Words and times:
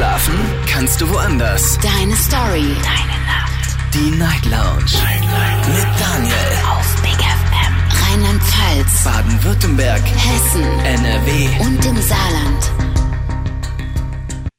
Schlafen 0.00 0.34
kannst 0.66 0.98
du 1.02 1.10
woanders. 1.10 1.78
Deine 1.82 2.16
Story. 2.16 2.74
Deine 2.82 3.18
Nacht. 3.26 3.76
Die 3.92 4.10
Night 4.16 4.46
Lounge. 4.46 4.90
Night, 4.94 5.20
Night. 5.20 5.68
Mit 5.68 6.00
Daniel. 6.00 6.34
Auf 6.72 7.02
Big 7.02 7.18
FM. 7.20 7.74
Rheinland-Pfalz. 8.08 9.04
Baden-Württemberg. 9.04 10.00
Hessen. 10.00 10.62
NRW. 10.86 11.48
Und 11.60 11.84
im 11.84 12.00
Saarland. 12.00 12.72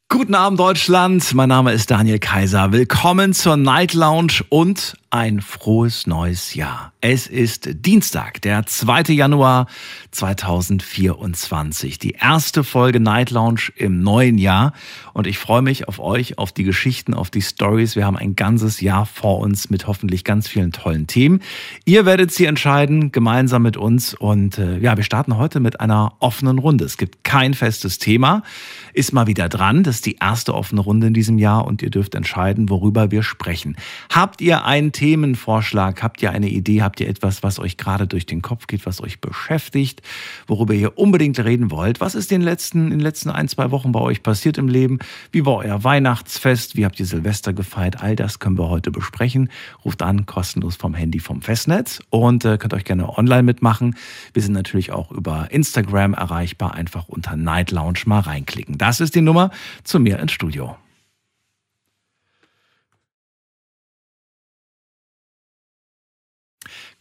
Guten 0.10 0.36
Abend 0.36 0.60
Deutschland, 0.60 1.34
mein 1.34 1.50
Name 1.50 1.72
ist 1.72 1.90
Daniel 1.90 2.20
Kaiser. 2.20 2.72
Willkommen 2.72 3.34
zur 3.34 3.58
Night 3.58 3.96
Lounge 3.96 4.44
und 4.50 4.94
ein 5.12 5.42
frohes 5.42 6.08
neues 6.08 6.56
Jahr. 6.56 6.94
Es 7.02 7.28
ist 7.28 7.70
Dienstag, 7.86 8.42
der 8.44 8.66
2. 8.66 9.14
Januar 9.14 9.68
2024. 10.12 12.00
Die 12.00 12.12
erste 12.12 12.64
Folge 12.64 13.02
Night 13.02 13.30
Lounge 13.30 13.74
im 13.76 14.02
neuen 14.02 14.38
Jahr. 14.38 14.72
Und 15.12 15.28
ich 15.28 15.38
freue 15.38 15.62
mich 15.62 15.90
auf 15.90 16.00
euch, 16.00 16.38
auf 16.38 16.54
die 16.54 16.64
Geschichten, 16.64 17.14
auf 17.14 17.30
die 17.30 17.42
Stories. 17.42 17.98
Wir 17.98 18.06
haben 18.06 18.16
ein 18.16 18.38
ganzes 18.38 18.80
Jahr 18.80 19.06
vor 19.06 19.40
uns 19.40 19.70
mit 19.70 19.86
hoffentlich 19.86 20.24
ganz 20.24 20.48
vielen 20.48 20.72
tollen 20.72 21.08
Themen. 21.08 21.42
Ihr 21.84 22.06
werdet 22.06 22.32
sie 22.32 22.46
entscheiden, 22.46 23.12
gemeinsam 23.12 23.64
mit 23.64 23.76
uns. 23.76 24.14
Und 24.14 24.60
äh, 24.60 24.78
ja, 24.78 24.96
wir 24.96 25.04
starten 25.04 25.36
heute 25.36 25.60
mit 25.60 25.82
einer 25.82 26.14
offenen 26.20 26.58
Runde. 26.58 26.86
Es 26.86 26.96
gibt 26.98 27.26
kein 27.26 27.54
festes 27.54 27.98
Thema. 27.98 28.44
Ist 28.94 29.12
mal 29.12 29.28
wieder 29.28 29.50
dran. 29.50 29.84
Das 29.84 29.96
ist 29.96 30.06
die 30.06 30.16
erste 30.22 30.54
offene 30.54 30.80
Runde 30.80 31.08
in 31.08 31.14
diesem 31.14 31.38
Jahr 31.38 31.68
und 31.68 31.82
ihr 31.82 31.90
dürft 31.90 32.16
entscheiden, 32.16 32.70
worüber 32.70 33.12
wir 33.12 33.24
sprechen. 33.24 33.76
Habt 34.10 34.40
ihr 34.40 34.64
ein 34.64 34.94
Themenvorschlag? 35.02 36.04
Habt 36.04 36.22
ihr 36.22 36.30
eine 36.30 36.48
Idee? 36.48 36.84
Habt 36.84 37.00
ihr 37.00 37.10
etwas, 37.10 37.42
was 37.42 37.58
euch 37.58 37.78
gerade 37.78 38.06
durch 38.06 38.28
den 38.28 38.44
Kopf 38.44 38.68
geht, 38.68 38.86
was 38.86 39.02
euch 39.02 39.20
beschäftigt, 39.20 40.04
worüber 40.46 40.76
ihr 40.76 40.96
unbedingt 40.96 41.40
reden 41.40 41.72
wollt? 41.72 42.00
Was 42.02 42.14
ist 42.14 42.32
in 42.32 42.42
den 42.42 42.46
letzten, 42.46 42.84
in 42.84 42.90
den 42.92 43.00
letzten 43.00 43.32
ein, 43.32 43.48
zwei 43.48 43.72
Wochen 43.72 43.94
bei 43.94 44.00
euch 44.00 44.22
passiert 44.22 44.60
im 44.60 44.68
Leben? 44.68 45.00
Wie 45.32 45.44
war 45.44 45.56
euer 45.56 45.84
Weihnachtsfest? 45.84 46.78
Wie 46.78 46.86
habt 46.86 47.00
ihr 47.00 47.08
Silvester 47.08 47.52
gefeiert? 47.52 48.04
All 48.04 48.16
das 48.16 48.38
können 48.38 48.60
wir 48.60 48.70
heute 48.70 48.92
besprechen. 48.92 49.50
Ruft 49.84 50.04
an, 50.04 50.28
kostenlos 50.28 50.76
vom 50.76 50.94
Handy 50.94 51.18
vom 51.18 51.42
Festnetz 51.42 52.04
und 52.12 52.46
äh, 52.46 52.60
könnt 52.60 52.76
euch 52.76 52.86
gerne 52.86 53.18
online 53.18 53.42
mitmachen. 53.42 53.96
Wir 54.34 54.44
sind 54.44 54.54
natürlich 54.54 54.92
auch 54.92 55.10
über 55.10 55.48
Instagram 55.50 56.14
erreichbar. 56.14 56.76
Einfach 56.76 57.10
unter 57.10 57.36
Night 57.36 57.72
Lounge 57.72 58.02
mal 58.06 58.20
reinklicken. 58.20 58.78
Das 58.78 59.00
ist 59.00 59.16
die 59.16 59.22
Nummer 59.22 59.50
zu 59.84 60.00
mir 60.00 60.20
ins 60.20 60.32
Studio. 60.32 60.78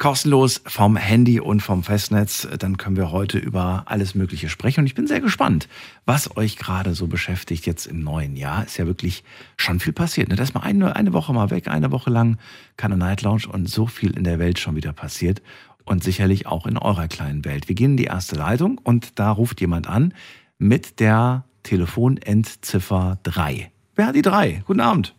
Kostenlos 0.01 0.63
vom 0.67 0.97
Handy 0.97 1.41
und 1.41 1.61
vom 1.61 1.85
Festnetz. 1.85 2.49
Dann 2.59 2.79
können 2.79 2.97
wir 2.97 3.13
heute 3.13 3.39
über 3.39 3.85
alles 3.85 4.15
Mögliche 4.15 4.49
sprechen. 4.49 4.81
Und 4.81 4.87
ich 4.87 4.95
bin 4.95 5.07
sehr 5.07 5.21
gespannt, 5.21 5.69
was 6.07 6.37
euch 6.39 6.57
gerade 6.57 6.95
so 6.95 7.07
beschäftigt 7.07 7.67
jetzt 7.67 7.87
im 7.87 8.03
neuen 8.03 8.35
Jahr. 8.35 8.65
Ist 8.65 8.79
ja 8.79 8.87
wirklich 8.87 9.23
schon 9.59 9.79
viel 9.79 9.93
passiert. 9.93 10.31
Ne? 10.31 10.37
Da 10.37 10.43
ist 10.43 10.55
mal 10.55 10.63
eine, 10.63 10.97
eine 10.97 11.13
Woche 11.13 11.35
mal 11.35 11.51
weg, 11.51 11.69
eine 11.69 11.93
Woche 11.93 12.09
lang 12.09 12.39
keine 12.79 12.97
Night 12.97 13.21
Lounge 13.21 13.47
und 13.53 13.69
so 13.69 13.87
viel 13.87 14.17
in 14.17 14.25
der 14.25 14.39
Welt 14.39 14.59
schon 14.59 14.75
wieder 14.75 14.95
passiert. 14.95 15.43
Und 15.85 16.03
sicherlich 16.03 16.47
auch 16.47 16.67
in 16.67 16.79
eurer 16.79 17.07
kleinen 17.07 17.45
Welt. 17.45 17.69
Wir 17.69 17.75
gehen 17.75 17.93
in 17.93 17.97
die 17.99 18.05
erste 18.05 18.37
Leitung 18.37 18.79
und 18.79 19.19
da 19.19 19.31
ruft 19.31 19.61
jemand 19.61 19.87
an 19.87 20.15
mit 20.59 20.99
der 20.99 21.45
Telefonendziffer 21.63 23.19
3. 23.25 23.71
Wer 23.97 24.07
hat 24.07 24.15
die 24.15 24.23
3? 24.23 24.63
Guten 24.67 24.81
Abend. 24.81 25.15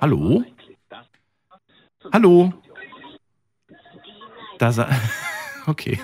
Hallo? 0.00 0.44
Hallo? 2.12 2.52
Da 4.58 4.70
okay. 5.66 5.98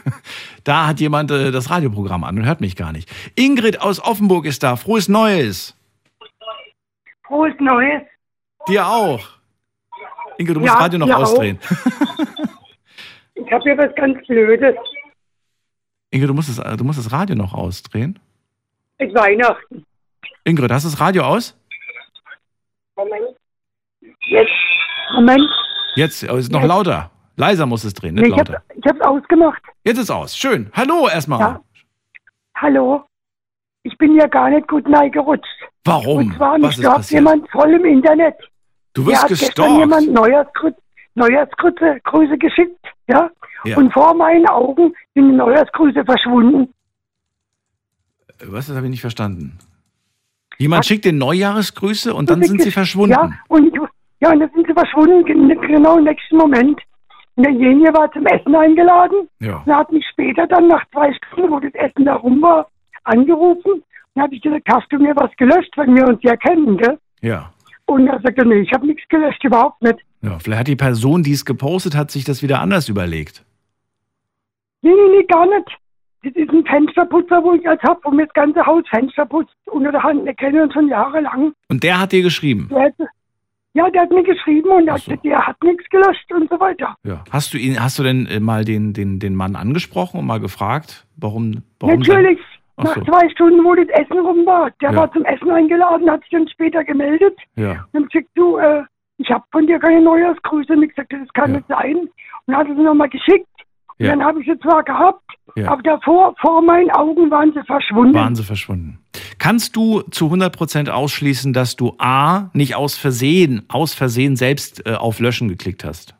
Da 0.62 0.86
hat 0.86 1.00
jemand 1.00 1.30
äh, 1.30 1.50
das 1.50 1.70
Radioprogramm 1.70 2.24
an 2.24 2.38
und 2.38 2.46
hört 2.46 2.60
mich 2.60 2.76
gar 2.76 2.92
nicht. 2.92 3.10
Ingrid 3.34 3.80
aus 3.80 4.00
Offenburg 4.00 4.44
ist 4.46 4.62
da. 4.62 4.76
Frohes 4.76 5.08
Neues. 5.08 5.76
Frohes 7.26 7.54
Neues. 7.58 8.02
Dir 8.68 8.86
auch. 8.86 9.26
Ingrid, 10.38 10.56
du 10.56 10.60
musst 10.60 10.72
Ja, 10.72 10.74
das 10.74 10.84
Radio 10.84 10.98
noch 10.98 11.08
auch. 11.10 11.20
ausdrehen. 11.22 11.58
Ich 13.36 13.50
habe 13.52 13.62
hier 13.64 13.76
was 13.76 13.92
ganz 13.96 14.24
Blödes. 14.28 14.76
Ingrid, 16.10 16.30
du 16.30 16.34
musst, 16.34 16.56
das, 16.56 16.76
du 16.76 16.84
musst 16.84 17.00
das 17.00 17.10
Radio 17.10 17.34
noch 17.34 17.52
ausdrehen. 17.52 18.18
Es 18.98 19.08
ist 19.08 19.14
Weihnachten. 19.16 19.84
Ingrid, 20.44 20.70
hast 20.70 20.84
du 20.84 20.90
das 20.90 21.00
Radio 21.00 21.24
aus? 21.24 21.58
Moment. 22.96 23.36
Jetzt. 24.26 24.52
Moment. 25.14 25.50
Jetzt, 25.96 26.22
es 26.22 26.30
ist 26.32 26.52
noch 26.52 26.60
Jetzt. 26.60 26.68
lauter. 26.68 27.10
Leiser 27.36 27.66
muss 27.66 27.84
es 27.84 27.94
drehen, 27.94 28.14
Nee, 28.14 28.22
nicht 28.22 28.30
ich 28.32 28.36
lauter. 28.36 28.54
habe 28.54 28.64
ich 28.76 28.84
hab's 28.86 29.00
ausgemacht. 29.00 29.62
Jetzt 29.84 29.98
ist 29.98 30.10
aus. 30.10 30.36
Schön. 30.36 30.70
Hallo 30.72 31.08
erstmal. 31.08 31.40
Ja. 31.40 31.60
Hallo. 32.56 33.04
Ich 33.82 33.96
bin 33.98 34.16
ja 34.16 34.26
gar 34.26 34.50
nicht 34.50 34.66
gut 34.68 34.88
neigerutscht. 34.88 35.44
Warum? 35.84 36.28
Und 36.28 36.36
zwar, 36.36 36.58
mich 36.58 36.70
ist 36.70 36.78
stalkt 36.78 37.10
jemand 37.10 37.50
voll 37.50 37.74
im 37.74 37.84
Internet. 37.84 38.34
Du 38.94 39.02
Mir 39.02 39.08
wirst 39.12 39.22
hat 39.22 39.28
gestern 39.30 39.46
gestalkt. 39.48 39.78
jemand 39.78 40.12
Neujahrsgrüße, 40.12 40.76
Neujahrsgrüße 41.16 42.00
Grüße 42.04 42.38
geschickt. 42.38 42.86
Ja? 43.08 43.30
Ja. 43.64 43.76
Und 43.76 43.92
vor 43.92 44.14
meinen 44.14 44.46
Augen 44.46 44.94
sind 45.14 45.30
die 45.30 45.36
Neujahrsgrüße 45.36 46.04
verschwunden. 46.04 46.72
Was, 48.46 48.66
das 48.68 48.76
habe 48.76 48.86
ich 48.86 48.90
nicht 48.90 49.00
verstanden. 49.00 49.58
Jemand 50.58 50.80
Was? 50.80 50.86
schickt 50.86 51.04
den 51.04 51.18
Neujahresgrüße 51.18 52.14
und 52.14 52.30
dann 52.30 52.42
sind 52.42 52.62
sie 52.62 52.70
verschwunden. 52.70 53.12
Ja, 53.12 53.30
und, 53.48 53.76
ja, 54.24 54.32
und 54.32 54.40
dann 54.40 54.50
sind 54.54 54.66
sie 54.66 54.72
verschwunden, 54.72 55.24
gen- 55.24 55.60
genau 55.60 55.98
im 55.98 56.04
nächsten 56.04 56.36
Moment. 56.36 56.80
Und 57.36 57.44
derjenige 57.46 57.92
war 57.94 58.10
zum 58.12 58.24
Essen 58.26 58.54
eingeladen. 58.54 59.28
Ja. 59.40 59.62
Und 59.66 59.74
hat 59.74 59.92
mich 59.92 60.04
später 60.10 60.46
dann 60.46 60.68
nach 60.68 60.84
zwei 60.92 61.12
Stunden, 61.14 61.50
wo 61.50 61.60
das 61.60 61.74
Essen 61.74 62.04
da 62.04 62.14
rum 62.14 62.40
war, 62.42 62.68
angerufen. 63.04 63.82
Und 64.14 64.22
habe 64.22 64.34
ich 64.34 64.40
gesagt, 64.42 64.66
hast 64.72 64.86
du 64.92 64.98
mir 64.98 65.14
was 65.16 65.30
gelöscht, 65.36 65.72
wenn 65.76 65.94
wir 65.96 66.06
uns 66.06 66.20
ja 66.22 66.36
kennen, 66.36 66.76
gell? 66.78 66.98
ja. 67.20 67.50
Und 67.86 68.06
er 68.06 68.18
sagte, 68.20 68.46
nee, 68.46 68.60
ich 68.60 68.72
habe 68.72 68.86
nichts 68.86 69.06
gelöscht, 69.10 69.44
überhaupt 69.44 69.82
nicht. 69.82 69.98
Ja, 70.22 70.38
vielleicht 70.38 70.60
hat 70.60 70.68
die 70.68 70.74
Person, 70.76 71.22
die 71.22 71.32
es 71.32 71.44
gepostet 71.44 71.94
hat, 71.94 72.10
sich 72.10 72.24
das 72.24 72.42
wieder 72.42 72.62
anders 72.62 72.88
überlegt. 72.88 73.44
Nee, 74.80 74.90
nee, 74.94 75.18
nee, 75.18 75.24
gar 75.24 75.44
nicht. 75.44 75.68
Das 76.22 76.32
ist 76.34 76.48
ein 76.50 76.64
Fensterputzer, 76.64 77.44
wo 77.44 77.52
ich 77.52 77.68
als 77.68 77.82
hab 77.82 78.02
und 78.06 78.16
mir 78.16 78.24
das 78.24 78.32
ganze 78.32 78.64
Haus 78.64 78.84
Fenster 78.88 79.26
putzt 79.26 79.54
unter 79.66 79.92
der 79.92 80.02
Hand. 80.02 80.24
Wir 80.24 80.32
kennen 80.32 80.62
uns 80.62 80.72
schon 80.72 80.88
jahrelang. 80.88 81.52
Und 81.68 81.82
der 81.82 82.00
hat 82.00 82.12
dir 82.12 82.22
geschrieben. 82.22 82.68
Der 82.70 82.90
ja, 83.74 83.90
der 83.90 84.02
hat 84.02 84.10
mir 84.10 84.22
geschrieben 84.22 84.70
und 84.70 84.86
er 84.88 84.94
hat 84.94 85.00
so. 85.02 85.10
gesagt, 85.10 85.24
der 85.26 85.46
hat 85.46 85.56
nichts 85.62 85.84
gelöscht 85.90 86.32
und 86.32 86.48
so 86.50 86.58
weiter. 86.60 86.94
Ja. 87.04 87.22
Hast 87.30 87.52
du 87.52 87.58
ihn, 87.58 87.82
hast 87.82 87.98
du 87.98 88.02
denn 88.02 88.26
äh, 88.26 88.40
mal 88.40 88.64
den, 88.64 88.92
den, 88.92 89.18
den 89.18 89.34
Mann 89.34 89.56
angesprochen 89.56 90.20
und 90.20 90.26
mal 90.26 90.40
gefragt, 90.40 91.06
warum, 91.16 91.62
warum 91.80 91.98
Natürlich. 92.00 92.38
Ach 92.76 92.84
Nach 92.84 92.94
so. 92.94 93.02
zwei 93.02 93.28
Stunden, 93.30 93.62
wo 93.64 93.74
das 93.76 93.86
Essen 93.90 94.18
rum 94.18 94.44
war. 94.46 94.70
Der 94.80 94.90
Ja. 94.90 94.96
war 94.96 95.12
zum 95.12 95.24
Essen 95.24 95.50
eingeladen, 95.50 96.10
hat 96.10 96.22
sich 96.22 96.30
dann 96.30 96.48
später 96.48 96.82
gemeldet. 96.82 97.36
Dann, 97.54 97.64
ja. 97.64 97.84
Und 97.92 98.10
gesagt, 98.12 98.30
du, 98.34 98.56
äh, 98.56 98.82
ich 99.18 99.30
habe 99.30 99.44
von 99.52 99.66
dir 99.66 99.78
keine 99.78 100.00
Neujahrsgrüße. 100.02 100.72
Und 100.72 100.82
ich 100.82 100.92
sagte, 100.96 101.18
das 101.20 101.28
kann 101.34 101.50
Ja. 101.52 101.56
nicht 101.58 101.68
sein. 101.68 102.08
Und 102.46 102.56
hat 102.56 102.68
es 102.68 102.76
nochmal 102.76 103.08
geschickt. 103.08 103.46
Und 103.98 104.06
Ja. 104.06 104.10
dann 104.10 104.24
habe 104.24 104.40
ich 104.40 104.46
sie 104.46 104.58
zwar 104.58 104.82
gehabt, 104.82 105.22
aber 105.66 105.82
davor, 105.82 106.34
vor 106.40 106.62
meinen 106.62 106.90
Augen 106.90 107.30
waren 107.30 107.52
sie 107.52 107.62
verschwunden. 107.62 108.14
Waren 108.14 108.34
sie 108.34 108.42
verschwunden. 108.42 108.98
Kannst 109.44 109.76
du 109.76 110.00
zu 110.00 110.32
100% 110.32 110.88
ausschließen, 110.88 111.52
dass 111.52 111.76
du 111.76 111.96
A, 111.98 112.48
nicht 112.54 112.76
aus 112.76 112.96
Versehen, 112.96 113.66
aus 113.68 113.92
Versehen 113.92 114.36
selbst 114.36 114.86
äh, 114.86 114.94
auf 114.94 115.20
Löschen 115.20 115.50
geklickt 115.50 115.84
hast? 115.84 116.14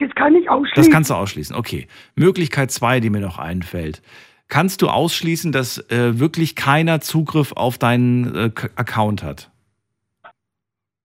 Das 0.00 0.12
kann 0.16 0.34
ich 0.34 0.50
ausschließen. 0.50 0.74
Das 0.74 0.90
kannst 0.90 1.10
du 1.10 1.14
ausschließen. 1.14 1.54
Okay. 1.54 1.86
Möglichkeit 2.16 2.72
zwei, 2.72 2.98
die 2.98 3.10
mir 3.10 3.20
noch 3.20 3.38
einfällt. 3.38 4.02
Kannst 4.48 4.82
du 4.82 4.88
ausschließen, 4.88 5.52
dass 5.52 5.78
äh, 5.88 6.18
wirklich 6.18 6.56
keiner 6.56 7.00
Zugriff 7.00 7.52
auf 7.52 7.78
deinen 7.78 8.34
äh, 8.34 8.50
Account 8.74 9.22
hat? 9.22 9.52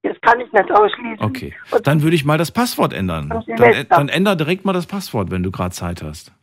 Das 0.01 0.19
kann 0.21 0.39
ich 0.39 0.51
nicht 0.51 0.71
ausschließen. 0.71 1.19
Okay. 1.19 1.53
Und 1.69 1.85
Dann 1.85 2.01
würde 2.01 2.15
ich 2.15 2.25
mal 2.25 2.39
das 2.39 2.49
Passwort 2.49 2.93
ändern. 2.93 3.29
Dann, 3.45 3.85
dann 3.89 4.09
änder 4.09 4.35
direkt 4.35 4.65
mal 4.65 4.73
das 4.73 4.87
Passwort, 4.87 5.29
wenn 5.29 5.43
du 5.43 5.51
gerade 5.51 5.69
Zeit 5.69 6.01
hast. 6.01 6.33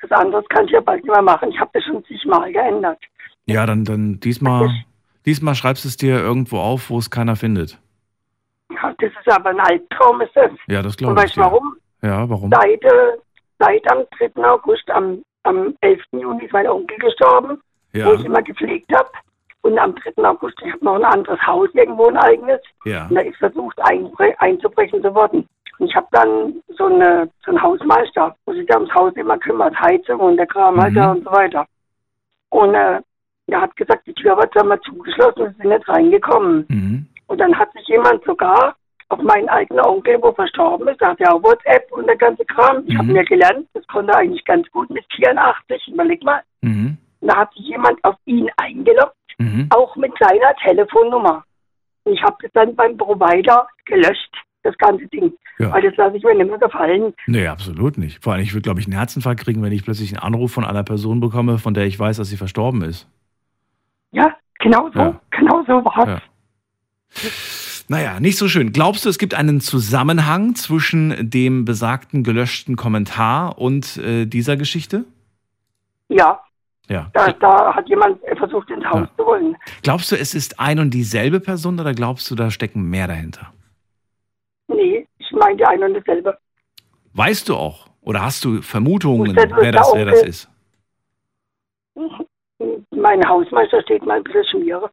das 0.00 0.12
andere 0.12 0.44
kann 0.44 0.66
ich 0.66 0.70
ja 0.70 0.80
bald 0.80 1.02
nicht 1.02 1.12
mehr 1.12 1.22
machen. 1.22 1.50
Ich 1.50 1.58
habe 1.58 1.70
das 1.72 1.82
schon 1.82 2.04
zigmal 2.04 2.52
geändert. 2.52 3.00
Ja, 3.46 3.66
dann, 3.66 3.84
dann 3.84 4.20
diesmal, 4.20 4.70
diesmal 5.26 5.54
schreibst 5.54 5.84
du 5.84 5.88
es 5.88 5.96
dir 5.96 6.18
irgendwo 6.18 6.58
auf, 6.58 6.90
wo 6.90 6.98
es 6.98 7.10
keiner 7.10 7.36
findet. 7.36 7.78
Ja, 8.70 8.92
das 8.98 9.10
ist 9.10 9.32
aber 9.32 9.50
ein 9.50 9.60
Albtraum, 9.60 10.20
ist 10.20 10.34
das. 10.34 10.50
Ja, 10.68 10.82
das 10.82 10.96
glaube 10.96 11.14
ich. 11.14 11.24
weißt 11.24 11.36
du 11.36 11.40
warum? 11.40 11.76
Ja, 12.02 12.28
warum? 12.28 12.50
Seit, 12.52 12.82
äh, 12.84 13.12
seit 13.58 13.90
am 13.90 14.04
3. 14.18 14.44
August, 14.44 14.88
am, 14.90 15.22
am 15.44 15.74
11. 15.80 16.00
Juni 16.12 16.44
ist 16.44 16.52
mein 16.52 16.66
Onkel 16.68 16.96
gestorben, 16.98 17.60
Ja, 17.92 18.06
wo 18.06 18.12
ich 18.14 18.24
immer 18.24 18.42
gepflegt 18.42 18.90
habe. 18.94 19.08
Und 19.62 19.78
am 19.78 19.94
3. 19.94 20.24
August, 20.24 20.56
ich 20.64 20.72
habe 20.72 20.84
noch 20.84 20.94
ein 20.96 21.04
anderes 21.04 21.40
Haus 21.46 21.68
irgendwo, 21.74 22.06
ein 22.08 22.16
eigenes. 22.16 22.60
ja. 22.84 23.06
Und 23.06 23.14
da 23.14 23.20
ist 23.20 23.36
versucht 23.36 23.78
einbre 23.82 24.34
einzubrechen 24.40 25.02
zu 25.02 25.14
worden. 25.14 25.46
Und 25.78 25.88
ich 25.88 25.94
habe 25.96 26.06
dann 26.12 26.54
so, 26.76 26.86
eine, 26.86 27.28
so 27.44 27.50
einen 27.52 27.62
Hausmeister, 27.62 28.34
wo 28.46 28.52
sich 28.52 28.66
da 28.66 28.76
ums 28.76 28.92
Haus 28.94 29.12
immer 29.14 29.38
kümmert, 29.38 29.74
Heizung 29.80 30.18
und 30.20 30.36
der 30.36 30.46
Kram 30.46 30.80
halt 30.80 30.92
Mhm. 30.92 30.96
da 30.96 31.12
und 31.12 31.24
so 31.24 31.30
weiter. 31.32 31.66
Und 32.50 32.74
äh, 32.74 33.00
er 33.48 33.60
hat 33.60 33.76
gesagt, 33.76 34.06
die 34.06 34.14
Tür 34.14 34.36
wird 34.36 34.52
zweimal 34.52 34.80
zugeschlossen 34.80 35.42
und 35.42 35.50
sie 35.56 35.62
sind 35.62 35.70
nicht 35.70 35.88
reingekommen. 35.88 36.64
Mhm. 36.68 37.06
Und 37.26 37.38
dann 37.40 37.58
hat 37.58 37.72
sich 37.72 37.86
jemand 37.88 38.22
sogar 38.24 38.76
auf 39.08 39.20
meinen 39.22 39.48
eigenen 39.48 39.84
Onkel, 39.84 40.16
wo 40.22 40.32
verstorben 40.32 40.88
ist, 40.88 41.00
hat 41.00 41.20
ja 41.20 41.32
auch 41.32 41.42
WhatsApp 41.42 41.90
und 41.92 42.06
der 42.06 42.16
ganze 42.16 42.44
Kram. 42.46 42.82
Ich 42.86 42.94
habe 42.96 43.08
Mhm. 43.08 43.12
mir 43.12 43.24
gelernt, 43.24 43.66
das 43.74 43.86
konnte 43.88 44.14
eigentlich 44.16 44.44
ganz 44.44 44.70
gut 44.70 44.88
mit 44.90 45.04
84, 45.14 45.88
überleg 45.88 46.22
mal. 46.24 46.40
Mhm. 46.62 46.96
Da 47.20 47.36
hat 47.36 47.52
sich 47.54 47.66
jemand 47.66 48.02
auf 48.04 48.16
ihn 48.24 48.48
eingeloggt, 48.56 49.14
Mhm. 49.38 49.68
auch 49.70 49.94
mit 49.96 50.12
seiner 50.18 50.54
Telefonnummer. 50.64 51.44
Und 52.04 52.14
ich 52.14 52.22
habe 52.22 52.36
das 52.42 52.50
dann 52.52 52.74
beim 52.74 52.96
Provider 52.96 53.66
gelöscht, 53.84 54.34
das 54.62 54.76
ganze 54.78 55.06
Ding. 55.08 55.32
Ja. 55.58 55.72
Weil 55.72 55.82
das 55.82 55.96
lasse 55.96 56.16
ich 56.16 56.22
mir 56.24 56.34
nicht 56.34 56.48
mehr 56.48 56.58
gefallen. 56.58 57.14
Nee, 57.26 57.46
absolut 57.46 57.98
nicht. 57.98 58.22
Vor 58.24 58.32
allem, 58.32 58.42
ich 58.42 58.54
würde, 58.54 58.62
glaube 58.62 58.80
ich, 58.80 58.86
einen 58.86 58.96
Herzinfarkt 58.96 59.40
kriegen, 59.44 59.62
wenn 59.62 59.72
ich 59.72 59.84
plötzlich 59.84 60.10
einen 60.12 60.22
Anruf 60.22 60.52
von 60.52 60.64
einer 60.64 60.82
Person 60.82 61.20
bekomme, 61.20 61.58
von 61.58 61.74
der 61.74 61.84
ich 61.84 61.98
weiß, 61.98 62.16
dass 62.16 62.28
sie 62.28 62.36
verstorben 62.36 62.82
ist. 62.82 63.08
Ja, 64.12 64.34
genau 64.58 64.90
so, 64.92 64.98
Ja. 64.98 65.20
genau 65.30 65.64
so 65.66 65.84
war 65.84 66.08
Ja. 66.08 66.20
Naja, 67.88 68.20
nicht 68.20 68.38
so 68.38 68.48
schön. 68.48 68.72
Glaubst 68.72 69.04
du, 69.04 69.08
es 69.08 69.18
gibt 69.18 69.34
einen 69.34 69.60
Zusammenhang 69.60 70.54
zwischen 70.54 71.28
dem 71.30 71.64
besagten 71.64 72.22
gelöschten 72.24 72.76
Kommentar 72.76 73.58
und 73.58 73.96
äh, 73.98 74.24
dieser 74.24 74.56
Geschichte? 74.56 75.04
Ja, 76.08 76.40
Ja. 76.88 77.10
da, 77.12 77.32
da 77.32 77.74
hat 77.74 77.88
jemand 77.88 78.18
versucht, 78.38 78.70
ins 78.70 78.84
Haus 78.84 79.00
Ja. 79.08 79.10
zu 79.16 79.26
wollen. 79.26 79.56
Glaubst 79.82 80.10
du, 80.12 80.16
es 80.16 80.34
ist 80.34 80.58
ein 80.60 80.78
und 80.78 80.90
dieselbe 80.90 81.40
Person 81.40 81.78
oder 81.80 81.92
glaubst 81.94 82.30
du, 82.30 82.34
da 82.34 82.50
stecken 82.50 82.82
mehr 82.88 83.08
dahinter? 83.08 83.52
Nee, 84.68 85.06
ich 85.18 85.30
meinte 85.32 85.66
ein 85.68 85.82
und 85.82 85.94
dasselbe. 85.94 86.38
Weißt 87.14 87.48
du 87.48 87.56
auch 87.56 87.88
oder 88.00 88.22
hast 88.22 88.44
du 88.44 88.62
Vermutungen, 88.62 89.34
das 89.36 89.50
wer 89.58 89.72
das, 89.72 89.92
wer 89.94 90.04
das 90.06 90.22
ist? 90.22 90.48
Mein 92.90 93.26
Hausmeister 93.28 93.82
steht 93.82 94.04
mal 94.04 94.16
ein 94.18 94.24
bisschen 94.24 94.44
schmiere. 94.50 94.90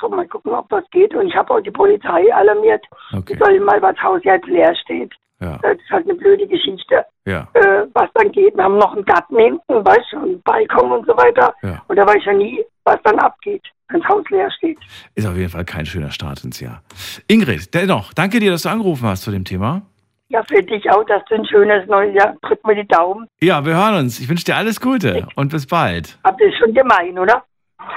So, 0.00 0.08
mal 0.08 0.26
gucken, 0.26 0.52
ob 0.52 0.70
was 0.70 0.84
geht. 0.90 1.14
Und 1.14 1.28
ich 1.28 1.34
habe 1.36 1.54
auch 1.54 1.60
die 1.60 1.70
Polizei 1.70 2.32
alarmiert. 2.34 2.84
Okay. 3.12 3.34
Die 3.34 3.38
sollen 3.38 3.62
mal, 3.64 3.80
was 3.80 3.96
Haus 4.02 4.20
jetzt 4.24 4.46
leer 4.46 4.74
steht. 4.76 5.12
Ja, 5.40 5.58
Das 5.62 5.72
ist 5.76 5.90
halt 5.90 6.04
eine 6.08 6.14
blöde 6.14 6.46
Geschichte, 6.46 7.04
ja, 7.26 7.48
äh, 7.54 7.86
was 7.92 8.08
dann 8.14 8.30
geht. 8.30 8.56
Wir 8.56 8.64
haben 8.64 8.78
noch 8.78 8.94
einen 8.94 9.04
Garten 9.04 9.36
hinten, 9.36 9.84
weißt 9.84 10.12
du, 10.12 10.18
einen 10.18 10.42
Balkon 10.42 10.92
und 10.92 11.06
so 11.06 11.16
weiter. 11.16 11.52
ja. 11.62 11.82
Und 11.88 11.96
da 11.96 12.06
weiß 12.06 12.16
ich 12.18 12.24
ja 12.24 12.32
nie, 12.32 12.64
was 12.84 12.98
dann 13.02 13.18
abgeht, 13.18 13.62
wenn 13.88 14.00
das 14.00 14.08
Haus 14.08 14.24
leer 14.30 14.50
steht. 14.52 14.78
Ist 15.14 15.26
auf 15.26 15.36
jeden 15.36 15.50
Fall 15.50 15.64
kein 15.64 15.86
schöner 15.86 16.12
Start 16.12 16.44
ins 16.44 16.60
Jahr. 16.60 16.82
Ingrid, 17.26 17.74
dennoch, 17.74 18.14
danke 18.14 18.38
dir, 18.38 18.52
dass 18.52 18.62
du 18.62 18.68
angerufen 18.70 19.06
hast 19.08 19.22
zu 19.22 19.32
dem 19.32 19.44
Thema. 19.44 19.82
Ja, 20.28 20.42
für 20.48 20.62
dich 20.62 20.90
auch, 20.90 21.04
dass 21.04 21.22
du 21.28 21.34
ein 21.34 21.46
schönes 21.46 21.86
neues 21.88 22.14
Jahr. 22.14 22.34
Drück 22.42 22.66
mir 22.66 22.74
die 22.74 22.88
Daumen. 22.88 23.26
Ja, 23.40 23.64
wir 23.64 23.74
hören 23.74 23.96
uns. 23.96 24.20
Ich 24.20 24.28
wünsche 24.28 24.44
dir 24.44 24.56
alles 24.56 24.80
Gute 24.80 25.26
und 25.36 25.50
bis 25.50 25.66
bald. 25.66 26.18
Aber 26.22 26.36
das 26.38 26.48
ist 26.48 26.58
schon 26.58 26.74
gemein, 26.74 27.18
oder? 27.18 27.44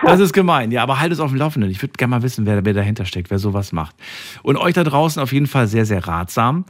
Das 0.03 0.19
ist 0.19 0.33
gemein, 0.33 0.71
ja, 0.71 0.83
aber 0.83 0.99
halt 0.99 1.11
es 1.11 1.19
auf 1.19 1.31
dem 1.31 1.39
Laufenden. 1.39 1.71
Ich 1.71 1.81
würde 1.81 1.93
gerne 1.93 2.11
mal 2.11 2.21
wissen, 2.21 2.45
wer, 2.45 2.63
wer 2.65 2.73
dahinter 2.73 3.05
steckt, 3.05 3.31
wer 3.31 3.39
sowas 3.39 3.71
macht. 3.71 3.95
Und 4.43 4.57
euch 4.57 4.73
da 4.73 4.83
draußen 4.83 5.21
auf 5.21 5.31
jeden 5.31 5.47
Fall 5.47 5.67
sehr, 5.67 5.85
sehr 5.85 6.05
ratsam, 6.05 6.65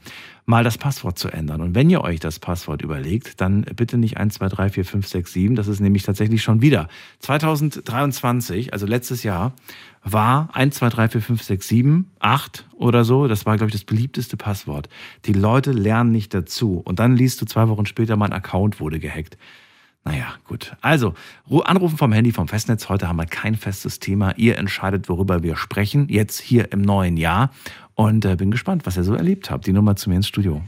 mal 0.49 0.63
das 0.63 0.77
Passwort 0.77 1.19
zu 1.19 1.27
ändern. 1.27 1.59
Und 1.61 1.75
wenn 1.75 1.89
ihr 1.89 2.01
euch 2.01 2.21
das 2.21 2.39
Passwort 2.39 2.81
überlegt, 2.81 3.41
dann 3.41 3.63
bitte 3.75 3.97
nicht 3.97 4.15
1, 4.17 4.35
2, 4.35 4.47
3, 4.47 4.69
4, 4.69 4.85
5, 4.85 5.07
6, 5.07 5.33
7. 5.33 5.55
Das 5.55 5.67
ist 5.67 5.81
nämlich 5.81 6.03
tatsächlich 6.03 6.41
schon 6.41 6.61
wieder. 6.61 6.87
2023, 7.19 8.71
also 8.73 8.85
letztes 8.85 9.23
Jahr, 9.23 9.53
war 10.03 10.49
1, 10.53 10.75
2, 10.75 10.89
3, 10.89 11.09
4, 11.09 11.21
5, 11.21 11.43
6, 11.43 11.67
7, 11.67 12.11
8 12.19 12.65
oder 12.75 13.03
so. 13.03 13.27
Das 13.27 13.45
war, 13.45 13.57
glaube 13.57 13.69
ich, 13.69 13.73
das 13.73 13.83
beliebteste 13.83 14.37
Passwort. 14.37 14.87
Die 15.25 15.33
Leute 15.33 15.71
lernen 15.73 16.11
nicht 16.11 16.33
dazu. 16.33 16.81
Und 16.83 16.99
dann 16.99 17.17
liest 17.17 17.41
du 17.41 17.45
zwei 17.45 17.67
Wochen 17.67 17.85
später, 17.85 18.15
mein 18.15 18.31
Account 18.31 18.79
wurde 18.79 18.99
gehackt. 18.99 19.37
Naja, 20.05 20.27
gut. 20.45 20.77
Also, 20.79 21.13
Ru- 21.49 21.63
anrufen 21.63 21.97
vom 21.97 22.13
Handy, 22.13 22.31
vom 22.31 22.47
Festnetz. 22.47 22.87
Heute 22.87 23.09
haben 23.09 23.17
wir 23.17 23.25
kein 23.25 23.55
festes 23.55 23.99
Thema. 23.99 24.31
Ihr 24.37 24.57
entscheidet, 24.57 25.09
worüber 25.09 25.43
wir 25.43 25.57
sprechen, 25.57 26.07
jetzt 26.07 26.39
hier 26.39 26.71
im 26.71 26.81
neuen 26.81 27.17
Jahr. 27.17 27.51
Und 27.97 28.25
äh, 28.25 28.35
bin 28.35 28.51
gespannt, 28.51 28.85
was 28.85 28.95
ihr 28.95 29.03
so 29.03 29.15
erlebt 29.15 29.49
habt. 29.49 29.65
Die 29.65 29.73
Nummer 29.73 29.95
zu 29.95 30.09
mir 30.09 30.17
ins 30.17 30.27
Studio. 30.27 30.61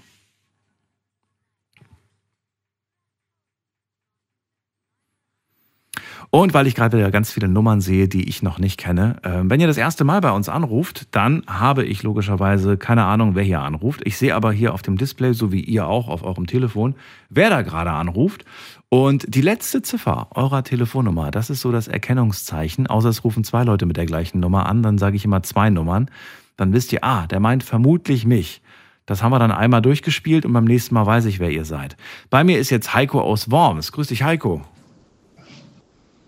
Und 6.32 6.56
weil 6.56 6.66
ich 6.66 6.74
gerade 6.74 6.98
wieder 6.98 7.12
ganz 7.12 7.32
viele 7.32 7.48
Nummern 7.48 7.82
sehe, 7.82 8.08
die 8.08 8.28
ich 8.28 8.42
noch 8.42 8.58
nicht 8.58 8.80
kenne, 8.80 9.18
äh, 9.22 9.42
wenn 9.44 9.60
ihr 9.60 9.68
das 9.68 9.78
erste 9.78 10.04
Mal 10.04 10.22
bei 10.22 10.32
uns 10.32 10.50
anruft, 10.50 11.08
dann 11.12 11.44
habe 11.46 11.86
ich 11.86 12.02
logischerweise 12.02 12.78
keine 12.78 13.06
Ahnung, 13.06 13.36
wer 13.36 13.44
hier 13.44 13.62
anruft. 13.62 14.02
Ich 14.06 14.18
sehe 14.18 14.34
aber 14.34 14.52
hier 14.52 14.74
auf 14.74 14.82
dem 14.82 14.98
Display, 14.98 15.34
so 15.34 15.52
wie 15.52 15.62
ihr 15.62 15.88
auch 15.88 16.08
auf 16.08 16.24
eurem 16.24 16.48
Telefon, 16.48 16.96
wer 17.30 17.52
da 17.52 17.62
gerade 17.62 17.92
anruft. 17.92 18.44
Und 18.90 19.26
die 19.28 19.42
letzte 19.42 19.84
Ziffer 19.84 20.30
eurer 20.34 20.64
Telefonnummer, 20.64 21.30
das 21.30 21.52
ist 21.52 21.62
so 21.62 21.72
das 21.72 21.88
Erkennungszeichen. 21.88 22.88
Außer 22.88 23.10
es 23.10 23.24
rufen 23.24 23.44
zwei 23.44 23.64
Leute 23.64 23.86
mit 23.86 23.98
der 23.98 24.08
gleichen 24.08 24.40
Nummer 24.40 24.66
an, 24.66 24.82
dann 24.82 24.98
sage 24.98 25.16
ich 25.16 25.26
immer 25.26 25.44
zwei 25.44 25.70
Nummern. 25.70 26.10
Dann 26.60 26.74
wisst 26.74 26.92
ihr, 26.92 27.06
ah, 27.06 27.26
der 27.26 27.40
meint 27.40 27.64
vermutlich 27.64 28.26
mich. 28.26 28.62
Das 29.06 29.24
haben 29.24 29.32
wir 29.32 29.40
dann 29.40 29.50
einmal 29.50 29.82
durchgespielt 29.82 30.46
und 30.46 30.52
beim 30.52 30.66
nächsten 30.66 30.94
Mal 30.94 31.06
weiß 31.06 31.24
ich, 31.24 31.40
wer 31.40 31.50
ihr 31.52 31.64
seid. 31.64 31.96
Bei 32.30 32.44
mir 32.44 32.60
ist 32.60 32.70
jetzt 32.70 32.94
Heiko 32.94 33.22
aus 33.22 33.50
Worms. 33.50 33.94
Grüß 33.94 34.08
dich, 34.08 34.24
Heiko. 34.24 34.62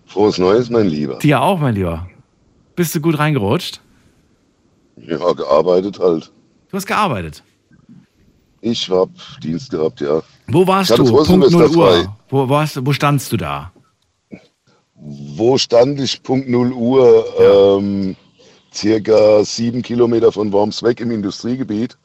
Frohes 0.05 0.37
Neues, 0.37 0.69
mein 0.69 0.87
Lieber. 0.87 1.19
Dir 1.19 1.41
auch, 1.41 1.59
mein 1.59 1.75
Lieber. 1.75 2.07
Bist 2.77 2.95
du 2.95 3.01
gut 3.01 3.19
reingerutscht? 3.19 3.81
Ja, 4.95 5.17
gearbeitet 5.33 5.99
halt. 5.99 6.31
Du 6.69 6.77
hast 6.77 6.85
gearbeitet. 6.85 7.43
Ich 8.61 8.89
hab 8.89 9.09
Dienst 9.43 9.69
gehabt, 9.69 9.99
ja. 9.99 10.21
Wo 10.47 10.65
warst 10.65 10.97
du? 10.97 11.03
Punkt 11.03 11.27
0 11.29 11.49
Silvester 11.49 11.77
Uhr. 11.77 12.17
Wo, 12.29 12.57
hast, 12.57 12.85
wo 12.85 12.93
standst 12.93 13.33
du 13.33 13.37
da? 13.37 13.73
Wo 14.95 15.57
stand 15.57 15.99
ich? 15.99 16.23
Punkt 16.23 16.47
0 16.47 16.71
Uhr, 16.71 17.25
ähm, 17.37 18.15
circa 18.73 19.43
sieben 19.43 19.81
Kilometer 19.81 20.31
von 20.31 20.51
Worms 20.51 20.83
weg 20.83 20.99
im 20.99 21.11
Industriegebiet 21.11 21.97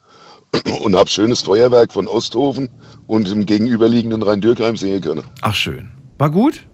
und 0.83 0.95
hab 0.95 1.09
schönes 1.09 1.41
Feuerwerk 1.41 1.93
von 1.93 2.07
Osthofen 2.07 2.69
und 3.07 3.29
im 3.29 3.45
gegenüberliegenden 3.45 4.23
Rhein-Dürkheim 4.23 4.77
sehen 4.77 5.01
können. 5.01 5.23
Ach, 5.41 5.55
schön. 5.55 5.91
War 6.17 6.29
gut? 6.29 6.65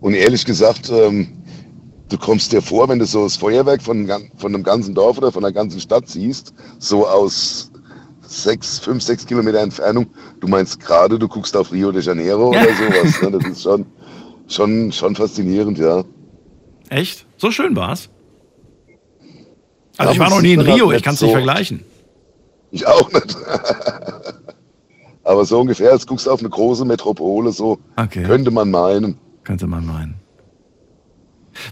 Und 0.00 0.14
ehrlich 0.14 0.44
gesagt, 0.44 0.90
ähm, 0.90 1.28
du 2.08 2.18
kommst 2.18 2.52
dir 2.52 2.62
vor, 2.62 2.88
wenn 2.88 2.98
du 2.98 3.06
so 3.06 3.24
das 3.24 3.36
Feuerwerk 3.36 3.82
von, 3.82 4.10
von 4.36 4.54
einem 4.54 4.62
ganzen 4.62 4.94
Dorf 4.94 5.18
oder 5.18 5.32
von 5.32 5.44
einer 5.44 5.52
ganzen 5.52 5.80
Stadt 5.80 6.08
siehst, 6.08 6.54
so 6.78 7.06
aus 7.06 7.70
sechs, 8.22 8.78
fünf, 8.78 9.02
sechs 9.02 9.26
Kilometer 9.26 9.58
Entfernung, 9.58 10.06
du 10.40 10.48
meinst 10.48 10.80
gerade, 10.80 11.18
du 11.18 11.28
guckst 11.28 11.56
auf 11.56 11.72
Rio 11.72 11.92
de 11.92 12.02
Janeiro 12.02 12.50
oder 12.50 12.60
sowas. 12.74 13.22
Ne? 13.22 13.30
Das 13.32 13.44
ist 13.44 13.62
schon, 13.62 13.86
schon, 14.48 14.92
schon 14.92 15.16
faszinierend, 15.16 15.78
ja. 15.78 16.04
Echt? 16.88 17.26
So 17.36 17.50
schön 17.50 17.76
war's? 17.76 18.08
Also 19.96 20.12
ich 20.12 20.18
war 20.18 20.30
noch 20.30 20.40
nie 20.40 20.52
in 20.54 20.60
dann 20.60 20.70
Rio, 20.72 20.88
halt 20.88 20.98
ich 20.98 21.02
kann 21.02 21.14
es 21.14 21.20
nicht 21.20 21.30
so- 21.30 21.34
vergleichen. 21.36 21.82
Ich 22.72 22.86
auch 22.86 23.10
nicht. 23.12 23.36
Aber 25.24 25.44
so 25.44 25.60
ungefähr, 25.60 25.92
als 25.92 26.06
guckst 26.06 26.26
du 26.26 26.30
auf 26.30 26.40
eine 26.40 26.48
große 26.48 26.84
Metropole, 26.84 27.52
so 27.52 27.78
Okay. 27.96 28.22
könnte 28.24 28.50
man 28.50 28.70
meinen. 28.70 29.18
Könnte 29.44 29.66
man 29.66 29.84
meinen. 29.86 30.14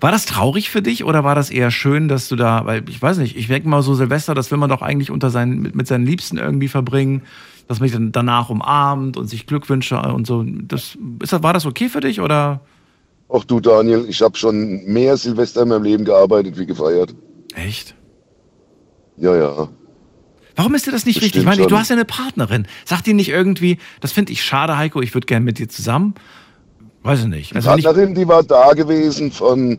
War 0.00 0.10
das 0.10 0.26
traurig 0.26 0.70
für 0.70 0.82
dich 0.82 1.04
oder 1.04 1.24
war 1.24 1.34
das 1.34 1.50
eher 1.50 1.70
schön, 1.70 2.08
dass 2.08 2.28
du 2.28 2.36
da, 2.36 2.66
weil 2.66 2.88
ich 2.88 3.00
weiß 3.00 3.18
nicht, 3.18 3.36
ich 3.36 3.46
denke 3.46 3.68
mal 3.68 3.80
so 3.82 3.94
Silvester, 3.94 4.34
das 4.34 4.50
will 4.50 4.58
man 4.58 4.68
doch 4.68 4.82
eigentlich 4.82 5.10
unter 5.10 5.30
seinen, 5.30 5.60
mit, 5.60 5.74
mit 5.74 5.86
seinen 5.86 6.04
Liebsten 6.04 6.36
irgendwie 6.36 6.68
verbringen, 6.68 7.22
dass 7.68 7.80
man 7.80 7.88
sich 7.88 7.96
dann 7.96 8.12
danach 8.12 8.50
umarmt 8.50 9.16
und 9.16 9.28
sich 9.28 9.46
Glückwünsche 9.46 9.98
und 10.00 10.26
so. 10.26 10.44
Das, 10.44 10.98
ist 11.22 11.32
das, 11.32 11.42
war 11.42 11.52
das 11.54 11.64
okay 11.64 11.88
für 11.88 12.00
dich 12.00 12.20
oder? 12.20 12.60
Auch 13.28 13.44
du, 13.44 13.60
Daniel, 13.60 14.04
ich 14.08 14.20
habe 14.20 14.36
schon 14.36 14.84
mehr 14.84 15.16
Silvester 15.16 15.62
in 15.62 15.68
meinem 15.68 15.84
Leben 15.84 16.04
gearbeitet 16.04 16.58
wie 16.58 16.66
gefeiert. 16.66 17.14
Echt? 17.54 17.94
Ja, 19.20 19.36
ja. 19.36 19.68
Warum 20.56 20.74
ist 20.74 20.86
dir 20.86 20.90
das 20.92 21.06
nicht 21.06 21.16
Das 21.18 21.24
wichtig? 21.24 21.40
Ich 21.42 21.46
meine, 21.46 21.62
du 21.62 21.68
schon. 21.68 21.78
hast 21.78 21.88
ja 21.90 21.96
eine 21.96 22.04
Partnerin. 22.04 22.66
Sagt 22.84 23.06
die 23.06 23.14
nicht 23.14 23.28
irgendwie, 23.28 23.78
das 24.00 24.12
finde 24.12 24.32
ich 24.32 24.42
schade, 24.42 24.76
Heiko, 24.76 25.00
ich 25.00 25.14
würde 25.14 25.26
gerne 25.26 25.44
mit 25.44 25.58
dir 25.58 25.68
zusammen? 25.68 26.14
Weiß 27.02 27.20
ich 27.20 27.26
nicht. 27.26 27.50
Die 27.52 27.56
Also 27.56 27.74
nicht 27.74 27.84
Partnerin, 27.84 28.14
die 28.14 28.26
war 28.26 28.42
da 28.42 28.72
gewesen 28.72 29.30
von 29.30 29.78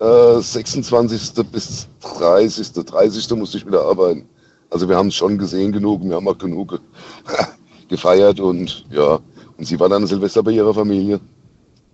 äh, 0.00 0.40
26. 0.40 1.44
bis 1.52 1.88
30. 2.18 2.72
30. 2.72 3.30
musste 3.36 3.58
ich 3.58 3.66
wieder 3.66 3.82
arbeiten. 3.84 4.26
Also 4.70 4.88
wir 4.88 4.96
haben 4.96 5.08
es 5.08 5.14
schon 5.14 5.36
gesehen 5.38 5.72
genug, 5.72 6.02
wir 6.04 6.16
haben 6.16 6.26
auch 6.26 6.38
genug 6.38 6.70
ge- 6.70 6.80
gefeiert 7.88 8.40
und 8.40 8.86
ja. 8.90 9.20
Und 9.56 9.66
sie 9.66 9.78
war 9.78 9.88
dann 9.88 10.06
Silvester 10.06 10.42
bei 10.42 10.50
ihrer 10.52 10.74
Familie. 10.74 11.20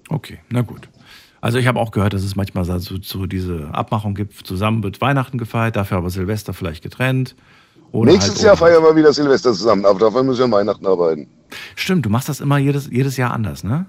Okay, 0.09 0.38
na 0.50 0.62
gut. 0.62 0.88
Also 1.40 1.59
ich 1.59 1.66
habe 1.66 1.80
auch 1.80 1.90
gehört, 1.90 2.12
dass 2.12 2.23
es 2.23 2.37
manchmal 2.37 2.64
so, 2.80 2.97
so 3.00 3.26
diese 3.26 3.68
Abmachung 3.73 4.14
gibt, 4.14 4.47
zusammen 4.47 4.82
wird 4.82 5.00
Weihnachten 5.00 5.38
gefeiert, 5.38 5.76
dafür 5.76 5.99
aber 5.99 6.11
Silvester 6.11 6.52
vielleicht 6.52 6.82
getrennt. 6.82 7.35
Nächstes 7.92 8.37
halt 8.37 8.42
Jahr 8.44 8.56
feiern 8.56 8.82
wir 8.82 8.94
wieder 8.94 9.12
Silvester 9.12 9.52
zusammen, 9.52 9.85
aber 9.85 9.99
dafür 9.99 10.23
müssen 10.23 10.50
wir 10.50 10.56
Weihnachten 10.56 10.87
arbeiten. 10.87 11.26
Stimmt, 11.75 12.06
du 12.06 12.11
machst 12.11 12.28
das 12.28 12.40
immer 12.40 12.59
jedes, 12.59 12.88
jedes 12.90 13.16
Jahr 13.16 13.32
anders, 13.32 13.64
ne? 13.64 13.87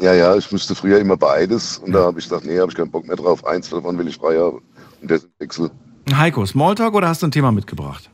Ja, 0.00 0.12
ja, 0.12 0.34
ich 0.34 0.50
müsste 0.50 0.74
früher 0.74 0.98
immer 0.98 1.16
beides 1.16 1.78
und 1.78 1.92
da 1.92 2.04
habe 2.04 2.18
ich 2.18 2.24
gesagt, 2.24 2.46
nee, 2.46 2.58
habe 2.58 2.70
ich 2.70 2.76
keinen 2.76 2.90
Bock 2.90 3.06
mehr 3.06 3.16
drauf. 3.16 3.46
Eins 3.46 3.70
davon 3.70 3.96
will 3.96 4.08
ich 4.08 4.16
frei 4.16 4.38
haben 4.38 4.60
und 5.00 5.10
ist 5.10 5.28
Wechsel. 5.38 5.70
Heiko, 6.12 6.44
Smalltalk 6.44 6.94
oder 6.94 7.08
hast 7.08 7.22
du 7.22 7.28
ein 7.28 7.30
Thema 7.30 7.52
mitgebracht? 7.52 8.10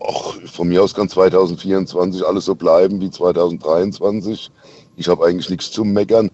Och, 0.00 0.34
von 0.46 0.68
mir 0.68 0.82
aus 0.82 0.94
kann 0.94 1.08
2024 1.08 2.24
alles 2.24 2.44
so 2.44 2.54
bleiben 2.54 3.00
wie 3.00 3.10
2023. 3.10 4.50
Ich 4.96 5.08
habe 5.08 5.24
eigentlich 5.24 5.48
nichts 5.50 5.70
zu 5.70 5.84
meckern, 5.84 6.30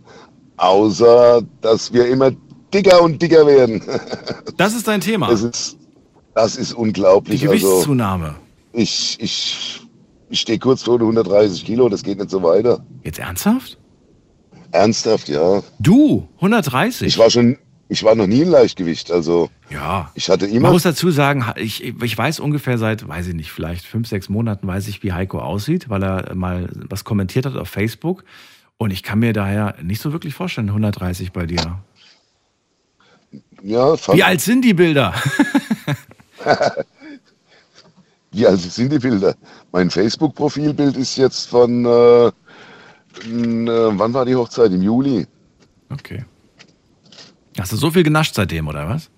außer 0.57 1.43
dass 1.61 1.93
wir 1.93 2.07
immer 2.09 2.31
dicker 2.73 3.03
und 3.03 3.21
dicker 3.21 3.47
werden. 3.47 3.83
Das 4.57 4.75
ist 4.75 4.87
dein 4.87 5.01
Thema. 5.01 5.29
Das 5.29 5.43
ist, 5.43 5.77
das 6.35 6.57
ist 6.57 6.71
Die 6.73 6.77
unglaublich. 6.77 7.43
Also 7.43 7.47
Gewichtszunahme. 7.67 8.37
ich, 8.73 9.17
ich, 9.21 9.81
ich 10.31 10.41
stehe 10.41 10.59
kurz 10.61 10.83
vor 10.85 10.99
den 10.99 11.03
130 11.09 11.65
Kilo, 11.65 11.89
das 11.89 12.03
geht 12.05 12.19
nicht 12.19 12.31
so 12.31 12.43
weiter. 12.43 12.85
Jetzt 13.03 13.19
ernsthaft? 13.19 13.79
Ernsthaft, 14.71 15.29
ja. 15.29 15.63
Du, 15.81 16.29
130? 16.37 17.07
Ich 17.09 17.19
war 17.19 17.31
schon, 17.31 17.57
ich 17.89 18.03
war 18.05 18.15
noch 18.15 18.27
nie 18.27 18.41
in 18.43 18.51
Leichtgewicht. 18.51 19.11
Also 19.11 19.51
ja. 19.71 20.11
ich 20.15 20.29
hatte 20.29 20.47
Man 20.47 20.55
immer. 20.57 20.71
muss 20.73 20.83
dazu 20.85 21.11
sagen, 21.11 21.45
ich, 21.57 21.83
ich 21.85 22.17
weiß 22.19 22.39
ungefähr 22.41 22.79
seit, 22.79 23.07
weiß 23.07 23.29
ich 23.29 23.35
nicht, 23.35 23.51
vielleicht 23.51 23.85
fünf, 23.85 24.09
sechs 24.09 24.29
Monaten 24.29 24.67
weiß 24.67 24.87
ich, 24.89 25.03
wie 25.03 25.13
Heiko 25.13 25.39
aussieht, 25.41 25.89
weil 25.89 26.03
er 26.03 26.35
mal 26.35 26.69
was 26.89 27.05
kommentiert 27.05 27.47
hat 27.47 27.57
auf 27.57 27.69
Facebook. 27.69 28.25
Und 28.77 28.91
ich 28.91 29.03
kann 29.03 29.19
mir 29.21 29.33
daher 29.33 29.77
nicht 29.83 30.01
so 30.03 30.13
wirklich 30.13 30.35
vorstellen, 30.35 30.69
130 30.69 31.33
bei 31.33 31.47
dir. 31.47 31.81
Ja, 33.63 33.95
Wie 34.13 34.23
alt 34.23 34.41
sind 34.41 34.63
die 34.63 34.75
Bilder? 34.75 35.15
wie 38.33 38.47
alt 38.47 38.61
sind 38.61 38.93
die 38.93 38.99
Bilder? 38.99 39.35
Mein 39.73 39.91
Facebook-Profilbild 39.91 40.97
ist 40.97 41.17
jetzt 41.17 41.49
von, 41.49 41.85
äh, 41.85 42.27
n- 43.25 43.69
äh, 43.69 43.99
wann 43.99 44.13
war 44.13 44.25
die 44.25 44.35
Hochzeit? 44.35 44.73
Im 44.73 44.83
Juli. 44.83 45.27
Okay. 45.91 46.25
Hast 47.59 47.73
du 47.73 47.77
so 47.77 47.91
viel 47.91 48.03
genascht 48.03 48.35
seitdem, 48.35 48.67
oder 48.69 48.89
was? 48.89 49.09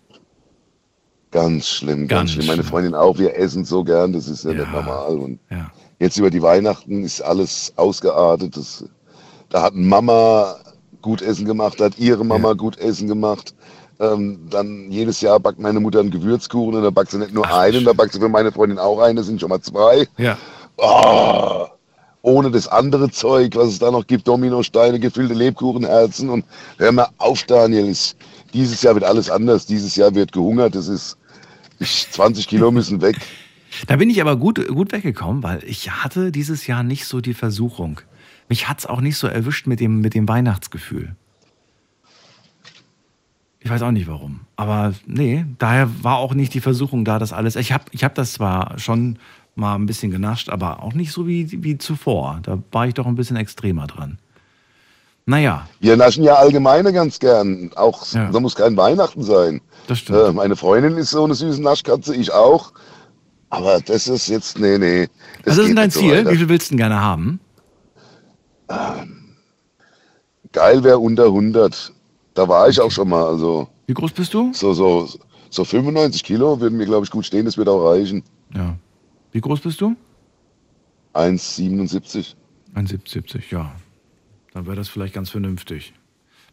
Ganz 1.30 1.68
schlimm, 1.68 2.06
ganz, 2.06 2.30
Ganz 2.30 2.32
schlimm. 2.32 2.46
Meine. 2.46 2.62
Freundin 2.62 2.94
auch. 2.94 3.18
Wir 3.18 3.34
essen 3.36 3.64
so 3.64 3.82
gern, 3.82 4.12
das 4.12 4.28
ist 4.28 4.44
ja, 4.44 4.52
Ja. 4.52 4.60
nicht 4.60 4.72
normal. 4.72 5.18
Und 5.18 5.40
Ja. 5.50 5.70
jetzt 5.98 6.18
über 6.18 6.30
die 6.30 6.42
Weihnachten 6.42 7.02
ist 7.02 7.20
alles 7.22 7.72
ausgeartet. 7.76 8.56
Das, 8.56 8.84
da 9.50 9.62
hat 9.62 9.74
Mama 9.74 10.56
gut 11.02 11.22
Essen 11.22 11.44
gemacht, 11.46 11.80
da 11.80 11.84
hat 11.86 11.98
ihre 11.98 12.24
Mama 12.24 12.48
Ja. 12.48 12.54
gut 12.54 12.78
Essen 12.78 13.08
gemacht. 13.08 13.54
Ähm, 13.98 14.40
dann 14.50 14.90
jedes 14.90 15.20
Jahr 15.22 15.40
backt 15.40 15.58
meine 15.58 15.80
Mutter 15.80 16.00
einen 16.00 16.10
Gewürzkuchen 16.10 16.74
und 16.74 16.82
da 16.82 16.90
backt 16.90 17.10
sie 17.12 17.18
nicht 17.18 17.32
nur 17.32 17.46
Ach, 17.46 17.58
einen, 17.60 17.76
schön. 17.76 17.84
da 17.84 17.92
backt 17.94 18.12
sie 18.12 18.20
für 18.20 18.28
meine 18.28 18.52
Freundin 18.52 18.78
auch 18.78 19.00
einen, 19.00 19.16
das 19.16 19.26
sind 19.26 19.40
schon 19.40 19.48
mal 19.48 19.60
zwei. 19.62 20.06
Ja. 20.18 20.36
Oh, 20.76 21.66
ohne 22.20 22.50
das 22.50 22.68
andere 22.68 23.10
Zeug, 23.10 23.56
was 23.56 23.68
es 23.68 23.78
da 23.78 23.90
noch 23.90 24.06
gibt, 24.06 24.28
Dominosteine, 24.28 24.98
gefüllte 25.00 25.32
Lebkuchenherzen 25.32 26.28
und 26.28 26.44
hör 26.76 26.92
mal 26.92 27.08
auf, 27.18 27.42
Daniel, 27.44 27.86
ist, 27.86 28.16
dieses 28.52 28.82
Jahr 28.82 28.94
wird 28.94 29.04
alles 29.04 29.30
anders, 29.30 29.64
dieses 29.64 29.96
Jahr 29.96 30.14
wird 30.14 30.32
gehungert, 30.32 30.74
das 30.74 30.88
ist, 30.88 31.16
ich, 31.78 32.06
20 32.10 32.48
Kilo 32.48 32.70
müssen 32.70 33.00
weg. 33.00 33.16
Da 33.88 33.96
bin 33.96 34.08
ich 34.08 34.22
aber 34.22 34.36
gut, 34.36 34.66
gut 34.68 34.92
weggekommen, 34.92 35.42
weil 35.42 35.62
ich 35.66 35.90
hatte 35.90 36.32
dieses 36.32 36.66
Jahr 36.66 36.82
nicht 36.82 37.04
so 37.04 37.20
die 37.20 37.34
Versuchung. 37.34 38.00
Mich 38.48 38.68
hat's 38.68 38.86
auch 38.86 39.00
nicht 39.00 39.16
so 39.18 39.26
erwischt 39.26 39.66
mit 39.66 39.80
dem, 39.80 40.00
mit 40.00 40.14
dem 40.14 40.28
Weihnachtsgefühl. 40.28 41.14
Ich 43.60 43.70
weiß 43.70 43.82
auch 43.82 43.90
nicht 43.90 44.06
warum. 44.06 44.40
Aber 44.54 44.94
nee, 45.06 45.44
daher 45.58 45.88
war 46.04 46.18
auch 46.18 46.34
nicht 46.34 46.54
die 46.54 46.60
Versuchung 46.60 47.04
da, 47.04 47.18
das 47.18 47.32
alles. 47.32 47.56
Ich 47.56 47.72
habe 47.72 47.84
ich 47.90 48.04
hab 48.04 48.14
das 48.14 48.34
zwar 48.34 48.78
schon 48.78 49.18
mal 49.56 49.74
ein 49.74 49.86
bisschen 49.86 50.12
genascht, 50.12 50.48
aber 50.50 50.82
auch 50.82 50.92
nicht 50.94 51.10
so 51.10 51.26
wie, 51.26 51.64
wie 51.64 51.76
zuvor. 51.78 52.38
Da 52.42 52.58
war 52.70 52.86
ich 52.86 52.94
doch 52.94 53.06
ein 53.06 53.16
bisschen 53.16 53.36
extremer 53.36 53.86
dran. 53.88 54.18
Naja, 55.28 55.66
Wir 55.80 55.96
naschen 55.96 56.22
ja 56.22 56.34
allgemeine 56.34 56.92
ganz 56.92 57.18
gern, 57.18 57.72
auch, 57.74 58.06
Ja. 58.12 58.30
da 58.30 58.38
muss 58.38 58.54
kein 58.54 58.76
Weihnachten 58.76 59.24
sein. 59.24 59.60
das 59.88 59.98
stimmt. 59.98 60.18
Äh, 60.20 60.32
meine 60.32 60.54
Freundin 60.54 60.96
ist 60.96 61.10
so 61.10 61.24
eine 61.24 61.34
süße 61.34 61.60
Naschkatze, 61.60 62.14
ich 62.14 62.32
auch. 62.32 62.72
Aber 63.50 63.80
das 63.80 64.06
ist 64.06 64.28
jetzt, 64.28 64.56
nee, 64.60 64.78
nee. 64.78 65.08
Das 65.42 65.58
also 65.58 65.62
das 65.62 65.70
ist 65.70 65.76
dein 65.78 65.90
so 65.90 66.00
Ziel. 66.00 66.12
weiter. 66.18 66.30
Wie 66.30 66.36
viel 66.36 66.48
willst 66.48 66.68
du 66.68 66.74
denn 66.74 66.78
gerne 66.78 67.00
haben? 67.00 67.40
Geil 70.52 70.84
wäre 70.84 70.98
unter 70.98 71.26
100. 71.26 71.92
Da 72.34 72.48
war 72.48 72.68
ich 72.68 72.80
auch 72.80 72.90
schon 72.90 73.08
mal. 73.08 73.24
Also 73.24 73.68
Wie 73.86 73.94
groß 73.94 74.12
bist 74.12 74.34
du? 74.34 74.52
so, 74.52 74.72
so, 74.72 75.08
so 75.50 75.64
95 75.64 76.24
Kilo 76.24 76.60
würden 76.60 76.78
mir, 76.78 76.86
glaube 76.86 77.04
ich, 77.04 77.10
gut 77.10 77.26
stehen. 77.26 77.44
Das 77.44 77.56
wird 77.56 77.68
auch 77.68 77.84
reichen. 77.90 78.22
Ja. 78.54 78.76
Wie 79.32 79.40
groß 79.40 79.60
bist 79.60 79.80
du? 79.80 79.96
1,77. 81.14 82.34
1,70, 82.74 83.42
ja. 83.50 83.74
Dann 84.52 84.66
wäre 84.66 84.76
das 84.76 84.88
vielleicht 84.88 85.14
ganz 85.14 85.30
vernünftig. 85.30 85.94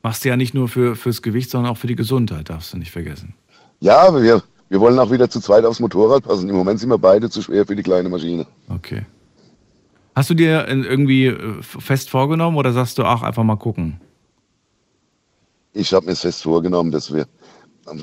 Machst 0.01 0.23
du 0.23 0.29
ja 0.29 0.37
nicht 0.37 0.53
nur 0.53 0.67
für, 0.67 0.95
fürs 0.95 1.21
Gewicht, 1.21 1.49
sondern 1.49 1.71
auch 1.71 1.77
für 1.77 1.87
die 1.87 1.95
Gesundheit, 1.95 2.49
darfst 2.49 2.73
du 2.73 2.77
nicht 2.77 2.91
vergessen. 2.91 3.35
Ja, 3.79 4.13
wir, 4.21 4.43
wir 4.69 4.79
wollen 4.79 4.99
auch 4.99 5.11
wieder 5.11 5.29
zu 5.29 5.39
zweit 5.39 5.65
aufs 5.65 5.79
Motorrad 5.79 6.23
passen. 6.23 6.49
Im 6.49 6.55
Moment 6.55 6.79
sind 6.79 6.89
wir 6.89 6.97
beide 6.97 7.29
zu 7.29 7.41
schwer 7.41 7.65
für 7.65 7.75
die 7.75 7.83
kleine 7.83 8.09
Maschine. 8.09 8.45
Okay. 8.69 9.05
Hast 10.15 10.29
du 10.29 10.33
dir 10.33 10.67
irgendwie 10.67 11.27
äh, 11.27 11.61
fest 11.61 12.09
vorgenommen 12.09 12.57
oder 12.57 12.71
sagst 12.71 12.97
du, 12.97 13.03
ach, 13.03 13.23
einfach 13.23 13.43
mal 13.43 13.55
gucken? 13.55 13.99
Ich 15.73 15.93
habe 15.93 16.05
mir 16.05 16.15
fest 16.15 16.43
vorgenommen, 16.43 16.91
dass 16.91 17.11
wir 17.11 17.25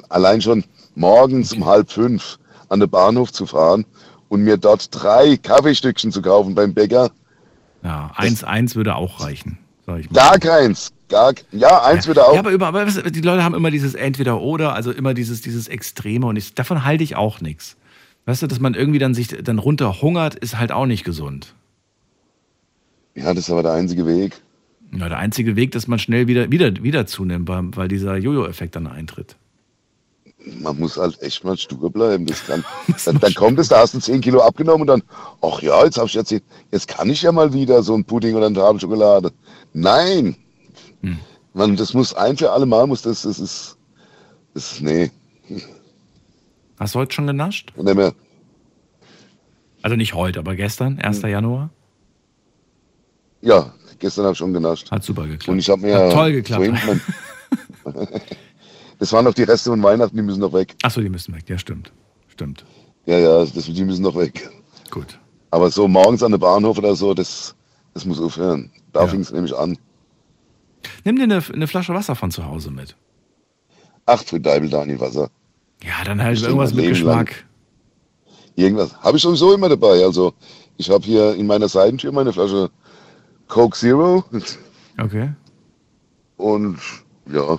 allein 0.08 0.42
schon 0.42 0.64
morgens 0.94 1.52
um 1.52 1.64
halb 1.64 1.90
fünf 1.90 2.38
an 2.68 2.80
den 2.80 2.90
Bahnhof 2.90 3.32
zu 3.32 3.46
fahren 3.46 3.84
und 4.28 4.42
mir 4.42 4.56
dort 4.56 4.88
drei 4.90 5.36
Kaffeestückchen 5.36 6.10
zu 6.12 6.20
kaufen 6.20 6.54
beim 6.54 6.74
Bäcker. 6.74 7.10
Ja, 7.82 8.12
1,1 8.16 8.74
würde 8.74 8.96
auch 8.96 9.20
reichen, 9.20 9.58
sag 9.86 10.00
ich 10.00 10.10
mal. 10.10 10.20
Gar 10.20 10.38
keins. 10.38 10.92
Gar, 11.08 11.34
ja, 11.50 11.82
eins 11.82 12.06
würde 12.06 12.24
auch. 12.24 12.34
Ja, 12.34 12.40
aber, 12.40 12.50
über, 12.50 12.68
aber 12.68 12.84
die 12.84 13.20
Leute 13.20 13.42
haben 13.42 13.54
immer 13.54 13.70
dieses 13.70 13.94
Entweder-Oder, 13.94 14.74
also 14.74 14.92
immer 14.92 15.14
dieses, 15.14 15.40
dieses 15.42 15.66
Extreme 15.66 16.26
und 16.26 16.36
ich, 16.36 16.54
davon 16.54 16.84
halte 16.84 17.02
ich 17.02 17.16
auch 17.16 17.40
nichts. 17.40 17.76
Weißt 18.26 18.42
du, 18.42 18.46
dass 18.46 18.60
man 18.60 18.74
irgendwie 18.74 19.00
dann 19.00 19.14
sich 19.14 19.28
dann 19.28 19.58
runterhungert, 19.58 20.36
ist 20.36 20.58
halt 20.58 20.70
auch 20.70 20.86
nicht 20.86 21.04
gesund. 21.04 21.54
Ja, 23.14 23.34
das 23.34 23.44
ist 23.44 23.50
aber 23.50 23.62
der 23.62 23.72
einzige 23.72 24.06
Weg. 24.06 24.40
Ja, 24.92 25.08
der 25.08 25.18
einzige 25.18 25.56
Weg, 25.56 25.72
dass 25.72 25.86
man 25.86 25.98
schnell 25.98 26.26
wieder, 26.26 26.50
wieder, 26.50 26.82
wieder 26.82 27.06
zunimmt, 27.06 27.48
weil 27.48 27.88
dieser 27.88 28.16
Jojo-Effekt 28.16 28.76
dann 28.76 28.86
eintritt. 28.86 29.36
Man 30.60 30.78
muss 30.78 30.96
halt 30.96 31.20
echt 31.22 31.44
mal 31.44 31.56
stur 31.56 31.90
bleiben. 31.90 32.26
Das 32.26 32.44
kann, 32.46 32.64
dann, 33.04 33.20
dann 33.20 33.34
kommt 33.34 33.58
es, 33.58 33.68
da 33.68 33.80
hast 33.80 33.94
du 33.94 34.00
10 34.00 34.20
Kilo 34.20 34.40
abgenommen 34.40 34.82
und 34.82 34.86
dann, 34.88 35.02
ach 35.42 35.60
ja, 35.62 35.84
jetzt 35.84 35.98
habe 35.98 36.06
ich 36.06 36.14
jetzt, 36.14 36.34
jetzt 36.70 36.88
kann 36.88 37.10
ich 37.10 37.22
ja 37.22 37.30
mal 37.30 37.52
wieder 37.52 37.82
so 37.82 37.94
ein 37.94 38.04
Pudding 38.04 38.34
oder 38.34 38.46
eine 38.46 38.54
Tafel 38.54 38.80
Schokolade. 38.80 39.32
Nein! 39.72 40.36
Hm. 41.02 41.18
Man, 41.52 41.76
das 41.76 41.94
muss 41.94 42.14
ein 42.14 42.36
für 42.36 42.50
alle 42.50 42.66
Mal, 42.66 42.86
muss 42.86 43.02
das, 43.02 43.22
das 43.22 43.38
ist, 43.38 43.76
das 44.54 44.72
ist, 44.72 44.82
nee. 44.82 45.10
Hast 46.78 46.94
du 46.94 47.00
heute 47.00 47.12
schon 47.12 47.26
genascht? 47.26 47.72
Dann 47.76 47.96
mehr, 47.96 48.14
Also 49.82 49.96
nicht 49.96 50.14
heute, 50.14 50.38
aber 50.38 50.56
gestern, 50.56 50.98
1. 50.98 51.22
Januar? 51.22 51.70
Ja, 53.42 53.72
gestern 53.98 54.24
habe 54.24 54.32
ich 54.32 54.38
schon 54.38 54.52
genascht. 54.52 54.90
Hat 54.90 55.02
super 55.04 55.22
geklappt. 55.22 55.48
Und 55.48 55.58
ich 55.58 55.68
habe 55.68 55.82
mir 55.82 55.96
Hat 55.98 56.12
toll 56.12 56.32
geklappt. 56.32 56.68
das 58.98 59.12
waren 59.12 59.24
noch 59.24 59.34
die 59.34 59.42
Reste 59.44 59.70
von 59.70 59.82
Weihnachten, 59.82 60.16
die 60.16 60.22
müssen 60.22 60.40
noch 60.40 60.52
weg. 60.52 60.74
Achso, 60.82 61.00
die 61.00 61.08
müssen 61.08 61.34
weg. 61.34 61.44
Ja, 61.48 61.58
stimmt. 61.58 61.92
Stimmt. 62.28 62.64
Ja, 63.06 63.18
ja, 63.18 63.44
das, 63.44 63.64
die 63.64 63.84
müssen 63.84 64.02
noch 64.02 64.16
weg. 64.16 64.50
Gut. 64.90 65.18
Aber 65.50 65.70
so 65.70 65.88
morgens 65.88 66.22
an 66.22 66.30
der 66.32 66.38
Bahnhof 66.38 66.78
oder 66.78 66.94
so, 66.94 67.14
das, 67.14 67.54
das 67.94 68.04
muss 68.04 68.20
aufhören. 68.20 68.70
Da 68.92 69.02
Ja. 69.02 69.08
fing 69.08 69.20
es 69.20 69.32
nämlich 69.32 69.56
an. 69.56 69.78
Nimm 71.04 71.16
dir 71.16 71.24
eine, 71.24 71.42
eine 71.52 71.66
Flasche 71.66 71.92
Wasser 71.94 72.14
von 72.14 72.30
zu 72.30 72.44
Hause 72.46 72.70
mit. 72.70 72.96
Ach, 74.06 74.22
für 74.22 74.40
Deibel 74.40 74.68
Daniel 74.68 75.00
Wasser. 75.00 75.30
Ja, 75.82 76.04
dann 76.04 76.22
halt 76.22 76.38
Ich 76.38 76.44
irgendwas 76.44 76.74
mit 76.74 76.84
Leben 76.84 77.04
lang. 77.06 77.26
Geschmack. 77.26 77.44
Irgendwas. 78.56 78.94
Habe 79.00 79.16
ich 79.16 79.22
sowieso 79.22 79.54
immer 79.54 79.68
dabei. 79.68 80.04
Also, 80.04 80.34
ich 80.76 80.90
habe 80.90 81.04
hier 81.04 81.34
in 81.34 81.46
meiner 81.46 81.68
Seitentür 81.68 82.12
meine 82.12 82.32
Flasche 82.32 82.70
Coke 83.50 83.76
Zero. 83.76 84.24
Okay. 84.98 85.34
Und 86.36 86.78
ja, 87.26 87.58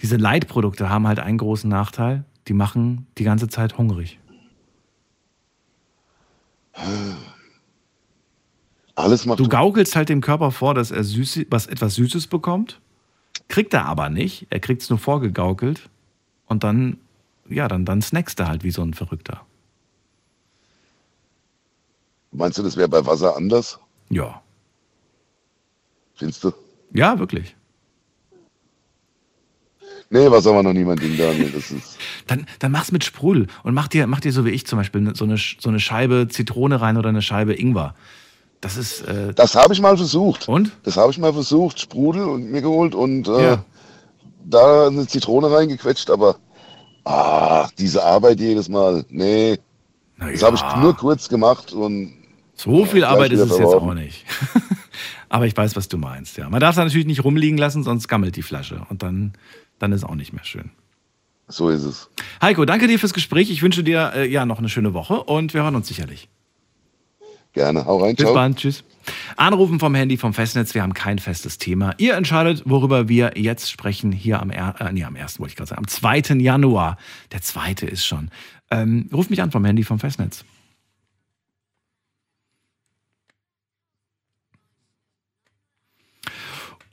Diese 0.00 0.16
Leitprodukte 0.16 0.88
haben 0.88 1.06
halt 1.06 1.18
einen 1.18 1.36
großen 1.36 1.68
Nachteil. 1.68 2.24
Die 2.48 2.54
machen 2.54 3.06
die 3.18 3.24
ganze 3.24 3.48
Zeit 3.48 3.76
hungrig. 3.76 4.18
alles 8.94 9.26
macht. 9.26 9.40
Du 9.40 9.48
gaukelst 9.48 9.96
halt 9.96 10.08
dem 10.08 10.20
Körper 10.20 10.50
vor, 10.50 10.74
dass 10.74 10.90
er 10.90 11.04
süß, 11.04 11.46
was 11.50 11.66
etwas 11.66 11.94
Süßes 11.94 12.28
bekommt. 12.28 12.80
Kriegt 13.48 13.74
er 13.74 13.86
aber 13.86 14.08
nicht. 14.08 14.46
Er 14.50 14.60
kriegt 14.60 14.82
es 14.82 14.90
nur 14.90 14.98
vorgegaukelt. 14.98 15.88
Und 16.46 16.64
dann, 16.64 16.98
ja, 17.48 17.68
dann, 17.68 17.84
dann 17.84 18.02
snackst 18.02 18.38
er 18.40 18.48
halt 18.48 18.64
wie 18.64 18.70
so 18.70 18.82
ein 18.82 18.94
Verrückter. 18.94 19.44
Meinst 22.32 22.58
du, 22.58 22.62
das 22.62 22.76
wäre 22.76 22.88
bei 22.88 23.04
Wasser 23.04 23.36
anders? 23.36 23.78
Ja. 24.10 24.42
Findest 26.16 26.44
du? 26.44 26.52
Ja, 26.92 27.18
wirklich. 27.18 27.54
Nee, 30.08 30.30
Wasser 30.30 30.54
war 30.54 30.62
noch 30.62 30.72
nie 30.72 30.84
mein 30.84 30.98
Ding, 30.98 31.16
Daniel. 31.16 31.50
Das 31.50 31.70
ist. 31.70 31.98
Dann, 32.26 32.46
dann 32.60 32.70
mach's 32.72 32.92
mit 32.92 33.02
Sprudel 33.04 33.48
und 33.64 33.74
mach 33.74 33.88
dir, 33.88 34.06
mach 34.06 34.20
dir 34.20 34.32
so 34.32 34.44
wie 34.44 34.50
ich 34.50 34.66
zum 34.66 34.78
Beispiel 34.78 35.14
so 35.16 35.24
eine, 35.24 35.36
so 35.36 35.68
eine 35.68 35.80
Scheibe 35.80 36.28
Zitrone 36.28 36.80
rein 36.80 36.96
oder 36.96 37.08
eine 37.08 37.22
Scheibe 37.22 37.54
Ingwer. 37.54 37.94
Das 38.60 38.76
ist, 38.76 39.02
äh, 39.02 39.34
Das 39.34 39.54
habe 39.56 39.74
ich 39.74 39.80
mal 39.80 39.96
versucht. 39.96 40.48
und? 40.48 40.70
Das 40.84 40.96
habe 40.96 41.10
ich 41.10 41.18
mal 41.18 41.32
versucht, 41.32 41.80
Sprudel 41.80 42.24
und 42.24 42.50
mir 42.50 42.62
geholt 42.62 42.94
und 42.94 43.26
äh, 43.28 43.42
Ja. 43.42 43.64
da 44.44 44.86
eine 44.86 45.06
Zitrone 45.08 45.50
reingequetscht, 45.50 46.08
aber 46.10 46.36
ah, 47.04 47.68
diese 47.78 48.04
Arbeit 48.04 48.38
jedes 48.40 48.68
Mal. 48.68 49.04
Nee, 49.08 49.58
Na 50.16 50.30
das 50.30 50.42
habe 50.42 50.54
ich 50.56 50.62
ja. 50.62 50.78
nur 50.80 50.96
kurz 50.96 51.28
gemacht 51.28 51.72
und 51.72 52.12
So 52.54 52.84
viel 52.86 53.04
Arbeit 53.04 53.32
ist 53.32 53.40
es 53.40 53.58
jetzt 53.58 53.74
auch 53.74 53.92
nicht. 53.94 54.24
Aber 55.28 55.46
ich 55.46 55.56
weiß, 55.56 55.76
was 55.76 55.88
du 55.88 55.98
meinst, 55.98 56.36
ja. 56.36 56.48
Man 56.48 56.60
darf 56.60 56.72
es 56.72 56.76
natürlich 56.76 57.06
nicht 57.06 57.24
rumliegen 57.24 57.58
lassen, 57.58 57.82
sonst 57.82 58.08
gammelt 58.08 58.36
die 58.36 58.42
Flasche. 58.42 58.86
Und 58.88 59.02
dann, 59.02 59.32
dann 59.78 59.92
ist 59.92 60.04
auch 60.04 60.14
nicht 60.14 60.32
mehr 60.32 60.44
schön. 60.44 60.70
so 61.48 61.68
ist 61.68 61.84
es. 61.84 62.10
Heiko, 62.40 62.64
danke 62.64 62.86
dir 62.86 62.98
fürs 62.98 63.14
Gespräch. 63.14 63.50
Ich 63.50 63.62
wünsche 63.62 63.84
dir 63.84 64.12
äh, 64.14 64.28
ja 64.28 64.46
noch 64.46 64.58
eine 64.58 64.68
schöne 64.68 64.94
Woche 64.94 65.22
und 65.22 65.54
wir 65.54 65.62
hören 65.62 65.76
uns 65.76 65.88
sicherlich. 65.88 66.28
Gerne. 67.52 67.86
Hau 67.86 68.02
rein, 68.02 68.14
Bis 68.14 68.24
ciao. 68.24 68.34
bald, 68.34 68.58
tschüss. 68.58 68.84
Anrufen 69.36 69.80
vom 69.80 69.94
Handy 69.94 70.16
vom 70.16 70.34
Festnetz, 70.34 70.74
wir 70.74 70.82
haben 70.82 70.92
kein 70.92 71.18
festes 71.18 71.58
Thema. 71.58 71.94
Ihr 71.96 72.14
entscheidet, 72.14 72.62
worüber 72.66 73.08
wir 73.08 73.32
jetzt 73.36 73.70
sprechen, 73.70 74.12
hier 74.12 74.42
am, 74.42 74.50
er 74.50 74.74
äh, 74.80 74.92
nee, 74.92 75.04
am 75.04 75.16
1. 75.16 75.38
wollte 75.40 75.52
ich 75.52 75.56
gerade 75.56 75.68
sagen, 75.70 75.78
am 75.78 75.88
2. 75.88 76.34
Januar. 76.38 76.98
Der 77.32 77.40
zweite 77.40 77.86
ist 77.86 78.04
schon. 78.04 78.30
Ähm, 78.70 79.08
ruft 79.12 79.30
mich 79.30 79.40
an 79.40 79.52
vom 79.52 79.64
Handy 79.64 79.84
vom 79.84 79.98
Festnetz. 79.98 80.44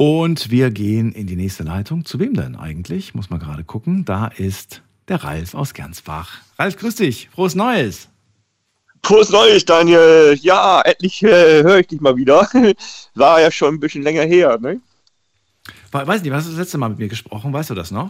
Und 0.06 0.52
wir 0.52 0.70
gehen 0.70 1.14
in 1.14 1.28
die 1.28 1.38
nächste 1.38 1.64
Leitung. 1.64 2.04
Zu 2.04 2.20
wem 2.20 2.34
denn 2.34 2.58
eigentlich? 2.58 3.16
Muss 3.16 3.30
man 3.30 3.40
gerade 3.40 3.64
gucken. 3.64 4.04
Da 4.04 4.28
ist 4.28 4.82
der 5.08 5.24
Ralf 5.24 5.54
aus 5.56 5.74
Gernsbach. 5.74 6.42
Ralf, 6.60 6.76
grüß 6.76 6.96
dich. 6.96 7.30
Frohes 7.30 7.56
Neues. 7.56 8.10
Frohes 9.02 9.30
Neues, 9.30 9.64
Daniel. 9.64 10.38
Ja, 10.42 10.82
endlich 10.82 11.24
äh, 11.24 11.64
höre 11.64 11.80
ich 11.80 11.88
dich 11.88 12.02
mal 12.02 12.18
wieder. 12.18 12.50
War 13.16 13.40
ja 13.40 13.50
schon 13.50 13.76
ein 13.76 13.80
bisschen 13.80 14.04
länger 14.04 14.24
her, 14.24 14.58
ne? 14.60 14.82
We- 15.94 16.06
Weiß 16.06 16.22
nicht, 16.22 16.32
was 16.32 16.40
hast 16.40 16.48
du 16.48 16.52
das 16.52 16.60
letzte 16.60 16.78
Mal 16.80 16.90
mit 16.90 17.00
mir 17.00 17.08
gesprochen? 17.08 17.54
Weißt 17.54 17.70
du 17.70 17.74
das 17.74 17.90
noch? 17.92 18.10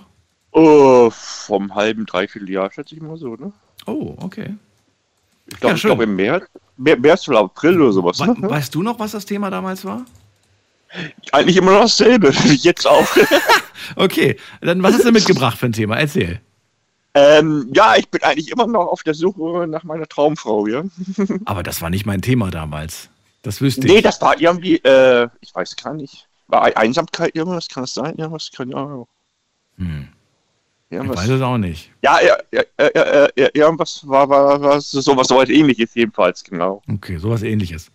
Oh, 0.51 1.12
vom 1.12 1.75
halben, 1.75 2.07
dreiviertel 2.07 2.50
Jahr, 2.50 2.71
schätze 2.71 2.95
ich 2.95 3.01
mal 3.03 3.17
so, 3.17 3.35
ne? 3.35 3.53
Oh, 3.85 4.15
okay. 4.17 4.55
Ich 5.45 5.59
glaube, 5.59 5.73
Ja, 5.73 5.75
ich 5.75 5.81
glaube 5.83 6.03
im 6.05 6.15
März, 6.15 6.45
Mär- 6.79 6.97
März 7.00 7.29
oder 7.29 7.41
April 7.41 7.79
oder 7.79 7.91
sowas. 7.91 8.19
We 8.19 8.25
Ne? 8.39 8.50
weißt 8.50 8.73
du 8.73 8.81
noch, 8.81 8.97
was 8.97 9.12
das 9.12 9.25
Thema 9.25 9.51
damals 9.51 9.85
war? 9.85 10.05
Eigentlich 11.31 11.57
immer 11.57 11.71
noch 11.73 11.81
dasselbe, 11.81 12.29
jetzt 12.45 12.88
auch. 12.88 13.07
Okay, 13.97 14.38
dann 14.62 14.81
was 14.81 14.93
hast 14.93 15.03
du 15.05 15.12
mitgebracht 15.12 15.57
für 15.57 15.65
ein 15.65 15.73
Thema? 15.73 15.97
Erzähl. 15.97 16.39
ähm, 17.13 17.69
ja, 17.75 17.95
ich 17.97 18.07
bin 18.09 18.23
eigentlich 18.23 18.50
immer 18.50 18.65
noch 18.65 18.88
auf 18.88 19.03
der 19.03 19.13
Suche 19.13 19.67
nach 19.67 19.83
meiner 19.83 20.07
Traumfrau, 20.07 20.67
ja? 20.67 20.83
Aber 21.45 21.63
das 21.63 21.81
war 21.81 21.89
nicht 21.89 22.05
mein 22.05 22.21
Thema 22.21 22.50
damals. 22.50 23.09
Das 23.41 23.59
wüsste 23.59 23.85
Nee, 23.85 23.97
ich. 23.97 24.03
das 24.03 24.21
war 24.21 24.39
irgendwie, 24.39 24.77
äh, 24.77 25.27
ich 25.41 25.53
weiß 25.53 25.75
gar 25.75 25.93
nicht. 25.93 26.27
War 26.47 26.63
Einsamkeit 26.77 27.35
irgendwas? 27.35 27.67
Kann 27.67 27.83
das 27.83 27.93
sein? 27.93 28.15
Irgendwas? 28.15 28.50
Keine 28.55 28.75
Ahnung. 28.75 29.07
Hm. 29.77 30.07
Ich 30.89 30.95
Irgendwas. 30.95 31.17
weiß 31.17 31.29
es 31.29 31.41
auch 31.41 31.57
nicht. 31.57 31.91
Ja, 32.03 32.19
ja, 32.21 32.38
ja, 32.51 32.63
ja, 32.79 33.27
ja, 33.35 33.47
irgendwas 33.53 34.07
war, 34.07 34.29
war, 34.29 34.62
war 34.62 34.79
sowas 34.79 35.27
so 35.27 35.41
ähnliches 35.43 35.93
jedenfalls, 35.93 36.41
genau. 36.43 36.81
Okay, 36.89 37.17
sowas 37.17 37.43
ähnliches. 37.43 37.91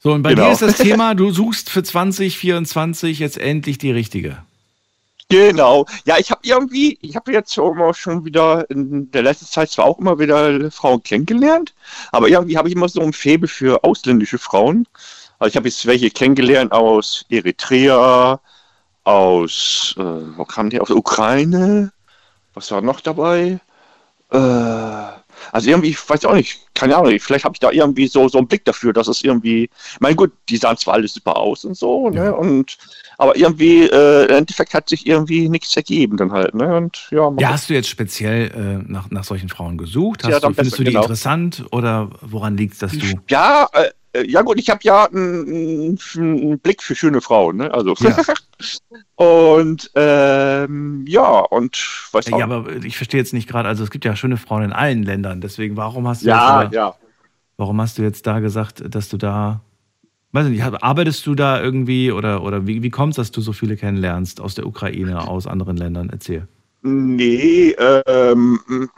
So, 0.00 0.12
und 0.12 0.22
bei 0.22 0.34
Genau. 0.34 0.46
dir 0.46 0.52
ist 0.52 0.62
das 0.62 0.76
Thema, 0.78 1.14
du 1.14 1.30
suchst 1.30 1.70
für 1.70 1.82
2024 1.82 3.18
jetzt 3.18 3.38
endlich 3.38 3.78
die 3.78 3.92
richtige. 3.92 4.44
Genau. 5.28 5.86
Ja, 6.04 6.18
ich 6.18 6.30
habe 6.32 6.40
irgendwie, 6.44 6.98
ich 7.02 7.14
habe 7.14 7.32
jetzt 7.32 7.54
schon 7.54 7.76
mal 7.78 7.94
schon 7.94 8.24
wieder 8.24 8.68
in 8.68 9.10
der 9.12 9.22
letzten 9.22 9.46
Zeit 9.46 9.70
zwar 9.70 9.84
auch 9.84 9.98
immer 10.00 10.18
wieder 10.18 10.70
Frauen 10.72 11.02
kennengelernt, 11.04 11.72
aber 12.10 12.28
irgendwie 12.28 12.58
habe 12.58 12.68
ich 12.68 12.74
immer 12.74 12.88
so 12.88 13.00
ein 13.00 13.12
Faible 13.12 13.46
für 13.48 13.84
ausländische 13.84 14.38
Frauen. 14.38 14.88
Also 15.38 15.50
ich 15.50 15.56
habe 15.56 15.68
jetzt 15.68 15.86
welche 15.86 16.10
kennengelernt 16.10 16.72
aus 16.72 17.24
Eritrea, 17.30 18.40
aus, 19.04 19.94
äh, 19.98 20.02
wo 20.02 20.44
kam 20.44 20.70
die, 20.70 20.80
aus 20.80 20.88
der 20.88 20.96
Ukraine, 20.96 21.92
was 22.54 22.70
war 22.72 22.80
noch 22.82 23.00
dabei? 23.00 23.60
Äh, 24.32 25.09
also 25.52 25.70
irgendwie, 25.70 25.90
ich 25.90 26.08
weiß 26.10 26.24
auch 26.24 26.34
nicht, 26.34 26.58
keine 26.74 26.96
Ahnung, 26.96 27.18
vielleicht 27.20 27.44
habe 27.44 27.54
ich 27.54 27.60
da 27.60 27.70
irgendwie 27.70 28.06
so, 28.06 28.28
so 28.28 28.38
einen 28.38 28.48
Blick 28.48 28.64
dafür, 28.64 28.92
dass 28.92 29.08
es 29.08 29.22
irgendwie, 29.22 29.64
ich 29.64 30.00
meine 30.00 30.16
gut, 30.16 30.32
die 30.48 30.56
sahen 30.56 30.76
zwar 30.76 30.94
alle 30.94 31.08
super 31.08 31.36
aus 31.36 31.64
und 31.64 31.76
so, 31.76 32.08
ne, 32.10 32.34
und, 32.34 32.78
aber 33.18 33.36
irgendwie, 33.36 33.82
äh, 33.84 34.24
im 34.26 34.36
Endeffekt 34.36 34.74
hat 34.74 34.88
sich 34.88 35.06
irgendwie 35.06 35.48
nichts 35.48 35.76
ergeben 35.76 36.16
dann 36.16 36.32
halt, 36.32 36.54
ne, 36.54 36.76
und 36.76 37.08
ja, 37.10 37.30
Ja, 37.36 37.50
hast 37.50 37.68
du 37.70 37.74
jetzt 37.74 37.88
speziell 37.88 38.50
äh, 38.50 38.90
nach, 38.90 39.10
nach 39.10 39.24
solchen 39.24 39.48
Frauen 39.48 39.78
gesucht? 39.78 40.24
Hast 40.24 40.32
Ja, 40.32 40.40
du, 40.40 40.54
findest 40.54 40.72
besser, 40.72 40.76
du 40.78 40.84
die 40.84 40.90
genau. 40.92 41.02
interessant 41.02 41.64
oder 41.72 42.10
woran 42.22 42.56
liegt 42.56 42.74
es, 42.74 42.78
dass 42.80 42.92
du. 42.92 43.06
Ja, 43.28 43.68
äh, 43.72 43.90
ja 44.26 44.42
gut, 44.42 44.58
ich 44.58 44.70
habe 44.70 44.80
ja 44.82 45.04
einen, 45.06 45.98
einen 46.16 46.58
Blick 46.58 46.82
für 46.82 46.94
schöne 46.94 47.20
Frauen, 47.20 47.56
ne? 47.58 47.72
Also 47.72 47.94
Ja. 48.00 48.16
und 49.16 49.90
ähm, 49.94 51.04
ja 51.08 51.40
und 51.40 51.76
weiß 52.12 52.32
auch, 52.32 52.38
Ja, 52.38 52.44
aber 52.46 52.76
ich 52.84 52.96
verstehe 52.96 53.20
jetzt 53.20 53.32
nicht 53.32 53.48
gerade, 53.48 53.68
also 53.68 53.84
es 53.84 53.90
gibt 53.90 54.04
ja 54.04 54.16
schöne 54.16 54.36
Frauen 54.36 54.62
in 54.64 54.72
allen 54.72 55.02
Ländern, 55.02 55.40
deswegen 55.40 55.76
warum 55.76 56.06
hast 56.08 56.22
du 56.22 56.28
ja, 56.28 56.62
jetzt, 56.64 56.74
ja. 56.74 56.94
warum 57.56 57.80
hast 57.80 57.98
du 57.98 58.02
jetzt 58.02 58.26
da 58.26 58.40
gesagt, 58.40 58.82
dass 58.94 59.08
du 59.08 59.16
da, 59.16 59.60
weiß 60.32 60.46
ich 60.46 60.52
nicht, 60.52 60.62
arbeitest 60.64 61.26
du 61.26 61.34
da 61.34 61.60
irgendwie 61.62 62.10
oder, 62.12 62.42
oder 62.42 62.66
wie, 62.66 62.82
wie 62.82 62.90
kommt 62.90 63.12
es, 63.12 63.16
dass 63.16 63.30
du 63.30 63.40
so 63.40 63.52
viele 63.52 63.76
kennenlernst 63.76 64.40
aus 64.40 64.54
der 64.54 64.66
Ukraine, 64.66 65.26
aus 65.28 65.46
anderen 65.46 65.76
Ländern? 65.76 66.10
Erzähl. 66.10 66.48
Nee, 66.82 67.72
ähm, 68.06 68.58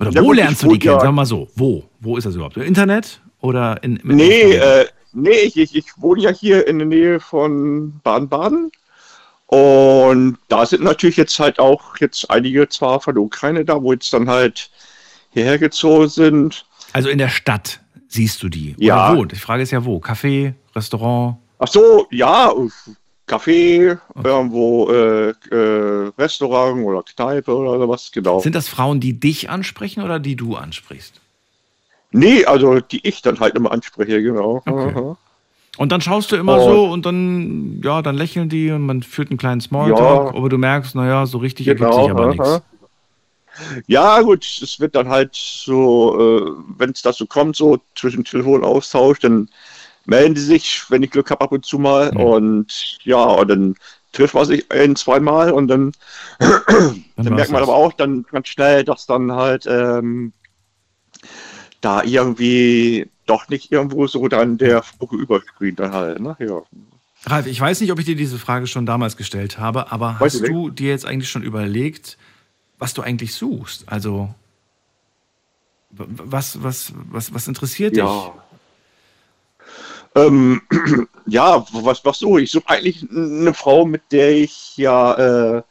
Oder 0.00 0.10
Ja 0.12 0.22
wo 0.22 0.28
gut, 0.28 0.36
lernst 0.36 0.62
du 0.62 0.72
die 0.72 0.78
kennen? 0.78 0.96
ja- 0.96 1.02
wir 1.02 1.12
mal 1.12 1.26
so. 1.26 1.48
Wo? 1.56 1.84
Wo 2.00 2.16
ist 2.16 2.24
das 2.24 2.34
überhaupt? 2.34 2.56
Im 2.56 2.62
Internet 2.62 3.20
oder 3.42 3.82
in 3.82 4.00
mit 4.02 4.16
nee, 4.16 4.54
äh, 4.54 4.86
nee, 5.12 5.30
ich, 5.30 5.56
ich, 5.56 5.76
ich 5.76 5.86
wohne 5.96 6.22
ja 6.22 6.30
hier 6.30 6.66
in 6.66 6.78
der 6.78 6.86
Nähe 6.86 7.20
von 7.20 8.00
Baden-Baden. 8.02 8.72
Und 9.46 10.38
da 10.48 10.64
sind 10.64 10.82
natürlich 10.82 11.18
jetzt 11.18 11.38
halt 11.38 11.58
auch 11.58 11.98
jetzt 11.98 12.30
einige 12.30 12.66
zwar 12.70 13.00
von 13.00 13.14
der 13.14 13.22
Ukraine 13.22 13.66
da, 13.66 13.82
wo 13.82 13.92
jetzt 13.92 14.10
dann 14.12 14.30
halt 14.30 14.70
hierher 15.30 15.58
gezogen 15.58 16.08
sind. 16.08 16.64
Also 16.94 17.10
in 17.10 17.18
der 17.18 17.28
Stadt 17.28 17.80
siehst 18.08 18.42
du 18.42 18.48
die. 18.48 18.74
Ja. 18.78 19.10
Oder 19.10 19.18
wo? 19.18 19.24
Die 19.26 19.36
Frage 19.36 19.62
ist 19.62 19.70
ja 19.70 19.84
wo. 19.84 19.98
Café, 19.98 20.54
Restaurant. 20.74 21.36
Ach 21.58 21.68
so, 21.68 22.06
ja, 22.10 22.52
Café, 23.26 23.98
irgendwo 24.22 24.90
äh, 24.90 25.30
äh, 25.50 26.12
Restaurant 26.18 26.84
oder 26.84 27.02
Kneipe 27.02 27.54
oder 27.54 27.78
sowas, 27.78 28.10
genau. 28.12 28.40
Sind 28.40 28.54
das 28.54 28.68
Frauen, 28.68 29.00
die 29.00 29.18
dich 29.18 29.48
ansprechen 29.48 30.02
oder 30.02 30.18
die 30.18 30.36
du 30.36 30.56
ansprichst? 30.56 31.21
Nee, 32.12 32.44
also 32.44 32.80
die 32.80 33.06
ich 33.06 33.22
dann 33.22 33.40
halt 33.40 33.54
immer 33.54 33.72
anspreche, 33.72 34.22
genau. 34.22 34.62
Okay. 34.66 35.14
Und 35.78 35.90
dann 35.90 36.00
schaust 36.02 36.30
du 36.30 36.36
immer 36.36 36.58
Oh. 36.60 36.64
so 36.70 36.84
und 36.92 37.06
dann, 37.06 37.80
ja, 37.82 38.02
dann 38.02 38.14
lächeln 38.14 38.48
die 38.50 38.70
und 38.70 38.82
man 38.82 39.02
führt 39.02 39.30
einen 39.30 39.38
kleinen 39.38 39.60
Smalltalk, 39.62 40.32
Ja. 40.32 40.38
aber 40.38 40.48
du 40.48 40.58
merkst, 40.58 40.94
naja, 40.94 41.24
so 41.26 41.38
richtig 41.38 41.66
ergibt 41.68 41.90
Genau, 41.90 42.02
sich 42.02 42.10
aber 42.10 42.26
nichts. 42.28 42.62
Ja, 43.86 44.20
gut, 44.22 44.44
es 44.62 44.80
wird 44.80 44.94
dann 44.94 45.08
halt 45.08 45.34
so, 45.34 46.18
äh, 46.18 46.52
wenn 46.78 46.90
es 46.90 47.02
dazu 47.02 47.26
kommt, 47.26 47.56
so 47.56 47.78
zwischen 47.94 48.24
Telefonaustausch, 48.24 49.18
dann 49.20 49.48
melden 50.06 50.34
die 50.34 50.40
sich, 50.40 50.84
wenn 50.88 51.02
ich 51.02 51.10
Glück 51.10 51.30
habe, 51.30 51.42
ab 51.42 51.52
und 51.52 51.64
zu 51.64 51.78
mal. 51.78 52.10
Mhm. 52.12 52.20
Und 52.20 52.98
ja, 53.04 53.22
und 53.22 53.48
dann 53.48 53.74
trifft 54.12 54.34
man 54.34 54.46
sich 54.46 54.70
ein, 54.72 54.96
zweimal 54.96 55.52
und 55.52 55.68
dann, 55.68 55.92
Dann 56.38 57.04
dann 57.16 57.34
merkt 57.34 57.50
man 57.50 57.60
das. 57.60 57.68
aber 57.68 57.76
auch 57.76 57.92
dann 57.92 58.24
ganz 58.30 58.48
schnell, 58.48 58.84
dass 58.84 59.06
dann 59.06 59.32
halt 59.32 59.66
ähm, 59.66 60.32
da 61.82 62.02
irgendwie 62.02 63.08
doch 63.26 63.48
nicht 63.48 63.70
irgendwo 63.70 64.06
so 64.06 64.26
dann 64.28 64.58
der 64.58 64.82
Funke 64.82 65.16
überspringt 65.16 65.78
dann 65.78 65.92
halt. 65.92 66.20
Ne? 66.20 66.36
Ja. 66.38 66.62
Ralf, 67.24 67.46
ich 67.46 67.60
weiß 67.60 67.80
nicht, 67.80 67.92
ob 67.92 67.98
ich 67.98 68.06
dir 68.06 68.16
diese 68.16 68.38
Frage 68.38 68.66
schon 68.66 68.86
damals 68.86 69.16
gestellt 69.16 69.58
habe, 69.58 69.92
aber 69.92 70.16
Weiß 70.18 70.34
hast 70.34 70.48
du 70.48 70.70
dir 70.70 70.88
jetzt 70.88 71.06
eigentlich 71.06 71.30
schon 71.30 71.42
überlegt, 71.42 72.18
was 72.78 72.94
du 72.94 73.02
eigentlich 73.02 73.34
suchst? 73.34 73.84
Also, 73.86 74.34
was, 75.90 76.62
was, 76.62 76.92
was, 77.10 77.32
was 77.32 77.48
interessiert 77.48 77.96
dich? 77.96 78.02
Ja. 80.14 80.24
Ähm, 80.26 80.60
ja, 81.24 81.64
was, 81.72 82.04
was 82.04 82.18
so? 82.18 82.36
Ich 82.36 82.50
suche 82.50 82.68
eigentlich 82.68 83.08
eine 83.10 83.54
Frau, 83.54 83.86
mit 83.86 84.02
der 84.10 84.32
ich 84.32 84.76
ja 84.76 85.14
äh, 85.56 85.62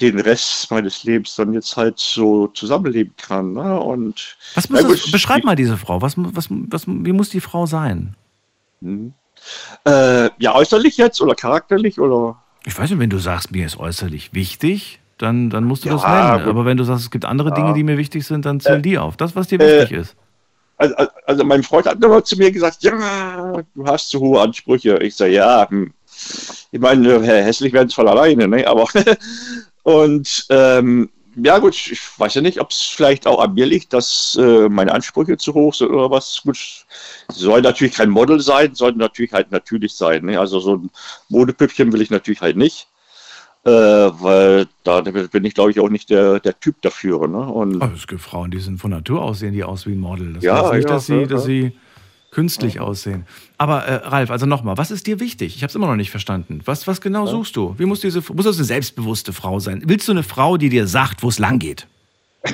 den 0.00 0.18
Rest 0.20 0.70
meines 0.70 1.04
Lebens 1.04 1.34
dann 1.36 1.52
jetzt 1.52 1.76
halt 1.76 1.98
so 1.98 2.46
zusammenleben 2.48 3.14
kann. 3.16 3.52
Ne? 3.54 3.80
Und 3.80 4.36
Was 4.54 4.68
muss 4.70 4.84
gut, 4.84 5.12
beschreib 5.12 5.44
mal 5.44 5.56
diese 5.56 5.76
Frau. 5.76 6.00
Was, 6.02 6.14
was, 6.16 6.46
was, 6.50 6.86
wie 6.86 7.12
muss 7.12 7.30
die 7.30 7.40
Frau 7.40 7.66
sein? 7.66 8.14
hm. 8.80 9.12
äh, 9.84 10.30
ja, 10.38 10.54
äußerlich 10.54 10.96
jetzt 10.96 11.20
oder 11.20 11.34
charakterlich 11.34 11.98
oder? 11.98 12.36
Ich 12.64 12.78
weiß 12.78 12.90
nicht, 12.90 12.98
wenn 12.98 13.10
du 13.10 13.18
sagst, 13.18 13.50
mir 13.50 13.66
ist 13.66 13.78
äußerlich 13.78 14.34
wichtig, 14.34 15.00
dann, 15.16 15.50
dann 15.50 15.64
musst 15.64 15.84
du 15.84 15.88
Ja, 15.88 15.94
das 15.94 16.04
nennen. 16.04 16.44
gut. 16.44 16.50
Aber 16.54 16.64
wenn 16.64 16.76
du 16.76 16.84
sagst, 16.84 17.04
es 17.04 17.10
gibt 17.10 17.24
andere 17.24 17.48
Ja. 17.50 17.54
Dinge, 17.56 17.74
die 17.74 17.82
mir 17.82 17.98
wichtig 17.98 18.24
sind, 18.26 18.44
dann 18.44 18.60
zähl 18.60 18.76
Äh, 18.76 18.82
die 18.82 18.98
auf. 18.98 19.16
Das, 19.16 19.34
was 19.34 19.48
dir 19.48 19.58
äh, 19.60 19.80
wichtig 19.82 19.98
ist. 19.98 20.16
Also, 20.76 20.94
also 21.26 21.44
mein 21.44 21.64
Freund 21.64 21.86
hat 21.86 22.02
immer 22.04 22.22
zu 22.22 22.36
mir 22.36 22.52
gesagt, 22.52 22.84
ja, 22.84 23.62
du 23.74 23.84
hast 23.86 24.10
zu 24.10 24.20
hohe 24.20 24.40
Ansprüche. 24.40 24.98
Ich 24.98 25.16
sage, 25.16 25.32
ja, 25.32 25.68
hm. 25.68 25.92
ich 26.70 26.78
meine, 26.80 27.14
äh, 27.14 27.42
hässlich 27.42 27.72
werden 27.72 27.88
es 27.88 27.94
von 27.94 28.06
alleine, 28.06 28.46
ne? 28.46 28.64
Aber 28.66 28.86
und 29.88 30.46
ähm, 30.50 31.08
ja 31.34 31.58
gut, 31.58 31.74
ich 31.74 32.00
weiß 32.18 32.34
ja 32.34 32.42
nicht, 32.42 32.60
ob 32.60 32.70
es 32.72 32.82
vielleicht 32.82 33.26
auch 33.26 33.40
an 33.40 33.54
mir 33.54 33.64
liegt, 33.64 33.94
dass 33.94 34.36
äh, 34.38 34.68
meine 34.68 34.92
Ansprüche 34.92 35.38
zu 35.38 35.54
hoch 35.54 35.72
sind 35.72 35.90
oder 35.90 36.10
was. 36.10 36.42
Gut, 36.42 36.58
soll 37.32 37.62
natürlich 37.62 37.94
kein 37.94 38.10
Model 38.10 38.38
sein, 38.40 38.74
sollte 38.74 38.98
natürlich 38.98 39.32
halt 39.32 39.50
natürlich 39.50 39.94
sein. 39.94 40.26
Ne? 40.26 40.38
Also 40.38 40.60
so 40.60 40.76
ein 40.76 40.90
Modepüppchen 41.30 41.90
will 41.92 42.02
ich 42.02 42.10
natürlich 42.10 42.42
halt 42.42 42.56
nicht. 42.56 42.88
Äh, 43.64 43.70
weil 43.70 44.66
da 44.84 45.00
bin 45.00 45.44
ich, 45.44 45.54
glaube 45.54 45.70
ich, 45.70 45.80
auch 45.80 45.88
nicht 45.88 46.10
der, 46.10 46.38
der 46.40 46.58
Typ 46.60 46.82
dafür. 46.82 47.26
Ne? 47.26 47.40
Und 47.40 47.80
Aber 47.82 47.94
es 47.94 48.06
gibt 48.06 48.20
Frauen, 48.20 48.50
die 48.50 48.60
sind 48.60 48.78
von 48.78 48.90
Natur 48.90 49.22
aus, 49.22 49.38
sehen 49.38 49.52
die 49.54 49.64
aus 49.64 49.86
wie 49.86 49.92
ein 49.92 50.00
Model. 50.00 50.34
Das 50.34 50.44
Ja, 50.44 50.62
heißt 50.64 50.74
nicht, 50.74 50.84
ja, 50.84 50.94
dass 50.94 51.06
sie, 51.06 51.20
ja, 51.20 51.26
dass 51.26 51.44
sie 51.44 51.72
künstlich 52.30 52.80
aussehen. 52.80 53.26
Aber 53.56 53.84
äh, 53.84 54.06
Ralf, 54.06 54.30
also 54.30 54.46
nochmal, 54.46 54.76
was 54.76 54.90
ist 54.90 55.06
dir 55.06 55.20
wichtig? 55.20 55.56
Ich 55.56 55.62
habe 55.62 55.70
es 55.70 55.74
immer 55.74 55.86
noch 55.86 55.96
nicht 55.96 56.10
verstanden. 56.10 56.60
Was, 56.64 56.86
was 56.86 57.00
genau 57.00 57.26
suchst 57.26 57.56
du? 57.56 57.74
Wie 57.78 57.86
muss 57.86 58.00
diese, 58.00 58.22
muss 58.32 58.44
das 58.44 58.56
eine 58.56 58.64
selbstbewusste 58.64 59.32
Frau 59.32 59.60
sein? 59.60 59.82
Willst 59.86 60.06
du 60.08 60.12
eine 60.12 60.22
Frau, 60.22 60.56
die 60.56 60.68
dir 60.68 60.86
sagt, 60.86 61.22
wo 61.22 61.28
es 61.28 61.38
lang 61.38 61.58
geht? 61.58 61.86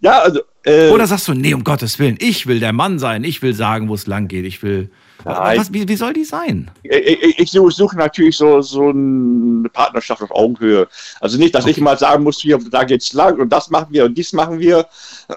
ja, 0.00 0.20
also. 0.20 0.40
Äh, 0.62 0.90
Oder 0.90 1.06
sagst 1.06 1.28
du, 1.28 1.34
nee, 1.34 1.54
um 1.54 1.64
Gottes 1.64 1.98
Willen, 1.98 2.16
ich 2.20 2.46
will 2.46 2.60
der 2.60 2.72
Mann 2.72 2.98
sein, 2.98 3.24
ich 3.24 3.42
will 3.42 3.54
sagen, 3.54 3.88
wo 3.88 3.94
es 3.94 4.06
lang 4.06 4.28
geht, 4.28 4.44
ich 4.44 4.62
will. 4.62 4.90
Nein. 5.24 5.58
Was, 5.58 5.72
wie, 5.72 5.86
wie 5.86 5.96
soll 5.96 6.12
die 6.12 6.24
sein? 6.24 6.70
ich, 6.82 7.22
ich, 7.22 7.38
ich 7.38 7.50
suche 7.50 7.96
natürlich 7.96 8.36
so, 8.36 8.62
so 8.62 8.88
eine 8.88 9.68
Partnerschaft 9.68 10.22
auf 10.22 10.30
Augenhöhe. 10.30 10.88
Also 11.20 11.38
nicht, 11.38 11.54
dass 11.54 11.66
ich 11.66 11.78
mal 11.78 11.98
sagen 11.98 12.24
muss, 12.24 12.40
hier, 12.40 12.58
da 12.70 12.84
geht's 12.84 13.12
lang 13.12 13.38
und 13.38 13.50
das 13.50 13.70
machen 13.70 13.88
wir 13.90 14.06
und 14.06 14.16
dies 14.16 14.32
machen 14.32 14.58
wir. 14.58 14.86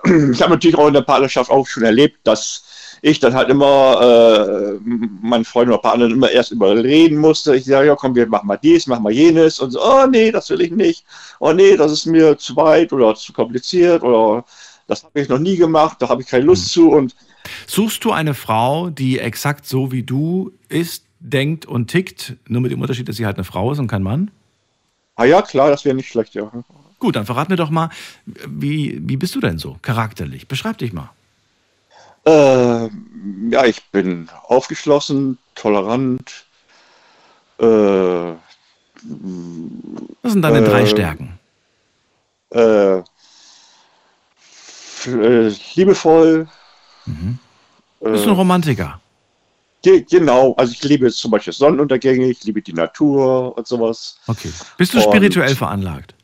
Ich 0.33 0.41
habe 0.41 0.51
natürlich 0.51 0.77
auch 0.77 0.87
in 0.87 0.93
der 0.93 1.01
Partnerschaft 1.01 1.51
auch 1.51 1.67
schon 1.67 1.83
erlebt, 1.83 2.19
dass 2.23 2.63
ich 3.03 3.19
dann 3.19 3.33
halt 3.33 3.49
immer 3.49 3.99
äh, 4.01 4.79
meinen 5.21 5.43
Freund 5.43 5.67
oder 5.67 5.77
Partner 5.77 6.05
immer 6.05 6.31
erst 6.31 6.51
überreden 6.51 7.17
musste. 7.17 7.53
Ich 7.53 7.65
sage, 7.65 7.87
ja 7.87 7.95
komm, 7.95 8.15
wir 8.15 8.25
machen 8.27 8.47
mal 8.47 8.57
dies, 8.57 8.87
machen 8.87 9.03
mal 9.03 9.11
jenes 9.11 9.59
und 9.59 9.71
so, 9.71 9.83
oh 9.83 10.07
nee, 10.09 10.31
das 10.31 10.49
will 10.49 10.61
ich 10.61 10.71
nicht. 10.71 11.03
Oh 11.41 11.51
nee, 11.51 11.75
das 11.75 11.91
ist 11.91 12.05
mir 12.05 12.37
zu 12.37 12.55
weit 12.55 12.93
oder 12.93 13.13
zu 13.13 13.33
kompliziert 13.33 14.03
oder 14.03 14.45
das 14.87 15.03
habe 15.03 15.19
ich 15.19 15.27
noch 15.27 15.39
nie 15.39 15.57
gemacht, 15.57 15.97
da 15.99 16.07
habe 16.07 16.21
ich 16.21 16.29
keine 16.29 16.45
Lust 16.45 16.69
zu 16.69 16.91
und 16.91 17.13
Suchst 17.67 18.05
du 18.05 18.13
eine 18.13 18.33
Frau, 18.33 18.89
die 18.89 19.19
exakt 19.19 19.65
so 19.65 19.91
wie 19.91 20.03
du 20.03 20.53
ist, 20.69 21.03
denkt 21.19 21.65
und 21.65 21.87
tickt, 21.89 22.37
nur 22.47 22.61
mit 22.61 22.71
dem 22.71 22.79
Unterschied, 22.79 23.09
dass 23.09 23.17
sie 23.17 23.25
halt 23.25 23.35
eine 23.35 23.43
Frau 23.43 23.73
ist 23.73 23.79
und 23.79 23.87
kein 23.87 24.01
Mann? 24.01 24.31
ah 25.15 25.25
ja, 25.25 25.41
klar, 25.41 25.69
das 25.69 25.83
wäre 25.83 25.95
nicht 25.95 26.07
schlecht, 26.07 26.35
ja. 26.35 26.49
Gut, 26.99 27.17
dann 27.17 27.25
verrat 27.25 27.49
mir 27.49 27.57
doch 27.57 27.69
mal, 27.69 27.89
wie, 28.25 28.97
wie 29.01 29.17
bist 29.17 29.35
du 29.35 29.41
denn 29.41 29.57
so 29.57 29.77
charakterlich? 29.81 30.47
Beschreib 30.47 30.77
dich 30.77 30.93
mal. 30.93 31.09
Äh, 32.25 32.89
ja, 33.49 33.65
ich 33.65 33.83
bin 33.91 34.29
aufgeschlossen, 34.47 35.37
tolerant. 35.55 36.45
Äh, 37.59 37.65
Was 40.21 40.31
sind 40.31 40.41
deine 40.41 40.59
Äh, 40.59 40.63
drei 40.69 40.85
Stärken? 40.85 41.39
äh, 42.51 42.99
äh, 45.07 45.51
liebevoll. 45.75 46.47
Bist 47.99 48.25
du 48.25 48.29
ein 48.29 48.35
Romantiker? 48.35 48.99
Ge 49.81 50.05
genau, 50.09 50.53
also 50.53 50.71
ich 50.71 50.83
liebe 50.83 51.11
zum 51.11 51.31
Beispiel 51.31 51.51
Sonnenuntergänge, 51.51 52.27
ich 52.27 52.43
liebe 52.45 52.61
die 52.61 52.71
Natur 52.73 53.57
und 53.57 53.67
sowas. 53.67 54.17
Okay. 54.27 54.49
Bist 54.77 54.93
du 54.93 54.97
Und- 54.99 55.03
spirituell 55.03 55.55
veranlagt? 55.55 56.15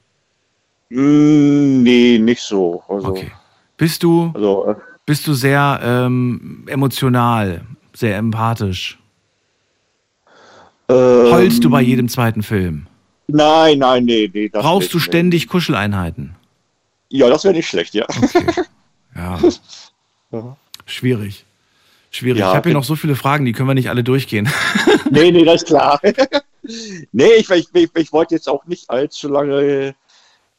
Mm, 0.90 1.84
nee, 1.84 2.18
nicht 2.20 2.42
so. 2.42 2.82
Also, 2.88 3.08
Okay. 3.10 3.32
Bist 3.76 4.02
du, 4.04 4.32
also 4.34 4.68
äh, 4.72 4.76
bist 5.10 5.26
du 5.26 5.34
sehr 5.34 5.80
ähm, 5.82 6.66
emotional, 6.68 7.62
sehr 7.94 8.16
empathisch? 8.16 9.00
ähm, 10.88 11.32
Heulst 11.32 11.64
du 11.64 11.72
bei 11.72 11.82
jedem 11.82 12.08
zweiten 12.10 12.44
Film? 12.44 12.86
Nein, 13.26 13.80
nein, 13.80 14.06
nee, 14.06 14.30
nee. 14.32 14.50
Brauchst 14.50 14.82
nicht, 14.82 14.94
du 14.94 15.00
ständig 15.00 15.48
Kuscheleinheiten? 15.48 16.36
Ja, 17.10 17.28
das 17.28 17.44
wäre 17.44 17.56
nicht 17.56 17.68
schlecht, 17.68 17.96
ja. 17.96 18.06
Ja. 19.16 19.40
Ja. 20.32 20.56
Schwierig. 20.86 21.44
Schwierig. 22.12 22.42
Ja, 22.42 22.52
ich 22.52 22.56
habe 22.58 22.70
hier 22.70 22.76
noch 22.76 22.84
so 22.84 22.96
viele 22.96 23.16
Fragen, 23.16 23.46
die 23.46 23.52
können 23.52 23.68
wir 23.68 23.74
nicht 23.74 23.90
alle 23.90 24.04
durchgehen. 24.04 24.48
nee, 25.10 25.32
nee, 25.32 25.44
das 25.44 25.64
ist 25.64 25.70
klar. 25.70 26.00
nee, 27.12 27.32
ich, 27.40 27.50
ich, 27.50 27.68
ich, 27.74 27.90
ich 27.96 28.14
wollte 28.14 28.36
jetzt 28.36 28.48
auch 28.48 28.64
nicht 28.68 28.88
allzu 28.92 29.28
lange 29.28 29.96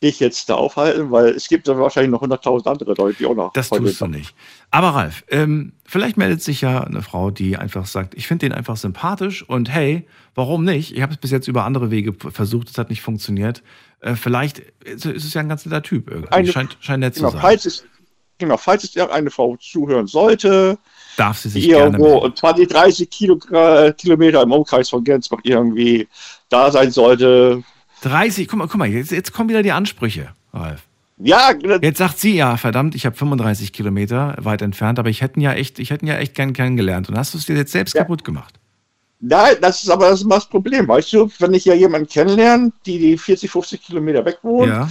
dich 0.03 0.19
jetzt 0.21 0.49
da 0.49 0.55
aufhalten, 0.55 1.11
weil 1.11 1.27
es 1.29 1.49
gibt 1.49 1.69
ja 1.69 1.77
wahrscheinlich 1.79 2.11
noch 2.11 2.23
100.000 2.23 2.67
andere 2.69 2.95
Leute, 2.95 3.19
die 3.19 3.27
auch 3.27 3.35
noch. 3.35 3.53
Das 3.53 3.69
tust 3.69 4.01
du 4.01 4.07
nicht. 4.07 4.35
Aber 4.71 4.89
Ralf, 4.91 5.25
ähm, 5.29 5.73
vielleicht 5.85 6.17
meldet 6.17 6.43
sich 6.43 6.63
ja 6.63 6.83
eine 6.85 7.03
Frau, 7.03 7.31
die 7.31 7.57
einfach 7.57 7.85
sagt, 7.87 8.15
ich 8.15 8.27
finde 8.27 8.47
den 8.47 8.53
einfach 8.55 8.77
sympathisch 8.77 9.47
und 9.47 9.69
hey, 9.71 10.07
warum 10.35 10.65
nicht? 10.65 10.95
Ich 10.97 11.03
habe 11.03 11.13
es 11.13 11.19
bis 11.19 11.31
jetzt 11.31 11.49
über 11.49 11.65
andere 11.65 11.91
Wege 11.91 12.15
versucht, 12.31 12.71
es 12.71 12.79
hat 12.79 12.89
nicht 12.89 13.03
funktioniert. 13.03 13.63
Äh, 14.01 14.15
vielleicht 14.15 14.61
ist 14.85 15.05
ist 15.05 15.25
es 15.25 15.35
ja 15.35 15.43
ein 15.43 15.49
ganz 15.51 15.67
netter 15.67 15.83
Typ 15.83 16.11
irgendwie. 16.11 16.33
Eine- 16.33 16.49
scheint, 16.51 16.79
scheint 16.81 17.01
nett 17.01 17.15
zu 17.15 17.21
Genau, 17.21 17.33
sein. 17.33 17.41
falls 17.43 17.67
es, 17.67 17.85
genau, 18.39 18.57
falls 18.57 18.85
es 18.85 18.97
irgendeine 18.97 19.31
Frau 19.31 19.57
zuhören 19.57 20.07
sollte, 20.07 20.79
Darf 21.17 21.39
sie 21.39 21.51
sich 21.51 21.69
irgendwo 21.69 22.21
melden. 22.21 22.37
20, 22.37 22.69
30 22.71 23.11
Kilo, 23.11 23.37
Kilometer 23.99 24.43
im 24.43 24.53
Umkreis 24.53 24.89
von 24.89 25.05
Gensbach 25.05 25.41
irgendwie 25.43 26.09
da 26.49 26.71
sein 26.71 26.91
sollte. 26.91 27.63
30, 28.01 28.49
guck 28.49 28.59
mal, 28.59 28.67
guck 28.69 28.77
mal, 28.79 28.89
jetzt, 28.89 29.11
jetzt 29.13 29.33
kommen 29.33 29.49
wieder 29.49 29.63
die 29.63 29.73
Ansprüche, 29.73 30.29
Ralf. 30.53 30.83
Ja, 31.23 31.51
Jetzt 31.83 31.99
sagt 31.99 32.19
sie 32.19 32.35
ja, 32.35 32.57
verdammt, 32.57 32.95
ich 32.95 33.05
habe 33.05 33.15
35 33.15 33.75
Kilometer 33.75 34.37
weit 34.39 34.63
entfernt, 34.63 34.99
aber 34.99 35.11
ich 35.11 35.21
hätte 35.21 35.39
ja 35.41 35.53
echt, 35.53 35.79
ich 35.79 35.91
hätte 35.91 36.07
ihn 36.07 36.09
ja 36.09 36.17
echt 36.17 36.35
gern 36.35 36.55
kennengelernt. 36.55 37.11
Und 37.11 37.19
hast 37.19 37.35
du 37.35 37.39
es 37.39 37.45
dir 37.45 37.57
jetzt 37.57 37.73
selbst 37.73 37.95
Ja. 37.95 38.03
kaputt 38.03 38.25
gemacht? 38.25 38.55
Nein, 39.23 39.57
das 39.61 39.83
ist 39.83 39.91
aber 39.91 40.09
das, 40.09 40.23
ist 40.23 40.31
das 40.33 40.49
Problem. 40.49 40.89
Weißt 40.89 41.13
du, 41.13 41.31
wenn 41.41 41.53
ich 41.53 41.67
ja 41.67 41.75
jemanden 41.75 42.09
kennenlerne, 42.09 42.73
die, 42.87 42.99
die 42.99 43.19
40, 43.19 43.51
50 43.51 43.83
Kilometer 43.83 44.25
weg 44.25 44.39
wohnt, 44.41 44.71
Ja. 44.71 44.89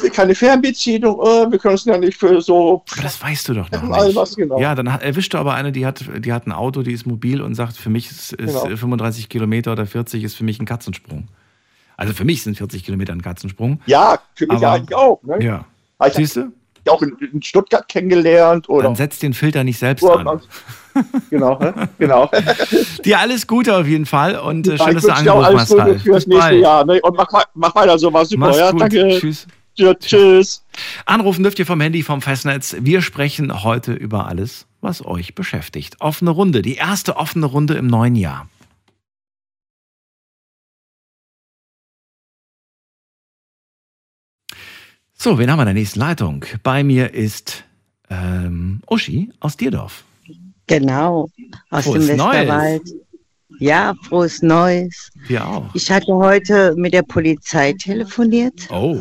will 0.00 0.08
keine 0.08 0.34
Fernbeziehung, 0.34 1.14
oh, 1.18 1.50
wir 1.50 1.58
können 1.58 1.72
uns 1.72 1.84
ja 1.84 1.98
nicht 1.98 2.16
für 2.16 2.40
so. 2.40 2.82
Aber 2.92 3.02
das 3.02 3.22
weißt 3.22 3.46
du 3.50 3.52
doch 3.52 3.70
noch 3.70 3.82
nicht. 3.82 4.16
was, 4.16 4.34
genau. 4.34 4.58
Ja, 4.58 4.74
dann 4.74 4.86
erwischt 4.86 5.34
du 5.34 5.38
aber 5.38 5.52
eine, 5.52 5.72
die 5.72 5.84
hat, 5.84 6.02
die 6.24 6.32
hat 6.32 6.46
ein 6.46 6.52
Auto, 6.52 6.82
die 6.82 6.92
ist 6.92 7.06
mobil 7.06 7.42
und 7.42 7.54
sagt, 7.54 7.76
für 7.76 7.90
mich 7.90 8.10
ist, 8.10 8.32
ist 8.32 8.62
Genau. 8.62 8.76
35 8.76 9.28
Kilometer 9.28 9.72
oder 9.72 9.84
40 9.84 10.24
ist 10.24 10.36
für 10.36 10.44
mich 10.44 10.58
ein 10.58 10.64
Katzensprung. 10.64 11.28
Also 11.96 12.12
für 12.12 12.24
mich 12.24 12.42
sind 12.42 12.56
40 12.56 12.84
Kilometer 12.84 13.12
ein 13.12 13.22
Katzensprung. 13.22 13.80
Ja, 13.86 14.18
für 14.34 14.46
mich 14.46 14.56
Aber- 14.58 14.72
eigentlich 14.72 14.94
auch. 14.96 15.22
Ne? 15.22 15.42
Ja. 15.42 15.64
Aber 15.98 16.08
ich 16.10 16.14
Siehst 16.14 16.36
du? 16.36 16.52
auch 16.88 17.02
in, 17.02 17.16
in 17.32 17.42
Stuttgart 17.42 17.88
kennengelernt 17.88 18.68
oder. 18.68 18.84
Dann 18.84 18.94
setzt 18.94 19.20
den 19.22 19.34
Filter 19.34 19.64
nicht 19.64 19.78
selbst 19.78 20.04
Oder- 20.04 20.24
an. 20.24 20.40
genau, 21.30 21.58
ne? 21.58 21.88
genau. 21.98 22.30
Dir 23.04 23.18
alles 23.18 23.46
Gute 23.46 23.76
auf 23.76 23.86
jeden 23.88 24.06
Fall 24.06 24.38
und 24.38 24.68
äh, 24.68 24.76
Ja, 24.76 24.84
schön, 24.84 24.94
dass 24.94 25.02
du 25.04 25.12
angerufen 25.14 25.44
alles 25.44 25.60
hast, 25.62 25.68
Gute 25.70 25.82
Ralf. 25.82 26.02
fürs 26.02 26.26
nächste 26.28 26.48
bald. 26.50 26.62
Jahr. 26.62 26.84
Ne? 26.84 27.00
Und 27.02 27.16
mach, 27.16 27.28
mach 27.54 27.74
weiter 27.74 27.98
so, 27.98 28.12
war 28.12 28.24
super. 28.24 28.46
Mach's 28.46 28.58
ja, 28.58 28.70
gut. 28.70 28.80
danke. 28.82 29.18
Tschüss. 29.18 29.46
Ja, 29.74 29.92
tschüss. 29.94 30.62
Anrufen 31.04 31.42
dürft 31.42 31.58
ihr 31.58 31.66
vom 31.66 31.80
Handy, 31.80 32.02
vom 32.02 32.22
Festnetz. 32.22 32.76
Wir 32.80 33.02
sprechen 33.02 33.62
heute 33.64 33.92
über 33.92 34.26
alles, 34.26 34.66
was 34.80 35.04
euch 35.04 35.34
beschäftigt. 35.34 35.96
Offene 36.00 36.30
Runde, 36.30 36.62
die 36.62 36.76
erste 36.76 37.16
offene 37.16 37.46
Runde 37.46 37.74
im 37.74 37.86
neuen 37.88 38.14
Jahr. 38.14 38.48
So, 45.26 45.38
wen 45.38 45.50
haben 45.50 45.58
wir 45.58 45.62
in 45.62 45.66
der 45.66 45.74
nächsten 45.74 45.98
Leitung? 45.98 46.44
Bei 46.62 46.84
mir 46.84 47.12
ist 47.12 47.64
ähm, 48.10 48.80
Uschi 48.88 49.32
aus 49.40 49.56
Dierdorf. 49.56 50.04
Genau, 50.68 51.28
aus 51.68 51.82
Frohes 51.82 52.06
dem 52.06 52.18
Neues. 52.18 52.32
Westerwald. 52.42 52.82
Ja, 53.58 53.94
frohes 54.04 54.40
Neues. 54.40 55.10
Wir 55.26 55.44
auch. 55.44 55.74
Ich 55.74 55.90
hatte 55.90 56.14
heute 56.14 56.76
mit 56.76 56.94
der 56.94 57.02
Polizei 57.02 57.72
telefoniert. 57.72 58.68
Oh. 58.70 59.00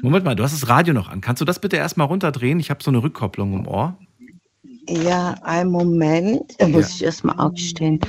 Moment 0.00 0.24
mal, 0.24 0.34
du 0.34 0.42
hast 0.42 0.54
das 0.54 0.70
Radio 0.70 0.94
noch 0.94 1.10
an. 1.10 1.20
Kannst 1.20 1.42
du 1.42 1.44
das 1.44 1.58
bitte 1.58 1.76
erstmal 1.76 2.06
runterdrehen? 2.06 2.58
Ich 2.58 2.70
habe 2.70 2.82
so 2.82 2.90
eine 2.90 3.02
Rückkopplung 3.02 3.52
im 3.52 3.68
Ohr. 3.68 3.98
Ja, 4.88 5.34
einen 5.42 5.70
Moment, 5.70 6.54
da 6.56 6.66
muss 6.66 6.88
Ja. 6.88 6.94
ich 6.96 7.04
erstmal 7.04 7.38
aufstehen. 7.40 8.00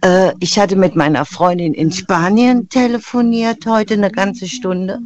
Äh, 0.00 0.32
ich 0.40 0.58
hatte 0.58 0.76
mit 0.76 0.96
meiner 0.96 1.26
Freundin 1.26 1.74
in 1.74 1.92
Spanien 1.92 2.70
telefoniert, 2.70 3.66
heute 3.66 3.94
eine 3.94 4.10
ganze 4.10 4.48
Stunde. 4.48 4.98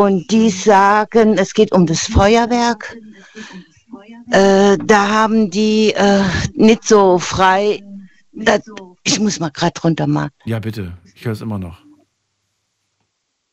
Und 0.00 0.30
die 0.30 0.48
sagen, 0.48 1.36
es 1.36 1.52
geht 1.52 1.72
um 1.72 1.84
das 1.84 2.06
Feuerwerk. 2.06 2.96
Äh, 4.30 4.78
da 4.82 5.08
haben 5.08 5.50
die 5.50 5.92
äh, 5.92 6.22
nicht 6.54 6.84
so 6.84 7.18
frei. 7.18 7.82
Das, 8.32 8.62
ich 9.02 9.20
muss 9.20 9.40
mal 9.40 9.50
gerade 9.50 9.78
runter 9.82 10.06
machen. 10.06 10.30
Ja, 10.46 10.58
bitte. 10.58 10.96
Ich 11.14 11.26
höre 11.26 11.32
es 11.32 11.42
immer 11.42 11.58
noch. 11.58 11.76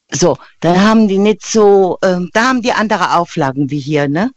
So, 0.10 0.38
da 0.62 0.80
haben 0.80 1.10
die 1.10 1.18
nicht 1.18 1.46
so, 1.46 1.98
ähm, 2.02 2.30
da 2.32 2.48
haben 2.48 2.62
die 2.62 2.72
andere 2.72 3.18
Auflagen 3.18 3.70
wie 3.70 3.80
hier, 3.80 4.08
ne? 4.08 4.32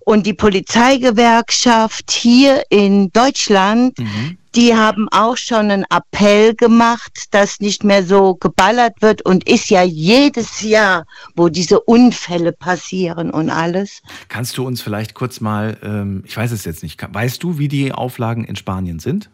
Und 0.00 0.26
die 0.26 0.34
Polizeigewerkschaft 0.34 2.10
hier 2.10 2.64
in 2.68 3.12
Deutschland, 3.12 3.96
Mhm. 4.00 4.38
Die 4.54 4.74
haben 4.74 5.08
auch 5.10 5.36
schon 5.36 5.70
einen 5.70 5.84
Appell 5.90 6.54
gemacht, 6.54 7.24
dass 7.32 7.60
nicht 7.60 7.84
mehr 7.84 8.04
so 8.04 8.34
geballert 8.34 8.94
wird 9.00 9.22
und 9.22 9.48
ist 9.48 9.70
ja 9.70 9.82
jedes 9.82 10.60
Jahr, 10.62 11.06
wo 11.34 11.48
diese 11.48 11.80
Unfälle 11.80 12.52
passieren 12.52 13.30
und 13.30 13.50
alles. 13.50 14.00
Kannst 14.28 14.56
du 14.56 14.66
uns 14.66 14.80
vielleicht 14.80 15.14
kurz 15.14 15.40
mal, 15.40 15.76
ähm, 15.82 16.22
ich 16.26 16.36
weiß 16.36 16.52
es 16.52 16.64
jetzt 16.64 16.82
nicht, 16.82 17.00
weißt 17.02 17.42
du, 17.42 17.58
wie 17.58 17.68
die 17.68 17.92
Auflagen 17.92 18.44
in 18.44 18.56
Spanien 18.56 18.98
sind? 18.98 19.30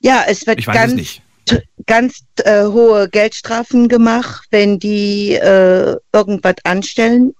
Ja, 0.00 0.24
es 0.26 0.46
wird 0.46 0.58
Ich 0.58 0.66
weiß 0.66 0.74
ganz, 0.74 0.92
es 0.92 0.96
nicht. 0.96 1.22
ganz 1.86 2.24
äh, 2.44 2.64
hohe 2.64 3.08
Geldstrafen 3.08 3.88
gemacht, 3.88 4.46
wenn 4.50 4.78
die 4.78 5.34
äh, 5.34 5.96
irgendwas 6.12 6.56
anstellen 6.64 7.34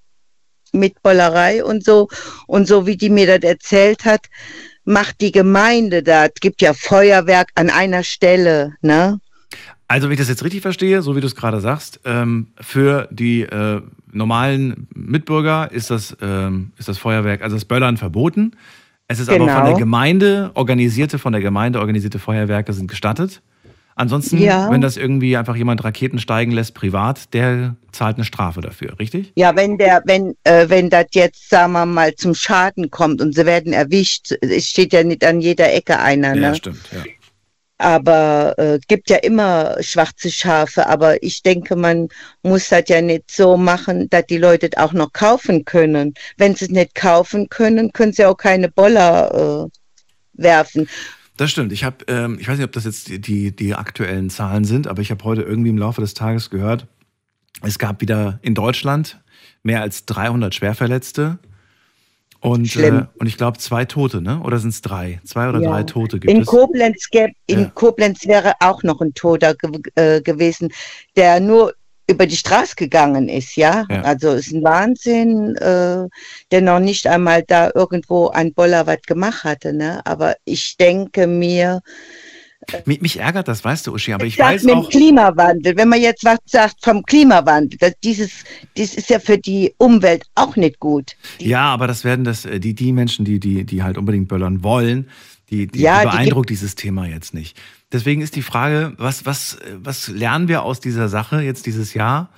mit 0.72 1.02
Bollerei 1.02 1.64
und 1.64 1.84
so. 1.84 2.08
Und 2.46 2.68
so 2.68 2.86
wie 2.86 2.96
die 2.96 3.10
mir 3.10 3.26
das 3.26 3.48
erzählt 3.48 4.04
hat, 4.04 4.26
macht 4.84 5.20
die 5.20 5.32
Gemeinde 5.32 6.02
da. 6.02 6.26
Es 6.26 6.40
gibt 6.40 6.62
ja 6.62 6.72
Feuerwerk 6.74 7.48
an 7.54 7.70
einer 7.70 8.02
Stelle, 8.02 8.74
ne? 8.82 9.18
Also, 9.86 10.06
wenn 10.08 10.14
ich 10.14 10.18
das 10.18 10.28
jetzt 10.28 10.42
richtig 10.44 10.62
verstehe, 10.62 11.02
so 11.02 11.14
wie 11.14 11.20
du 11.20 11.26
es 11.26 11.36
gerade 11.36 11.60
sagst, 11.60 12.00
ähm, 12.04 12.48
für 12.60 13.06
die 13.10 13.42
äh, 13.42 13.82
normalen 14.12 14.88
Mitbürger 14.94 15.70
ist 15.70 15.90
das, 15.90 16.16
ähm, 16.22 16.72
ist 16.78 16.88
das 16.88 16.98
Feuerwerk, 16.98 17.42
also 17.42 17.56
das 17.56 17.64
Böllern 17.66 17.96
verboten. 17.96 18.52
Es 19.08 19.18
ist 19.18 19.28
aber 19.28 19.38
von 19.38 19.46
Genau. 19.48 19.66
der 19.66 19.74
Gemeinde 19.74 20.50
organisierte, 20.54 21.18
von 21.18 21.32
der 21.32 21.42
Gemeinde 21.42 21.80
organisierte 21.80 22.18
Feuerwerke 22.18 22.72
sind 22.72 22.88
gestattet. 22.88 23.42
Ansonsten, 23.96 24.38
Ja. 24.38 24.70
wenn 24.70 24.80
das 24.80 24.96
irgendwie 24.96 25.36
einfach 25.36 25.54
jemand 25.54 25.84
Raketen 25.84 26.18
steigen 26.18 26.50
lässt, 26.50 26.74
privat, 26.74 27.32
der 27.32 27.76
zahlt 27.92 28.16
eine 28.16 28.24
Strafe 28.24 28.60
dafür, 28.60 28.98
richtig? 28.98 29.32
Ja, 29.36 29.54
wenn 29.54 29.78
der, 29.78 30.02
wenn, 30.04 30.34
äh, 30.42 30.68
wenn 30.68 30.90
das 30.90 31.06
jetzt, 31.12 31.48
sagen 31.48 31.72
wir 31.72 31.86
mal, 31.86 32.14
zum 32.16 32.34
Schaden 32.34 32.90
kommt 32.90 33.20
und 33.20 33.34
sie 33.34 33.46
werden 33.46 33.72
erwischt, 33.72 34.32
es 34.40 34.68
steht 34.68 34.92
ja 34.92 35.04
nicht 35.04 35.24
an 35.24 35.40
jeder 35.40 35.72
Ecke 35.72 35.98
einer, 36.00 36.34
ne? 36.34 36.40
Ja, 36.40 36.54
stimmt. 36.54 36.80
Ja. 36.92 37.04
Aber 37.78 38.54
äh, 38.56 38.78
gibt 38.86 39.10
ja 39.10 39.16
immer 39.16 39.76
schwarze 39.80 40.30
Schafe. 40.30 40.86
Aber 40.86 41.20
ich 41.22 41.42
denke, 41.42 41.74
man 41.74 42.08
muss 42.42 42.68
das 42.68 42.84
ja 42.88 43.00
nicht 43.02 43.30
so 43.30 43.56
machen, 43.56 44.08
dass 44.10 44.26
die 44.26 44.38
Leute 44.38 44.70
das 44.70 44.82
auch 44.82 44.92
noch 44.92 45.12
kaufen 45.12 45.64
können. 45.64 46.14
Wenn 46.36 46.54
sie 46.54 46.66
es 46.66 46.70
nicht 46.70 46.94
kaufen 46.94 47.48
können, 47.48 47.92
können 47.92 48.12
sie 48.12 48.24
auch 48.24 48.36
keine 48.36 48.68
Boller 48.68 49.68
äh, 49.68 50.42
werfen. 50.42 50.88
Das 51.36 51.50
stimmt. 51.50 51.72
Ich 51.72 51.82
habe, 51.84 51.96
ähm, 52.08 52.38
ich 52.40 52.48
weiß 52.48 52.58
nicht, 52.58 52.66
ob 52.66 52.72
das 52.72 52.84
jetzt 52.84 53.08
die, 53.08 53.20
die, 53.20 53.54
die 53.54 53.74
aktuellen 53.74 54.30
Zahlen 54.30 54.64
sind, 54.64 54.86
aber 54.86 55.02
ich 55.02 55.10
habe 55.10 55.24
heute 55.24 55.42
irgendwie 55.42 55.70
im 55.70 55.78
Laufe 55.78 56.00
des 56.00 56.14
Tages 56.14 56.50
gehört, 56.50 56.86
es 57.62 57.78
gab 57.78 58.00
wieder 58.00 58.38
in 58.42 58.54
Deutschland 58.54 59.20
mehr 59.62 59.80
als 59.80 60.06
300 60.06 60.54
Schwerverletzte 60.54 61.38
und, 62.40 62.76
äh, 62.76 63.06
und 63.18 63.26
ich 63.26 63.36
glaube 63.38 63.58
zwei 63.58 63.86
Tote, 63.86 64.20
ne? 64.20 64.40
Oder 64.42 64.58
sind 64.58 64.68
es 64.70 64.82
drei? 64.82 65.20
Zwei 65.24 65.48
oder 65.48 65.60
Ja. 65.62 65.70
drei 65.70 65.82
Tote 65.84 66.20
gibt 66.20 66.30
In 66.30 66.42
es. 66.42 66.46
Koblenz, 66.46 67.08
gäb, 67.10 67.30
in 67.46 67.60
Ja. 67.60 67.70
Koblenz 67.74 68.26
wäre 68.26 68.52
auch 68.60 68.82
noch 68.82 69.00
ein 69.00 69.14
Toter 69.14 69.54
ge 69.54 69.70
äh, 69.94 70.20
gewesen, 70.20 70.70
der 71.16 71.40
nur 71.40 71.72
über 72.06 72.26
die 72.26 72.36
Straße 72.36 72.74
gegangen 72.76 73.28
ist, 73.28 73.56
ja. 73.56 73.86
Ja. 73.90 74.02
Also 74.02 74.32
ist 74.32 74.52
ein 74.52 74.62
Wahnsinn, 74.62 75.56
äh, 75.56 76.06
der 76.50 76.60
noch 76.60 76.80
nicht 76.80 77.06
einmal 77.06 77.42
da 77.42 77.70
irgendwo 77.74 78.28
ein 78.28 78.52
Boller 78.52 78.86
was 78.86 79.02
gemacht 79.06 79.44
hatte, 79.44 79.72
ne. 79.72 80.00
Aber 80.04 80.36
ich 80.44 80.76
denke 80.76 81.26
mir, 81.26 81.80
Mich, 82.86 83.02
mich 83.02 83.20
ärgert 83.20 83.46
das, 83.48 83.62
weißt 83.62 83.86
du, 83.86 83.92
Uschi, 83.92 84.14
aber 84.14 84.24
ich 84.24 84.36
sag 84.36 84.46
weiß 84.46 84.62
mit 84.62 84.72
dem 84.72 84.78
auch. 84.80 84.88
Klimawandel, 84.88 85.76
wenn 85.76 85.88
man 85.88 86.00
jetzt 86.00 86.24
was 86.24 86.38
sagt 86.46 86.76
vom 86.82 87.02
Klimawandel, 87.04 87.78
das, 87.78 87.92
dieses, 88.02 88.30
das 88.76 88.94
ist 88.94 89.10
ja 89.10 89.18
für 89.18 89.36
die 89.36 89.74
Umwelt 89.76 90.24
auch 90.34 90.56
nicht 90.56 90.80
gut. 90.80 91.14
Ja, 91.38 91.64
aber 91.66 91.86
das 91.86 92.04
werden 92.04 92.24
das, 92.24 92.46
äh, 92.46 92.60
die, 92.60 92.74
die 92.74 92.92
Menschen, 92.92 93.26
die, 93.26 93.38
die, 93.38 93.64
die 93.64 93.82
halt 93.82 93.98
unbedingt 93.98 94.28
böllern 94.28 94.62
wollen, 94.62 95.10
die, 95.50 95.66
die, 95.66 95.80
Ja, 95.80 96.00
die 96.00 96.06
die 96.06 96.16
beeindruckt 96.16 96.48
dieses 96.48 96.74
Thema 96.74 97.06
jetzt 97.06 97.34
nicht. 97.34 97.60
Deswegen 97.94 98.22
ist 98.22 98.34
die 98.34 98.42
Frage, 98.42 98.92
was, 98.98 99.24
was, 99.24 99.56
was 99.76 100.08
lernen 100.08 100.48
wir 100.48 100.64
aus 100.64 100.80
dieser 100.80 101.08
Sache 101.08 101.40
jetzt 101.40 101.64
dieses 101.64 101.94
Jahr 101.94 102.28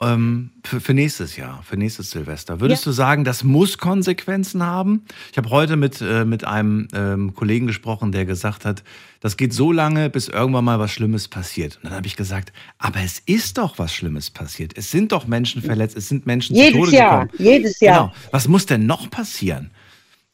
ähm, 0.00 0.50
für, 0.64 0.80
für 0.80 0.94
nächstes 0.94 1.36
Jahr, 1.36 1.62
für 1.62 1.76
nächstes 1.76 2.10
Silvester? 2.10 2.60
Würdest 2.60 2.86
du 2.86 2.90
sagen, 2.90 3.22
das 3.22 3.44
muss 3.44 3.76
Konsequenzen 3.76 4.62
haben? 4.62 5.04
Ich 5.30 5.36
habe 5.36 5.50
heute 5.50 5.76
mit, 5.76 6.00
äh, 6.00 6.24
mit 6.24 6.44
einem 6.46 6.88
ähm, 6.94 7.34
Kollegen 7.34 7.66
gesprochen, 7.66 8.12
der 8.12 8.24
gesagt 8.24 8.64
hat, 8.64 8.82
das 9.20 9.36
geht 9.36 9.52
so 9.52 9.72
lange, 9.72 10.08
bis 10.08 10.28
irgendwann 10.28 10.64
mal 10.64 10.78
was 10.78 10.90
Schlimmes 10.90 11.28
passiert. 11.28 11.76
Und 11.76 11.84
dann 11.84 11.92
habe 11.92 12.06
ich 12.06 12.16
gesagt, 12.16 12.54
aber 12.78 13.00
es 13.04 13.18
ist 13.26 13.58
doch 13.58 13.78
was 13.78 13.92
Schlimmes 13.92 14.30
passiert. 14.30 14.72
Es 14.74 14.90
sind 14.90 15.12
doch 15.12 15.26
Menschen 15.26 15.60
verletzt, 15.60 15.98
es 15.98 16.08
sind 16.08 16.24
Menschen 16.24 16.56
zu 16.56 16.62
Jedes 16.62 16.78
Tode 16.80 16.92
Jahr, 16.92 17.26
gekommen. 17.26 17.46
jedes 17.46 17.78
Jahr. 17.78 18.08
Genau. 18.08 18.14
Was 18.30 18.48
muss 18.48 18.64
denn 18.64 18.86
noch 18.86 19.10
passieren? 19.10 19.70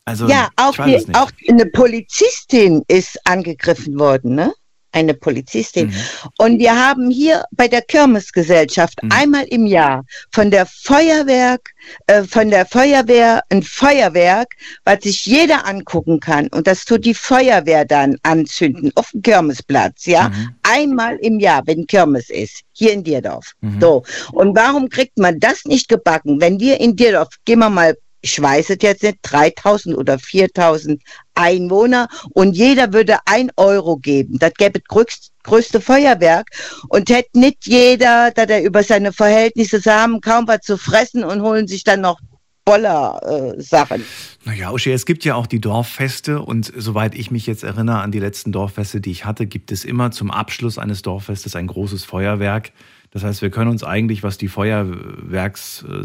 Also, 0.05 0.29
Ja, 0.29 0.49
auch, 0.57 0.77
die, 0.77 1.05
auch 1.15 1.31
eine 1.49 1.67
Polizistin 1.67 2.83
ist 2.89 3.19
angegriffen 3.27 3.99
worden, 3.99 4.37
ne? 4.37 4.53
Eine 4.93 5.15
Polizistin. 5.15 5.89
Mhm. 5.89 5.95
Und 6.39 6.59
wir 6.59 6.75
haben 6.75 7.11
hier 7.11 7.45
bei 7.53 7.69
der 7.69 7.83
Kirmesgesellschaft 7.83 9.03
Mhm. 9.03 9.13
einmal 9.13 9.45
im 9.45 9.67
Jahr 9.67 10.05
von 10.33 10.51
der 10.51 10.67
Feuerwerk, 10.67 11.71
äh, 12.07 12.25
von 12.25 12.51
der 12.51 12.67
Feuerwehr 12.67 13.43
ein 13.51 13.63
Feuerwerk, 13.63 14.57
was 14.85 15.05
sich 15.05 15.27
jeder 15.27 15.67
angucken 15.67 16.19
kann. 16.21 16.49
Und 16.49 16.67
das 16.67 16.85
tut 16.85 17.05
die 17.05 17.15
Feuerwehr 17.15 17.85
dann 17.85 18.17
anzünden 18.23 18.91
auf 18.97 19.11
dem 19.13 19.23
Kirmesplatz, 19.23 20.07
ja? 20.07 20.29
Mhm. 20.29 20.55
Einmal 20.63 21.17
im 21.17 21.39
Jahr, 21.39 21.63
wenn 21.67 21.87
Kirmes 21.87 22.29
ist, 22.31 22.63
hier 22.73 22.93
in 22.93 23.05
Dierdorf. 23.05 23.53
Mhm. 23.61 23.81
So. 23.81 24.03
Und 24.33 24.57
warum 24.57 24.89
kriegt 24.89 25.19
man 25.19 25.39
das 25.39 25.65
nicht 25.65 25.89
gebacken? 25.89 26.41
Wenn 26.41 26.59
wir 26.59 26.81
in 26.81 26.97
Dierdorf, 26.97 27.29
gehen 27.45 27.61
wir 27.61 27.71
mal, 27.71 27.97
ich 28.21 28.41
weiß 28.41 28.71
es 28.71 28.79
jetzt 28.81 29.03
nicht, 29.03 29.19
3000 29.23 29.97
oder 29.97 30.19
4000 30.19 31.03
Einwohner 31.35 32.09
und 32.35 32.53
jeder 32.55 32.93
würde 32.93 33.19
ein 33.27 33.51
Euro 33.57 33.97
geben. 33.97 34.39
Das 34.39 34.53
gäbe 34.55 34.81
das 34.81 35.31
größte, 35.43 35.81
Feuerwerk 35.81 36.49
und 36.89 37.09
hätte 37.09 37.39
nicht 37.39 37.67
jeder, 37.67 38.31
da 38.31 38.47
der 38.47 38.63
über 38.63 38.83
seine 38.83 39.13
Verhältnisse 39.13 39.81
haben, 39.91 40.21
kaum 40.21 40.47
was 40.47 40.61
zu 40.61 40.77
fressen 40.77 41.25
und 41.25 41.43
holen 41.43 41.67
sich 41.67 41.83
dann 41.83 42.03
noch 42.03 42.21
Boller-Sachen. 42.65 44.05
Naja, 44.45 44.71
Uschi, 44.71 44.93
es 44.93 45.07
gibt 45.07 45.25
ja 45.25 45.35
auch 45.35 45.47
die 45.47 45.61
Dorffeste 45.61 46.41
und 46.41 46.73
soweit 46.77 47.15
ich 47.15 47.31
mich 47.31 47.47
jetzt 47.47 47.65
erinnere 47.65 48.01
an 48.01 48.13
die 48.13 48.21
letzten 48.21 48.53
Dorffeste, 48.53 49.01
die 49.01 49.11
ich 49.11 49.25
hatte, 49.25 49.47
gibt 49.47 49.73
es 49.73 49.85
immer 49.85 50.11
zum 50.11 50.31
Abschluss 50.31 50.79
eines 50.79 51.03
Dorffestes 51.03 51.57
ein 51.57 51.67
großes 51.67 52.05
Feuerwerk. 52.05 52.73
Das 53.13 53.25
heißt, 53.25 53.43
wir 53.43 53.51
können 53.51 53.71
uns 53.71 53.83
eigentlich, 53.83 54.23
was 54.23 54.39
die 54.39 54.49
Feuerwerks, 54.49 55.85
äh, 55.89 56.05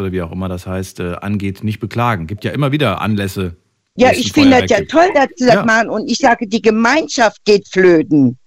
oder 0.00 0.12
wie 0.12 0.22
auch 0.22 0.30
immer 0.32 0.48
das 0.48 0.66
heißt, 0.66 1.00
äh, 1.00 1.14
angeht, 1.20 1.64
nicht 1.64 1.80
beklagen. 1.80 2.26
Gibt 2.26 2.44
ja 2.44 2.52
immer 2.52 2.70
wieder 2.72 3.00
Anlässe. 3.00 3.56
Ja, 3.96 4.12
ich 4.12 4.32
finde 4.32 4.60
das 4.60 4.70
ja 4.70 4.78
gibt. 4.78 4.90
toll, 4.92 5.08
dass 5.14 5.26
sie 5.36 5.46
das 5.46 5.56
Ja. 5.56 5.64
machen. 5.64 5.88
Und 5.90 6.08
ich 6.10 6.18
sage, 6.18 6.46
die 6.46 6.62
Gemeinschaft 6.62 7.44
geht 7.44 7.68
flöten. 7.68 8.38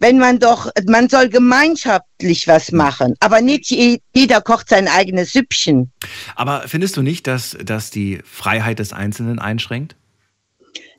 Wenn 0.00 0.18
man 0.18 0.38
doch, 0.38 0.70
man 0.86 1.08
soll 1.08 1.28
gemeinschaftlich 1.28 2.46
was 2.46 2.70
machen, 2.70 3.14
aber 3.20 3.40
nicht 3.40 3.68
je- 3.70 3.98
jeder 4.14 4.40
kocht 4.40 4.68
sein 4.68 4.86
eigenes 4.86 5.32
Süppchen. 5.32 5.90
Aber 6.36 6.62
findest 6.66 6.96
du 6.96 7.02
nicht, 7.02 7.26
dass 7.26 7.56
das 7.64 7.90
die 7.90 8.20
Freiheit 8.24 8.78
des 8.78 8.92
Einzelnen 8.92 9.38
einschränkt? 9.40 9.96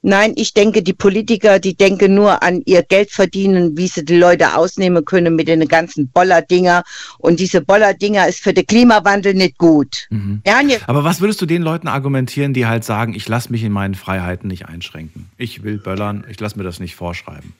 Nein, 0.01 0.33
ich 0.37 0.53
denke, 0.53 0.81
die 0.81 0.93
Politiker, 0.93 1.59
die 1.59 1.75
denken 1.75 2.13
nur 2.13 2.41
an 2.41 2.61
ihr 2.65 2.83
Geld 2.83 3.11
verdienen, 3.11 3.77
wie 3.77 3.87
sie 3.87 4.05
die 4.05 4.17
Leute 4.17 4.55
ausnehmen 4.55 5.03
können 5.03 5.35
mit 5.35 5.47
den 5.47 5.67
ganzen 5.67 6.09
Bollerdinger. 6.09 6.83
Und 7.17 7.39
diese 7.39 7.61
Bollerdinger 7.61 8.27
ist 8.27 8.39
für 8.39 8.53
den 8.53 8.65
Klimawandel 8.65 9.33
nicht 9.33 9.57
gut. 9.57 10.07
Mhm. 10.09 10.41
Ja, 10.45 10.61
Aber 10.87 11.03
was 11.03 11.19
würdest 11.19 11.41
du 11.41 11.45
den 11.45 11.61
Leuten 11.61 11.87
argumentieren, 11.87 12.53
die 12.53 12.65
halt 12.65 12.85
sagen, 12.85 13.13
ich 13.13 13.27
lasse 13.27 13.51
mich 13.51 13.63
in 13.63 13.73
meinen 13.73 13.95
Freiheiten 13.95 14.47
nicht 14.47 14.67
einschränken? 14.67 15.29
Ich 15.37 15.63
will 15.63 15.77
böllern, 15.77 16.25
ich 16.29 16.39
lasse 16.39 16.57
mir 16.57 16.63
das 16.63 16.79
nicht 16.79 16.95
vorschreiben. 16.95 17.53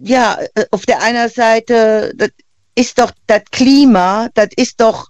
ja, 0.00 0.38
äh, 0.54 0.64
auf 0.72 0.84
der 0.86 1.02
einen 1.02 1.28
Seite, 1.28 2.12
das 2.16 2.30
ist 2.74 2.98
doch 2.98 3.12
das 3.26 3.42
Klima, 3.52 4.28
das 4.34 4.48
ist 4.56 4.80
doch, 4.80 5.08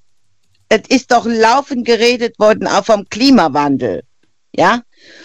das 0.68 0.82
ist 0.88 1.10
doch 1.12 1.26
laufend 1.26 1.86
geredet 1.86 2.38
worden 2.38 2.66
auch 2.66 2.84
vom 2.84 3.08
Klimawandel. 3.08 4.02
Ja, 4.54 4.82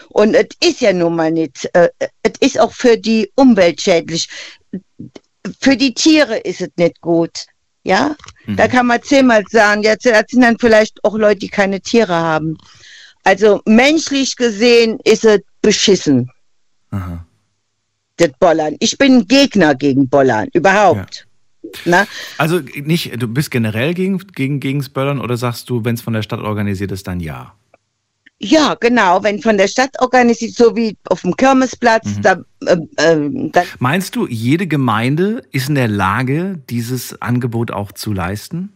und 0.09 0.33
es 0.35 0.47
ist 0.63 0.81
ja 0.81 0.93
nun 0.93 1.15
mal 1.15 1.31
nicht, 1.31 1.69
äh, 1.73 1.89
es 2.23 2.33
ist 2.39 2.59
auch 2.59 2.71
für 2.73 2.97
die 2.97 3.31
Umwelt 3.35 3.81
schädlich. 3.81 4.27
Für 5.59 5.75
die 5.75 5.93
Tiere 5.93 6.37
ist 6.37 6.61
es 6.61 6.69
nicht 6.77 7.01
gut. 7.01 7.45
Ja, 7.83 8.15
Mhm. 8.45 8.57
da 8.57 8.67
kann 8.67 8.85
man 8.85 9.01
zehnmal 9.01 9.43
sagen, 9.49 9.81
jetzt 9.81 10.05
das 10.05 10.25
sind 10.29 10.41
dann 10.41 10.59
vielleicht 10.59 11.03
auch 11.03 11.17
Leute, 11.17 11.39
die 11.39 11.49
keine 11.49 11.81
Tiere 11.81 12.13
haben. 12.13 12.57
Also 13.23 13.61
menschlich 13.65 14.35
gesehen 14.35 14.99
ist 15.03 15.25
es 15.25 15.39
beschissen 15.63 16.29
Aha. 16.91 17.25
das 18.17 18.29
Bollern. 18.39 18.75
Ich 18.79 18.97
bin 18.97 19.27
Gegner 19.27 19.73
gegen 19.75 20.07
Bollern, 20.09 20.47
überhaupt. 20.53 21.25
Na? 21.85 22.05
Also 22.37 22.59
nicht, 22.75 23.19
du 23.21 23.27
bist 23.27 23.49
generell 23.51 23.93
gegen, 23.93 24.17
gegen, 24.33 24.59
gegens 24.59 24.89
Böllern 24.89 25.19
oder 25.19 25.37
sagst 25.37 25.69
du, 25.69 25.83
wenn 25.85 25.95
es 25.95 26.01
von 26.01 26.13
der 26.13 26.21
Stadt 26.23 26.39
organisiert 26.41 26.91
ist, 26.91 27.07
dann 27.07 27.19
ja? 27.19 27.55
Ja, 28.43 28.75
genau, 28.79 29.21
wenn 29.23 29.39
von 29.41 29.57
der 29.57 29.67
Stadt 29.67 29.91
organisiert, 30.01 30.55
so 30.55 30.75
wie 30.75 30.97
auf 31.09 31.21
dem 31.21 31.35
Kirmesplatz, 31.35 32.17
Mhm. 32.17 32.21
da, 32.23 32.31
äh, 32.65 32.77
äh, 32.97 33.49
dann, 33.51 33.65
Meinst 33.77 34.15
du, 34.15 34.27
jede 34.27 34.65
Gemeinde 34.65 35.43
ist 35.51 35.69
in 35.69 35.75
der 35.75 35.87
Lage, 35.87 36.59
dieses 36.69 37.21
Angebot 37.21 37.71
auch 37.71 37.91
zu 37.91 38.13
leisten? 38.13 38.73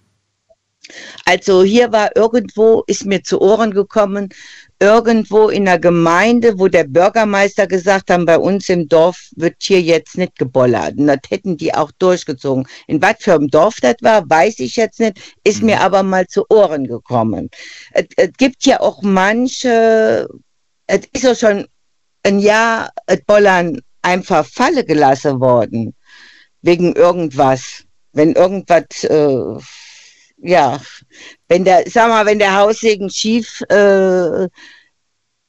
also 1.25 1.63
hier 1.63 1.91
war 1.91 2.15
irgendwo, 2.15 2.83
ist 2.85 3.07
mir 3.07 3.23
zu 3.23 3.41
Ohren 3.41 3.71
gekommen, 3.71 4.29
irgendwo 4.79 5.49
in 5.49 5.65
der 5.65 5.79
Gemeinde, 5.79 6.59
wo 6.59 6.67
der 6.67 6.83
Bürgermeister 6.83 7.67
gesagt 7.67 8.09
hat, 8.09 8.25
bei 8.25 8.37
uns 8.37 8.69
im 8.69 8.87
Dorf 8.89 9.29
wird 9.35 9.55
hier 9.61 9.81
jetzt 9.81 10.17
nicht 10.17 10.37
gebollert. 10.37 10.97
Und 10.97 11.07
das 11.07 11.19
hätten 11.29 11.57
die 11.57 11.73
auch 11.73 11.91
durchgezogen. 11.99 12.67
In 12.87 13.01
was 13.01 13.15
für 13.19 13.33
einem 13.35 13.49
Dorf 13.49 13.79
das 13.81 13.95
war, 14.01 14.29
weiß 14.29 14.59
ich 14.59 14.75
jetzt 14.75 14.99
nicht, 14.99 15.17
ist 15.43 15.61
Mhm. 15.61 15.65
mir 15.67 15.81
aber 15.81 16.03
mal 16.03 16.27
zu 16.27 16.45
Ohren 16.49 16.87
gekommen. 16.87 17.49
Es, 17.91 18.05
es 18.17 18.31
gibt 18.37 18.65
ja 18.65 18.79
auch 18.81 19.01
manche, 19.01 20.27
es 20.87 21.01
ist 21.13 21.23
ja 21.23 21.35
schon 21.35 21.67
ein 22.23 22.39
Jahr, 22.39 22.91
das 23.07 23.21
Bollern 23.25 23.79
einfach 24.01 24.45
Falle 24.45 24.83
gelassen 24.85 25.39
worden. 25.39 25.95
Wegen 26.61 26.95
irgendwas. 26.95 27.83
Wenn 28.13 28.33
irgendwas, 28.33 29.03
äh, 29.03 29.59
ja, 30.37 30.79
wenn 31.47 31.65
der, 31.65 31.83
sag 31.89 32.09
mal, 32.09 32.25
wenn 32.25 32.39
der 32.39 32.55
Haussegen 32.55 33.09
schief 33.09 33.61
äh, 33.69 34.47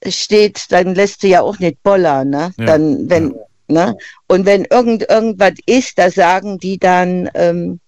steht, 0.09 0.71
dann 0.71 0.95
lässt 0.95 1.23
du 1.23 1.29
ja 1.29 1.41
auch 1.41 1.59
nicht 1.59 1.83
bollern, 1.83 2.31
ne? 2.31 2.53
Ja, 2.59 2.67
dann, 2.67 3.09
wenn, 3.09 3.35
ne? 3.69 3.97
Und 4.29 4.47
wenn 4.47 4.65
irgend, 4.67 5.09
irgendwas 5.09 5.55
ist, 5.67 5.99
da 5.99 6.11
sagen 6.11 6.59
die 6.59 6.79
dann, 6.79 7.31
ähm, 7.35 7.81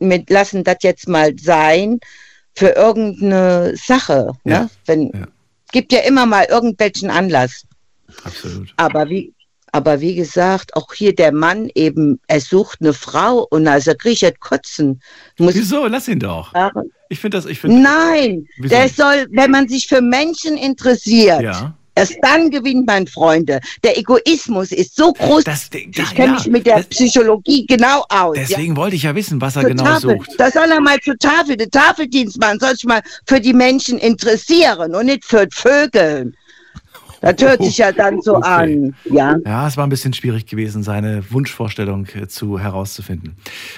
mit, 0.00 0.28
lassen 0.30 0.64
das 0.64 0.78
jetzt 0.82 1.08
mal 1.08 1.38
sein 1.38 2.00
für 2.56 2.70
irgendeine 2.70 3.76
Sache, 3.76 4.32
Ja, 4.44 4.62
ne? 4.62 4.70
Wenn, 4.86 5.10
ja. 5.12 5.26
gibt 5.70 5.92
ja 5.92 6.00
immer 6.00 6.26
mal 6.26 6.46
irgendwelchen 6.46 7.10
Anlass. 7.10 7.62
Absolut. 8.24 8.72
Aber 8.76 9.08
wie, 9.08 9.32
Aber 9.72 10.00
wie 10.00 10.14
gesagt, 10.14 10.74
auch 10.76 10.92
hier 10.94 11.14
der 11.14 11.32
Mann 11.32 11.70
eben, 11.74 12.20
er 12.26 12.40
sucht 12.40 12.78
eine 12.80 12.92
Frau 12.94 13.46
und 13.50 13.66
also 13.68 13.92
er 13.92 14.32
kotzen. 14.32 15.00
Muss 15.38 15.54
Wieso? 15.54 15.86
Lass 15.86 16.08
ihn 16.08 16.20
doch. 16.20 16.52
Ich 17.08 17.20
finde 17.20 17.38
das, 17.38 17.46
ich 17.46 17.60
finde. 17.60 17.80
Nein, 17.80 18.46
Wieso 18.58 18.74
der 18.74 18.88
soll, 18.88 19.26
wenn 19.30 19.50
man 19.50 19.68
sich 19.68 19.86
für 19.86 20.00
Menschen 20.00 20.56
interessiert, 20.56 21.42
Ja. 21.42 21.74
erst 21.94 22.16
dann 22.22 22.50
gewinnt 22.50 22.86
man 22.86 23.06
Freunde. 23.06 23.60
Der 23.82 23.98
Egoismus 23.98 24.72
ist 24.72 24.94
so 24.96 25.12
groß. 25.12 25.44
Das, 25.44 25.68
da, 25.70 25.78
ich 25.78 25.96
ja, 25.96 26.04
kenne 26.04 26.32
mich 26.34 26.46
mit 26.46 26.66
der 26.66 26.76
das- 26.78 26.86
Psychologie 26.86 27.66
genau 27.66 28.04
aus. 28.08 28.36
ja. 28.36 28.44
Deswegen 28.48 28.76
wollte 28.76 28.96
ich 28.96 29.02
ja 29.04 29.14
wissen, 29.14 29.40
was 29.40 29.56
er 29.56 29.62
Zur 29.62 29.70
genau 29.70 29.84
Tafel. 29.84 30.16
sucht. 30.18 30.30
Da 30.38 30.50
soll 30.50 30.70
er 30.70 30.80
mal 30.80 30.98
zur 31.00 31.16
Tafel, 31.18 31.56
der 31.56 31.70
Tafeldienstmann 31.70 32.58
soll 32.60 32.72
sich 32.74 32.84
mal 32.84 33.00
für 33.26 33.40
die 33.40 33.54
Menschen 33.54 33.98
interessieren 33.98 34.94
und 34.94 35.06
nicht 35.06 35.24
für 35.24 35.46
Vögel. 35.52 36.32
Das 37.20 37.34
hört 37.40 37.62
sich 37.62 37.78
ja 37.78 37.90
dann 37.92 38.20
so 38.22 38.36
Okay. 38.36 38.46
an. 38.48 38.94
Ja. 39.04 39.36
Ja, 39.44 39.66
es 39.66 39.76
war 39.76 39.86
ein 39.86 39.90
bisschen 39.90 40.12
schwierig 40.12 40.46
gewesen, 40.46 40.82
seine 40.82 41.22
Wunschvorstellung 41.30 42.06
äh, 42.14 42.28
zu 42.28 42.58
herauszufinden. 42.60 43.34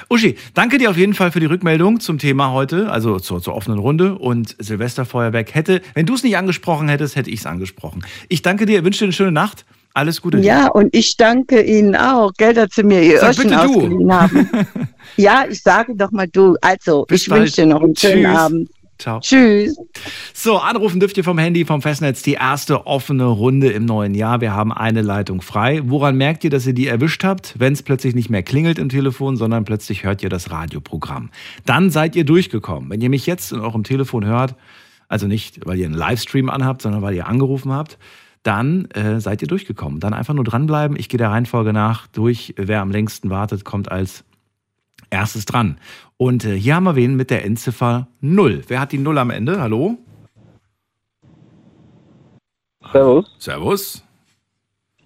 Uschi, 0.08 0.36
danke 0.54 0.78
dir 0.78 0.90
auf 0.90 0.96
jeden 0.96 1.14
Fall 1.14 1.32
für 1.32 1.40
die 1.40 1.46
Rückmeldung 1.46 2.00
zum 2.00 2.18
Thema 2.18 2.52
heute, 2.52 2.90
also 2.90 3.18
zur, 3.18 3.40
zur 3.40 3.54
offenen 3.54 3.78
Runde 3.78 4.16
und 4.18 4.56
Silvesterfeuerwerk 4.58 5.54
hätte, 5.54 5.80
wenn 5.94 6.06
du 6.06 6.14
es 6.14 6.22
nicht 6.22 6.36
angesprochen 6.36 6.88
hättest, 6.88 7.16
hätte 7.16 7.30
ich 7.30 7.40
es 7.40 7.46
angesprochen. 7.46 8.04
Ich 8.28 8.42
danke 8.42 8.66
dir, 8.66 8.84
wünsche 8.84 9.00
dir 9.00 9.04
eine 9.06 9.12
schöne 9.12 9.32
Nacht. 9.32 9.64
Alles 9.92 10.22
Gute. 10.22 10.38
Ja, 10.38 10.68
und 10.68 10.94
ich 10.94 11.16
danke 11.16 11.62
Ihnen 11.62 11.96
auch, 11.96 12.32
gell, 12.36 12.54
dass 12.54 12.74
Sie 12.76 12.84
mir 12.84 13.02
Ihr 13.02 13.18
Sag 13.18 13.30
Öhrchen 13.38 13.52
ausgeliehen 13.54 14.14
haben. 14.14 14.48
ja, 15.16 15.44
ich 15.50 15.62
sage 15.62 15.96
doch 15.96 16.12
mal 16.12 16.28
du. 16.28 16.56
Also, 16.60 17.04
Bis 17.08 17.22
ich 17.22 17.30
wünsche 17.30 17.56
dir 17.62 17.66
noch 17.66 17.82
einen 17.82 17.96
schönen 17.96 18.24
Tschüss. 18.24 18.38
Abend. 18.38 18.70
Ciao. 19.00 19.20
Tschüss. 19.20 19.76
So, 20.34 20.58
anrufen 20.58 21.00
dürft 21.00 21.16
ihr 21.16 21.24
vom 21.24 21.38
Handy, 21.38 21.64
vom 21.64 21.82
Festnetz, 21.82 22.22
die 22.22 22.34
erste 22.34 22.86
offene 22.86 23.24
Runde 23.24 23.70
im 23.70 23.84
neuen 23.84 24.14
Jahr. 24.14 24.40
Wir 24.40 24.54
haben 24.54 24.72
eine 24.72 25.02
Leitung 25.02 25.40
frei. 25.40 25.80
Woran 25.84 26.16
merkt 26.16 26.44
ihr, 26.44 26.50
dass 26.50 26.66
ihr 26.66 26.74
die 26.74 26.86
erwischt 26.86 27.24
habt? 27.24 27.54
Wenn 27.58 27.72
es 27.72 27.82
plötzlich 27.82 28.14
nicht 28.14 28.30
mehr 28.30 28.42
klingelt 28.42 28.78
im 28.78 28.88
Telefon, 28.88 29.36
sondern 29.36 29.64
plötzlich 29.64 30.04
hört 30.04 30.22
ihr 30.22 30.28
das 30.28 30.50
Radioprogramm. 30.50 31.30
Dann 31.64 31.90
seid 31.90 32.14
ihr 32.14 32.24
durchgekommen. 32.24 32.90
Wenn 32.90 33.00
ihr 33.00 33.10
mich 33.10 33.26
jetzt 33.26 33.52
in 33.52 33.60
eurem 33.60 33.84
Telefon 33.84 34.24
hört, 34.24 34.54
also 35.08 35.26
nicht, 35.26 35.66
weil 35.66 35.78
ihr 35.78 35.86
einen 35.86 35.94
Livestream 35.94 36.50
anhabt, 36.50 36.82
sondern 36.82 37.02
weil 37.02 37.14
ihr 37.14 37.26
angerufen 37.26 37.72
habt, 37.72 37.98
dann 38.42 38.86
äh, 38.92 39.20
seid 39.20 39.42
ihr 39.42 39.48
durchgekommen. 39.48 40.00
Dann 40.00 40.14
einfach 40.14 40.34
nur 40.34 40.44
dranbleiben. 40.44 40.96
Ich 40.96 41.08
gehe 41.08 41.18
der 41.18 41.30
Reihenfolge 41.30 41.72
nach 41.72 42.06
durch. 42.06 42.54
Wer 42.56 42.80
am 42.80 42.90
längsten 42.90 43.28
wartet, 43.28 43.64
kommt 43.64 43.90
als 43.90 44.24
erstes 45.10 45.44
dran. 45.44 45.78
Und 46.16 46.44
äh, 46.44 46.54
hier 46.54 46.76
haben 46.76 46.84
wir 46.84 46.96
wen 46.96 47.16
mit 47.16 47.30
der 47.30 47.44
Endziffer 47.44 48.08
0. 48.20 48.62
Wer 48.68 48.80
hat 48.80 48.92
die 48.92 48.98
0 48.98 49.18
am 49.18 49.30
Ende? 49.30 49.60
Hallo? 49.60 49.96
Servus. 52.92 53.36
Servus. 53.38 54.04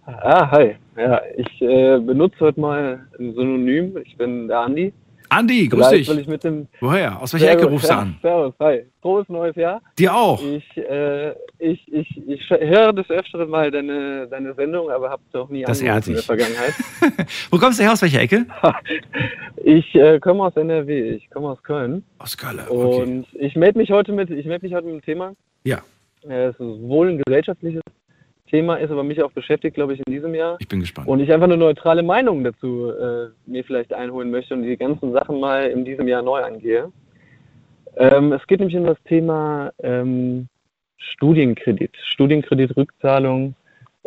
Ah, 0.06 0.50
hi. 0.50 0.76
Ja, 0.96 1.20
ich 1.36 1.62
äh, 1.62 1.98
benutze 1.98 2.40
heute 2.40 2.60
mal 2.60 3.06
ein 3.18 3.34
Synonym. 3.34 3.96
Ich 3.98 4.16
bin 4.16 4.48
der 4.48 4.60
Andi. 4.60 4.92
Andi, 5.30 5.66
grüß 5.68 5.88
Vielleicht, 5.88 6.10
dich. 6.10 6.18
ich 6.20 6.26
mit 6.28 6.44
dem 6.44 6.68
Woher? 6.80 7.20
Aus 7.20 7.32
welcher 7.32 7.52
Ecke 7.52 7.66
rufst 7.66 7.88
du 7.90 7.94
an? 7.94 8.16
Servus, 8.22 8.54
hi. 8.60 8.84
Frohes 9.02 9.28
neues 9.28 9.56
Jahr. 9.56 9.80
Dir 9.98 10.14
auch. 10.14 10.40
Ich, 10.42 10.76
äh, 10.76 11.30
ich, 11.58 11.92
ich, 11.92 12.28
ich 12.28 12.50
höre 12.50 12.92
des 12.92 13.08
Öfteren 13.10 13.48
mal 13.50 13.70
deine, 13.70 14.28
deine 14.28 14.54
Sendung, 14.54 14.90
aber 14.90 15.10
habe 15.10 15.22
doch 15.32 15.48
nie 15.48 15.62
Das 15.64 15.80
ehrt 15.82 16.06
in 16.06 16.14
der. 16.14 16.22
Vergangenheit. 16.22 16.74
Wo 17.50 17.58
kommst 17.58 17.78
du 17.78 17.82
her? 17.84 17.92
Aus 17.92 18.02
welcher 18.02 18.20
Ecke? 18.20 18.46
Ich 19.66 19.94
äh, 19.94 20.20
komme 20.20 20.42
aus 20.44 20.54
NRW, 20.56 21.12
ich 21.14 21.30
komme 21.30 21.48
aus 21.48 21.62
Köln 21.62 22.04
Aus 22.18 22.36
Köln. 22.36 22.60
Okay. 22.68 23.02
und 23.02 23.26
ich 23.32 23.56
melde 23.56 23.78
mich 23.78 23.90
heute 23.90 24.12
mit, 24.12 24.28
ich 24.28 24.44
melde 24.44 24.66
mich 24.66 24.74
heute 24.74 24.84
mit 24.84 24.92
einem 24.92 25.02
Thema. 25.02 25.32
Ja. 25.64 25.78
Äh, 26.28 26.48
Es 26.48 26.54
ist 26.56 26.60
wohl 26.82 27.08
ein 27.08 27.22
gesellschaftliches 27.24 27.80
Thema, 28.50 28.76
ist 28.76 28.90
aber 28.90 29.02
mich 29.02 29.22
auch 29.22 29.32
beschäftigt, 29.32 29.74
glaube 29.74 29.94
ich, 29.94 30.00
in 30.06 30.12
diesem 30.12 30.34
Jahr. 30.34 30.56
Ich 30.60 30.68
bin 30.68 30.80
gespannt. 30.80 31.08
Und 31.08 31.20
ich 31.20 31.32
einfach 31.32 31.46
eine 31.46 31.56
neutrale 31.56 32.02
Meinung 32.02 32.44
dazu 32.44 32.90
äh, 32.90 33.28
mir 33.46 33.64
vielleicht 33.64 33.92
einholen 33.92 34.30
möchte 34.30 34.54
und 34.54 34.62
die 34.62 34.76
ganzen 34.76 35.12
Sachen 35.12 35.40
mal 35.40 35.66
in 35.66 35.84
diesem 35.84 36.08
Jahr 36.08 36.22
neu 36.22 36.42
angehe. 36.42 36.92
Ähm, 37.96 38.32
es 38.32 38.46
geht 38.46 38.60
nämlich 38.60 38.76
um 38.76 38.86
das 38.86 38.98
Thema 39.04 39.72
ähm, 39.82 40.48
Studienkredit, 40.98 41.96
Studienkreditrückzahlung. 41.96 43.54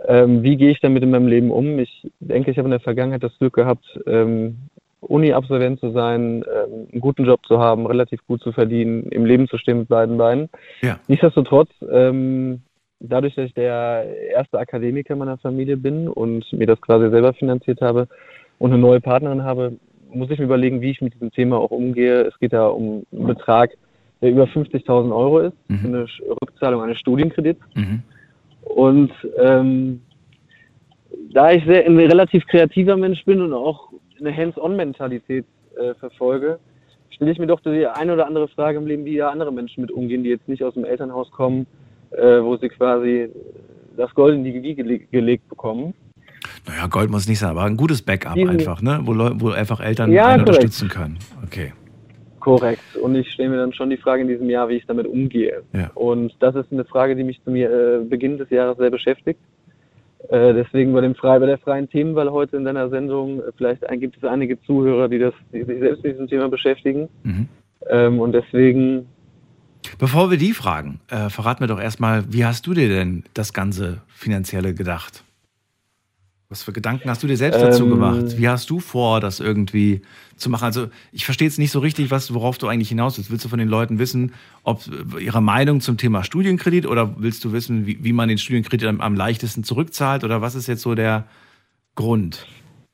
Ähm, 0.06 0.44
wie 0.44 0.58
gehe 0.58 0.72
ich 0.72 0.80
damit 0.80 1.04
in 1.04 1.12
meinem 1.12 1.28
Leben 1.28 1.52
um? 1.52 1.80
Ich 1.80 2.08
denke, 2.20 2.52
ich 2.52 2.58
habe 2.58 2.68
in 2.68 2.72
der 2.72 2.80
Vergangenheit 2.80 3.24
das 3.24 3.38
Glück 3.40 3.54
gehabt, 3.54 4.00
ähm, 4.06 4.58
Uni-Absolvent 5.00 5.80
zu 5.80 5.92
sein, 5.92 6.44
ähm, 6.44 6.88
einen 6.92 7.02
guten 7.02 7.26
Job 7.26 7.46
zu 7.46 7.60
haben, 7.60 7.86
relativ 7.86 8.26
gut 8.28 8.42
zu 8.42 8.52
verdienen, 8.52 9.04
im 9.10 9.26
Leben 9.26 9.48
zu 9.48 9.58
stehen 9.58 9.80
mit 9.80 9.90
beiden 9.90 10.18
Beinen. 10.18 10.50
Ja. 10.82 11.00
Nichtsdestotrotz, 11.08 11.70
ähm, 11.90 12.62
dadurch, 13.00 13.36
dass 13.36 13.46
ich 13.46 13.54
der 13.54 14.06
erste 14.32 14.60
Akademiker 14.60 15.16
meiner 15.16 15.38
Familie 15.38 15.78
bin 15.78 16.08
und 16.08 16.52
mir 16.54 16.68
das 16.68 16.82
quasi 16.82 17.10
selber 17.10 17.34
finanziert 17.34 17.82
habe 17.82 18.08
und 18.60 18.72
eine 18.72 18.82
neue 18.82 19.02
Partnerin 19.02 19.44
habe, 19.44 19.74
muss 20.12 20.32
ich 20.32 20.40
mir 20.40 20.46
überlegen, 20.46 20.82
wie 20.82 20.92
ich 20.92 21.02
mit 21.02 21.14
diesem 21.14 21.32
Thema 21.32 21.58
auch 21.58 21.72
umgehe. 21.72 22.22
Es 22.22 22.38
geht 22.40 22.54
da 22.54 22.68
um 22.68 23.06
einen 23.12 23.28
Betrag, 23.28 23.72
der 24.22 24.32
über 24.32 24.46
50.000 24.46 25.14
Euro 25.16 25.40
ist, 25.40 25.56
Mhm. 25.68 25.78
für 25.80 25.88
eine 25.88 26.06
Rückzahlung 26.42 26.82
eines 26.82 26.98
Studienkredits. 26.98 27.62
Mhm. 27.76 28.02
Und 28.64 29.12
ähm, 29.38 30.02
da 31.32 31.52
ich 31.52 31.64
sehr, 31.66 31.86
ein 31.86 31.98
relativ 32.00 32.46
kreativer 32.48 32.98
Mensch 32.98 33.24
bin 33.26 33.42
und 33.42 33.54
auch 33.54 33.92
eine 34.20 34.36
Hands-on-Mentalität 34.36 35.46
äh, 35.78 35.94
verfolge, 35.96 36.60
stelle 37.10 37.32
ich 37.32 37.40
mir 37.40 37.48
doch 37.48 37.60
die 37.60 37.86
eine 37.86 38.14
oder 38.14 38.26
andere 38.28 38.48
Frage 38.48 38.78
im 38.78 38.88
Leben, 38.88 39.06
wie 39.06 39.16
ja 39.16 39.30
andere 39.30 39.52
Menschen 39.52 39.82
mit 39.82 39.92
umgehen, 39.92 40.24
die 40.24 40.30
jetzt 40.30 40.48
nicht 40.48 40.64
aus 40.64 40.74
dem 40.74 40.86
Elternhaus 40.86 41.32
kommen, 41.32 41.68
äh, 42.12 42.42
wo 42.42 42.58
sie 42.58 42.70
quasi 42.70 43.30
das 43.96 44.14
Gold 44.14 44.36
in 44.36 44.44
die 44.44 44.54
Wiege 44.54 44.84
gele 44.84 45.00
gelegt 45.00 45.50
bekommen. 45.50 45.94
Naja, 46.68 46.88
Gold 46.88 47.10
muss 47.10 47.28
nicht 47.28 47.40
sein, 47.40 47.50
aber 47.50 47.64
ein 47.64 47.78
gutes 47.78 48.02
Backup 48.02 48.36
Diesen- 48.36 48.50
einfach, 48.50 48.82
ne? 48.82 49.00
Wo, 49.04 49.14
wo 49.40 49.50
einfach 49.50 49.80
Eltern 49.80 50.12
Ja, 50.12 50.36
unterstützen 50.36 50.88
können. 50.90 51.18
Okay. 51.44 51.74
Korrekt. 52.40 52.96
Und 53.02 53.16
ich 53.16 53.30
stelle 53.32 53.50
mir 53.50 53.58
dann 53.58 53.74
schon 53.74 53.90
die 53.90 53.98
Frage 53.98 54.22
in 54.22 54.28
diesem 54.30 54.50
Jahr, 54.50 54.70
wie 54.70 54.76
ich 54.76 54.86
damit 54.86 55.06
umgehe. 55.08 55.64
Ja. 55.74 55.92
Und 55.96 56.34
das 56.40 56.56
ist 56.56 56.72
eine 56.72 56.86
Frage, 56.86 57.16
die 57.16 57.24
mich 57.24 57.44
zu 57.44 57.52
mir 57.52 57.70
äh, 57.70 58.04
Beginn 58.06 58.38
des 58.38 58.50
Jahres 58.50 58.78
sehr 58.78 58.90
beschäftigt. 58.90 59.40
Äh, 60.30 60.54
deswegen 60.54 60.94
bei, 60.94 61.02
dem 61.02 61.16
frei, 61.16 61.40
bei 61.40 61.46
der 61.46 61.58
freien 61.58 61.90
Themenwahl 61.90 62.32
heute 62.32 62.58
in 62.58 62.66
deiner 62.66 62.90
Sendung, 62.90 63.40
äh, 63.40 63.44
vielleicht 63.58 63.82
gibt 64.00 64.18
es 64.18 64.24
einige 64.24 64.62
Zuhörer, 64.62 65.10
die, 65.10 65.20
das, 65.20 65.34
die 65.52 65.64
sich 65.64 65.80
selbst 65.80 66.04
mit 66.04 66.14
diesem 66.14 66.28
Thema 66.28 66.48
beschäftigen. 66.50 67.10
Mhm. 67.24 67.48
Ähm, 67.90 68.20
und 68.20 68.32
deswegen, 68.34 69.08
Bevor 69.98 70.30
wir 70.30 70.38
die 70.38 70.54
fragen, 70.54 71.00
äh, 71.08 71.30
verrat 71.30 71.60
mir 71.60 71.68
doch 71.68 71.80
erstmal, 71.80 72.32
wie 72.32 72.46
hast 72.46 72.68
du 72.68 72.74
dir 72.74 72.88
denn 72.88 73.24
das 73.34 73.54
ganze 73.54 74.02
Finanzielle 74.08 74.74
gedacht? 74.74 75.24
Was 76.50 76.64
für 76.64 76.72
Gedanken 76.72 77.10
hast 77.10 77.22
du 77.24 77.28
dir 77.28 77.36
selbst 77.36 77.62
dazu 77.62 77.84
Ähm, 77.84 77.90
gemacht? 77.90 78.38
Wie 78.38 78.48
hast 78.48 78.70
du 78.70 78.80
vor, 78.80 79.20
das 79.20 79.42
irgendwie 79.42 80.02
zu 80.38 80.50
machen? 80.50 80.64
Also, 80.64 80.88
ich 81.12 81.26
verstehe 81.26 81.46
jetzt 81.46 81.60
nicht 81.60 81.72
so 81.72 81.80
richtig, 81.80 82.10
was, 82.10 82.34
worauf 82.34 82.58
du 82.58 82.68
eigentlich 82.68 82.88
hinaus 82.88 83.18
willst. 83.18 83.30
Willst 83.30 83.44
du 83.44 83.50
von 83.50 83.60
den 83.60 83.68
Leuten 83.68 84.00
wissen, 84.00 84.34
ob 84.64 84.82
äh, 84.88 85.24
ihre 85.24 85.42
Meinung 85.42 85.82
zum 85.82 85.98
Thema 85.98 86.24
Studienkredit 86.24 86.86
oder 86.86 87.16
willst 87.20 87.44
du 87.44 87.52
wissen, 87.52 87.86
wie, 87.86 88.02
wie 88.02 88.14
man 88.14 88.30
den 88.30 88.38
Studienkredit 88.38 88.88
am, 88.88 89.02
am 89.02 89.16
leichtesten 89.16 89.66
zurückzahlt? 89.66 90.24
Oder 90.24 90.42
was 90.42 90.56
ist 90.56 90.68
jetzt 90.68 90.84
so 90.84 90.96
der 90.96 91.26
Grund? 91.96 92.46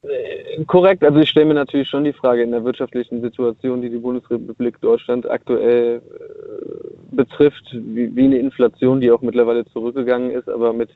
Äh, 0.04 0.64
korrekt, 0.66 1.04
also 1.04 1.20
ich 1.20 1.30
stelle 1.30 1.46
mir 1.46 1.54
natürlich 1.54 1.88
schon 1.88 2.04
die 2.04 2.14
Frage 2.14 2.44
in 2.44 2.52
der 2.52 2.64
wirtschaftlichen 2.64 3.22
Situation, 3.22 3.82
die 3.82 3.90
die 3.90 3.98
Bundesrepublik 3.98 4.80
Deutschland 4.82 5.30
aktuell 5.30 5.98
äh, 5.98 7.16
betrifft, 7.16 7.64
wie, 7.74 8.16
wie 8.16 8.26
eine 8.26 8.38
Inflation, 8.38 9.02
die 9.02 9.12
auch 9.12 9.22
mittlerweile 9.22 9.66
zurückgegangen 9.66 10.32
ist, 10.32 10.50
aber 10.50 10.74
mit 10.74 10.90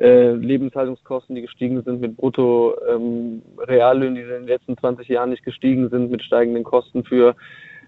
äh, 0.00 0.32
Lebenshaltungskosten, 0.32 1.36
die 1.36 1.42
gestiegen 1.42 1.82
sind, 1.82 2.00
mit 2.00 2.16
Brutto 2.16 2.74
ähm, 2.88 3.42
die 3.68 4.06
in 4.06 4.14
den 4.14 4.46
letzten 4.46 4.76
20 4.76 5.08
Jahren 5.08 5.30
nicht 5.30 5.44
gestiegen 5.44 5.88
sind, 5.88 6.10
mit 6.10 6.22
steigenden 6.22 6.64
Kosten 6.64 7.04
für 7.04 7.34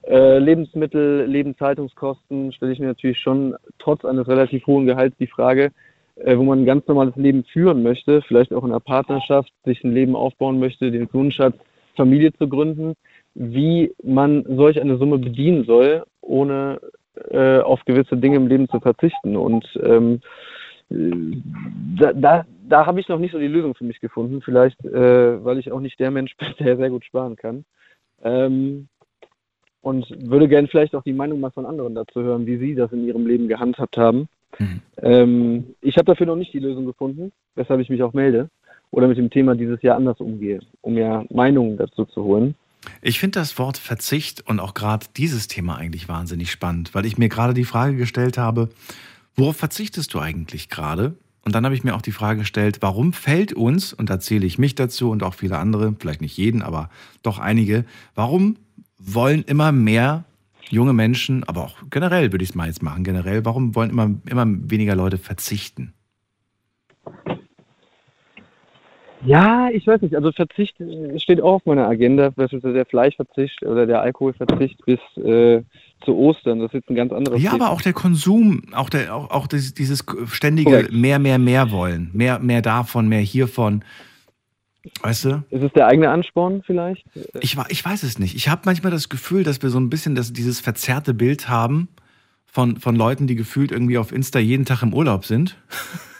äh, 0.05 0.39
Lebensmittel, 0.39 1.27
Lebenshaltungskosten, 1.27 2.53
stelle 2.53 2.73
ich 2.73 2.81
mir 2.81 2.89
natürlich 2.89 3.21
schon 3.21 3.57
trotz 3.79 4.05
eines 4.05 4.27
relativ 4.27 4.67
hohen 4.67 4.87
Gehalts 4.87 5.17
die 5.19 5.27
Frage, 5.27 5.71
wo 6.16 6.42
man 6.42 6.61
ein 6.61 6.66
ganz 6.66 6.87
normales 6.87 7.16
Leben 7.16 7.44
führen 7.44 7.83
möchte, 7.83 8.22
vielleicht 8.22 8.53
auch 8.53 8.64
in 8.64 8.70
einer 8.70 8.81
Partnerschaft, 8.81 9.53
sich 9.64 9.83
ein 9.83 9.94
Leben 9.94 10.14
aufbauen 10.14 10.59
möchte, 10.59 10.90
den 10.90 11.12
Wunsch 11.12 11.40
Familie 11.96 12.33
zu 12.33 12.48
gründen, 12.48 12.94
wie 13.35 13.94
man 14.03 14.44
solch 14.57 14.81
eine 14.81 14.98
Summe 14.98 15.18
bedienen 15.18 15.64
soll, 15.64 16.05
ohne 16.20 16.81
äh, 17.31 17.59
auf 17.59 17.85
gewisse 17.85 18.16
Dinge 18.16 18.37
im 18.37 18.46
Leben 18.46 18.68
zu 18.68 18.81
verzichten. 18.81 19.37
Und 19.37 19.66
ähm, 19.83 20.20
äh, 20.91 21.37
da, 21.99 22.12
da, 22.12 22.47
da 22.68 22.87
habe 22.87 23.01
ich 23.01 23.09
noch 23.09 23.18
nicht 23.18 23.32
so 23.32 23.39
die 23.39 23.49
Lösung 23.49 23.74
für 23.74 23.84
mich 23.84 24.01
gefunden. 24.01 24.41
Vielleicht, 24.43 24.82
äh, 24.84 25.45
weil 25.45 25.59
ich 25.59 25.72
auch 25.72 25.80
nicht 25.80 26.01
der 26.01 26.11
Mensch 26.11 26.37
bin, 26.39 26.55
der 26.59 26.76
sehr 26.76 26.91
gut 26.91 27.05
sparen 27.05 27.37
kann. 27.37 27.64
Ähm, 28.22 28.89
und 29.80 30.07
würde 30.30 30.47
gerne 30.47 30.68
vielleicht 30.68 30.95
auch 30.95 31.03
die 31.03 31.12
Meinung 31.12 31.41
mal 31.41 31.51
von 31.51 31.66
anderen 31.66 31.95
dazu 31.95 32.22
hören, 32.22 32.47
wie 32.47 32.57
sie 32.57 32.74
das 32.76 32.93
in 32.93 33.05
ihrem 33.05 33.26
Leben 33.26 33.49
gehandhabt 33.49 33.97
haben. 33.97 34.28
Mhm. 34.59 34.80
Ähm, 35.03 35.64
ich 35.80 35.96
habe 35.96 36.07
dafür 36.07 36.26
noch 36.26 36.36
nicht 36.36 36.53
die 36.53 36.59
Lösung 36.59 36.86
gefunden, 36.86 37.32
weshalb 37.55 37.80
ich 37.80 37.88
mich 37.88 38.03
auch 38.03 38.12
melde 38.12 38.48
oder 38.90 39.09
mit 39.09 39.18
dem 39.18 39.30
Thema 39.30 39.55
dieses 39.55 39.82
Jahr 39.82 39.96
anders 39.96 40.20
umgehe, 40.20 40.61
um 40.82 40.96
ja 40.96 41.24
Meinungen 41.30 41.76
dazu 41.76 42.05
zu 42.05 42.22
holen. 42.22 42.55
Ich 43.00 43.18
finde 43.20 43.38
das 43.38 43.59
Wort 43.59 43.78
Verzicht 43.78 44.46
und 44.46 44.61
auch 44.61 44.74
gerade 44.74 45.07
dieses 45.16 45.48
Thema 45.48 45.76
eigentlich 45.76 46.09
wahnsinnig 46.09 46.50
spannend, 46.50 46.94
weil 46.94 47.07
ich 47.07 47.16
mir 47.16 47.28
gerade 47.28 47.55
die 47.55 47.64
Frage 47.64 47.96
gestellt 47.96 48.38
habe, 48.38 48.68
worauf 49.36 49.57
verzichtest 49.57 50.12
du 50.14 50.18
eigentlich 50.18 50.68
gerade? 50.68 51.14
Und 51.44 51.55
dann 51.55 51.64
habe 51.64 51.74
ich 51.74 51.84
mir 51.84 51.94
auch 51.94 52.03
die 52.03 52.12
Frage 52.12 52.40
gestellt, 52.40 52.78
warum 52.80 53.12
fällt 53.12 53.53
uns, 53.53 53.92
und 53.92 54.11
da 54.11 54.20
zähle 54.20 54.46
ich 54.46 54.59
mich 54.59 54.74
dazu 54.74 55.11
und 55.11 55.22
auch 55.22 55.34
viele 55.34 55.59
andere, 55.59 55.94
vielleicht 55.98 56.20
nicht 56.20 56.36
jeden, 56.36 56.62
aber 56.62 56.88
doch 57.22 57.38
einige, 57.38 57.84
warum 58.14 58.57
wollen 58.98 59.42
immer 59.42 59.72
mehr 59.72 60.24
junge 60.73 60.93
Menschen, 60.95 61.45
aber 61.45 61.64
auch 61.64 61.77
generell 61.91 62.33
würde 62.33 62.43
ich 62.43 62.51
es 62.51 62.55
mal 62.57 62.66
jetzt 62.66 62.83
machen, 62.83 63.05
generell, 63.05 63.45
warum 63.45 63.75
wollen 63.75 63.91
immer, 63.91 64.11
immer 64.29 64.47
weniger 64.47 64.97
Leute 64.97 65.18
verzichten? 65.18 65.93
Ja, 69.25 69.68
ich 69.73 69.87
weiß 69.87 70.01
nicht. 70.01 70.16
Also 70.16 70.33
Verzicht 70.33 70.81
äh, 70.81 71.18
steht 71.20 71.41
auch 71.41 71.55
auf 71.55 71.66
meiner 71.66 71.87
Agenda, 71.87 72.31
beispielsweise 72.31 72.75
der 72.75 72.87
Fleischverzicht 72.87 73.62
oder 73.62 73.87
der 73.87 74.01
Alkoholverzicht 74.01 74.85
bis 74.85 74.99
äh, 75.23 75.62
zu 76.05 76.16
Ostern. 76.16 76.59
Das 76.59 76.68
ist 76.68 76.75
jetzt 76.75 76.91
ein 76.91 76.97
ganz 76.97 77.12
anderes 77.12 77.41
Ja, 77.41 77.53
Thema. 77.53 77.66
aber 77.66 77.73
auch 77.75 77.83
der 77.83 77.93
Konsum, 77.93 78.62
auch, 78.75 78.91
der, 78.91 79.14
auch, 79.14 79.31
auch 79.31 79.47
dieses, 79.47 79.75
dieses 79.75 80.05
ständige 80.27 80.70
Korrekt. 80.70 80.93
mehr, 80.93 81.20
mehr, 81.20 81.39
mehr 81.39 81.70
wollen. 81.70 82.11
Mehr, 82.12 82.41
mehr 82.41 82.62
davon, 82.62 83.09
mehr 83.09 83.20
hiervon. 83.20 83.85
Weißt 85.03 85.24
du? 85.26 85.43
Ist 85.51 85.62
es 85.62 85.72
der 85.72 85.87
eigene 85.87 86.11
Ansporn 86.11 86.62
vielleicht? 86.64 87.05
Ich, 87.41 87.57
ich 87.68 87.85
weiß 87.85 88.03
es 88.03 88.18
nicht. 88.18 88.35
Ich 88.35 88.49
habe 88.49 88.62
manchmal 88.64 88.91
das 88.93 89.09
Gefühl, 89.09 89.45
dass 89.45 89.62
wir 89.62 89.70
so 89.70 89.78
ein 89.78 89.91
bisschen 89.91 90.14
das, 90.14 90.33
dieses 90.33 90.61
verzerrte 90.61 91.14
Bild 91.14 91.49
haben 91.49 91.89
von, 92.47 92.76
von 92.78 92.97
Leuten, 92.97 93.26
die 93.26 93.35
gefühlt 93.35 93.72
irgendwie 93.72 93.99
auf 93.99 94.12
Insta 94.12 94.39
jeden 94.39 94.64
Tag 94.66 94.83
im 94.83 94.93
Urlaub 94.93 95.24
sind. 95.24 95.57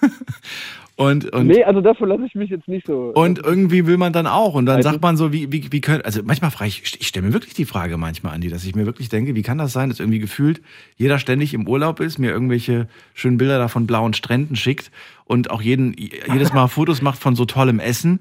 und, 0.97 1.31
und, 1.33 1.47
nee, 1.47 1.63
also 1.65 1.81
davon 1.81 2.09
lasse 2.09 2.25
ich 2.25 2.35
mich 2.35 2.51
jetzt 2.51 2.69
nicht 2.69 2.87
so. 2.87 3.13
und 3.15 3.39
irgendwie 3.39 3.87
will 3.87 3.97
man 3.99 4.13
dann 4.13 4.27
auch. 4.27 4.55
Und 4.55 4.67
dann 4.67 4.77
Also- 4.77 4.91
sagt 4.91 5.03
man 5.03 5.17
so, 5.17 5.33
wie, 5.33 5.53
wie, 5.53 5.71
wie 5.71 5.81
können, 5.81 6.03
also 6.03 6.23
manchmal 6.25 6.51
frage 6.51 6.69
ich, 6.69 7.01
ich 7.01 7.07
stelle 7.07 7.27
mir 7.27 7.33
wirklich 7.33 7.55
die 7.55 7.65
Frage 7.67 7.99
manchmal 7.99 8.35
an 8.35 8.41
die, 8.41 8.49
dass 8.49 8.65
ich 8.65 8.75
mir 8.75 8.87
wirklich 8.87 9.09
denke, 9.11 9.35
wie 9.35 9.43
kann 9.43 9.59
das 9.59 9.73
sein, 9.73 9.89
dass 9.91 10.01
irgendwie 10.01 10.21
gefühlt 10.21 10.63
jeder 10.97 11.19
ständig 11.19 11.53
im 11.53 11.69
Urlaub 11.69 12.01
ist, 12.01 12.19
mir 12.19 12.31
irgendwelche 12.31 12.89
schönen 13.13 13.37
Bilder 13.37 13.59
da 13.59 13.69
von 13.69 13.87
blauen 13.87 14.15
Stränden 14.15 14.57
schickt 14.57 14.91
und 15.25 15.51
auch 15.51 15.61
jeden, 15.61 15.95
jedes 15.99 16.53
Mal 16.55 16.69
Fotos 16.69 17.03
macht 17.03 17.19
von 17.19 17.37
so 17.37 17.45
tollem 17.45 17.79
Essen 17.79 18.21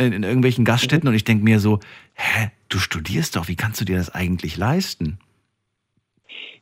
in, 0.00 0.12
in 0.12 0.22
irgendwelchen 0.22 0.64
Gaststätten 0.64 1.08
und 1.08 1.14
ich 1.14 1.24
denke 1.24 1.44
mir 1.44 1.60
so, 1.60 1.78
hä, 2.14 2.50
du 2.68 2.78
studierst 2.78 3.36
doch, 3.36 3.48
wie 3.48 3.56
kannst 3.56 3.80
du 3.80 3.84
dir 3.84 3.96
das 3.96 4.14
eigentlich 4.14 4.56
leisten? 4.56 5.18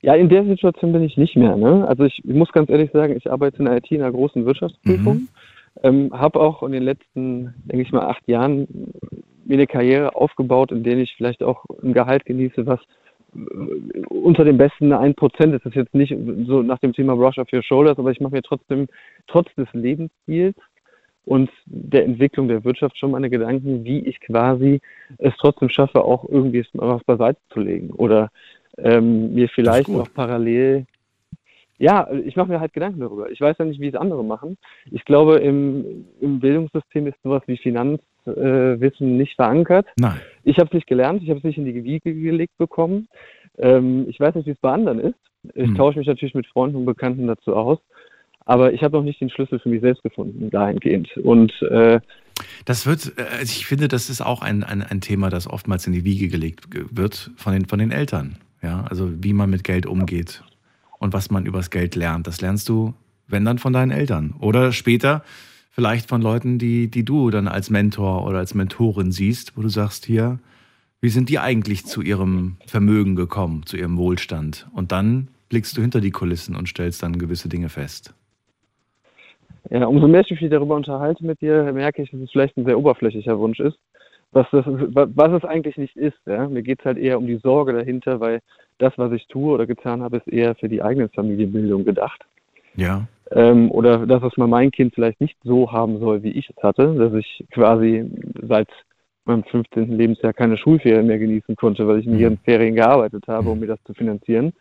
Ja, 0.00 0.14
in 0.14 0.28
der 0.28 0.44
Situation 0.44 0.92
bin 0.92 1.02
ich 1.02 1.16
nicht 1.16 1.36
mehr. 1.36 1.56
Ne? 1.56 1.86
Also 1.88 2.04
ich, 2.04 2.22
ich 2.24 2.34
muss 2.34 2.52
ganz 2.52 2.70
ehrlich 2.70 2.90
sagen, 2.92 3.16
ich 3.16 3.30
arbeite 3.30 3.58
in 3.58 3.64
der 3.64 3.76
IT 3.78 3.90
in 3.90 4.02
einer 4.02 4.12
großen 4.12 4.44
Wirtschaftsprüfung, 4.44 5.14
Mhm. 5.14 5.28
ähm, 5.82 6.10
habe 6.12 6.40
auch 6.40 6.62
in 6.62 6.72
den 6.72 6.84
letzten, 6.84 7.54
denke 7.64 7.82
ich 7.82 7.92
mal, 7.92 8.06
acht 8.06 8.26
Jahren 8.28 8.68
mir 9.44 9.54
eine 9.54 9.66
Karriere 9.66 10.14
aufgebaut, 10.14 10.70
in 10.72 10.84
der 10.84 10.98
ich 10.98 11.14
vielleicht 11.16 11.42
auch 11.42 11.64
ein 11.82 11.94
Gehalt 11.94 12.24
genieße, 12.26 12.66
was 12.66 12.80
äh, 13.34 14.00
unter 14.08 14.44
den 14.44 14.56
besten 14.56 14.92
1% 14.92 15.54
ist. 15.54 15.64
Das 15.64 15.72
ist 15.72 15.74
jetzt 15.74 15.94
nicht 15.94 16.14
so 16.46 16.62
nach 16.62 16.78
dem 16.78 16.92
Thema 16.92 17.16
Brush 17.16 17.38
off 17.38 17.52
your 17.52 17.62
shoulders, 17.62 17.98
aber 17.98 18.12
ich 18.12 18.20
mache 18.20 18.34
mir 18.34 18.42
trotzdem, 18.42 18.86
trotz 19.26 19.52
des 19.56 19.68
Lebensstils 19.72 20.54
und 21.28 21.50
der 21.66 22.06
Entwicklung 22.06 22.48
der 22.48 22.64
Wirtschaft 22.64 22.96
schon 22.96 23.10
meine 23.10 23.28
Gedanken, 23.28 23.84
wie 23.84 23.98
ich 23.98 24.18
quasi 24.20 24.80
es 25.18 25.34
trotzdem 25.38 25.68
schaffe, 25.68 26.02
auch 26.02 26.26
irgendwie 26.26 26.64
was 26.72 27.04
beiseite 27.04 27.38
zu 27.52 27.60
legen 27.60 27.90
oder 27.90 28.30
ähm, 28.78 29.34
mir 29.34 29.50
vielleicht 29.50 29.90
auch 29.90 30.08
parallel. 30.14 30.86
Ja, 31.78 32.10
ich 32.24 32.34
mache 32.34 32.48
mir 32.48 32.60
halt 32.60 32.72
Gedanken 32.72 33.00
darüber. 33.00 33.30
Ich 33.30 33.42
weiß 33.42 33.56
ja 33.58 33.66
nicht, 33.66 33.78
wie 33.78 33.88
es 33.88 33.94
andere 33.94 34.24
machen. 34.24 34.56
Ich 34.90 35.04
glaube, 35.04 35.36
im, 35.36 36.06
im 36.20 36.40
Bildungssystem 36.40 37.06
ist 37.06 37.22
sowas 37.22 37.42
wie 37.46 37.58
Finanzwissen 37.58 38.02
äh, 38.26 39.18
nicht 39.18 39.36
verankert. 39.36 39.86
Nein. 40.00 40.18
Ich 40.44 40.56
habe 40.58 40.68
es 40.68 40.74
nicht 40.74 40.86
gelernt, 40.86 41.22
ich 41.22 41.28
habe 41.28 41.38
es 41.38 41.44
nicht 41.44 41.58
in 41.58 41.66
die 41.66 41.84
Wiege 41.84 42.14
gelegt 42.14 42.56
bekommen. 42.56 43.06
Ähm, 43.58 44.06
ich 44.08 44.18
weiß 44.18 44.34
nicht, 44.34 44.46
wie 44.46 44.52
es 44.52 44.60
bei 44.60 44.72
anderen 44.72 44.98
ist. 44.98 45.20
Ich 45.54 45.68
Hm. 45.68 45.76
tausche 45.76 45.98
mich 45.98 46.08
natürlich 46.08 46.34
mit 46.34 46.46
Freunden 46.46 46.76
und 46.76 46.86
Bekannten 46.86 47.26
dazu 47.26 47.54
aus. 47.54 47.78
Aber 48.48 48.72
ich 48.72 48.82
habe 48.82 48.96
noch 48.96 49.04
nicht 49.04 49.20
den 49.20 49.28
Schlüssel 49.28 49.58
für 49.58 49.68
mich 49.68 49.82
selbst 49.82 50.02
gefunden, 50.02 50.48
dahingehend. 50.50 51.14
Und 51.18 51.52
äh, 51.62 52.00
Das 52.64 52.86
wird, 52.86 53.12
äh, 53.18 53.22
also 53.40 53.52
ich 53.52 53.66
finde, 53.66 53.88
das 53.88 54.08
ist 54.08 54.22
auch 54.22 54.40
ein, 54.40 54.64
ein, 54.64 54.82
ein 54.82 55.02
Thema, 55.02 55.28
das 55.28 55.46
oftmals 55.46 55.86
in 55.86 55.92
die 55.92 56.04
Wiege 56.04 56.28
gelegt 56.28 56.70
ge- 56.70 56.86
wird 56.90 57.30
von 57.36 57.52
den, 57.52 57.66
von 57.66 57.78
den 57.78 57.90
Eltern. 57.90 58.36
Ja, 58.62 58.84
also 58.88 59.12
wie 59.22 59.34
man 59.34 59.50
mit 59.50 59.64
Geld 59.64 59.84
umgeht 59.84 60.42
und 60.98 61.12
was 61.12 61.30
man 61.30 61.44
übers 61.44 61.70
Geld 61.70 61.94
lernt. 61.94 62.26
Das 62.26 62.40
lernst 62.40 62.68
du, 62.70 62.94
wenn 63.26 63.44
dann 63.44 63.58
von 63.58 63.72
deinen 63.74 63.90
Eltern. 63.92 64.34
Oder 64.40 64.72
später 64.72 65.22
vielleicht 65.70 66.08
von 66.08 66.22
Leuten, 66.22 66.58
die, 66.58 66.88
die 66.90 67.04
du 67.04 67.30
dann 67.30 67.48
als 67.48 67.68
Mentor 67.68 68.24
oder 68.26 68.38
als 68.38 68.54
Mentorin 68.54 69.12
siehst, 69.12 69.56
wo 69.56 69.62
du 69.62 69.68
sagst, 69.68 70.06
hier, 70.06 70.38
wie 71.02 71.10
sind 71.10 71.28
die 71.28 71.38
eigentlich 71.38 71.84
zu 71.84 72.00
ihrem 72.00 72.56
Vermögen 72.66 73.14
gekommen, 73.14 73.66
zu 73.66 73.76
ihrem 73.76 73.98
Wohlstand? 73.98 74.66
Und 74.72 74.90
dann 74.90 75.28
blickst 75.50 75.76
du 75.76 75.82
hinter 75.82 76.00
die 76.00 76.10
Kulissen 76.10 76.56
und 76.56 76.68
stellst 76.68 77.02
dann 77.02 77.18
gewisse 77.18 77.48
Dinge 77.50 77.68
fest. 77.68 78.14
Ja, 79.70 79.86
umso 79.86 80.08
mehr 80.08 80.22
ich 80.26 80.40
mich 80.40 80.50
darüber 80.50 80.76
unterhalte 80.76 81.24
mit 81.24 81.40
dir, 81.40 81.72
merke 81.72 82.02
ich, 82.02 82.10
dass 82.10 82.20
es 82.20 82.30
vielleicht 82.30 82.56
ein 82.56 82.64
sehr 82.64 82.78
oberflächlicher 82.78 83.38
Wunsch 83.38 83.60
ist, 83.60 83.78
was, 84.32 84.46
das, 84.50 84.64
was 84.66 85.32
es 85.32 85.44
eigentlich 85.44 85.76
nicht 85.76 85.96
ist. 85.96 86.18
Ja? 86.26 86.48
Mir 86.48 86.62
geht 86.62 86.80
es 86.80 86.84
halt 86.84 86.98
eher 86.98 87.18
um 87.18 87.26
die 87.26 87.36
Sorge 87.36 87.72
dahinter, 87.72 88.20
weil 88.20 88.40
das, 88.78 88.92
was 88.96 89.12
ich 89.12 89.26
tue 89.26 89.52
oder 89.52 89.66
getan 89.66 90.02
habe, 90.02 90.18
ist 90.18 90.28
eher 90.28 90.54
für 90.54 90.68
die 90.68 90.82
eigene 90.82 91.08
Familienbildung 91.08 91.84
gedacht. 91.84 92.24
Ja. 92.76 93.06
Ähm, 93.30 93.70
oder 93.70 94.06
das, 94.06 94.22
was 94.22 94.36
man 94.36 94.48
mein 94.48 94.70
Kind 94.70 94.94
vielleicht 94.94 95.20
nicht 95.20 95.36
so 95.42 95.70
haben 95.70 95.98
soll, 95.98 96.22
wie 96.22 96.30
ich 96.30 96.48
es 96.48 96.62
hatte, 96.62 96.94
dass 96.94 97.12
ich 97.12 97.44
quasi 97.50 98.10
seit 98.40 98.68
meinem 99.24 99.44
15. 99.44 99.96
Lebensjahr 99.96 100.32
keine 100.32 100.56
Schulferien 100.56 101.06
mehr 101.06 101.18
genießen 101.18 101.54
konnte, 101.56 101.86
weil 101.86 101.98
ich 101.98 102.06
in 102.06 102.18
ihren 102.18 102.38
Ferien 102.38 102.74
gearbeitet 102.74 103.24
habe, 103.28 103.50
um 103.50 103.60
mir 103.60 103.66
das 103.66 103.82
zu 103.84 103.92
finanzieren. 103.92 104.54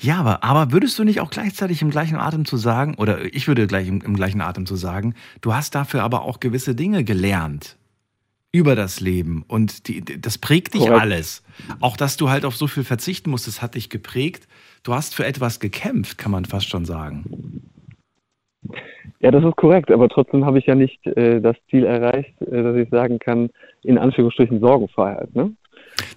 Ja, 0.00 0.18
aber, 0.18 0.42
aber 0.42 0.72
würdest 0.72 0.98
du 0.98 1.04
nicht 1.04 1.20
auch 1.20 1.30
gleichzeitig 1.30 1.82
im 1.82 1.90
gleichen 1.90 2.16
Atem 2.16 2.44
zu 2.44 2.56
sagen, 2.56 2.94
oder 2.96 3.22
ich 3.34 3.48
würde 3.48 3.66
gleich 3.66 3.86
im, 3.86 4.00
im 4.00 4.16
gleichen 4.16 4.40
Atem 4.40 4.66
zu 4.66 4.76
sagen, 4.76 5.14
du 5.42 5.54
hast 5.54 5.74
dafür 5.74 6.02
aber 6.02 6.22
auch 6.22 6.40
gewisse 6.40 6.74
Dinge 6.74 7.04
gelernt 7.04 7.76
über 8.52 8.74
das 8.74 9.00
Leben 9.00 9.44
und 9.46 9.86
die, 9.88 10.02
das 10.02 10.38
prägt 10.38 10.74
dich 10.74 10.82
Korrekt. 10.82 11.00
alles. 11.00 11.44
Auch 11.80 11.96
dass 11.96 12.16
du 12.16 12.30
halt 12.30 12.44
auf 12.44 12.56
so 12.56 12.66
viel 12.66 12.82
verzichten 12.82 13.30
musstest, 13.30 13.62
hat 13.62 13.74
dich 13.74 13.90
geprägt. 13.90 14.48
Du 14.82 14.94
hast 14.94 15.14
für 15.14 15.24
etwas 15.24 15.60
gekämpft, 15.60 16.18
kann 16.18 16.32
man 16.32 16.46
fast 16.46 16.68
schon 16.68 16.84
sagen. 16.84 17.62
Ja, 19.20 19.30
das 19.30 19.44
ist 19.44 19.56
korrekt, 19.56 19.90
aber 19.90 20.08
trotzdem 20.08 20.46
habe 20.46 20.58
ich 20.58 20.66
ja 20.66 20.74
nicht 20.74 21.06
äh, 21.06 21.40
das 21.40 21.56
Ziel 21.68 21.84
erreicht, 21.84 22.40
äh, 22.40 22.62
dass 22.62 22.76
ich 22.76 22.88
sagen 22.88 23.18
kann, 23.18 23.50
in 23.82 23.98
Anführungsstrichen 23.98 24.60
Sorgenfreiheit. 24.60 25.34
Ne? 25.34 25.52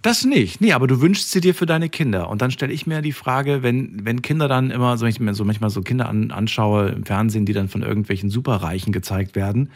Das 0.01 0.25
nicht. 0.25 0.61
Nee, 0.61 0.73
aber 0.73 0.87
du 0.87 1.01
wünschst 1.01 1.31
sie 1.31 1.41
dir 1.41 1.55
für 1.55 1.65
deine 1.65 1.89
Kinder. 1.89 2.29
Und 2.29 2.41
dann 2.41 2.51
stelle 2.51 2.73
ich 2.73 2.87
mir 2.87 3.01
die 3.01 3.11
Frage, 3.11 3.63
wenn, 3.63 4.05
wenn 4.05 4.21
Kinder 4.21 4.47
dann 4.47 4.71
immer, 4.71 4.97
so 4.97 5.05
ich 5.05 5.19
mir 5.19 5.33
so 5.33 5.45
manchmal 5.45 5.69
so 5.69 5.81
Kinder 5.81 6.09
an, 6.09 6.31
anschaue 6.31 6.89
im 6.89 7.05
Fernsehen, 7.05 7.45
die 7.45 7.53
dann 7.53 7.69
von 7.69 7.83
irgendwelchen 7.83 8.29
Superreichen 8.29 8.93
gezeigt 8.93 9.35
werden, 9.35 9.69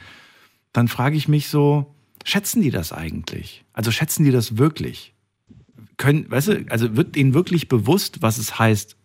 dann 0.73 0.87
frage 0.87 1.15
ich 1.15 1.27
mich 1.27 1.47
so, 1.47 1.93
schätzen 2.23 2.61
die 2.61 2.71
das 2.71 2.91
eigentlich? 2.91 3.63
Also 3.73 3.91
schätzen 3.91 4.23
die 4.23 4.31
das 4.31 4.57
wirklich? 4.57 5.13
Können, 5.97 6.29
weißt 6.29 6.47
du, 6.49 6.65
also 6.69 6.95
wird 6.95 7.17
ihnen 7.17 7.33
wirklich 7.33 7.67
bewusst, 7.67 8.21
was 8.21 8.37
es 8.37 8.59
heißt, 8.59 8.95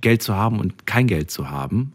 Geld 0.00 0.22
zu 0.22 0.34
haben 0.34 0.58
und 0.58 0.86
kein 0.86 1.06
Geld 1.06 1.30
zu 1.30 1.50
haben? 1.50 1.92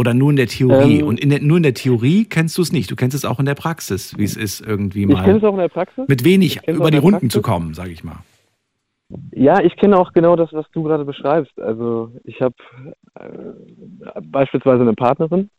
Oder 0.00 0.14
nur 0.14 0.30
in 0.30 0.36
der 0.36 0.46
Theorie? 0.46 1.00
Ähm, 1.00 1.06
und 1.08 1.20
in 1.20 1.28
der, 1.28 1.42
nur 1.42 1.58
in 1.58 1.62
der 1.62 1.74
Theorie 1.74 2.24
kennst 2.24 2.56
du 2.56 2.62
es 2.62 2.72
nicht. 2.72 2.90
Du 2.90 2.96
kennst 2.96 3.14
es 3.14 3.26
auch 3.26 3.38
in 3.38 3.44
der 3.44 3.54
Praxis, 3.54 4.16
wie 4.16 4.24
es 4.24 4.34
ist, 4.34 4.66
irgendwie 4.66 5.02
Ich 5.02 5.08
kenne 5.08 5.20
mal 5.20 5.36
es 5.36 5.44
auch 5.44 5.52
in 5.52 5.58
der 5.58 5.68
Praxis. 5.68 6.08
mit 6.08 6.24
wenig 6.24 6.66
über 6.66 6.90
die 6.90 6.96
Runden 6.96 7.28
Praxis. 7.28 7.32
zu 7.32 7.42
kommen, 7.42 7.74
sage 7.74 7.90
ich 7.90 8.02
mal. 8.02 8.16
Ja, 9.32 9.60
ich 9.60 9.76
kenne 9.76 9.98
auch 9.98 10.14
genau 10.14 10.36
das, 10.36 10.54
was 10.54 10.64
du 10.72 10.84
gerade 10.84 11.04
beschreibst. 11.04 11.60
Also 11.60 12.12
ich 12.24 12.40
habe 12.40 12.54
äh, 13.16 14.20
beispielsweise 14.22 14.80
eine 14.80 14.94
Partnerin, 14.94 15.50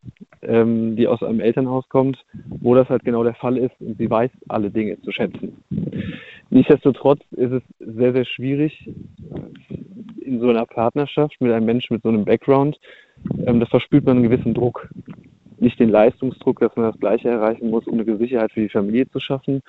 ähm, 0.42 0.96
die 0.96 1.08
aus 1.08 1.22
einem 1.22 1.40
Elternhaus 1.40 1.88
kommt, 1.90 2.18
wo 2.48 2.74
das 2.74 2.90
halt 2.90 3.04
genau 3.04 3.24
der 3.24 3.36
Fall 3.36 3.58
ist 3.58 3.80
und 3.80 4.00
sie 4.00 4.10
weiß 4.10 4.32
alle 4.48 4.72
Dinge 4.72 5.00
zu 5.02 5.12
schätzen. 5.12 5.58
Nichtsdestotrotz 6.50 7.22
ist 7.32 7.52
es 7.52 7.62
sehr, 7.78 8.14
sehr 8.14 8.26
schwierig 8.26 8.90
in 10.22 10.40
so 10.40 10.50
einer 10.50 10.66
Partnerschaft 10.66 11.36
mit 11.42 11.52
einem 11.52 11.66
Menschen 11.66 11.94
mit 11.94 12.04
so 12.04 12.10
einem 12.10 12.26
Background, 12.26 12.80
ähm, 13.46 13.60
da 13.60 13.66
verspürt 13.66 14.06
man 14.06 14.18
einen 14.18 14.30
gewissen 14.30 14.54
Druck. 14.54 14.90
Nicht 15.60 15.80
den 15.80 15.90
Leistungsdruck, 15.90 16.60
dass 16.60 16.76
man 16.76 16.92
das 16.92 17.00
Gleiche 17.00 17.30
erreichen 17.30 17.70
muss, 17.70 17.86
um 17.88 18.00
eine 18.00 18.18
Sicherheit 18.18 18.52
für 18.52 18.62
die 18.62 18.70
Familie 18.70 19.08
zu 19.10 19.20
schaffen, 19.20 19.62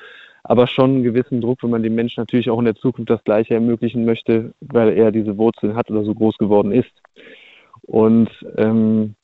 aber 0.42 0.66
schon 0.66 0.90
einen 0.90 1.02
gewissen 1.02 1.40
Druck, 1.40 1.62
wenn 1.62 1.70
man 1.70 1.82
dem 1.82 1.94
Menschen 1.94 2.20
natürlich 2.20 2.50
auch 2.50 2.58
in 2.58 2.64
der 2.64 2.74
Zukunft 2.74 3.10
das 3.10 3.22
Gleiche 3.24 3.54
ermöglichen 3.54 4.04
möchte, 4.04 4.54
weil 4.60 4.96
er 4.96 5.12
diese 5.12 5.36
Wurzeln 5.36 5.76
hat 5.76 5.90
oder 5.90 6.04
so 6.04 6.14
groß 6.14 6.38
geworden 6.38 6.72
ist. 6.72 6.92
Und 7.82 8.30
ähm, 8.56 9.14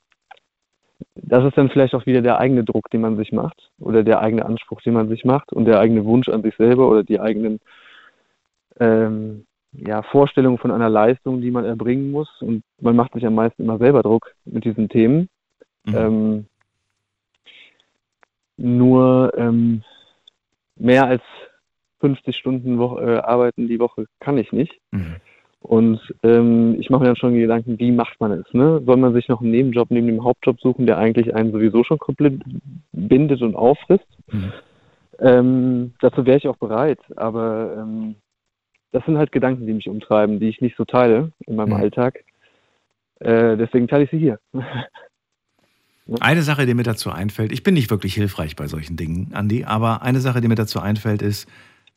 das 1.14 1.44
ist 1.44 1.56
dann 1.56 1.70
vielleicht 1.70 1.94
auch 1.94 2.06
wieder 2.06 2.22
der 2.22 2.38
eigene 2.38 2.64
Druck, 2.64 2.90
den 2.90 3.00
man 3.00 3.16
sich 3.16 3.32
macht 3.32 3.70
oder 3.78 4.02
der 4.02 4.20
eigene 4.20 4.44
Anspruch, 4.44 4.82
den 4.82 4.94
man 4.94 5.08
sich 5.08 5.24
macht 5.24 5.52
und 5.52 5.64
der 5.64 5.80
eigene 5.80 6.04
Wunsch 6.04 6.28
an 6.28 6.42
sich 6.42 6.56
selber 6.56 6.88
oder 6.88 7.02
die 7.02 7.20
eigenen 7.20 7.60
ähm, 8.80 9.44
ja, 9.72 10.02
Vorstellungen 10.02 10.58
von 10.58 10.70
einer 10.70 10.88
Leistung, 10.88 11.40
die 11.40 11.50
man 11.50 11.64
erbringen 11.64 12.10
muss. 12.10 12.28
Und 12.40 12.62
man 12.80 12.96
macht 12.96 13.12
sich 13.12 13.26
am 13.26 13.34
meisten 13.34 13.62
immer 13.62 13.78
selber 13.78 14.02
Druck 14.02 14.34
mit 14.44 14.64
diesen 14.64 14.88
Themen. 14.88 15.28
Mhm. 15.84 15.94
Ähm, 15.94 16.46
nur 18.56 19.32
ähm, 19.36 19.82
mehr 20.76 21.06
als 21.06 21.22
50 22.00 22.36
Stunden 22.36 22.78
Woche, 22.78 23.02
äh, 23.02 23.18
arbeiten 23.18 23.68
die 23.68 23.80
Woche 23.80 24.06
kann 24.20 24.38
ich 24.38 24.52
nicht. 24.52 24.72
Mhm. 24.90 25.16
Und 25.60 26.00
ähm, 26.22 26.76
ich 26.78 26.88
mache 26.88 27.00
mir 27.00 27.08
dann 27.08 27.16
schon 27.16 27.34
Gedanken, 27.34 27.78
wie 27.78 27.90
macht 27.90 28.20
man 28.20 28.32
es? 28.32 28.46
Ne? 28.52 28.80
Soll 28.86 28.96
man 28.96 29.12
sich 29.12 29.28
noch 29.28 29.40
einen 29.40 29.50
Nebenjob 29.50 29.90
neben 29.90 30.06
dem 30.06 30.22
Hauptjob 30.22 30.60
suchen, 30.60 30.86
der 30.86 30.98
eigentlich 30.98 31.34
einen 31.34 31.52
sowieso 31.52 31.82
schon 31.82 31.98
komplett 31.98 32.40
bindet 32.92 33.42
und 33.42 33.56
auffrisst? 33.56 34.06
Mhm. 34.28 34.52
Ähm, 35.20 35.94
dazu 36.00 36.24
wäre 36.24 36.38
ich 36.38 36.46
auch 36.46 36.56
bereit, 36.56 37.00
aber 37.16 37.76
ähm, 37.76 38.14
das 38.92 39.04
sind 39.04 39.18
halt 39.18 39.32
Gedanken, 39.32 39.66
die 39.66 39.72
mich 39.72 39.88
umtreiben, 39.88 40.40
die 40.40 40.48
ich 40.48 40.60
nicht 40.60 40.76
so 40.76 40.84
teile 40.84 41.32
in 41.46 41.56
meinem 41.56 41.70
Mhm. 41.70 41.82
Alltag. 41.82 42.24
Äh, 43.20 43.56
deswegen 43.56 43.88
teile 43.88 44.04
ich 44.04 44.10
sie 44.10 44.18
hier. 44.18 44.38
Eine 46.20 46.42
Sache, 46.42 46.64
die 46.64 46.72
mir 46.72 46.84
dazu 46.84 47.10
einfällt, 47.10 47.52
ich 47.52 47.62
bin 47.62 47.74
nicht 47.74 47.90
wirklich 47.90 48.14
hilfreich 48.14 48.56
bei 48.56 48.66
solchen 48.66 48.96
Dingen, 48.96 49.34
Andi, 49.34 49.64
aber 49.64 50.00
eine 50.00 50.20
Sache, 50.20 50.40
die 50.40 50.48
mir 50.48 50.54
dazu 50.54 50.80
einfällt, 50.80 51.20
ist, 51.20 51.46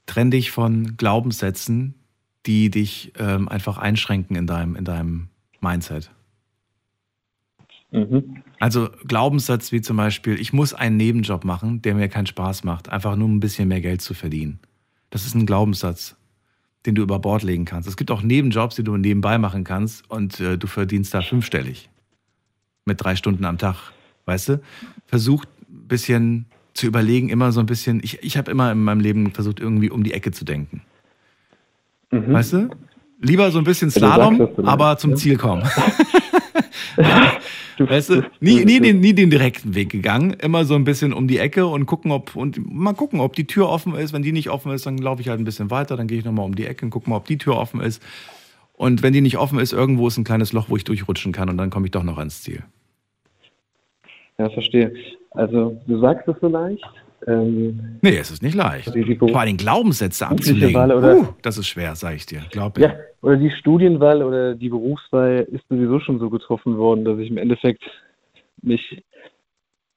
trenn 0.06 0.32
dich 0.32 0.52
von 0.52 0.98
Glaubenssätzen, 0.98 1.96
die 2.46 2.70
dich 2.70 3.14
ähm, 3.18 3.48
einfach 3.48 3.78
einschränken 3.78 4.36
in 4.36 4.48
deinem, 4.48 4.76
in 4.76 4.84
deinem 4.84 5.30
Mindset. 5.62 6.12
Mhm. 7.92 8.44
Also 8.60 8.90
Glaubenssatz 9.08 9.72
wie 9.72 9.82
zum 9.82 9.96
Beispiel, 9.98 10.40
ich 10.40 10.52
muss 10.52 10.74
einen 10.74 10.98
Nebenjob 10.98 11.46
machen, 11.46 11.82
der 11.82 11.96
mir 11.96 12.10
keinen 12.10 12.26
Spaß 12.26 12.64
macht, 12.66 12.90
einfach 12.90 13.16
nur 13.16 13.26
um 13.26 13.38
ein 13.38 13.40
bisschen 13.40 13.70
mehr 13.70 13.82
Geld 13.82 14.02
zu 14.02 14.14
verdienen. 14.14 14.60
Das 15.10 15.26
ist 15.26 15.36
ein 15.36 15.46
Glaubenssatz, 15.46 16.18
den 16.86 16.96
du 16.96 17.02
über 17.02 17.20
Bord 17.20 17.44
legen 17.44 17.66
kannst. 17.66 17.88
Es 17.88 17.98
gibt 17.98 18.12
auch 18.12 18.22
Nebenjobs, 18.22 18.76
die 18.76 18.84
du 18.84 18.98
nebenbei 18.98 19.38
machen 19.38 19.64
kannst 19.64 20.10
und 20.10 20.40
äh, 20.40 20.58
du 20.58 20.68
verdienst 20.68 21.14
da 21.14 21.22
fünfstellig. 21.22 21.90
Mit 22.86 23.04
drei 23.04 23.16
Stunden 23.16 23.46
am 23.46 23.58
Tag. 23.58 23.92
Weißt 24.26 24.50
du? 24.50 24.62
Versuch 25.06 25.46
ein 25.70 25.88
bisschen 25.88 26.46
zu 26.74 26.88
überlegen, 26.88 27.30
immer 27.30 27.52
so 27.52 27.60
ein 27.60 27.66
bisschen, 27.66 28.02
ich, 28.04 28.24
ich 28.24 28.38
habe 28.38 28.50
immer 28.50 28.72
in 28.72 28.84
meinem 28.84 29.02
Leben 29.02 29.32
versucht, 29.32 29.60
irgendwie 29.60 29.90
um 29.90 30.04
die 30.04 30.14
Ecke 30.14 30.32
zu 30.32 30.46
denken. 30.46 30.82
Mhm. 32.12 32.34
Weißt 32.34 32.54
du? 32.54 32.70
Lieber 33.20 33.52
so 33.52 33.60
ein 33.60 33.64
bisschen 33.64 33.90
Ja, 33.90 34.00
Slalom, 34.00 34.50
aber 34.66 34.98
zum 34.98 35.12
ja. 35.12 35.16
Ziel 35.18 35.38
kommen. 35.38 35.64
Du- 36.98 37.02
Weißt 37.78 38.10
du, 38.10 38.24
nie, 38.40 38.64
nie, 38.66 38.80
den, 38.80 39.00
nie 39.00 39.14
den 39.14 39.30
direkten 39.30 39.76
Weg 39.76 39.90
gegangen, 39.90 40.34
immer 40.34 40.66
so 40.66 40.76
ein 40.76 40.84
bisschen 40.84 41.14
um 41.14 41.28
die 41.28 41.38
Ecke 41.38 41.66
und 41.66 41.86
gucken, 41.86 42.12
ob 42.12 42.36
und 42.36 42.60
mal 42.72 42.94
gucken, 42.94 43.20
ob 43.20 43.36
die 43.36 43.46
Tür 43.48 43.70
offen 43.70 43.96
ist. 43.96 44.14
Wenn 44.14 44.22
die 44.22 44.32
nicht 44.32 44.50
offen 44.50 44.72
ist, 44.72 44.86
dann 44.86 44.98
laufe 44.98 45.22
ich 45.22 45.30
halt 45.30 45.40
ein 45.40 45.46
bisschen 45.46 45.72
weiter, 45.72 45.98
dann 45.98 46.08
gehe 46.08 46.20
ich 46.20 46.26
nochmal 46.26 46.46
um 46.46 46.56
die 46.56 46.66
Ecke 46.66 46.86
und 46.86 46.92
gucke 46.92 47.10
mal, 47.10 47.18
ob 47.18 47.26
die 47.26 47.38
Tür 47.38 47.58
offen 47.58 47.82
ist. 47.82 48.02
Und 48.74 49.04
wenn 49.04 49.14
die 49.14 49.22
nicht 49.22 49.38
offen 49.38 49.60
ist, 49.60 49.74
irgendwo 49.74 50.08
ist 50.08 50.18
ein 50.18 50.24
kleines 50.24 50.54
Loch, 50.54 50.70
wo 50.70 50.76
ich 50.76 50.84
durchrutschen 50.84 51.32
kann 51.32 51.50
und 51.50 51.58
dann 51.58 51.70
komme 51.70 51.86
ich 51.86 51.92
doch 51.92 52.04
noch 52.04 52.18
ans 52.18 52.42
Ziel. 52.42 52.64
Ja, 54.38 54.50
verstehe. 54.50 54.94
Also, 55.32 55.80
du 55.88 56.00
sagst 56.00 56.28
es 56.28 56.36
so 56.42 56.48
leicht. 56.48 56.84
Ähm, 57.28 58.00
Nee, 58.02 58.18
es 58.18 58.32
ist 58.32 58.42
nicht 58.42 58.56
leicht. 58.56 58.92
Beruf- 58.94 59.32
Vor 59.32 59.40
allem 59.40 59.58
Glaubenssätze 59.58 60.28
abzulegen. 60.28 60.74
Wahl 60.74 60.92
oder- 60.92 61.18
uh, 61.18 61.28
das 61.44 61.58
ist 61.58 61.68
schwer, 61.68 61.96
sag 61.96 62.16
ich 62.16 62.26
dir. 62.26 62.42
Glaub 62.52 62.78
mir. 62.78 62.84
ja, 62.88 62.96
oder 63.22 63.38
die 63.38 63.52
Studienwahl 63.52 64.24
oder 64.24 64.56
die 64.56 64.70
Berufswahl 64.70 65.48
ist 65.52 65.64
sowieso 65.70 66.00
schon 66.00 66.18
so 66.20 66.30
getroffen 66.30 66.78
worden, 66.78 67.06
dass 67.06 67.20
ich 67.20 67.30
im 67.30 67.38
Endeffekt 67.38 67.84
mich 68.64 69.04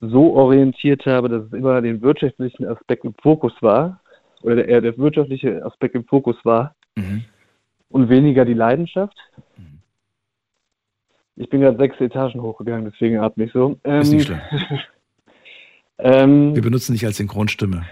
so 0.00 0.34
orientiert 0.34 1.06
habe, 1.06 1.28
dass 1.30 1.44
es 1.46 1.52
immer 1.54 1.80
den 1.80 2.02
wirtschaftlichen 2.02 2.66
Aspekt 2.66 3.04
im 3.04 3.14
Fokus 3.22 3.52
war, 3.60 4.00
oder 4.42 4.56
der, 4.56 4.68
eher 4.68 4.80
der 4.82 4.98
wirtschaftliche 4.98 5.64
Aspekt 5.64 5.94
im 5.94 6.04
Fokus 6.04 6.36
war 6.44 6.74
Mhm. 6.96 7.24
und 7.88 8.08
weniger 8.10 8.44
die 8.44 8.52
Leidenschaft. 8.54 9.16
Ich 11.36 11.48
bin 11.48 11.62
gerade 11.62 11.78
sechs 11.78 11.98
Etagen 12.00 12.42
hochgegangen, 12.42 12.90
deswegen 12.92 13.18
atme 13.18 13.44
ich 13.44 13.52
so. 13.52 13.78
Ähm, 13.84 14.02
Ist 14.02 14.12
nicht 14.12 14.26
schlimm. 14.26 14.40
Wir 15.98 16.06
ähm, 16.06 16.54
benutzen 16.54 16.92
dich 16.92 17.04
als 17.06 17.16
Synchronstimme. 17.18 17.84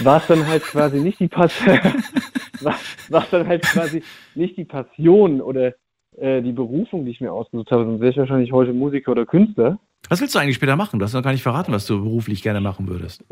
war 0.00 0.18
es 0.18 0.26
dann 0.26 0.46
halt 0.46 0.62
quasi 0.62 0.98
nicht 1.00 1.18
die 1.20 1.28
Passion, 1.28 1.78
war, 2.60 3.26
dann 3.30 3.46
halt 3.48 3.62
quasi 3.62 4.02
nicht 4.34 4.56
die 4.56 4.64
Passion 4.64 5.40
oder 5.40 5.74
äh, 6.18 6.42
die 6.42 6.52
Berufung, 6.52 7.04
die 7.04 7.10
ich 7.12 7.20
mir 7.20 7.32
ausgesucht 7.32 7.70
habe, 7.70 7.84
sonst 7.84 8.00
wäre 8.00 8.10
ich 8.12 8.16
wahrscheinlich 8.18 8.52
heute 8.52 8.72
Musiker 8.72 9.12
oder 9.12 9.24
Künstler. 9.26 9.78
Was 10.10 10.20
willst 10.20 10.34
du 10.34 10.38
eigentlich 10.38 10.56
später 10.56 10.76
machen? 10.76 10.98
Du 10.98 11.04
hast 11.04 11.14
noch 11.14 11.22
gar 11.22 11.32
nicht 11.32 11.42
verraten, 11.42 11.72
was 11.72 11.86
du 11.86 12.02
beruflich 12.02 12.42
gerne 12.42 12.60
machen 12.60 12.86
würdest. 12.88 13.24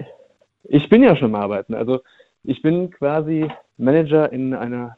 Ich 0.64 0.88
bin 0.88 1.02
ja 1.02 1.14
schon 1.16 1.34
am 1.34 1.40
Arbeiten. 1.40 1.74
Also 1.74 2.00
ich 2.44 2.62
bin 2.62 2.90
quasi 2.90 3.48
Manager 3.76 4.32
in 4.32 4.54
einer 4.54 4.96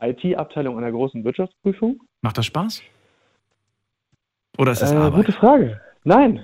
IT-Abteilung 0.00 0.76
einer 0.76 0.90
großen 0.90 1.22
Wirtschaftsprüfung. 1.24 2.00
Macht 2.22 2.38
das 2.38 2.46
Spaß? 2.46 2.82
Oder 4.58 4.72
ist 4.72 4.82
das 4.82 4.92
Äh, 4.92 4.96
Arbeit? 4.96 5.26
gute 5.26 5.32
Frage. 5.38 5.80
Nein. 6.04 6.40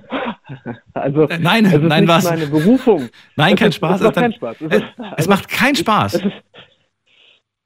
also, 0.94 1.26
nein, 1.40 1.64
es 1.64 1.72
ist 1.74 1.82
nein, 1.82 2.05
nicht 2.05 2.09
was? 2.12 2.24
meine 2.24 2.46
Berufung. 2.46 3.09
Nein, 3.36 3.55
Es 3.55 3.61
kein 3.61 3.68
ist- 3.70 3.74
Spaß. 3.76 4.00
Es 4.00 4.02
macht 4.05 4.16
Dann- 4.16 4.22
keinen 4.22 4.32
Spaß. 4.34 4.61
Es, 4.61 4.72
ist, 4.76 4.84
es 4.98 5.12
also, 5.12 5.30
macht 5.30 5.48
keinen 5.48 5.74
Spaß. 5.76 6.14
es 6.14 6.24
ist, 6.24 6.32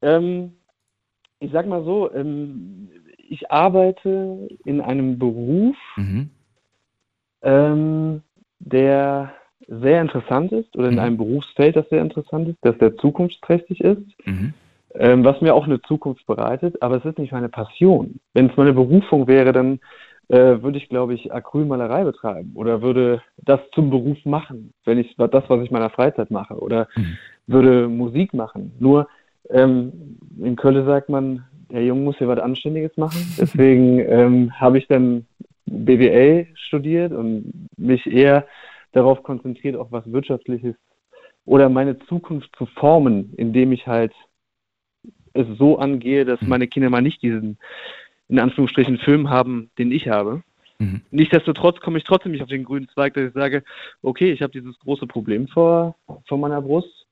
ähm, 0.03 0.53
ich 1.41 1.51
sag 1.53 1.66
mal 1.66 1.84
so, 1.84 2.12
ähm, 2.12 2.89
ich 3.28 3.51
arbeite 3.51 4.49
in 4.64 4.80
einem 4.80 5.18
Beruf, 5.18 5.76
Mhm. 5.97 6.30
ähm, 7.43 8.22
der 8.59 9.32
sehr 9.68 10.01
interessant 10.01 10.51
ist 10.53 10.74
oder 10.76 10.89
in 10.89 10.95
Mhm. 10.95 11.01
einem 11.01 11.16
Berufsfeld, 11.18 11.76
das 11.76 11.89
sehr 11.91 12.01
interessant 12.01 12.49
ist, 12.49 12.59
das 12.62 12.76
sehr 12.78 12.97
zukunftsträchtig 12.97 13.80
ist, 13.82 14.01
Mhm. 14.24 14.55
ähm, 14.95 15.24
was 15.24 15.41
mir 15.41 15.55
auch 15.55 15.66
eine 15.66 15.80
Zukunft 15.82 16.24
bereitet, 16.26 16.80
aber 16.82 16.97
es 16.97 17.05
ist 17.05 17.18
nicht 17.18 17.32
meine 17.32 17.49
Passion. 17.51 18.18
Wenn 18.32 18.47
es 18.51 18.57
meine 18.57 18.72
Berufung 18.72 19.26
wäre, 19.28 19.53
dann 19.53 19.78
äh, 20.29 20.62
würde 20.62 20.79
ich, 20.79 20.89
glaube 20.89 21.14
ich, 21.14 21.33
Acrylmalerei 21.33 22.05
betreiben 22.05 22.53
oder 22.55 22.83
würde 22.83 23.22
das 23.39 23.61
zum 23.74 23.91
Beruf 23.91 24.18
machen, 24.24 24.72
wenn 24.85 24.99
ich 24.99 25.14
das, 25.16 25.45
was 25.49 25.62
ich 25.62 25.70
in 25.70 25.72
meiner 25.72 25.91
Freizeit 25.91 26.31
mache 26.31 26.55
oder 26.55 26.89
Mhm. 26.97 27.18
würde 27.47 27.89
Musik 27.89 28.35
machen. 28.35 28.72
Nur 28.79 29.09
ähm, 29.51 30.18
in 30.39 30.57
Köln 30.57 30.85
sagt 30.85 31.09
man, 31.09 31.45
der 31.70 31.85
Junge 31.85 32.03
muss 32.03 32.18
hier 32.18 32.29
was 32.29 32.39
Anständiges 32.39 32.97
machen. 32.97 33.35
Deswegen 33.39 34.01
ähm, 34.01 34.53
habe 34.61 34.79
ich 34.79 34.87
dann 34.87 35.26
BWL 35.66 36.47
studiert 36.55 37.12
und 37.12 37.68
mich 37.76 38.07
eher 38.07 38.47
darauf 38.93 39.22
konzentriert, 39.22 39.76
auch 39.76 39.93
was 39.93 40.11
Wirtschaftliches 40.11 40.74
oder 41.45 41.68
meine 41.68 41.99
Zukunft 42.01 42.55
zu 42.57 42.66
formen, 42.66 43.33
indem 43.37 43.72
ich 43.72 43.87
halt 43.87 44.12
es 45.33 45.47
so 45.59 45.79
angehe, 45.79 46.24
dass 46.24 46.41
Mhm. 46.43 46.49
meine 46.49 46.66
Kinder 46.66 46.91
mal 46.91 47.03
nicht 47.03 47.22
diesen, 47.22 47.59
in 48.29 48.39
Anführungsstrichen, 48.39 48.99
Film 48.99 49.31
haben, 49.31 49.70
den 49.79 49.91
ich 49.91 50.09
habe. 50.09 50.43
Mhm. 50.79 51.03
Nichtsdestotrotz 51.11 51.81
komme 51.81 51.99
ich 51.99 52.05
trotzdem 52.05 52.33
nicht 52.33 52.43
auf 52.43 52.49
den 52.49 52.64
grünen 52.64 52.89
Zweig, 52.89 53.14
dass 53.14 53.24
ich 53.24 53.35
sage, 53.35 53.64
okay, 54.03 54.31
ich 54.31 54.43
habe 54.43 54.53
dieses 54.53 54.79
große 54.79 55.07
Problem 55.07 55.49
vor, 55.49 55.97
vor 56.26 56.39
meiner 56.39 56.62
Brust, 56.62 57.07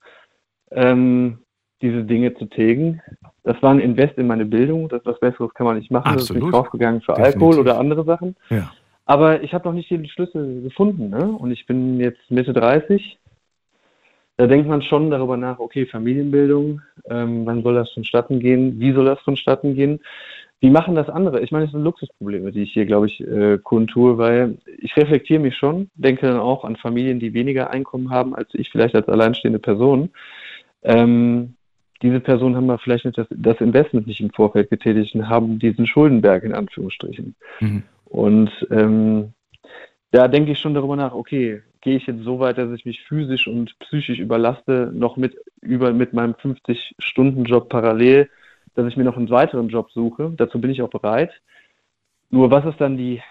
ähm, 0.71 1.39
diese 1.83 2.05
Dinge 2.05 2.35
zu 2.35 2.47
tilgen. 2.47 3.03
Das 3.43 3.61
war 3.63 3.73
ein 3.73 3.81
Invest 3.81 4.17
in 4.19 4.27
meine 4.27 4.45
Bildung, 4.45 4.89
das 4.89 5.03
was 5.05 5.21
Besseres 5.21 5.53
kann 5.55 5.67
man 5.67 5.79
nicht 5.79 5.91
machen. 5.91 6.13
Das 6.15 6.25
ist 6.25 6.31
Absolut. 6.31 6.45
nicht 6.45 6.55
draufgegangen 6.55 7.01
für 7.01 7.13
Definitiv. 7.13 7.35
Alkohol 7.35 7.61
oder 7.61 7.79
andere 7.79 8.05
Sachen. 8.05 8.37
Ja. 8.51 8.73
Aber 9.05 9.43
ich 9.43 9.55
habe 9.55 9.69
noch 9.69 9.75
nicht 9.75 9.91
die 9.91 10.09
Schlüssel 10.09 10.63
gefunden, 10.63 11.11
ne? 11.11 11.27
Und 11.27 11.53
ich 11.53 11.67
bin 11.67 12.01
jetzt 12.01 12.29
Mitte 12.29 12.53
30. 12.53 13.19
Da 14.37 14.47
denkt 14.47 14.69
man 14.69 14.83
schon 14.83 15.11
darüber 15.11 15.37
nach, 15.37 15.61
okay, 15.61 15.87
Familienbildung, 15.87 16.83
ähm, 17.09 17.47
wann 17.47 17.63
soll 17.63 17.75
das 17.75 17.91
vonstatten 17.93 18.41
gehen? 18.41 18.81
Wie 18.81 18.93
soll 18.93 19.07
das 19.07 19.21
vonstatten 19.21 19.75
gehen? 19.75 20.01
Wie 20.61 20.71
machen 20.71 20.95
das 20.95 21.09
andere? 21.11 21.41
Ich 21.43 21.53
meine, 21.53 21.67
das 21.67 21.73
sind 21.73 21.85
Luxusprobleme, 21.85 22.51
die 22.51 22.63
ich 22.63 22.73
hier, 22.73 22.87
glaube 22.87 23.07
ich, 23.07 23.21
äh, 23.21 23.59
kundtue, 23.63 24.17
weil 24.17 24.59
ich 24.79 24.97
reflektiere 24.97 25.41
mich 25.41 25.57
schon, 25.57 25.91
denke 25.95 26.27
dann 26.27 26.39
auch 26.39 26.65
an 26.65 26.77
Familien, 26.77 27.21
die 27.21 27.35
weniger 27.35 27.71
Einkommen 27.71 28.11
haben 28.11 28.35
als 28.35 28.49
ich, 28.55 28.71
vielleicht 28.71 28.95
als 28.95 29.09
alleinstehende 29.09 29.59
Person. 29.59 30.11
Ähm, 30.83 31.55
diese 32.03 32.21
Personen 32.21 32.57
haben 32.57 32.71
aber 32.71 32.79
vielleicht 32.79 33.05
nicht 33.05 33.19
das, 33.19 33.27
das 33.31 33.61
Investment 33.61 34.07
nicht 34.07 34.21
im 34.21 34.31
Vorfeld 34.31 34.71
getätigt 34.71 35.15
und 35.15 35.29
haben 35.29 35.59
diesen 35.59 35.87
Schuldenberg 35.87 36.43
in 36.43 36.55
Anführungsstrichen. 36.55 37.35
Mhm. 37.61 37.83
Und 38.07 38.51
ähm, 38.71 39.33
da 40.11 40.29
denke 40.29 40.53
ich 40.53 40.59
schon 40.59 40.75
darüber 40.75 40.97
nach, 40.97 41.13
okay, 41.13 41.63
gehe 41.81 41.97
ich 41.97 42.07
jetzt 42.07 42.25
so 42.25 42.39
weit, 42.39 42.59
dass 42.59 42.73
ich 42.73 42.85
mich 42.85 43.03
physisch 43.03 43.47
und 43.47 43.79
psychisch 43.79 44.19
überlaste, 44.19 44.91
noch 44.93 45.17
mit, 45.17 45.37
über, 45.61 45.93
mit 45.93 46.13
meinem 46.13 46.33
50-Stunden-Job 46.33 47.69
parallel, 47.69 48.29
dass 48.77 48.87
ich 48.87 48.97
mir 48.97 49.05
noch 49.05 49.17
einen 49.17 49.31
weiteren 49.31 49.69
Job 49.69 49.91
suche. 49.93 50.33
Dazu 50.37 50.61
bin 50.61 50.71
ich 50.71 50.83
auch 50.83 50.91
bereit. 50.91 51.31
Nur 52.31 52.51
was 52.51 52.65
ist 52.65 52.81
dann 52.81 52.97
die 52.97 53.23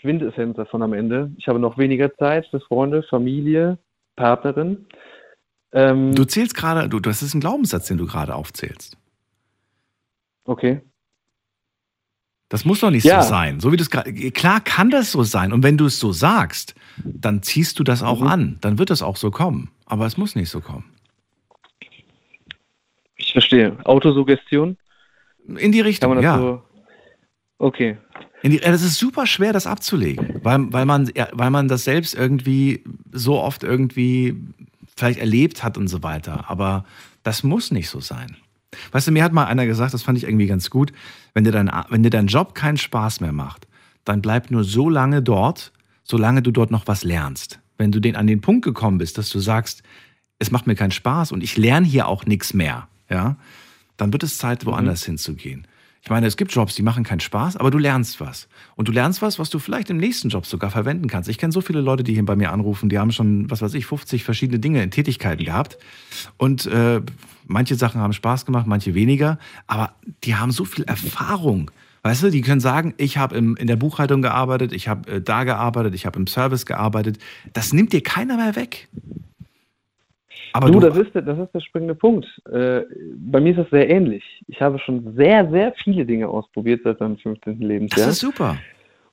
Quintessenz 0.00 0.56
davon 0.56 0.82
am 0.82 0.92
Ende? 0.92 1.32
Ich 1.38 1.48
habe 1.48 1.58
noch 1.58 1.78
weniger 1.78 2.14
Zeit 2.16 2.46
für 2.48 2.60
Freunde, 2.60 3.02
Familie, 3.04 3.78
Partnerin. 4.16 4.86
Ähm, 5.72 6.14
Du 6.14 6.24
zählst 6.24 6.54
gerade, 6.54 6.88
du, 6.88 6.98
das 7.00 7.22
ist 7.22 7.34
ein 7.34 7.40
Glaubenssatz, 7.40 7.86
den 7.88 7.98
du 7.98 8.06
gerade 8.06 8.34
aufzählst. 8.34 8.96
okay. 10.44 10.82
Das 12.50 12.64
muss 12.64 12.80
doch 12.80 12.90
nicht 12.90 13.04
Ja. 13.04 13.20
so 13.22 13.28
sein. 13.28 13.60
So 13.60 13.72
wie 13.72 13.76
das. 13.76 13.90
Klar 13.90 14.60
kann 14.62 14.88
das 14.88 15.12
so 15.12 15.22
sein. 15.22 15.52
Und 15.52 15.62
wenn 15.62 15.76
du 15.76 15.84
es 15.84 16.00
so 16.00 16.12
sagst, 16.12 16.74
dann 17.04 17.42
ziehst 17.42 17.78
du 17.78 17.84
das 17.84 18.02
auch 18.02 18.22
Mhm. 18.22 18.26
an. 18.26 18.58
Dann 18.62 18.78
wird 18.78 18.88
das 18.88 19.02
auch 19.02 19.16
so 19.18 19.30
kommen. 19.30 19.70
Aber 19.84 20.06
es 20.06 20.16
muss 20.16 20.34
nicht 20.34 20.48
so 20.48 20.62
kommen. 20.62 20.86
Verstehe. 23.38 23.76
Autosuggestion? 23.84 24.76
In 25.46 25.70
die 25.70 25.78
Kann 25.78 25.86
Richtung, 25.86 26.08
man 26.10 26.16
das 26.16 26.24
ja. 26.24 26.38
so. 26.38 26.62
Okay. 27.58 27.96
Die, 28.42 28.58
das 28.58 28.82
ist 28.82 28.98
super 28.98 29.26
schwer, 29.26 29.52
das 29.52 29.66
abzulegen, 29.66 30.40
weil, 30.42 30.72
weil, 30.72 30.86
man, 30.86 31.08
weil 31.32 31.50
man 31.50 31.68
das 31.68 31.84
selbst 31.84 32.14
irgendwie 32.14 32.82
so 33.12 33.38
oft 33.38 33.62
irgendwie 33.62 34.36
vielleicht 34.96 35.20
erlebt 35.20 35.62
hat 35.62 35.78
und 35.78 35.86
so 35.86 36.02
weiter. 36.02 36.48
Aber 36.48 36.84
das 37.22 37.44
muss 37.44 37.70
nicht 37.70 37.88
so 37.88 38.00
sein. 38.00 38.36
Weißt 38.90 39.06
du, 39.06 39.12
mir 39.12 39.22
hat 39.22 39.32
mal 39.32 39.46
einer 39.46 39.66
gesagt, 39.66 39.94
das 39.94 40.02
fand 40.02 40.18
ich 40.18 40.24
irgendwie 40.24 40.46
ganz 40.46 40.68
gut, 40.68 40.92
wenn 41.34 41.44
dir 41.44 41.52
dein, 41.52 41.70
wenn 41.90 42.02
dir 42.02 42.10
dein 42.10 42.26
Job 42.26 42.56
keinen 42.56 42.76
Spaß 42.76 43.20
mehr 43.20 43.32
macht, 43.32 43.68
dann 44.04 44.20
bleib 44.20 44.50
nur 44.50 44.64
so 44.64 44.90
lange 44.90 45.22
dort, 45.22 45.72
solange 46.02 46.42
du 46.42 46.50
dort 46.50 46.72
noch 46.72 46.88
was 46.88 47.04
lernst. 47.04 47.60
Wenn 47.76 47.92
du 47.92 48.00
den 48.00 48.16
an 48.16 48.26
den 48.26 48.40
Punkt 48.40 48.64
gekommen 48.64 48.98
bist, 48.98 49.16
dass 49.16 49.30
du 49.30 49.38
sagst, 49.38 49.84
es 50.40 50.50
macht 50.50 50.66
mir 50.66 50.74
keinen 50.74 50.90
Spaß 50.90 51.30
und 51.30 51.44
ich 51.44 51.56
lerne 51.56 51.86
hier 51.86 52.08
auch 52.08 52.26
nichts 52.26 52.52
mehr, 52.52 52.88
ja, 53.08 53.36
dann 53.96 54.12
wird 54.12 54.22
es 54.22 54.38
Zeit, 54.38 54.66
woanders 54.66 55.02
mhm. 55.02 55.12
hinzugehen. 55.12 55.66
Ich 56.02 56.10
meine, 56.10 56.26
es 56.26 56.36
gibt 56.36 56.52
Jobs, 56.52 56.74
die 56.74 56.82
machen 56.82 57.04
keinen 57.04 57.20
Spaß, 57.20 57.56
aber 57.56 57.70
du 57.70 57.76
lernst 57.76 58.20
was. 58.20 58.48
Und 58.76 58.88
du 58.88 58.92
lernst 58.92 59.20
was, 59.20 59.38
was 59.38 59.50
du 59.50 59.58
vielleicht 59.58 59.90
im 59.90 59.98
nächsten 59.98 60.28
Job 60.28 60.46
sogar 60.46 60.70
verwenden 60.70 61.08
kannst. 61.08 61.28
Ich 61.28 61.38
kenne 61.38 61.52
so 61.52 61.60
viele 61.60 61.80
Leute, 61.80 62.04
die 62.04 62.14
hier 62.14 62.24
bei 62.24 62.36
mir 62.36 62.52
anrufen, 62.52 62.88
die 62.88 62.98
haben 62.98 63.12
schon, 63.12 63.50
was 63.50 63.60
weiß 63.60 63.74
ich, 63.74 63.84
50 63.86 64.24
verschiedene 64.24 64.58
Dinge 64.58 64.82
in 64.82 64.90
Tätigkeiten 64.90 65.44
gehabt. 65.44 65.76
Und 66.36 66.66
äh, 66.66 67.02
manche 67.46 67.74
Sachen 67.74 68.00
haben 68.00 68.12
Spaß 68.12 68.46
gemacht, 68.46 68.66
manche 68.66 68.94
weniger. 68.94 69.38
Aber 69.66 69.92
die 70.24 70.36
haben 70.36 70.52
so 70.52 70.64
viel 70.64 70.84
Erfahrung. 70.84 71.70
Weißt 72.02 72.22
du, 72.22 72.30
die 72.30 72.42
können 72.42 72.60
sagen, 72.60 72.94
ich 72.96 73.18
habe 73.18 73.36
in 73.36 73.66
der 73.66 73.76
Buchhaltung 73.76 74.22
gearbeitet, 74.22 74.72
ich 74.72 74.88
habe 74.88 75.10
äh, 75.10 75.20
da 75.20 75.44
gearbeitet, 75.44 75.94
ich 75.94 76.06
habe 76.06 76.18
im 76.18 76.26
Service 76.26 76.64
gearbeitet. 76.64 77.18
Das 77.52 77.72
nimmt 77.72 77.92
dir 77.92 78.02
keiner 78.02 78.36
mehr 78.36 78.56
weg. 78.56 78.88
Aber 80.52 80.70
du, 80.70 80.80
du 80.80 80.88
das, 80.88 80.96
ist, 80.96 81.14
das 81.14 81.38
ist 81.38 81.54
der 81.54 81.60
springende 81.60 81.94
Punkt. 81.94 82.26
Äh, 82.50 82.82
bei 83.16 83.40
mir 83.40 83.50
ist 83.50 83.58
das 83.58 83.70
sehr 83.70 83.88
ähnlich. 83.88 84.24
Ich 84.46 84.60
habe 84.60 84.78
schon 84.78 85.14
sehr, 85.14 85.48
sehr 85.50 85.72
viele 85.82 86.04
Dinge 86.04 86.28
ausprobiert 86.28 86.82
seit 86.84 87.00
meinem 87.00 87.18
15. 87.18 87.60
Lebensjahr. 87.60 88.06
Das 88.06 88.14
ist 88.14 88.20
super. 88.20 88.56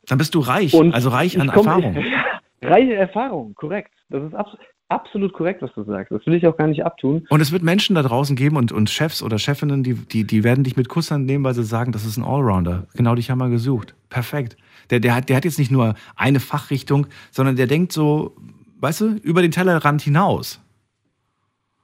Dann 0.08 0.18
bist 0.18 0.36
du 0.36 0.40
reich, 0.40 0.74
Und 0.74 0.94
also 0.94 1.10
reich 1.10 1.40
an 1.40 1.48
komm, 1.48 1.68
Erfahrung. 1.68 1.98
reiche 2.62 2.94
Erfahrung, 2.94 3.56
korrekt. 3.56 3.92
Das 4.10 4.24
ist 4.24 4.34
abs 4.34 4.56
absolut 4.88 5.34
korrekt, 5.34 5.64
was 5.64 5.74
du 5.74 5.84
sagst. 5.84 6.12
Das 6.12 6.26
will 6.28 6.36
ich 6.36 6.46
auch 6.46 6.58
gar 6.58 6.68
nicht 6.68 6.86
abtun. 6.86 7.26
Und 7.30 7.42
es 7.42 7.52
wird 7.52 7.64
Menschen 7.64 7.96
da 7.96 8.04
draußen 8.04 8.36
geben 8.36 8.56
und, 8.56 8.72
und 8.72 8.90
Chefs 8.90 9.24
oder 9.24 9.40
Chefinnen, 9.40 9.82
die, 9.84 9.96
die, 9.96 10.26
die 10.26 10.44
werden 10.44 10.64
dich 10.64 10.78
mit 10.78 10.90
Kusshand 10.90 11.26
nehmen, 11.26 11.44
weil 11.44 11.56
sie 11.56 11.64
sagen, 11.64 11.92
das 11.92 12.06
ist 12.06 12.18
ein 12.18 12.24
Allrounder. 12.24 12.86
Genau 12.94 13.16
dich 13.16 13.32
haben 13.32 13.40
wir 13.40 13.50
gesucht. 13.50 13.96
Perfekt. 14.10 14.58
Der, 14.92 15.00
der, 15.00 15.16
hat, 15.16 15.30
der 15.30 15.38
hat 15.38 15.46
jetzt 15.46 15.58
nicht 15.58 15.72
nur 15.72 15.96
eine 16.16 16.40
Fachrichtung, 16.40 17.08
sondern 17.32 17.56
der 17.56 17.66
denkt 17.66 17.94
so, 17.94 18.36
weißt 18.80 19.02
du, 19.02 19.06
über 19.24 19.42
den 19.42 19.52
Tellerrand 19.52 20.04
hinaus. 20.04 20.62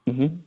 Mhm. 0.06 0.44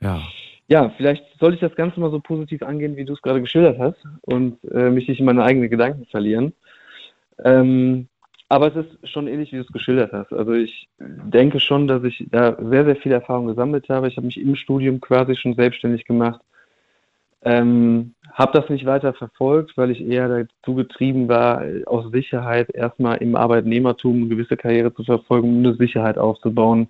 Ja. 0.00 0.22
Ja, 0.68 0.90
vielleicht 0.96 1.24
sollte 1.38 1.56
ich 1.56 1.60
das 1.60 1.74
Ganze 1.74 2.00
mal 2.00 2.10
so 2.10 2.20
positiv 2.20 2.62
angehen, 2.62 2.96
wie 2.96 3.04
du 3.04 3.12
es 3.12 3.20
gerade 3.20 3.42
geschildert 3.42 3.78
hast 3.78 3.98
und 4.22 4.58
äh, 4.72 4.90
mich 4.90 5.08
nicht 5.08 5.20
in 5.20 5.26
meine 5.26 5.42
eigenen 5.42 5.68
Gedanken 5.68 6.06
verlieren. 6.06 6.54
Ähm, 7.44 8.08
aber 8.48 8.68
es 8.68 8.76
ist 8.76 9.08
schon 9.08 9.28
ähnlich, 9.28 9.50
wie 9.52 9.56
du 9.56 9.62
es 9.62 9.72
geschildert 9.72 10.12
hast. 10.12 10.32
Also 10.32 10.52
ich 10.52 10.88
denke 10.98 11.58
schon, 11.58 11.88
dass 11.88 12.04
ich 12.04 12.26
da 12.30 12.56
sehr, 12.62 12.84
sehr 12.84 12.96
viel 12.96 13.12
Erfahrung 13.12 13.46
gesammelt 13.46 13.88
habe. 13.88 14.08
Ich 14.08 14.16
habe 14.16 14.26
mich 14.26 14.38
im 14.38 14.56
Studium 14.56 15.00
quasi 15.00 15.36
schon 15.36 15.54
selbstständig 15.54 16.04
gemacht. 16.04 16.40
Ähm, 17.44 18.14
habe 18.32 18.58
das 18.58 18.70
nicht 18.70 18.86
weiter 18.86 19.14
verfolgt, 19.14 19.76
weil 19.76 19.90
ich 19.90 20.00
eher 20.00 20.28
dazu 20.28 20.74
getrieben 20.74 21.28
war, 21.28 21.62
aus 21.86 22.12
Sicherheit 22.12 22.70
erstmal 22.74 23.18
im 23.18 23.36
Arbeitnehmertum 23.36 24.16
eine 24.16 24.28
gewisse 24.28 24.56
Karriere 24.56 24.94
zu 24.94 25.02
verfolgen, 25.02 25.48
um 25.48 25.58
eine 25.58 25.74
Sicherheit 25.74 26.18
aufzubauen, 26.18 26.88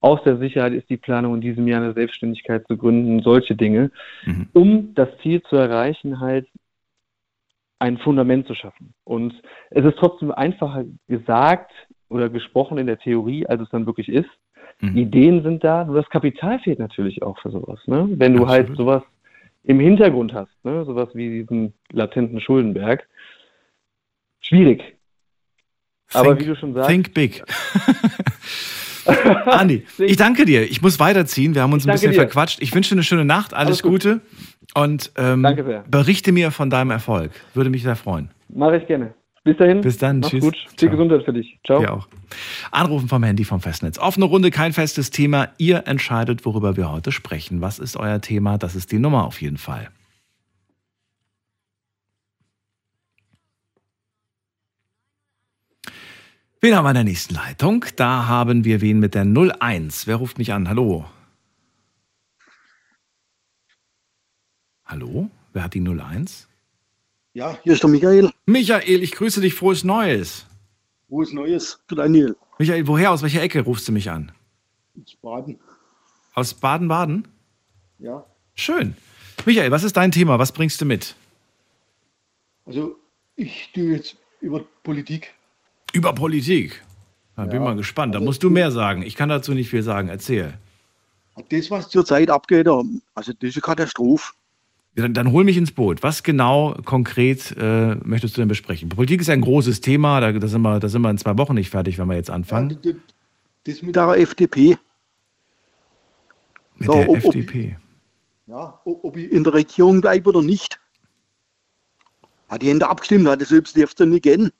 aus 0.00 0.22
der 0.24 0.38
Sicherheit 0.38 0.72
ist 0.72 0.88
die 0.88 0.96
Planung 0.96 1.34
in 1.34 1.40
diesem 1.40 1.68
Jahr 1.68 1.82
eine 1.82 1.92
Selbstständigkeit 1.92 2.66
zu 2.66 2.76
gründen, 2.76 3.20
solche 3.22 3.54
Dinge, 3.54 3.90
mhm. 4.24 4.48
um 4.52 4.94
das 4.94 5.08
Ziel 5.22 5.42
zu 5.42 5.56
erreichen, 5.56 6.20
halt 6.20 6.48
ein 7.78 7.98
Fundament 7.98 8.46
zu 8.46 8.54
schaffen. 8.54 8.94
Und 9.04 9.34
es 9.70 9.84
ist 9.84 9.96
trotzdem 9.98 10.32
einfacher 10.32 10.84
gesagt 11.08 11.70
oder 12.08 12.28
gesprochen 12.28 12.78
in 12.78 12.86
der 12.86 12.98
Theorie, 12.98 13.46
als 13.46 13.62
es 13.62 13.70
dann 13.70 13.86
wirklich 13.86 14.08
ist. 14.08 14.28
Mhm. 14.80 14.96
Ideen 14.96 15.42
sind 15.42 15.64
da, 15.64 15.84
nur 15.84 15.96
das 15.96 16.08
Kapital 16.08 16.58
fehlt 16.60 16.78
natürlich 16.78 17.22
auch 17.22 17.38
für 17.40 17.50
sowas. 17.50 17.80
Ne? 17.86 18.08
Wenn 18.12 18.34
du 18.34 18.48
halt 18.48 18.70
Absolut. 18.70 18.78
halt 18.78 19.02
sowas 19.02 19.02
im 19.64 19.80
Hintergrund 19.80 20.32
hast, 20.32 20.52
ne? 20.64 20.84
sowas 20.84 21.08
wie 21.14 21.40
diesen 21.40 21.74
latenten 21.92 22.40
Schuldenberg, 22.40 23.06
schwierig. 24.40 24.96
Think, 26.08 26.26
Aber 26.26 26.40
wie 26.40 26.46
du 26.46 26.56
schon 26.56 26.74
sagst. 26.74 26.88
Think 26.88 27.14
big. 27.14 27.42
Andi, 29.46 29.84
ich 29.98 30.16
danke 30.16 30.44
dir. 30.44 30.62
Ich 30.70 30.82
muss 30.82 30.98
weiterziehen. 31.00 31.54
Wir 31.54 31.62
haben 31.62 31.72
uns 31.72 31.86
ein 31.86 31.92
bisschen 31.92 32.12
dir. 32.12 32.18
verquatscht. 32.18 32.60
Ich 32.60 32.74
wünsche 32.74 32.90
dir 32.90 32.96
eine 32.96 33.04
schöne 33.04 33.24
Nacht. 33.24 33.54
Alles, 33.54 33.68
Alles 33.68 33.82
Gute. 33.82 34.20
Und 34.74 35.12
ähm, 35.16 35.46
berichte 35.88 36.32
mir 36.32 36.50
von 36.50 36.70
deinem 36.70 36.90
Erfolg. 36.90 37.32
Würde 37.54 37.70
mich 37.70 37.82
sehr 37.82 37.96
freuen. 37.96 38.30
Mache 38.48 38.76
ich 38.78 38.86
gerne. 38.86 39.14
Bis 39.42 39.56
dahin. 39.56 39.80
Bis 39.80 39.96
dann. 39.96 40.20
Mach's 40.20 40.30
Tschüss. 40.30 40.44
gut. 40.44 40.56
Viel 40.76 40.90
Gesundheit 40.90 41.24
für 41.24 41.32
dich. 41.32 41.58
Ciao. 41.64 41.80
Dir 41.80 41.94
auch. 41.94 42.08
Anrufen 42.70 43.08
vom 43.08 43.22
Handy 43.22 43.44
vom 43.44 43.60
Festnetz. 43.60 43.98
Offene 43.98 44.26
Runde, 44.26 44.50
kein 44.50 44.72
festes 44.72 45.10
Thema. 45.10 45.48
Ihr 45.56 45.86
entscheidet, 45.86 46.44
worüber 46.44 46.76
wir 46.76 46.92
heute 46.92 47.10
sprechen. 47.10 47.60
Was 47.60 47.78
ist 47.78 47.96
euer 47.96 48.20
Thema? 48.20 48.58
Das 48.58 48.76
ist 48.76 48.92
die 48.92 48.98
Nummer 48.98 49.24
auf 49.24 49.40
jeden 49.40 49.56
Fall. 49.56 49.88
Wen 56.62 56.76
haben 56.76 56.84
wir 56.84 56.90
in 56.90 56.94
der 56.94 57.04
nächsten 57.04 57.34
Leitung? 57.34 57.86
Da 57.96 58.26
haben 58.26 58.64
wir 58.64 58.82
wen 58.82 58.98
mit 58.98 59.14
der 59.14 59.24
01. 59.24 60.06
Wer 60.06 60.16
ruft 60.16 60.36
mich 60.36 60.52
an? 60.52 60.68
Hallo? 60.68 61.06
Hallo? 64.84 65.30
Wer 65.54 65.64
hat 65.64 65.72
die 65.72 65.80
01? 65.80 66.48
Ja, 67.32 67.58
hier 67.62 67.72
ist 67.72 67.82
der 67.82 67.88
Michael. 67.88 68.30
Michael, 68.44 69.02
ich 69.02 69.12
grüße 69.12 69.40
dich. 69.40 69.54
Frohes 69.54 69.84
Neues. 69.84 70.44
Frohes 71.08 71.32
Neues 71.32 71.82
für 71.88 71.94
Daniel. 71.94 72.36
Michael, 72.58 72.86
woher, 72.86 73.12
aus 73.12 73.22
welcher 73.22 73.40
Ecke 73.40 73.62
rufst 73.62 73.88
du 73.88 73.92
mich 73.92 74.10
an? 74.10 74.30
Aus 75.02 75.16
Baden. 75.22 75.58
Aus 76.34 76.52
Baden-Baden? 76.52 77.26
Ja. 78.00 78.26
Schön. 78.54 78.94
Michael, 79.46 79.70
was 79.70 79.82
ist 79.82 79.96
dein 79.96 80.12
Thema? 80.12 80.38
Was 80.38 80.52
bringst 80.52 80.78
du 80.82 80.84
mit? 80.84 81.14
Also, 82.66 82.96
ich 83.36 83.70
tue 83.72 83.94
jetzt 83.94 84.18
über 84.42 84.62
Politik 84.82 85.32
über 85.92 86.12
Politik. 86.12 86.82
Da 87.36 87.44
ja. 87.44 87.50
bin 87.50 87.62
mal 87.62 87.76
gespannt. 87.76 88.14
Da 88.14 88.18
also, 88.18 88.26
musst 88.26 88.42
du 88.42 88.50
mehr 88.50 88.70
sagen. 88.70 89.02
Ich 89.02 89.16
kann 89.16 89.28
dazu 89.28 89.52
nicht 89.52 89.70
viel 89.70 89.82
sagen. 89.82 90.08
Erzähl. 90.08 90.54
Das, 91.48 91.70
was 91.70 91.88
zurzeit 91.88 92.28
abgeht, 92.30 92.68
also 92.68 92.92
das 93.14 93.34
ist 93.40 93.56
eine 93.56 93.62
Katastrophe. 93.62 94.32
Dann, 94.96 95.14
dann, 95.14 95.32
hol 95.32 95.44
mich 95.44 95.56
ins 95.56 95.70
Boot. 95.70 96.02
Was 96.02 96.22
genau 96.22 96.76
konkret 96.84 97.54
äh, 97.56 97.94
möchtest 98.04 98.36
du 98.36 98.40
denn 98.40 98.48
besprechen? 98.48 98.88
Politik 98.88 99.20
ist 99.20 99.30
ein 99.30 99.40
großes 99.40 99.80
Thema. 99.80 100.20
Da, 100.20 100.32
da, 100.32 100.46
sind 100.48 100.62
wir, 100.62 100.80
da 100.80 100.88
sind 100.88 101.00
wir 101.02 101.10
in 101.10 101.18
zwei 101.18 101.38
Wochen 101.38 101.54
nicht 101.54 101.70
fertig, 101.70 101.98
wenn 101.98 102.08
wir 102.08 102.16
jetzt 102.16 102.30
anfangen. 102.30 102.76
Ja, 102.82 102.92
das 103.64 103.82
mit 103.82 103.96
der 103.96 104.18
FDP. 104.18 104.76
Mit 106.76 106.86
so, 106.86 106.92
der 106.94 107.08
ob, 107.08 107.16
FDP. 107.16 107.76
Ob, 108.48 108.52
ja, 108.52 108.80
ob 108.84 109.16
ich 109.16 109.30
in 109.30 109.44
der 109.44 109.54
Regierung 109.54 110.00
bleibe 110.00 110.28
oder 110.30 110.42
nicht. 110.42 110.80
Hat 112.48 112.62
die 112.62 112.68
Hände 112.68 112.88
abgestimmt, 112.88 113.28
hat 113.28 113.40
das 113.40 113.50
selbst 113.50 113.76
dürfte 113.76 114.06
nicht 114.06 114.24
gehen 114.24 114.50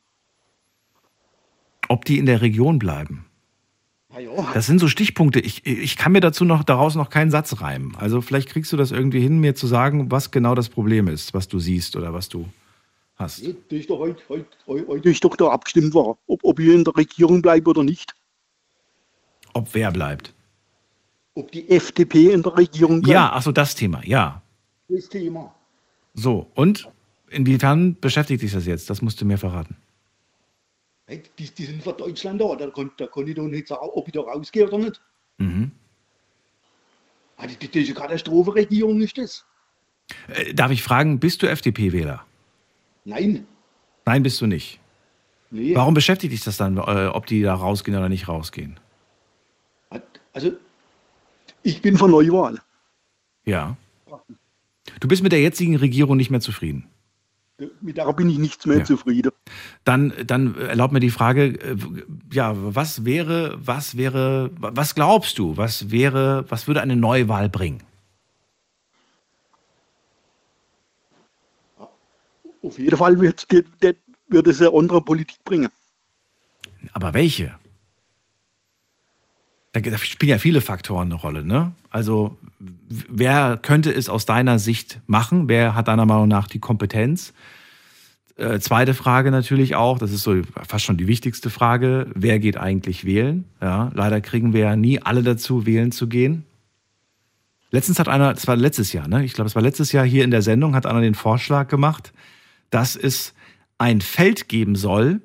ob 1.91 2.05
die 2.05 2.18
in 2.18 2.26
der 2.26 2.41
Region 2.41 2.78
bleiben. 2.78 3.26
Das 4.55 4.66
sind 4.66 4.78
so 4.78 4.86
Stichpunkte. 4.86 5.41
Ich, 5.41 5.66
ich 5.66 5.97
kann 5.97 6.12
mir 6.12 6.20
dazu 6.20 6.45
noch 6.45 6.62
daraus 6.62 6.95
noch 6.95 7.11
keinen 7.11 7.32
Satz 7.32 7.61
reimen. 7.61 7.97
Also 7.97 8.20
vielleicht 8.20 8.49
kriegst 8.49 8.72
du 8.72 8.76
das 8.76 8.93
irgendwie 8.93 9.20
hin, 9.20 9.41
mir 9.41 9.57
zu 9.57 9.66
sagen, 9.66 10.11
was 10.11 10.30
genau 10.30 10.55
das 10.55 10.68
Problem 10.68 11.09
ist, 11.09 11.34
was 11.34 11.49
du 11.49 11.59
siehst 11.59 11.97
oder 11.97 12.14
was 12.14 12.28
du 12.28 12.49
hast. 13.16 13.45
Das 13.45 13.55
ist 13.70 13.91
doch 13.91 13.99
heute, 13.99 14.22
heute, 14.28 14.86
heute 14.86 15.11
ist 15.11 15.24
doch 15.24 15.34
da 15.36 15.49
abgestimmt 15.49 15.93
war, 15.95 16.16
ob, 16.26 16.41
ob 16.45 16.61
ich 16.61 16.68
in 16.68 16.84
der 16.84 16.97
Regierung 16.97 17.43
bleibe 17.43 17.70
oder 17.70 17.82
nicht. 17.82 18.14
Ob 19.53 19.68
wer 19.74 19.91
bleibt? 19.91 20.32
Ob 21.34 21.51
die 21.51 21.68
FDP 21.70 22.32
in 22.32 22.43
der 22.43 22.57
Regierung 22.57 23.01
bleibt. 23.01 23.12
Ja, 23.12 23.32
achso, 23.32 23.51
das 23.51 23.74
Thema, 23.74 24.01
ja. 24.05 24.43
Das 24.88 25.09
Thema. 25.09 25.53
So, 26.14 26.51
und 26.55 26.88
inwiefern 27.30 27.97
beschäftigt 28.01 28.43
dich 28.43 28.53
das 28.53 28.66
jetzt? 28.66 28.91
Das 28.91 29.03
musst 29.03 29.20
du 29.20 29.24
mir 29.24 29.38
verraten. 29.38 29.76
Die, 31.11 31.51
die 31.51 31.65
sind 31.65 31.83
für 31.83 31.93
Deutschland 31.93 32.41
da, 32.41 32.55
da 32.55 32.71
kann, 32.71 32.91
da 32.97 33.07
kann 33.07 33.27
ich 33.27 33.35
doch 33.35 33.47
nicht 33.47 33.67
sagen, 33.67 33.89
ob 33.95 34.07
ich 34.07 34.13
da 34.13 34.21
rausgehe 34.21 34.69
oder 34.69 34.79
nicht. 34.79 35.01
Mhm. 35.39 35.73
Also, 37.37 37.57
die, 37.61 37.69
diese 37.69 37.95
Katastrophenregierung 37.95 39.01
ist 39.01 39.19
das. 39.19 39.45
Äh, 40.29 40.55
darf 40.55 40.71
ich 40.71 40.83
fragen, 40.83 41.19
bist 41.19 41.43
du 41.43 41.49
FDP-Wähler? 41.49 42.25
Nein. 43.05 43.47
Nein, 44.05 44.23
bist 44.23 44.41
du 44.41 44.47
nicht. 44.47 44.79
Nee. 45.51 45.75
Warum 45.75 45.95
beschäftigt 45.95 46.33
dich 46.33 46.43
das 46.43 46.57
dann, 46.57 46.77
äh, 46.77 47.07
ob 47.07 47.27
die 47.27 47.43
da 47.43 47.55
rausgehen 47.55 47.97
oder 47.97 48.09
nicht 48.09 48.29
rausgehen? 48.29 48.79
Also, 50.33 50.53
ich 51.65 51.83
bin 51.83 51.99
für 51.99 52.09
Neuwahl. 52.09 52.61
Ja. 53.45 53.77
Du 55.01 55.09
bist 55.09 55.23
mit 55.23 55.33
der 55.33 55.41
jetzigen 55.41 55.77
Regierung 55.77 56.17
nicht 56.17 56.31
mehr 56.31 56.41
zufrieden? 56.41 56.87
Mit 57.81 57.97
der 57.97 58.13
bin 58.13 58.31
ich 58.31 58.39
nichts 58.39 58.67
mehr 58.67 58.79
ja. 58.79 58.85
zufrieden. 58.85 59.33
Dann, 59.85 60.13
dann 60.27 60.55
erlaub 60.57 60.93
mir 60.93 61.01
die 61.01 61.11
Frage, 61.11 61.61
äh, 61.61 61.77
ja, 62.33 62.55
was 62.57 63.05
wäre, 63.05 63.59
was 63.63 63.97
wäre, 63.97 64.51
was 64.59 64.95
glaubst 64.95 65.39
du, 65.39 65.57
was 65.57 65.91
wäre, 65.91 66.45
was 66.49 66.67
würde 66.67 66.81
eine 66.81 66.97
Neuwahl 66.97 67.49
bringen? 67.49 67.83
Auf 72.63 72.79
jeden 72.79 72.97
Fall 72.97 73.21
wird, 73.21 73.47
wird 74.29 74.47
es 74.47 74.61
eine 74.61 74.73
andere 74.77 75.01
Politik 75.01 75.43
bringen. 75.45 75.71
Aber 76.93 77.15
welche? 77.15 77.60
Da, 79.73 79.99
spielen 79.99 80.31
ja 80.31 80.39
viele 80.39 80.61
Faktoren 80.61 81.09
eine 81.09 81.14
Rolle, 81.14 81.45
ne? 81.45 81.73
Also 81.91 82.37
wer 82.59 83.57
könnte 83.57 83.93
es 83.93 84.09
aus 84.09 84.27
deiner 84.27 84.59
Sicht 84.59 85.01
machen? 85.07 85.49
Wer 85.49 85.75
hat 85.75 85.89
deiner 85.89 86.07
Meinung 86.07 86.29
nach 86.29 86.49
die 86.49 86.59
Kompetenz? 86.59 87.33
Äh, 88.37 88.59
zweite 88.59 88.95
Frage 88.95 89.31
natürlich 89.31 89.77
auch, 89.77 89.99
das 89.99 90.12
ist 90.12 90.23
so 90.23 90.41
fast 90.66 90.85
schon 90.85 90.97
die 90.97 91.07
wichtigste 91.07 91.51
Frage, 91.51 92.07
wer 92.14 92.39
geht 92.39 92.57
eigentlich 92.57 93.05
wählen? 93.05 93.45
Ja, 93.61 93.91
leider 93.95 94.21
kriegen 94.21 94.53
wir 94.53 94.61
ja 94.61 94.77
nie 94.77 95.01
alle 95.01 95.23
dazu, 95.23 95.66
wählen 95.66 95.93
zu 95.93 96.09
gehen. 96.09 96.45
Letztens 97.71 97.99
hat 97.99 98.09
einer, 98.09 98.35
das 98.35 98.49
war 98.49 98.57
letztes 98.57 98.93
Jahr, 98.93 99.07
ne? 99.07 99.25
Ich 99.25 99.35
glaube, 99.35 99.47
es 99.47 99.55
war 99.55 99.62
letztes 99.62 99.93
Jahr 99.93 100.05
hier 100.05 100.25
in 100.25 100.31
der 100.31 100.43
Sendung, 100.43 100.75
hat 100.75 100.87
einer 100.87 101.01
den 101.01 101.14
Vorschlag 101.14 101.68
gemacht, 101.68 102.12
dass 102.71 102.97
es 102.97 103.35
ein 103.79 104.01
Feld 104.01 104.49
geben 104.49 104.75
soll 104.75 105.21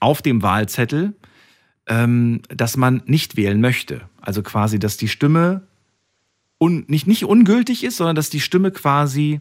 auf 0.00 0.20
dem 0.20 0.42
Wahlzettel, 0.42 1.14
ähm, 1.86 2.42
dass 2.48 2.76
man 2.76 3.02
nicht 3.06 3.36
wählen 3.36 3.60
möchte. 3.60 4.02
Also 4.20 4.42
quasi, 4.42 4.78
dass 4.78 4.96
die 4.96 5.08
Stimme 5.08 5.62
un, 6.58 6.84
nicht, 6.88 7.06
nicht 7.06 7.24
ungültig 7.24 7.84
ist, 7.84 7.96
sondern 7.96 8.16
dass 8.16 8.30
die 8.30 8.40
Stimme 8.40 8.70
quasi 8.70 9.40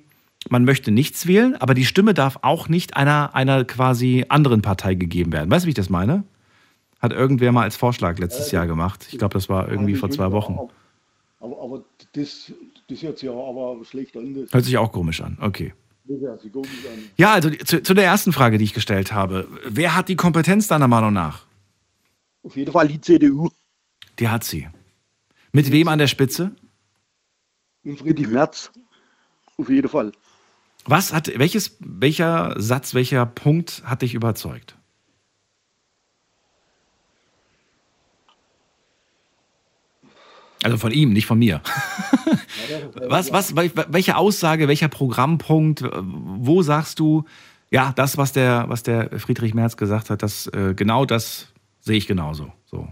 man 0.50 0.66
möchte 0.66 0.91
nichts 0.91 1.28
wählen, 1.28 1.56
aber 1.56 1.74
die 1.74 1.86
Stimme 1.86 2.14
darf 2.14 2.39
auch 2.41 2.68
nicht 2.68 2.98
einer, 2.98 3.34
einer 3.34 3.64
quasi 3.66 4.26
anderen 4.30 4.62
Partei 4.62 4.96
gegeben 4.96 5.32
werden. 5.32 5.50
Weißt 5.50 5.64
du, 5.64 5.68
wie 5.68 5.70
ich 5.72 5.76
das 5.76 5.89
meine? 5.89 6.24
Hat 7.00 7.12
irgendwer 7.12 7.52
mal 7.52 7.64
als 7.64 7.76
Vorschlag 7.76 8.18
letztes 8.20 8.52
Jahr 8.52 8.68
gemacht. 8.68 9.08
Ich 9.12 9.18
glaube, 9.18 9.34
das 9.34 9.50
war 9.50 9.70
irgendwie 9.70 9.96
vor 9.96 10.10
zwei 10.10 10.32
Wochen. 10.32 10.58
Aber, 11.39 11.62
aber 11.62 11.84
das, 12.14 12.52
das 12.89 13.02
hört 13.02 13.20
sich 13.20 13.28
ja 13.28 13.34
aber 13.34 13.78
schlecht 13.84 14.16
an. 14.16 14.48
Hört 14.50 14.66
sich 14.66 14.78
auch 14.78 14.91
komisch 14.91 15.22
an, 15.22 15.38
okay. 15.41 15.74
Ja, 17.18 17.34
also 17.34 17.50
zu, 17.50 17.82
zu, 17.82 17.94
der 17.94 18.06
ersten 18.06 18.34
Frage, 18.34 18.58
die 18.58 18.66
ich 18.66 18.74
gestellt 18.74 19.14
habe. 19.14 19.48
Wer 19.66 19.96
hat 19.96 20.10
die 20.10 20.18
Kompetenz 20.18 20.68
deiner 20.68 20.89
Meinung 20.89 21.14
nach? 21.14 21.46
Auf 22.44 22.58
jeden 22.58 22.72
Fall 22.72 22.88
die 22.88 23.00
CDU. 23.00 23.50
Die 24.20 24.28
hat 24.28 24.44
sie. 24.44 24.68
Mit 25.54 25.72
wem 25.72 25.88
an 25.88 26.00
der 26.00 26.08
Spitze? 26.08 26.52
Mit 27.84 28.00
Friedrich 28.00 28.28
Merz. 28.28 28.72
Auf 29.58 29.70
jeden 29.70 29.88
Fall. 29.88 30.12
Was 30.86 31.14
hat, 31.14 31.32
welches, 31.39 31.78
welcher 31.80 32.56
Satz, 32.58 32.94
welcher 32.94 33.26
Punkt 33.26 33.84
hat 33.86 34.02
dich 34.02 34.14
überzeugt? 34.14 34.76
Also 40.64 40.78
von 40.78 40.91
ihm, 40.91 41.12
nicht 41.12 41.26
von 41.26 41.39
mir. 41.39 41.62
was, 43.08 43.32
was, 43.32 43.56
welche 43.56 44.16
Aussage, 44.16 44.68
welcher 44.68 44.88
Programmpunkt, 44.88 45.84
wo 45.84 46.62
sagst 46.62 47.00
du, 47.00 47.26
ja, 47.70 47.91
das, 47.96 48.18
was 48.18 48.34
der, 48.34 48.66
was 48.68 48.84
der 48.84 49.20
Friedrich 49.20 49.54
Merz 49.54 49.78
gesagt 49.78 50.10
hat, 50.10 50.24
das, 50.24 50.48
äh, 50.48 50.74
genau 50.76 51.06
das 51.06 51.53
sehe 51.84 51.98
ich 51.98 52.08
genauso. 52.08 52.52
So. 52.66 52.88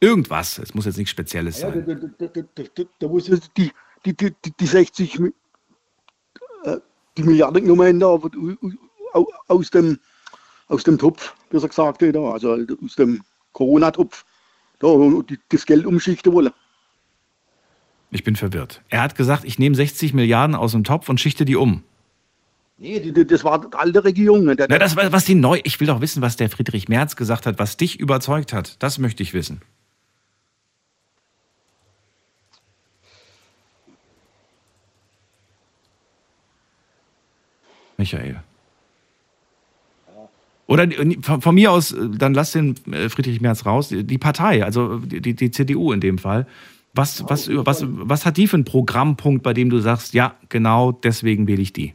Irgendwas, 0.00 0.58
es 0.58 0.74
muss 0.74 0.84
jetzt 0.84 0.98
nichts 0.98 1.10
Spezielles 1.10 1.58
sein. 1.58 1.84
Ja, 1.88 1.94
da, 1.94 2.28
da, 2.28 2.42
da, 2.54 2.82
da, 3.00 3.08
muss 3.08 3.24
die, 3.56 3.72
die, 4.04 4.14
die, 4.14 4.32
die 4.60 4.66
60 4.66 5.20
äh, 6.64 6.76
die 7.16 7.22
Milliarden 7.24 7.62
genommen 7.62 8.04
haben 8.04 8.78
aus 9.48 9.70
dem, 9.70 9.98
aus 10.68 10.84
dem 10.84 10.98
Topf, 10.98 11.34
wie 11.50 11.56
er 11.56 11.66
gesagt 11.66 12.02
hat, 12.02 12.16
also 12.16 12.52
aus 12.52 12.94
dem 12.94 13.22
Corona-Topf, 13.52 14.24
da, 14.78 14.88
das 15.48 15.66
Geld 15.66 15.86
umschichten 15.86 16.32
wollen. 16.32 16.52
Ich 18.10 18.22
bin 18.22 18.36
verwirrt. 18.36 18.82
Er 18.88 19.02
hat 19.02 19.16
gesagt, 19.16 19.44
ich 19.44 19.58
nehme 19.58 19.74
60 19.74 20.14
Milliarden 20.14 20.54
aus 20.54 20.72
dem 20.72 20.84
Topf 20.84 21.08
und 21.08 21.20
schichte 21.20 21.44
die 21.44 21.56
um. 21.56 21.82
Nee, 22.80 23.00
die, 23.00 23.26
das 23.26 23.42
war 23.42 23.60
die 23.60 23.76
alte 23.76 24.04
Regierung. 24.04 24.44
Ne? 24.44 24.54
Der, 24.54 24.68
Na, 24.70 24.78
das 24.78 24.96
was 24.96 25.24
die 25.24 25.34
neu. 25.34 25.60
Ich 25.64 25.80
will 25.80 25.88
doch 25.88 26.00
wissen, 26.00 26.22
was 26.22 26.36
der 26.36 26.48
Friedrich 26.48 26.88
Merz 26.88 27.16
gesagt 27.16 27.44
hat, 27.44 27.58
was 27.58 27.76
dich 27.76 27.98
überzeugt 27.98 28.52
hat. 28.52 28.80
Das 28.80 28.98
möchte 28.98 29.22
ich 29.22 29.34
wissen. 29.34 29.60
Michael. 37.96 38.40
Oder 40.68 40.86
von 41.22 41.54
mir 41.54 41.72
aus, 41.72 41.96
dann 41.98 42.34
lass 42.34 42.52
den 42.52 42.76
äh, 42.92 43.08
Friedrich 43.08 43.40
Merz 43.40 43.66
raus. 43.66 43.88
Die 43.88 44.18
Partei, 44.18 44.62
also 44.62 44.98
die, 44.98 45.34
die 45.34 45.50
CDU 45.50 45.92
in 45.92 46.00
dem 46.00 46.18
Fall. 46.18 46.46
Was, 46.94 47.24
was, 47.28 47.48
was, 47.50 47.84
was 47.88 48.24
hat 48.24 48.36
die 48.36 48.46
für 48.46 48.56
einen 48.56 48.64
Programmpunkt, 48.64 49.42
bei 49.42 49.54
dem 49.54 49.70
du 49.70 49.80
sagst, 49.80 50.14
ja, 50.14 50.36
genau 50.48 50.92
deswegen 50.92 51.48
wähle 51.48 51.62
ich 51.62 51.72
die? 51.72 51.94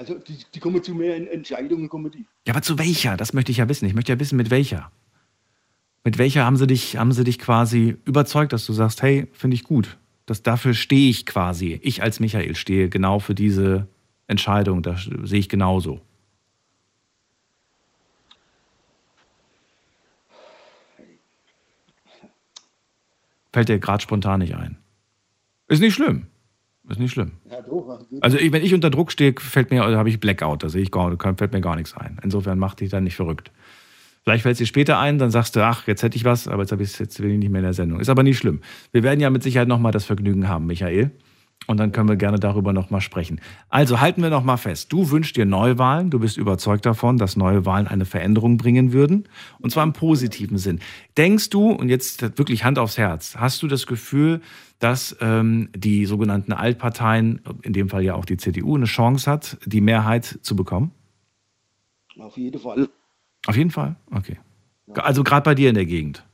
Also 0.00 0.14
die, 0.14 0.38
die 0.54 0.60
kommen 0.60 0.82
zu 0.82 0.94
mehr 0.94 1.14
Entscheidungen, 1.30 1.90
kommen 1.90 2.10
die. 2.10 2.24
Ja, 2.46 2.54
aber 2.54 2.62
zu 2.62 2.78
welcher? 2.78 3.18
Das 3.18 3.34
möchte 3.34 3.52
ich 3.52 3.58
ja 3.58 3.68
wissen. 3.68 3.84
Ich 3.84 3.92
möchte 3.92 4.10
ja 4.10 4.18
wissen, 4.18 4.38
mit 4.38 4.48
welcher. 4.48 4.90
Mit 6.04 6.16
welcher 6.16 6.46
haben 6.46 6.56
sie 6.56 6.66
dich, 6.66 6.96
haben 6.96 7.12
sie 7.12 7.22
dich 7.22 7.38
quasi 7.38 7.98
überzeugt, 8.06 8.54
dass 8.54 8.64
du 8.64 8.72
sagst, 8.72 9.02
hey, 9.02 9.28
finde 9.34 9.56
ich 9.56 9.62
gut. 9.62 9.98
Das, 10.24 10.42
dafür 10.42 10.72
stehe 10.72 11.10
ich 11.10 11.26
quasi. 11.26 11.78
Ich 11.82 12.02
als 12.02 12.18
Michael 12.18 12.56
stehe 12.56 12.88
genau 12.88 13.18
für 13.18 13.34
diese 13.34 13.88
Entscheidung. 14.26 14.82
Das 14.82 15.02
sehe 15.24 15.38
ich 15.38 15.50
genauso. 15.50 16.00
Fällt 23.52 23.68
dir 23.68 23.78
gerade 23.78 24.02
spontan 24.02 24.40
nicht 24.40 24.54
ein. 24.54 24.78
Ist 25.68 25.80
nicht 25.80 25.92
schlimm. 25.92 26.29
Ist 26.90 26.98
nicht 26.98 27.12
schlimm. 27.12 27.32
Also 28.20 28.36
ich, 28.36 28.50
wenn 28.50 28.64
ich 28.64 28.74
unter 28.74 28.90
Druck 28.90 29.12
stehe, 29.12 29.32
fällt 29.38 29.70
mir, 29.70 29.84
habe 29.84 30.08
ich 30.08 30.18
Blackout, 30.18 30.64
da 30.64 30.68
sehe 30.68 30.82
ich 30.82 30.90
gar, 30.90 31.16
fällt 31.36 31.52
mir 31.52 31.60
gar 31.60 31.76
nichts 31.76 31.96
ein. 31.96 32.18
Insofern 32.22 32.58
macht 32.58 32.80
dich 32.80 32.90
dann 32.90 33.04
nicht 33.04 33.14
verrückt. 33.14 33.52
Vielleicht 34.24 34.42
fällt 34.42 34.54
es 34.54 34.58
dir 34.58 34.66
später 34.66 34.98
ein, 34.98 35.18
dann 35.18 35.30
sagst 35.30 35.54
du, 35.54 35.64
ach, 35.64 35.86
jetzt 35.86 36.02
hätte 36.02 36.16
ich 36.16 36.24
was, 36.24 36.48
aber 36.48 36.62
jetzt, 36.62 36.72
habe 36.72 36.82
ich, 36.82 36.98
jetzt 36.98 37.16
bin 37.18 37.30
ich 37.30 37.38
nicht 37.38 37.50
mehr 37.50 37.60
in 37.60 37.64
der 37.64 37.74
Sendung. 37.74 38.00
Ist 38.00 38.08
aber 38.08 38.24
nicht 38.24 38.38
schlimm. 38.38 38.60
Wir 38.90 39.04
werden 39.04 39.20
ja 39.20 39.30
mit 39.30 39.42
Sicherheit 39.44 39.68
nochmal 39.68 39.92
das 39.92 40.04
Vergnügen 40.04 40.48
haben, 40.48 40.66
Michael. 40.66 41.12
Und 41.66 41.76
dann 41.76 41.92
können 41.92 42.08
wir 42.08 42.16
gerne 42.16 42.38
darüber 42.38 42.72
nochmal 42.72 43.00
sprechen. 43.00 43.40
Also 43.68 44.00
halten 44.00 44.22
wir 44.22 44.30
nochmal 44.30 44.58
fest. 44.58 44.92
Du 44.92 45.10
wünschst 45.10 45.36
dir 45.36 45.44
Neuwahlen. 45.44 46.10
Du 46.10 46.18
bist 46.18 46.36
überzeugt 46.36 46.84
davon, 46.84 47.16
dass 47.16 47.36
neue 47.36 47.64
Wahlen 47.64 47.86
eine 47.86 48.06
Veränderung 48.06 48.56
bringen 48.56 48.92
würden. 48.92 49.28
Und 49.60 49.70
zwar 49.70 49.84
im 49.84 49.92
positiven 49.92 50.58
Sinn. 50.58 50.80
Denkst 51.16 51.50
du, 51.50 51.70
und 51.70 51.88
jetzt 51.88 52.22
wirklich 52.38 52.64
Hand 52.64 52.78
aufs 52.78 52.98
Herz, 52.98 53.36
hast 53.36 53.62
du 53.62 53.68
das 53.68 53.86
Gefühl, 53.86 54.40
dass 54.80 55.16
ähm, 55.20 55.68
die 55.76 56.06
sogenannten 56.06 56.52
Altparteien, 56.52 57.42
in 57.62 57.72
dem 57.72 57.88
Fall 57.88 58.02
ja 58.02 58.14
auch 58.14 58.24
die 58.24 58.38
CDU, 58.38 58.74
eine 58.74 58.86
Chance 58.86 59.30
hat, 59.30 59.58
die 59.64 59.82
Mehrheit 59.82 60.38
zu 60.42 60.56
bekommen? 60.56 60.92
Auf 62.18 62.36
jeden 62.36 62.58
Fall. 62.58 62.88
Auf 63.46 63.56
jeden 63.56 63.70
Fall? 63.70 63.96
Okay. 64.10 64.38
Ja. 64.88 65.02
Also 65.02 65.22
gerade 65.22 65.44
bei 65.44 65.54
dir 65.54 65.68
in 65.68 65.74
der 65.74 65.86
Gegend? 65.86 66.24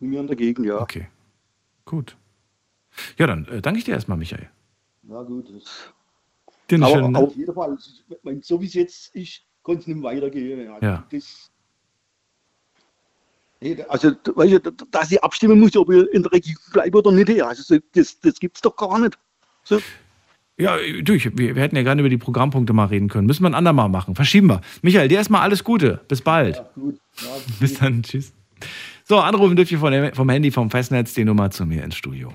Bei 0.00 0.06
mir 0.06 0.20
in 0.20 0.26
der 0.26 0.36
Gegend, 0.36 0.66
ja. 0.66 0.80
Okay. 0.80 1.06
Gut. 1.84 2.16
Ja, 3.18 3.26
dann 3.26 3.46
äh, 3.46 3.60
danke 3.60 3.78
ich 3.78 3.84
dir 3.84 3.92
erstmal, 3.92 4.18
Michael. 4.18 4.48
Na 5.02 5.22
gut. 5.22 5.46
Den 6.70 6.82
Aber 6.82 6.94
schönen, 6.94 7.16
auf 7.16 7.36
jeden 7.36 7.54
Fall, 7.54 7.76
so 8.40 8.60
wie 8.60 8.66
es 8.66 8.74
jetzt 8.74 9.14
ist, 9.14 9.42
kann 9.64 9.76
es 9.76 9.86
nicht 9.86 10.02
weitergehen. 10.02 10.70
Also 10.70 10.86
ja. 10.86 11.04
Das, 11.10 11.50
also, 13.88 14.12
weißt 14.34 14.52
du, 14.52 14.70
dass 14.90 15.10
ich 15.10 15.22
abstimmen 15.22 15.60
muss, 15.60 15.76
ob 15.76 15.90
ich 15.90 16.06
in 16.12 16.22
der 16.22 16.32
Regierung 16.32 16.62
bleibe 16.72 16.98
oder 16.98 17.12
nicht, 17.12 17.42
also 17.42 17.78
das, 17.92 18.20
das 18.20 18.40
gibt 18.40 18.56
es 18.56 18.62
doch 18.62 18.76
gar 18.76 18.98
nicht. 18.98 19.18
So. 19.62 19.80
Ja, 20.56 20.76
du, 20.76 21.14
wir, 21.14 21.56
wir, 21.56 21.62
hätten 21.62 21.76
ja 21.76 21.82
gerne 21.82 22.00
über 22.00 22.08
die 22.08 22.18
Programmpunkte 22.18 22.72
mal 22.72 22.86
reden 22.86 23.08
können. 23.08 23.26
Müssen 23.26 23.42
wir 23.42 23.50
ein 23.50 23.54
andermal 23.54 23.88
machen. 23.88 24.14
Verschieben 24.14 24.48
wir. 24.48 24.60
Michael, 24.82 25.08
dir 25.08 25.18
erstmal 25.18 25.40
alles 25.40 25.64
Gute. 25.64 26.00
Bis 26.06 26.20
bald. 26.20 26.56
Ja, 26.56 26.70
gut. 26.74 27.00
Ja. 27.20 27.28
Bis 27.60 27.74
dann. 27.74 28.02
Tschüss. 28.02 28.32
So, 29.02 29.18
anrufen 29.18 29.56
dürft 29.56 29.72
ihr 29.72 29.78
vom 29.78 30.30
Handy, 30.30 30.50
vom 30.50 30.70
Festnetz 30.70 31.12
die 31.12 31.24
Nummer 31.24 31.50
zu 31.50 31.66
mir 31.66 31.82
ins 31.82 31.96
Studio. 31.96 32.32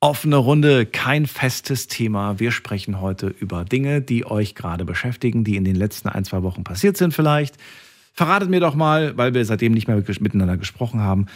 Offene 0.00 0.36
Runde, 0.36 0.86
kein 0.86 1.26
festes 1.26 1.88
Thema. 1.88 2.38
Wir 2.38 2.52
sprechen 2.52 3.00
heute 3.00 3.26
über 3.26 3.64
Dinge, 3.64 4.00
die 4.00 4.24
euch 4.24 4.54
gerade 4.54 4.84
beschäftigen, 4.84 5.42
die 5.42 5.56
in 5.56 5.64
den 5.64 5.74
letzten 5.74 6.08
ein, 6.08 6.24
zwei 6.24 6.44
Wochen 6.44 6.62
passiert 6.62 6.96
sind 6.96 7.12
vielleicht. 7.12 7.56
Verratet 8.18 8.50
mir 8.50 8.58
doch 8.58 8.74
mal, 8.74 9.16
weil 9.16 9.32
wir 9.32 9.44
seitdem 9.44 9.70
nicht 9.70 9.86
mehr 9.86 10.02
miteinander 10.18 10.56
gesprochen 10.56 10.98
haben, 10.98 11.26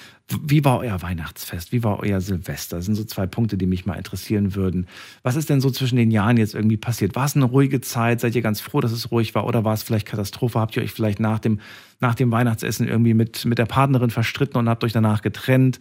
wie 0.43 0.64
war 0.64 0.80
euer 0.80 1.01
Weihnachtsfest? 1.01 1.70
Wie 1.70 1.85
war 1.85 2.01
euer 2.01 2.20
Silvester? 2.20 2.74
Das 2.74 2.87
sind 2.87 2.97
so 2.97 3.05
zwei 3.05 3.28
Punkte, 3.28 3.57
die 3.57 3.66
mich 3.66 3.87
mal 3.87 3.95
interessieren 3.95 4.57
würden. 4.57 4.89
Was 5.22 5.37
ist 5.37 5.49
denn 5.49 5.61
so 5.61 5.70
zwischen 5.70 5.95
den 5.95 6.11
Jahren 6.11 6.39
jetzt 6.39 6.57
irgendwie 6.57 6.76
passiert? 6.76 7.14
War 7.14 7.26
es 7.26 7.37
eine 7.37 7.45
ruhige 7.45 7.80
Zeit? 7.83 8.18
Seid 8.20 8.35
ihr 8.35 8.43
ganz 8.43 8.61
froh, 8.61 8.80
dass 8.80 8.91
es 8.91 9.12
ruhig 9.12 9.33
war? 9.37 9.47
Oder 9.47 9.64
war 9.64 9.74
es 9.74 9.85
vielleicht 9.85 10.09
Katastrophe? 10.09 10.59
Habt 10.59 10.76
ihr 10.76 10.83
euch 10.83 10.91
vielleicht 10.91 11.20
nach 11.20 11.39
dem, 11.39 11.61
nach 12.01 12.16
dem 12.16 12.33
Weihnachtsessen 12.33 12.89
irgendwie 12.89 13.14
mit, 13.14 13.45
mit 13.45 13.59
der 13.59 13.66
Partnerin 13.66 14.11
verstritten 14.11 14.59
und 14.59 14.68
habt 14.68 14.83
euch 14.83 14.93
danach 14.93 15.22
getrennt? 15.22 15.78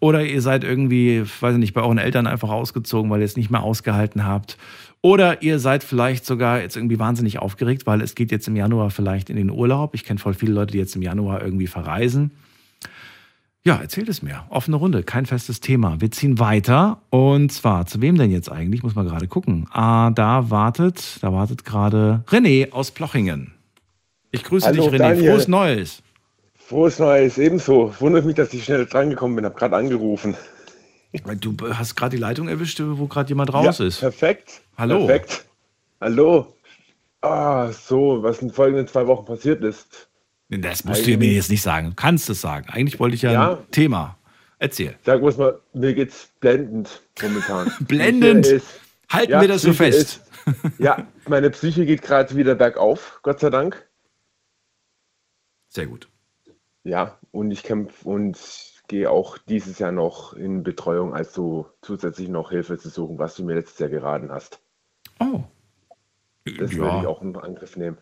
Oder 0.00 0.24
ihr 0.24 0.40
seid 0.40 0.64
irgendwie, 0.64 1.24
weiß 1.40 1.54
ich 1.54 1.60
nicht, 1.60 1.74
bei 1.74 1.82
euren 1.82 1.98
Eltern 1.98 2.26
einfach 2.26 2.48
ausgezogen, 2.48 3.10
weil 3.10 3.20
ihr 3.20 3.26
es 3.26 3.36
nicht 3.36 3.50
mehr 3.50 3.62
ausgehalten 3.62 4.24
habt? 4.24 4.56
Oder 5.00 5.42
ihr 5.42 5.58
seid 5.58 5.84
vielleicht 5.84 6.26
sogar 6.26 6.60
jetzt 6.60 6.76
irgendwie 6.76 6.98
wahnsinnig 6.98 7.38
aufgeregt, 7.38 7.86
weil 7.86 8.00
es 8.00 8.14
geht 8.14 8.32
jetzt 8.32 8.48
im 8.48 8.56
Januar 8.56 8.90
vielleicht 8.90 9.30
in 9.30 9.36
den 9.36 9.50
Urlaub. 9.50 9.94
Ich 9.94 10.04
kenne 10.04 10.18
voll 10.18 10.34
viele 10.34 10.52
Leute, 10.52 10.72
die 10.72 10.78
jetzt 10.78 10.96
im 10.96 11.02
Januar 11.02 11.42
irgendwie 11.42 11.68
verreisen. 11.68 12.32
Ja, 13.64 13.76
erzählt 13.76 14.08
es 14.08 14.22
mir. 14.22 14.44
Offene 14.48 14.76
Runde, 14.76 15.02
kein 15.02 15.26
festes 15.26 15.60
Thema. 15.60 16.00
Wir 16.00 16.10
ziehen 16.10 16.38
weiter. 16.38 17.02
Und 17.10 17.52
zwar, 17.52 17.86
zu 17.86 18.00
wem 18.00 18.16
denn 18.16 18.30
jetzt 18.30 18.50
eigentlich? 18.50 18.82
Muss 18.82 18.94
man 18.94 19.06
gerade 19.06 19.28
gucken. 19.28 19.66
Ah, 19.72 20.10
da 20.10 20.50
wartet, 20.50 21.18
da 21.20 21.32
wartet 21.32 21.64
gerade 21.64 22.24
René 22.28 22.72
aus 22.72 22.90
Plochingen. 22.90 23.52
Ich 24.30 24.42
grüße 24.44 24.66
Hallo, 24.66 24.84
dich, 24.84 24.94
René. 24.94 24.98
Daniel. 24.98 25.30
Frohes 25.30 25.48
Neues. 25.48 26.02
Frohes 26.56 26.98
Neues, 26.98 27.38
ebenso. 27.38 27.94
Wundert 27.98 28.24
mich, 28.24 28.36
dass 28.36 28.52
ich 28.52 28.64
schnell 28.64 28.86
drangekommen 28.86 29.36
bin, 29.36 29.44
habe 29.44 29.54
gerade 29.54 29.76
angerufen. 29.76 30.34
Du 31.12 31.56
hast 31.74 31.94
gerade 31.94 32.16
die 32.16 32.20
Leitung 32.20 32.48
erwischt, 32.48 32.80
wo 32.82 33.06
gerade 33.06 33.28
jemand 33.30 33.52
raus 33.52 33.78
ja, 33.78 33.86
ist. 33.86 34.00
Perfekt. 34.00 34.60
Hallo. 34.76 35.06
Perfekt. 35.06 35.46
Hallo. 36.00 36.54
Ah, 37.22 37.72
so, 37.72 38.22
was 38.22 38.40
in 38.40 38.48
den 38.48 38.54
folgenden 38.54 38.86
zwei 38.86 39.06
Wochen 39.06 39.24
passiert 39.24 39.64
ist. 39.64 40.08
Das 40.50 40.84
musst 40.84 41.06
du 41.06 41.16
mir 41.16 41.32
jetzt 41.32 41.50
nicht 41.50 41.62
sagen. 41.62 41.90
Du 41.90 41.94
kannst 41.94 42.28
es 42.30 42.40
sagen. 42.40 42.68
Eigentlich 42.68 43.00
wollte 43.00 43.16
ich 43.16 43.22
ja, 43.22 43.32
Ja. 43.32 43.52
ein 43.54 43.70
Thema. 43.70 44.18
Erzähl. 44.58 44.96
Sag 45.04 45.20
muss 45.20 45.36
mal, 45.36 45.60
mir 45.72 45.94
geht's 45.94 46.30
blendend 46.40 47.02
momentan. 47.22 47.72
Blendend? 47.80 48.46
Ist, 48.46 48.80
Halten 49.08 49.40
wir 49.40 49.48
das 49.48 49.62
so 49.62 49.70
Psyche 49.72 49.92
fest. 49.92 50.20
Ist, 50.46 50.78
ja, 50.78 51.06
meine 51.26 51.50
Psyche 51.50 51.86
geht 51.86 52.02
gerade 52.02 52.34
wieder 52.36 52.54
bergauf, 52.54 53.20
Gott 53.22 53.40
sei 53.40 53.50
Dank. 53.50 53.86
Sehr 55.68 55.86
gut. 55.86 56.08
Ja, 56.84 57.18
und 57.30 57.50
ich 57.50 57.62
kämpfe 57.62 58.08
und 58.08 58.38
gehe 58.88 59.10
auch 59.10 59.38
dieses 59.38 59.78
Jahr 59.78 59.92
noch 59.92 60.32
in 60.32 60.62
Betreuung, 60.62 61.14
also 61.14 61.70
zusätzlich 61.82 62.28
noch 62.28 62.50
Hilfe 62.50 62.78
zu 62.78 62.88
suchen, 62.88 63.18
was 63.18 63.36
du 63.36 63.44
mir 63.44 63.54
letztes 63.54 63.78
Jahr 63.78 63.90
geraten 63.90 64.32
hast. 64.32 64.60
Oh. 65.20 65.42
Das 66.58 66.72
Ja. 66.72 66.78
würde 66.78 66.98
ich 67.00 67.06
auch 67.06 67.22
in 67.22 67.36
Angriff 67.36 67.76
nehmen. 67.76 67.98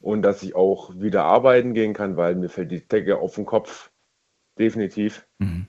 Und 0.00 0.22
dass 0.22 0.42
ich 0.42 0.54
auch 0.54 0.94
wieder 0.96 1.24
arbeiten 1.24 1.74
gehen 1.74 1.94
kann, 1.94 2.16
weil 2.16 2.34
mir 2.34 2.48
fällt 2.48 2.70
die 2.70 2.86
Decke 2.86 3.18
auf 3.18 3.34
den 3.36 3.46
Kopf. 3.46 3.90
Definitiv. 4.58 5.26
Mhm. 5.38 5.66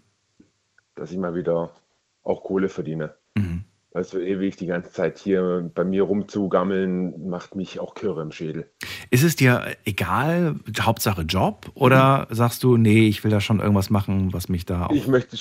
Dass 0.95 1.11
ich 1.11 1.17
mal 1.17 1.35
wieder 1.35 1.71
auch 2.23 2.43
Kohle 2.43 2.69
verdiene. 2.69 3.15
Mhm. 3.35 3.65
Weil 3.95 4.03
so 4.03 4.19
ewig 4.19 4.57
die 4.57 4.65
ganze 4.65 4.91
Zeit 4.91 5.19
hier 5.19 5.71
bei 5.73 5.85
mir 5.85 6.03
rumzugammeln, 6.03 7.29
macht 7.29 7.55
mich 7.55 7.79
auch 7.79 7.93
Kirre 7.93 8.21
im 8.23 8.33
Schädel. 8.33 8.69
Ist 9.09 9.23
es 9.23 9.37
dir 9.37 9.67
egal, 9.85 10.55
Hauptsache 10.77 11.21
Job? 11.21 11.71
Oder 11.75 12.27
sagst 12.29 12.61
du, 12.65 12.75
nee, 12.75 13.07
ich 13.07 13.23
will 13.23 13.31
da 13.31 13.39
schon 13.39 13.61
irgendwas 13.61 13.89
machen, 13.89 14.33
was 14.33 14.49
mich 14.49 14.65
da 14.65 14.87
auch. 14.87 14.91
Ich 14.91 15.07
möchte, 15.07 15.37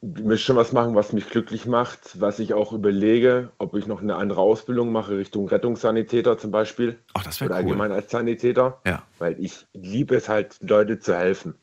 möchte 0.00 0.46
schon 0.46 0.56
was 0.56 0.72
machen, 0.72 0.96
was 0.96 1.12
mich 1.12 1.30
glücklich 1.30 1.66
macht, 1.66 2.20
was 2.20 2.40
ich 2.40 2.54
auch 2.54 2.72
überlege, 2.72 3.52
ob 3.58 3.76
ich 3.76 3.86
noch 3.86 4.02
eine 4.02 4.16
andere 4.16 4.40
Ausbildung 4.40 4.90
mache, 4.90 5.18
Richtung 5.18 5.46
Rettungssanitäter 5.46 6.38
zum 6.38 6.50
Beispiel. 6.50 6.98
Ach, 7.14 7.22
das 7.22 7.40
wäre 7.40 7.50
cool. 7.50 7.56
allgemein 7.56 7.92
als 7.92 8.10
Sanitäter. 8.10 8.80
Ja. 8.84 9.04
Weil 9.20 9.36
ich 9.38 9.64
liebe 9.74 10.16
es 10.16 10.28
halt, 10.28 10.56
Leute 10.60 10.98
zu 10.98 11.16
helfen. 11.16 11.54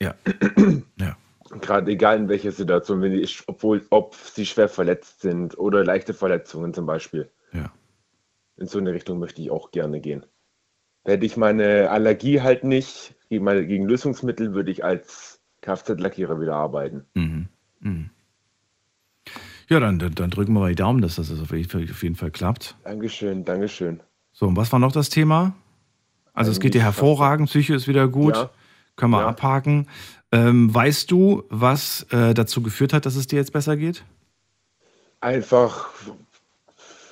Ja. 0.00 0.14
ja. 1.00 1.16
Gerade 1.60 1.90
egal 1.90 2.18
in 2.18 2.28
welcher 2.28 2.52
Situation, 2.52 3.00
wenn 3.02 3.12
ich, 3.12 3.42
obwohl, 3.46 3.86
ob 3.90 4.14
sie 4.14 4.46
schwer 4.46 4.68
verletzt 4.68 5.20
sind 5.22 5.58
oder 5.58 5.84
leichte 5.84 6.14
Verletzungen 6.14 6.74
zum 6.74 6.86
Beispiel. 6.86 7.30
Ja. 7.52 7.72
In 8.56 8.66
so 8.66 8.78
eine 8.78 8.92
Richtung 8.92 9.18
möchte 9.18 9.40
ich 9.40 9.50
auch 9.50 9.70
gerne 9.70 10.00
gehen. 10.00 10.26
Hätte 11.04 11.24
ich 11.24 11.36
meine 11.36 11.90
Allergie 11.90 12.42
halt 12.42 12.64
nicht, 12.64 13.14
gegen, 13.30 13.44
meine, 13.44 13.66
gegen 13.66 13.86
Lösungsmittel 13.88 14.54
würde 14.54 14.70
ich 14.70 14.84
als 14.84 15.40
Kfz-Lackierer 15.62 16.40
wieder 16.40 16.54
arbeiten. 16.54 17.06
Mhm. 17.14 17.48
Mhm. 17.80 18.10
Ja, 19.68 19.80
dann, 19.80 19.98
dann, 19.98 20.14
dann 20.14 20.30
drücken 20.30 20.54
wir 20.54 20.60
mal 20.60 20.70
die 20.70 20.76
Daumen, 20.76 21.02
dass 21.02 21.16
das 21.16 21.30
auf 21.30 21.50
jeden 21.52 21.68
Fall, 21.68 21.86
auf 21.90 22.02
jeden 22.02 22.16
Fall 22.16 22.30
klappt. 22.30 22.76
Dankeschön, 22.84 23.44
Dankeschön. 23.44 24.00
So, 24.32 24.46
und 24.46 24.56
was 24.56 24.72
war 24.72 24.78
noch 24.78 24.92
das 24.92 25.10
Thema? 25.10 25.54
Also, 26.32 26.52
es 26.52 26.60
geht 26.60 26.74
dir 26.74 26.82
hervorragend, 26.82 27.48
Psyche 27.48 27.74
ist 27.74 27.88
wieder 27.88 28.06
gut. 28.06 28.36
Ja. 28.36 28.50
Können 28.98 29.12
wir 29.12 29.20
Ja. 29.20 29.28
abhaken. 29.28 29.86
Ähm, 30.32 30.74
weißt 30.74 31.10
du, 31.10 31.44
was 31.48 32.02
äh, 32.10 32.34
dazu 32.34 32.60
geführt 32.62 32.92
hat, 32.92 33.06
dass 33.06 33.16
es 33.16 33.26
dir 33.28 33.36
jetzt 33.36 33.52
besser 33.54 33.76
geht? 33.78 34.04
Einfach, 35.20 35.88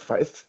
weiß, 0.08 0.46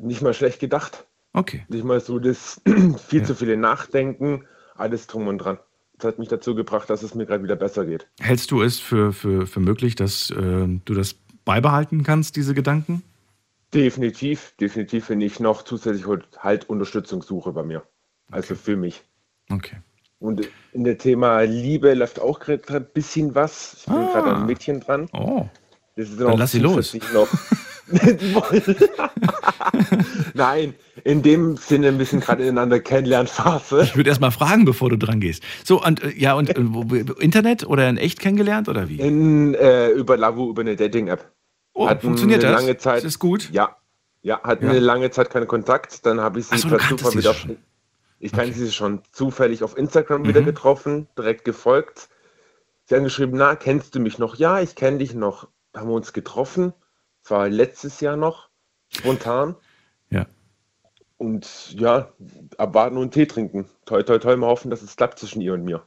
nicht 0.00 0.22
mal 0.22 0.32
schlecht 0.32 0.60
gedacht. 0.60 1.04
Okay. 1.34 1.66
Nicht 1.68 1.84
mal 1.84 2.00
so 2.00 2.18
das 2.18 2.62
viel 3.08 3.24
zu 3.24 3.34
viele 3.34 3.56
Nachdenken, 3.58 4.46
alles 4.76 5.06
drum 5.06 5.26
und 5.28 5.38
dran. 5.38 5.58
Das 5.98 6.08
hat 6.12 6.18
mich 6.18 6.28
dazu 6.28 6.54
gebracht, 6.54 6.88
dass 6.88 7.02
es 7.02 7.14
mir 7.14 7.26
gerade 7.26 7.42
wieder 7.42 7.56
besser 7.56 7.84
geht. 7.84 8.06
Hältst 8.20 8.50
du 8.50 8.62
es 8.62 8.78
für, 8.78 9.12
für, 9.12 9.46
für 9.46 9.60
möglich, 9.60 9.94
dass 9.94 10.30
äh, 10.30 10.66
du 10.84 10.94
das 10.94 11.14
beibehalten 11.44 12.02
kannst, 12.04 12.36
diese 12.36 12.54
Gedanken? 12.54 13.02
Definitiv, 13.74 14.54
definitiv, 14.60 15.10
wenn 15.10 15.20
ich 15.20 15.40
noch 15.40 15.62
zusätzlich 15.62 16.06
halt 16.38 16.68
Unterstützung 16.70 17.22
suche 17.22 17.52
bei 17.52 17.62
mir. 17.64 17.82
Also 18.30 18.54
für 18.54 18.76
mich. 18.76 19.02
Okay. 19.50 19.76
Und 20.18 20.48
in 20.72 20.84
der 20.84 20.96
Thema 20.98 21.40
Liebe 21.42 21.92
läuft 21.94 22.20
auch 22.20 22.38
gerade 22.40 22.62
ein 22.76 22.86
bisschen 22.92 23.34
was. 23.34 23.74
Ich 23.80 23.84
bin 23.86 23.94
Ah. 23.96 24.12
gerade 24.12 24.34
einem 24.36 24.46
Mädchen 24.46 24.80
dran. 24.80 25.08
Oh. 25.12 25.46
Dann 25.96 26.36
lass 26.38 26.52
sie 26.52 26.58
los. 26.58 26.96
Nein, 30.34 30.74
in 31.04 31.22
dem 31.22 31.56
Sinne 31.56 31.88
ein 31.88 31.98
bisschen 31.98 32.20
gerade 32.20 32.42
ineinander 32.42 32.80
Kennenlernphase. 32.80 33.82
Ich 33.82 33.96
würde 33.96 34.10
erst 34.10 34.20
mal 34.20 34.30
fragen, 34.30 34.64
bevor 34.64 34.90
du 34.90 34.96
dran 34.98 35.20
gehst. 35.20 35.42
So, 35.64 35.82
und 35.82 36.02
äh, 36.02 36.12
ja, 36.16 36.34
und 36.34 36.50
äh, 36.50 37.04
Internet 37.20 37.66
oder 37.66 37.88
in 37.88 37.96
echt 37.96 38.18
kennengelernt 38.20 38.68
oder 38.68 38.88
wie? 38.88 38.98
In, 38.98 39.54
äh, 39.54 39.88
über 39.90 40.16
Lavu, 40.16 40.50
über 40.50 40.62
eine 40.62 40.76
Dating-App. 40.76 41.30
Oh, 41.74 41.88
Hatten 41.88 42.00
funktioniert 42.06 42.42
das? 42.42 42.52
Lange 42.52 42.76
Zeit, 42.78 42.98
Ist 42.98 43.04
das 43.06 43.18
gut? 43.18 43.50
Ja. 43.52 43.76
Ja, 44.22 44.40
hatten 44.42 44.64
Ja. 44.64 44.70
eine 44.70 44.80
lange 44.80 45.10
Zeit 45.10 45.30
keinen 45.30 45.46
Kontakt. 45.46 46.04
Dann 46.04 46.20
habe 46.20 46.40
ich 46.40 46.46
sie 46.46 46.54
Ach 46.56 46.58
so, 46.58 46.68
per 46.68 46.78
Zufall 46.80 47.14
wieder. 47.14 47.34
schon. 47.34 47.56
Ich 48.18 48.32
kannte 48.32 48.54
sie 48.54 48.72
schon 48.72 49.02
zufällig 49.12 49.62
auf 49.62 49.76
Instagram 49.76 50.26
wieder 50.26 50.40
Mhm. 50.40 50.46
getroffen, 50.46 51.08
direkt 51.18 51.44
gefolgt. 51.44 52.08
Sie 52.84 52.94
haben 52.94 53.04
geschrieben, 53.04 53.36
na, 53.36 53.56
kennst 53.56 53.94
du 53.94 54.00
mich 54.00 54.18
noch? 54.18 54.36
Ja, 54.36 54.60
ich 54.60 54.74
kenne 54.74 54.98
dich 54.98 55.14
noch. 55.14 55.48
Haben 55.74 55.88
wir 55.88 55.94
uns 55.94 56.12
getroffen. 56.12 56.72
Das 57.22 57.30
war 57.32 57.48
letztes 57.48 58.00
Jahr 58.00 58.16
noch, 58.16 58.48
spontan. 58.88 59.56
Ja. 60.10 60.26
Und 61.18 61.72
ja, 61.78 62.12
abwarten 62.58 62.96
und 62.98 63.12
Tee 63.12 63.26
trinken. 63.26 63.66
Toi, 63.84 64.02
toi, 64.02 64.18
toi, 64.18 64.36
mal 64.36 64.46
hoffen, 64.48 64.70
dass 64.70 64.82
es 64.82 64.96
klappt 64.96 65.18
zwischen 65.18 65.40
ihr 65.40 65.54
und 65.54 65.64
mir. 65.64 65.82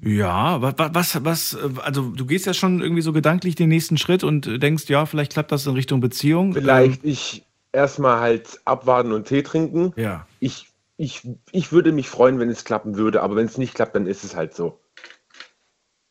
Ja, 0.00 0.62
wa- 0.62 0.74
wa- 0.76 0.90
was, 0.92 1.24
was, 1.24 1.54
äh, 1.54 1.70
also 1.82 2.10
du 2.10 2.24
gehst 2.24 2.46
ja 2.46 2.54
schon 2.54 2.80
irgendwie 2.80 3.02
so 3.02 3.12
gedanklich 3.12 3.56
den 3.56 3.68
nächsten 3.68 3.98
Schritt 3.98 4.22
und 4.22 4.46
denkst, 4.62 4.88
ja, 4.88 5.06
vielleicht 5.06 5.32
klappt 5.32 5.50
das 5.50 5.66
in 5.66 5.74
Richtung 5.74 6.00
Beziehung. 6.00 6.52
Vielleicht 6.52 7.02
Ähm, 7.04 7.10
ich 7.10 7.44
erstmal 7.72 8.20
halt 8.20 8.60
abwarten 8.64 9.12
und 9.12 9.26
Tee 9.26 9.42
trinken. 9.42 9.92
ja. 9.96 10.26
Ich, 10.38 10.67
ich, 10.98 11.26
ich 11.52 11.72
würde 11.72 11.92
mich 11.92 12.08
freuen, 12.10 12.38
wenn 12.40 12.50
es 12.50 12.64
klappen 12.64 12.96
würde, 12.96 13.22
aber 13.22 13.36
wenn 13.36 13.46
es 13.46 13.56
nicht 13.56 13.74
klappt, 13.74 13.94
dann 13.94 14.06
ist 14.06 14.24
es 14.24 14.34
halt 14.34 14.52
so. 14.52 14.80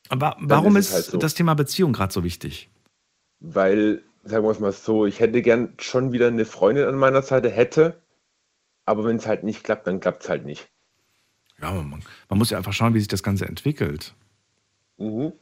Aber 0.10 0.38
warum 0.40 0.78
ist 0.78 0.88
ist, 0.88 0.94
halt 0.94 1.06
so. 1.06 1.18
das 1.18 1.34
Thema 1.34 1.54
Beziehung 1.54 1.92
gerade 1.92 2.14
so 2.14 2.24
wichtig? 2.24 2.72
Weil, 3.42 4.02
sagen 4.24 4.46
wir 4.46 4.52
es 4.52 4.60
mal 4.60 4.72
so, 4.72 5.06
ich 5.06 5.20
hätte 5.20 5.42
gern 5.42 5.74
schon 5.78 6.14
wieder 6.14 6.28
eine 6.28 6.46
Freundin 6.46 6.86
an 6.86 6.96
meiner 6.96 7.22
Seite, 7.22 7.50
hätte, 7.50 8.02
aber 8.86 9.04
wenn 9.04 9.18
es 9.18 9.28
halt 9.28 9.44
nicht 9.44 9.66
klappt, 9.66 9.86
dann 9.86 10.00
klappt 10.00 10.24
es 10.24 10.30
halt 10.30 10.46
nicht. 10.46 10.70
Ja, 11.62 11.74
man, 11.74 12.02
man 12.30 12.40
muss 12.40 12.50
ja 12.50 12.58
einfach 12.58 12.74
schauen, 12.74 12.94
wie 12.94 13.00
sich 13.00 13.10
das 13.10 13.24
Ganze 13.24 13.46
entwickelt. 13.46 14.16
Mhm. 14.98 15.34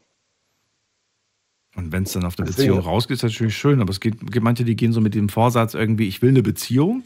Und 1.76 1.91
wenn 1.91 2.04
es 2.04 2.14
dann 2.14 2.24
auf 2.24 2.39
eine 2.39 2.48
Beziehung 2.48 2.80
rausgeht, 2.80 3.16
ist 3.16 3.24
das 3.24 3.34
natürlich 3.34 3.58
schön. 3.58 3.82
Aber 3.82 3.91
es 3.91 4.00
gibt, 4.00 4.32
gibt 4.32 4.43
manche, 4.43 4.64
die 4.64 4.76
gehen 4.76 4.93
so 4.93 5.02
mit 5.02 5.14
dem 5.14 5.30
Vorsatz 5.30 5.76
irgendwie, 5.76 6.08
ich 6.08 6.22
will 6.22 6.30
eine 6.30 6.41
Beziehung 6.41 7.04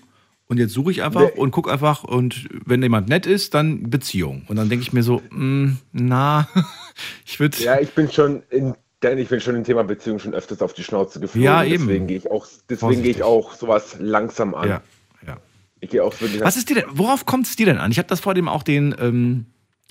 und 0.49 0.57
jetzt 0.57 0.73
suche 0.73 0.91
ich 0.91 1.03
einfach 1.03 1.21
Nee. 1.21 1.39
und 1.39 1.51
gucke 1.51 1.71
einfach 1.71 2.03
und 2.03 2.49
wenn 2.65 2.81
jemand 2.81 3.07
nett 3.07 3.25
ist, 3.25 3.53
dann 3.53 3.89
Beziehung. 3.89 4.43
Und 4.47 4.55
dann 4.57 4.67
denke 4.67 4.81
ich 4.83 4.91
mir 4.91 5.03
so, 5.03 5.21
mm, 5.29 5.77
na, 5.93 6.47
ich 7.25 7.39
würde. 7.39 7.57
Ja, 7.63 7.79
ich 7.79 7.91
bin 7.91 8.11
schon 8.11 8.41
in, 8.49 8.73
denn 9.03 9.17
ich 9.19 9.29
bin 9.29 9.39
schon 9.39 9.55
im 9.55 9.63
Thema 9.63 9.83
Beziehung 9.83 10.19
schon 10.19 10.33
öfters 10.33 10.61
auf 10.61 10.73
die 10.73 10.83
Schnauze 10.83 11.19
geflogen. 11.19 11.43
Ja, 11.43 11.63
eben. 11.63 11.87
Deswegen 11.87 12.07
gehe 12.07 12.17
ich 12.17 12.29
auch, 12.31 12.47
deswegen 12.69 13.03
gehe 13.03 13.11
ich 13.11 13.23
auch 13.23 13.53
sowas 13.53 13.95
langsam 13.99 14.55
an. 14.55 14.67
Ja, 14.69 14.81
ja. 15.25 15.37
Ich 15.79 15.91
gehe 15.91 16.03
auch 16.03 16.19
wirklich. 16.19 16.41
Was 16.41 16.57
ist 16.57 16.67
dir 16.69 16.75
denn, 16.75 16.85
worauf 16.89 17.25
kommt 17.25 17.45
es 17.45 17.55
dir 17.55 17.67
denn 17.67 17.77
an? 17.77 17.91
Ich 17.91 17.99
habe 17.99 18.09
das 18.09 18.19
vor 18.19 18.33
dem 18.33 18.49
auch 18.49 18.63
den 18.63 18.93
ähm, 18.99 19.45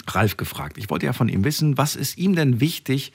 Ralf 0.09 0.37
gefragt. 0.37 0.77
Ich 0.77 0.91
wollte 0.91 1.07
ja 1.07 1.13
von 1.13 1.29
ihm 1.29 1.45
wissen, 1.45 1.79
was 1.79 1.97
ist 1.97 2.19
ihm 2.19 2.35
denn 2.35 2.61
wichtig? 2.61 3.13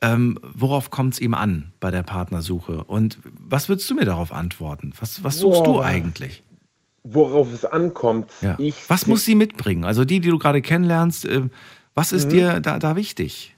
Ähm, 0.00 0.38
worauf 0.42 0.90
kommt 0.90 1.14
es 1.14 1.20
ihm 1.20 1.34
an 1.34 1.72
bei 1.80 1.90
der 1.90 2.02
Partnersuche? 2.02 2.84
Und 2.84 3.18
was 3.38 3.68
würdest 3.68 3.90
du 3.90 3.94
mir 3.94 4.04
darauf 4.04 4.32
antworten? 4.32 4.92
Was, 5.00 5.24
was 5.24 5.38
suchst 5.38 5.60
du 5.66 5.74
Boah. 5.74 5.84
eigentlich? 5.84 6.42
Worauf 7.04 7.52
es 7.52 7.64
ankommt. 7.64 8.32
Ja. 8.40 8.56
Ich 8.58 8.88
Was 8.88 9.06
muss 9.06 9.24
sie 9.24 9.34
mitbringen? 9.34 9.84
Also 9.84 10.04
die, 10.04 10.20
die 10.20 10.30
du 10.30 10.38
gerade 10.38 10.62
kennenlernst, 10.62 11.26
äh, 11.26 11.42
was 11.94 12.12
ist 12.12 12.26
Mhm. 12.26 12.30
dir 12.30 12.60
da, 12.60 12.78
da 12.78 12.96
wichtig? 12.96 13.54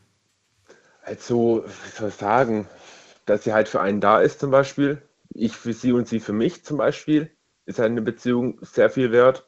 Also, 1.03 1.65
wie 1.65 1.91
soll 1.91 2.09
ich 2.09 2.15
sagen, 2.17 2.67
dass 3.25 3.45
sie 3.45 3.53
halt 3.53 3.69
für 3.69 3.81
einen 3.81 4.01
da 4.01 4.21
ist 4.21 4.41
zum 4.41 4.51
Beispiel. 4.51 5.01
Ich 5.33 5.57
für 5.57 5.73
sie 5.73 5.93
und 5.93 6.09
sie 6.09 6.21
für 6.21 6.33
mich 6.33 6.65
zum 6.65 6.77
Beispiel. 6.77 7.31
Ist 7.65 7.79
halt 7.79 7.93
eine 7.93 8.03
Beziehung 8.03 8.59
sehr 8.63 8.91
viel 8.91 9.13
wert. 9.13 9.47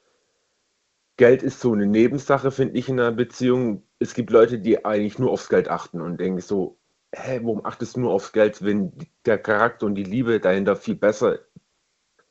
Geld 1.17 1.43
ist 1.43 1.61
so 1.61 1.73
eine 1.73 1.87
Nebensache, 1.87 2.53
finde 2.53 2.79
ich, 2.79 2.89
in 2.89 3.01
einer 3.01 3.13
Beziehung. 3.13 3.83
Es 3.99 4.15
gibt 4.15 4.31
Leute, 4.31 4.61
die 4.61 4.85
eigentlich 4.85 5.19
nur 5.19 5.33
aufs 5.33 5.49
Geld 5.49 5.69
achten 5.69 6.01
und 6.01 6.19
denken 6.19 6.41
so, 6.41 6.79
hä, 7.13 7.41
warum 7.43 7.65
achtest 7.67 7.97
du 7.97 8.01
nur 8.01 8.13
aufs 8.13 8.33
Geld, 8.33 8.63
wenn 8.63 8.93
der 9.27 9.39
Charakter 9.39 9.87
und 9.87 9.97
die 9.97 10.05
Liebe 10.05 10.39
dahinter 10.39 10.77
viel 10.77 10.95
besser 10.95 11.41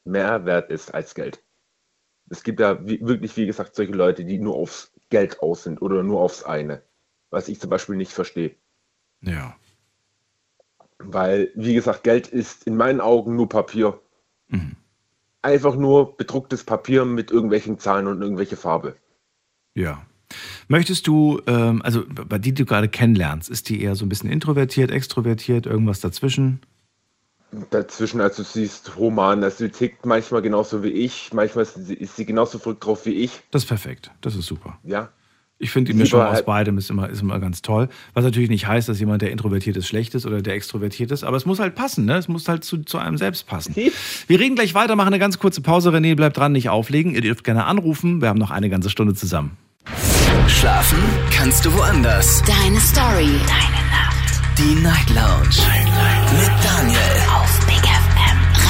mehr 0.06 0.46
wert 0.46 0.72
ist 0.72 0.94
als 0.94 1.14
Geld? 1.16 1.44
Es 2.30 2.44
gibt 2.44 2.60
ja 2.60 2.78
wirklich, 2.86 3.38
wie 3.38 3.46
gesagt, 3.46 3.76
solche 3.76 3.94
Leute, 3.94 4.26
die 4.26 4.38
nur 4.38 4.56
aufs 4.56 4.92
Geld 5.10 5.42
aus 5.42 5.64
sind 5.64 5.82
oder 5.82 6.04
nur 6.04 6.22
aufs 6.22 6.44
eine. 6.44 6.82
Was 7.30 7.48
ich 7.48 7.60
zum 7.60 7.70
Beispiel 7.70 7.96
nicht 7.96 8.12
verstehe. 8.12 8.56
Ja. 9.22 9.56
Weil, 11.00 11.52
wie 11.56 11.74
gesagt, 11.74 12.04
Geld 12.04 12.28
ist 12.28 12.66
in 12.66 12.76
meinen 12.76 13.02
Augen 13.02 13.36
nur 13.36 13.50
Papier. 13.50 14.00
Mhm. 14.48 14.76
Einfach 15.42 15.76
nur 15.76 16.18
bedrucktes 16.18 16.64
Papier 16.64 17.06
mit 17.06 17.32
irgendwelchen 17.32 17.80
Zahlen 17.80 18.08
und 18.08 18.22
irgendwelche 18.22 18.58
Farbe. 18.58 18.96
Ja. 19.76 20.06
Möchtest 20.68 21.08
du, 21.08 21.42
ähm, 21.48 21.82
also 21.84 22.04
bei 22.08 22.38
die, 22.38 22.54
die 22.54 22.64
du 22.64 22.66
gerade 22.66 22.90
kennenlernst, 22.90 23.50
ist 23.50 23.70
die 23.70 23.82
eher 23.82 23.96
so 23.96 24.06
ein 24.06 24.10
bisschen 24.10 24.30
introvertiert, 24.30 24.92
extrovertiert, 24.92 25.66
irgendwas 25.66 26.02
dazwischen? 26.02 26.60
Dazwischen, 27.70 28.20
also 28.20 28.44
sie 28.44 28.64
ist 28.64 28.96
human, 28.98 29.44
also 29.44 29.58
sie 29.60 29.70
tickt 29.70 30.06
manchmal 30.06 30.42
genauso 30.42 30.84
wie 30.84 30.90
ich, 30.90 31.32
manchmal 31.34 31.64
ist 31.64 31.76
sie, 31.76 31.94
ist 31.94 32.16
sie 32.18 32.26
genauso 32.26 32.60
verrückt 32.60 32.86
drauf 32.86 33.06
wie 33.06 33.14
ich. 33.14 33.32
Das 33.52 33.64
ist 33.64 33.68
perfekt, 33.70 34.12
das 34.22 34.36
ist 34.36 34.46
super. 34.48 34.78
Ja. 34.84 35.10
Ich 35.60 35.72
finde 35.72 35.92
die 35.92 35.98
Mischung 35.98 36.22
aus 36.22 36.36
halt- 36.36 36.46
beidem 36.46 36.78
ist 36.78 36.92
immer, 36.92 37.10
ist 37.10 37.22
immer 37.22 37.40
ganz 37.40 37.64
toll. 37.64 37.90
Was 38.14 38.24
natürlich 38.24 38.50
nicht 38.50 38.68
heißt, 38.68 38.90
dass 38.90 39.00
jemand, 39.00 39.24
der 39.24 39.32
introvertiert 39.32 39.76
ist, 39.76 39.88
schlecht 39.88 40.14
ist 40.14 40.26
oder 40.28 40.42
der 40.44 40.54
extrovertiert 40.54 41.10
ist, 41.12 41.24
aber 41.24 41.36
es 41.38 41.48
muss 41.48 41.58
halt 41.60 41.74
passen, 41.74 42.06
ne? 42.06 42.18
Es 42.18 42.28
muss 42.28 42.48
halt 42.48 42.64
zu, 42.64 42.84
zu 42.84 43.00
einem 43.00 43.18
selbst 43.18 43.48
passen. 43.48 43.74
Wir 43.76 44.40
reden 44.40 44.56
gleich 44.56 44.76
weiter, 44.76 44.96
machen 44.96 45.08
eine 45.08 45.20
ganz 45.20 45.40
kurze 45.40 45.62
Pause. 45.62 45.90
René, 45.90 46.16
bleibt 46.16 46.38
dran, 46.38 46.52
nicht 46.52 46.70
auflegen. 46.70 47.16
Ihr 47.16 47.22
dürft 47.22 47.44
gerne 47.44 47.66
anrufen. 47.66 48.22
Wir 48.22 48.28
haben 48.30 48.38
noch 48.38 48.52
eine 48.52 48.70
ganze 48.70 48.92
Stunde 48.92 49.16
zusammen. 49.16 49.58
Schlafen 50.48 51.00
kannst 51.32 51.66
du 51.66 51.74
woanders. 51.74 52.44
Deine 52.44 52.80
Story. 52.80 53.26
Deine 53.48 53.90
Nacht. 53.90 54.60
Die 54.60 54.76
Night 54.84 55.10
Lounge. 55.10 55.58
Mit 56.40 56.52
Daniel. 56.64 57.00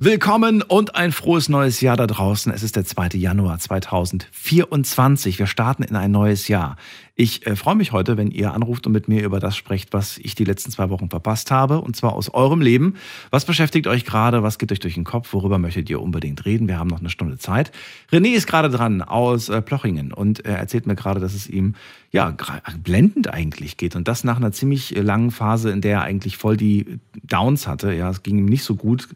Willkommen 0.00 0.62
und 0.62 0.94
ein 0.94 1.10
frohes 1.10 1.48
neues 1.48 1.80
Jahr 1.80 1.96
da 1.96 2.06
draußen. 2.06 2.52
Es 2.52 2.62
ist 2.62 2.76
der 2.76 2.84
2. 2.84 3.18
Januar 3.18 3.58
2024. 3.58 5.40
Wir 5.40 5.48
starten 5.48 5.82
in 5.82 5.96
ein 5.96 6.12
neues 6.12 6.46
Jahr. 6.46 6.76
Ich 7.16 7.44
äh, 7.48 7.56
freue 7.56 7.74
mich 7.74 7.90
heute, 7.90 8.16
wenn 8.16 8.30
ihr 8.30 8.52
anruft 8.52 8.86
und 8.86 8.92
mit 8.92 9.08
mir 9.08 9.24
über 9.24 9.40
das 9.40 9.56
sprecht, 9.56 9.92
was 9.92 10.16
ich 10.18 10.36
die 10.36 10.44
letzten 10.44 10.70
zwei 10.70 10.88
Wochen 10.90 11.10
verpasst 11.10 11.50
habe. 11.50 11.80
Und 11.80 11.96
zwar 11.96 12.12
aus 12.12 12.32
eurem 12.32 12.60
Leben. 12.60 12.94
Was 13.30 13.44
beschäftigt 13.44 13.88
euch 13.88 14.04
gerade? 14.04 14.44
Was 14.44 14.58
geht 14.58 14.70
euch 14.70 14.78
durch 14.78 14.94
den 14.94 15.02
Kopf? 15.02 15.32
Worüber 15.32 15.58
möchtet 15.58 15.90
ihr 15.90 16.00
unbedingt 16.00 16.44
reden? 16.44 16.68
Wir 16.68 16.78
haben 16.78 16.86
noch 16.86 17.00
eine 17.00 17.10
Stunde 17.10 17.36
Zeit. 17.38 17.72
René 18.12 18.36
ist 18.36 18.46
gerade 18.46 18.70
dran 18.70 19.02
aus 19.02 19.48
äh, 19.48 19.60
Plochingen 19.62 20.12
und 20.12 20.44
er 20.44 20.58
erzählt 20.58 20.86
mir 20.86 20.94
gerade, 20.94 21.18
dass 21.18 21.34
es 21.34 21.48
ihm 21.48 21.74
ja 22.12 22.36
blendend 22.84 23.34
eigentlich 23.34 23.76
geht. 23.76 23.96
Und 23.96 24.06
das 24.06 24.22
nach 24.22 24.36
einer 24.36 24.52
ziemlich 24.52 24.94
äh, 24.94 25.00
langen 25.00 25.32
Phase, 25.32 25.72
in 25.72 25.80
der 25.80 25.94
er 25.94 26.02
eigentlich 26.02 26.36
voll 26.36 26.56
die 26.56 27.00
Downs 27.24 27.66
hatte. 27.66 27.92
Ja, 27.92 28.10
es 28.10 28.22
ging 28.22 28.38
ihm 28.38 28.46
nicht 28.46 28.62
so 28.62 28.76
gut 28.76 29.08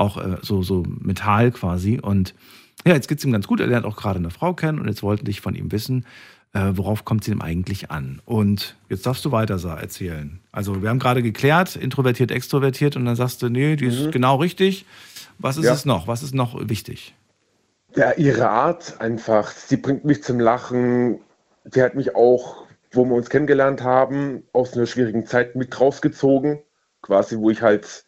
auch 0.00 0.16
äh, 0.16 0.36
so, 0.42 0.62
so 0.62 0.82
Metall 0.86 1.50
quasi. 1.52 1.98
Und 2.00 2.34
ja, 2.86 2.94
jetzt 2.94 3.08
geht's 3.08 3.24
ihm 3.24 3.32
ganz 3.32 3.46
gut. 3.46 3.60
Er 3.60 3.66
lernt 3.66 3.86
auch 3.86 3.96
gerade 3.96 4.18
eine 4.18 4.30
Frau 4.30 4.54
kennen 4.54 4.80
und 4.80 4.88
jetzt 4.88 5.02
wollten 5.02 5.24
dich 5.26 5.40
von 5.40 5.54
ihm 5.54 5.70
wissen, 5.70 6.06
äh, 6.52 6.72
worauf 6.72 7.04
kommt 7.04 7.22
es 7.22 7.28
ihm 7.28 7.42
eigentlich 7.42 7.90
an? 7.90 8.20
Und 8.24 8.76
jetzt 8.88 9.06
darfst 9.06 9.24
du 9.24 9.30
weiter 9.32 9.62
erzählen. 9.78 10.40
Also 10.50 10.82
wir 10.82 10.88
haben 10.88 10.98
gerade 10.98 11.22
geklärt, 11.22 11.76
introvertiert, 11.76 12.30
extrovertiert 12.30 12.96
und 12.96 13.04
dann 13.04 13.16
sagst 13.16 13.42
du, 13.42 13.48
nee, 13.48 13.76
die 13.76 13.86
ist 13.86 14.10
genau 14.10 14.36
richtig. 14.36 14.84
Was 15.38 15.56
ist 15.56 15.66
Ja. 15.66 15.74
es 15.74 15.84
noch? 15.84 16.08
Was 16.08 16.22
ist 16.22 16.34
noch 16.34 16.68
wichtig? 16.68 17.14
Ja, 17.94 18.12
ihre 18.12 18.48
Art 18.48 19.00
einfach, 19.00 19.50
sie 19.50 19.76
bringt 19.76 20.04
mich 20.04 20.22
zum 20.22 20.40
Lachen. 20.40 21.20
Die 21.64 21.82
hat 21.82 21.94
mich 21.94 22.14
auch, 22.14 22.66
wo 22.92 23.04
wir 23.04 23.14
uns 23.14 23.30
kennengelernt 23.30 23.82
haben, 23.82 24.42
aus 24.52 24.74
einer 24.74 24.86
schwierigen 24.86 25.26
Zeit 25.26 25.56
mit 25.56 25.78
rausgezogen. 25.80 26.60
Quasi, 27.02 27.38
wo 27.38 27.50
ich 27.50 27.62
halt 27.62 28.04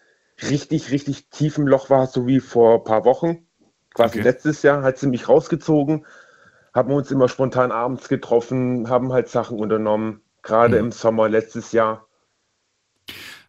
richtig, 0.51 0.91
richtig 0.91 1.29
tief 1.31 1.59
im 1.59 1.67
Loch 1.67 1.91
war, 1.91 2.07
so 2.07 2.27
wie 2.27 2.41
vor 2.41 2.77
ein 2.77 2.85
paar 2.85 3.05
Wochen. 3.05 3.47
Quasi 3.95 4.19
Okay. 4.19 4.29
letztes 4.29 4.63
Jahr 4.63 4.83
hat 4.83 4.99
sie 4.99 5.07
mich 5.07 5.29
rausgezogen, 5.29 6.07
haben 6.75 6.93
uns 6.93 7.11
immer 7.11 7.29
spontan 7.29 7.73
abends 7.73 8.09
getroffen, 8.09 8.89
haben 8.89 9.13
halt 9.13 9.29
Sachen 9.29 9.59
unternommen. 9.59 10.23
Gerade 10.43 10.77
Mhm. 10.79 10.87
im 10.87 10.93
Sommer 10.93 11.29
letztes 11.29 11.73
Jahr. 11.73 12.07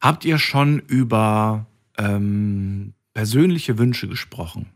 Habt 0.02 0.26
ihr 0.26 0.38
schon 0.38 0.80
über 0.80 1.66
ähm, 1.98 2.94
persönliche 3.14 3.78
Wünsche 3.78 4.08
gesprochen? 4.08 4.70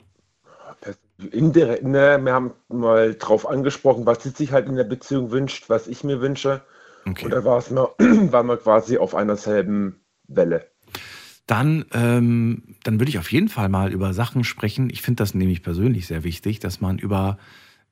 Indirekt, 1.31 1.83
ne, 1.83 2.19
wir 2.23 2.33
haben 2.33 2.53
mal 2.69 3.15
drauf 3.15 3.47
angesprochen, 3.47 4.05
was 4.05 4.21
sie 4.21 4.29
sich 4.29 4.51
halt 4.51 4.67
in 4.67 4.75
der 4.75 4.83
Beziehung 4.83 5.31
wünscht, 5.31 5.67
was 5.67 5.87
ich 5.87 6.03
mir 6.03 6.21
wünsche. 6.21 6.61
Okay. 7.07 7.25
Und 7.25 7.31
da 7.31 7.43
war 7.43 7.57
es 7.57 7.71
mir, 7.71 7.89
waren 7.97 8.47
wir 8.47 8.57
quasi 8.57 8.97
auf 8.99 9.15
einer 9.15 9.35
selben 9.35 9.99
Welle. 10.27 10.69
Dann, 11.47 11.85
ähm, 11.93 12.61
dann 12.83 12.99
würde 12.99 13.09
ich 13.09 13.19
auf 13.19 13.31
jeden 13.31 13.47
Fall 13.49 13.69
mal 13.69 13.91
über 13.91 14.13
Sachen 14.13 14.43
sprechen. 14.43 14.89
Ich 14.89 15.01
finde 15.01 15.21
das 15.23 15.33
nämlich 15.33 15.63
persönlich 15.63 16.05
sehr 16.05 16.23
wichtig, 16.23 16.59
dass 16.59 16.81
man 16.81 16.99
über, 16.99 17.37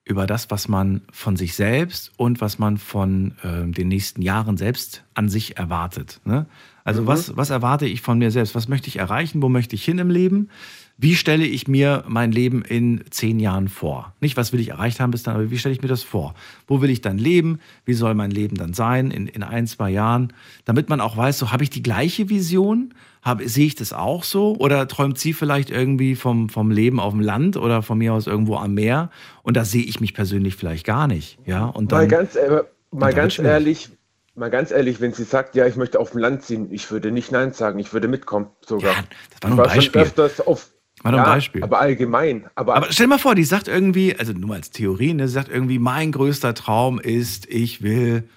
über 0.04 0.28
das, 0.28 0.52
was 0.52 0.68
man 0.68 1.02
von 1.12 1.38
sich 1.38 1.56
selbst 1.56 2.12
und 2.18 2.42
was 2.42 2.60
man 2.60 2.78
von 2.78 3.34
ähm, 3.44 3.74
den 3.74 3.88
nächsten 3.88 4.22
Jahren 4.22 4.58
selbst 4.58 5.06
an 5.14 5.30
sich 5.30 5.58
erwartet. 5.58 6.20
Ne? 6.26 6.46
Also 6.84 7.04
Mhm. 7.04 7.08
was, 7.08 7.38
was 7.38 7.50
erwarte 7.50 7.86
ich 7.88 8.02
von 8.02 8.18
mir 8.18 8.30
selbst? 8.30 8.56
Was 8.56 8.68
möchte 8.68 8.90
ich 8.90 8.98
erreichen? 8.98 9.42
Wo 9.42 9.48
möchte 9.50 9.76
ich 9.76 9.86
hin 9.86 10.00
im 10.00 10.10
Leben? 10.10 10.50
Wie 10.98 11.16
stelle 11.16 11.46
ich 11.46 11.68
mir 11.68 12.06
mein 12.08 12.32
Leben 12.32 12.64
in 12.64 13.04
zehn 13.10 13.40
Jahren 13.40 13.68
vor? 13.68 14.14
Nicht, 14.22 14.38
was 14.38 14.54
will 14.54 14.62
ich 14.62 14.70
erreicht 14.70 15.02
haben 15.02 15.12
bis 15.12 15.24
dann, 15.24 15.36
aber 15.36 15.52
wie 15.52 15.58
stelle 15.58 15.76
ich 15.76 15.82
mir 15.82 15.90
das 15.90 16.04
vor? 16.04 16.36
Wo 16.68 16.82
will 16.82 16.90
ich 16.90 17.02
dann 17.02 17.18
leben? 17.18 17.60
Wie 17.84 17.94
soll 17.94 18.14
mein 18.16 18.32
Leben 18.32 18.56
dann 18.56 18.74
sein 18.74 19.12
in, 19.12 19.28
in 19.28 19.44
ein, 19.44 19.68
zwei 19.68 19.90
Jahren? 19.90 20.32
Damit 20.64 20.88
man 20.88 21.02
auch 21.02 21.18
weiß, 21.18 21.38
so 21.38 21.52
habe 21.52 21.64
ich 21.64 21.70
die 21.70 21.84
gleiche 21.84 22.30
Vision? 22.30 22.94
Habe, 23.22 23.50
sehe 23.50 23.66
ich 23.66 23.76
das 23.76 23.92
auch 23.92 24.24
so? 24.24 24.56
Oder 24.58 24.88
träumt 24.88 25.18
sie 25.18 25.34
vielleicht 25.34 25.70
irgendwie 25.70 26.16
vom, 26.16 26.48
vom 26.48 26.72
Leben 26.72 27.00
auf 27.00 27.12
dem 27.12 27.22
Land 27.22 27.58
oder 27.58 27.82
von 27.82 27.98
mir 27.98 28.14
aus 28.14 28.26
irgendwo 28.28 28.56
am 28.56 28.74
Meer? 28.76 29.10
Und 29.44 29.58
da 29.58 29.66
sehe 29.66 29.84
ich 29.84 30.00
mich 30.00 30.14
persönlich 30.14 30.56
vielleicht 30.56 30.86
gar 30.86 31.08
nicht. 31.08 31.40
Ja, 31.46 31.66
und 31.66 31.92
Mal 31.92 32.02
dann, 32.08 32.10
ganz, 32.10 32.36
äh, 32.36 32.64
mal 32.92 33.14
ganz 33.14 33.38
ehrlich, 33.40 33.90
mal 34.36 34.50
ganz 34.50 34.72
ehrlich, 34.72 35.02
wenn 35.02 35.12
sie 35.12 35.24
sagt, 35.24 35.56
ja, 35.56 35.66
ich 35.66 35.76
möchte 35.76 36.00
auf 36.00 36.12
dem 36.12 36.20
Land 36.20 36.44
ziehen, 36.44 36.68
ich 36.72 36.90
würde 36.92 37.12
nicht 37.12 37.32
Nein 37.32 37.52
sagen, 37.52 37.80
ich 37.80 37.94
würde 37.94 38.08
mitkommen 38.08 38.48
sogar. 38.66 38.94
Ja, 38.94 39.04
das 39.32 39.42
war 39.42 39.50
nur 39.50 39.70
ein 39.72 39.80
Ich 39.80 39.86
schon 39.86 39.94
Beispiel. 39.94 40.02
öfters 40.04 40.46
auf, 40.46 40.72
War 41.06 41.12
nur 41.12 41.22
ein 41.22 41.28
ja, 41.28 41.34
Beispiel. 41.34 41.64
Aber 41.64 41.80
allgemein. 41.80 42.46
Aber, 42.56 42.76
Aber 42.76 42.88
stell 42.90 43.06
dir 43.06 43.12
mal 43.12 43.20
vor, 43.20 43.36
die 43.36 43.44
sagt 43.44 43.68
irgendwie, 43.68 44.16
also 44.18 44.34
nur 44.34 44.50
mal 44.50 44.56
als 44.56 44.72
Theorie, 44.72 45.14
ne, 45.14 45.28
sie 45.28 45.36
sagt 45.36 45.50
irgendwie, 45.50 45.78
mein 45.78 46.12
größter 46.12 46.56
Traum 46.56 47.00
ist, 47.00 47.48
ich 47.48 47.84
will, 47.84 48.28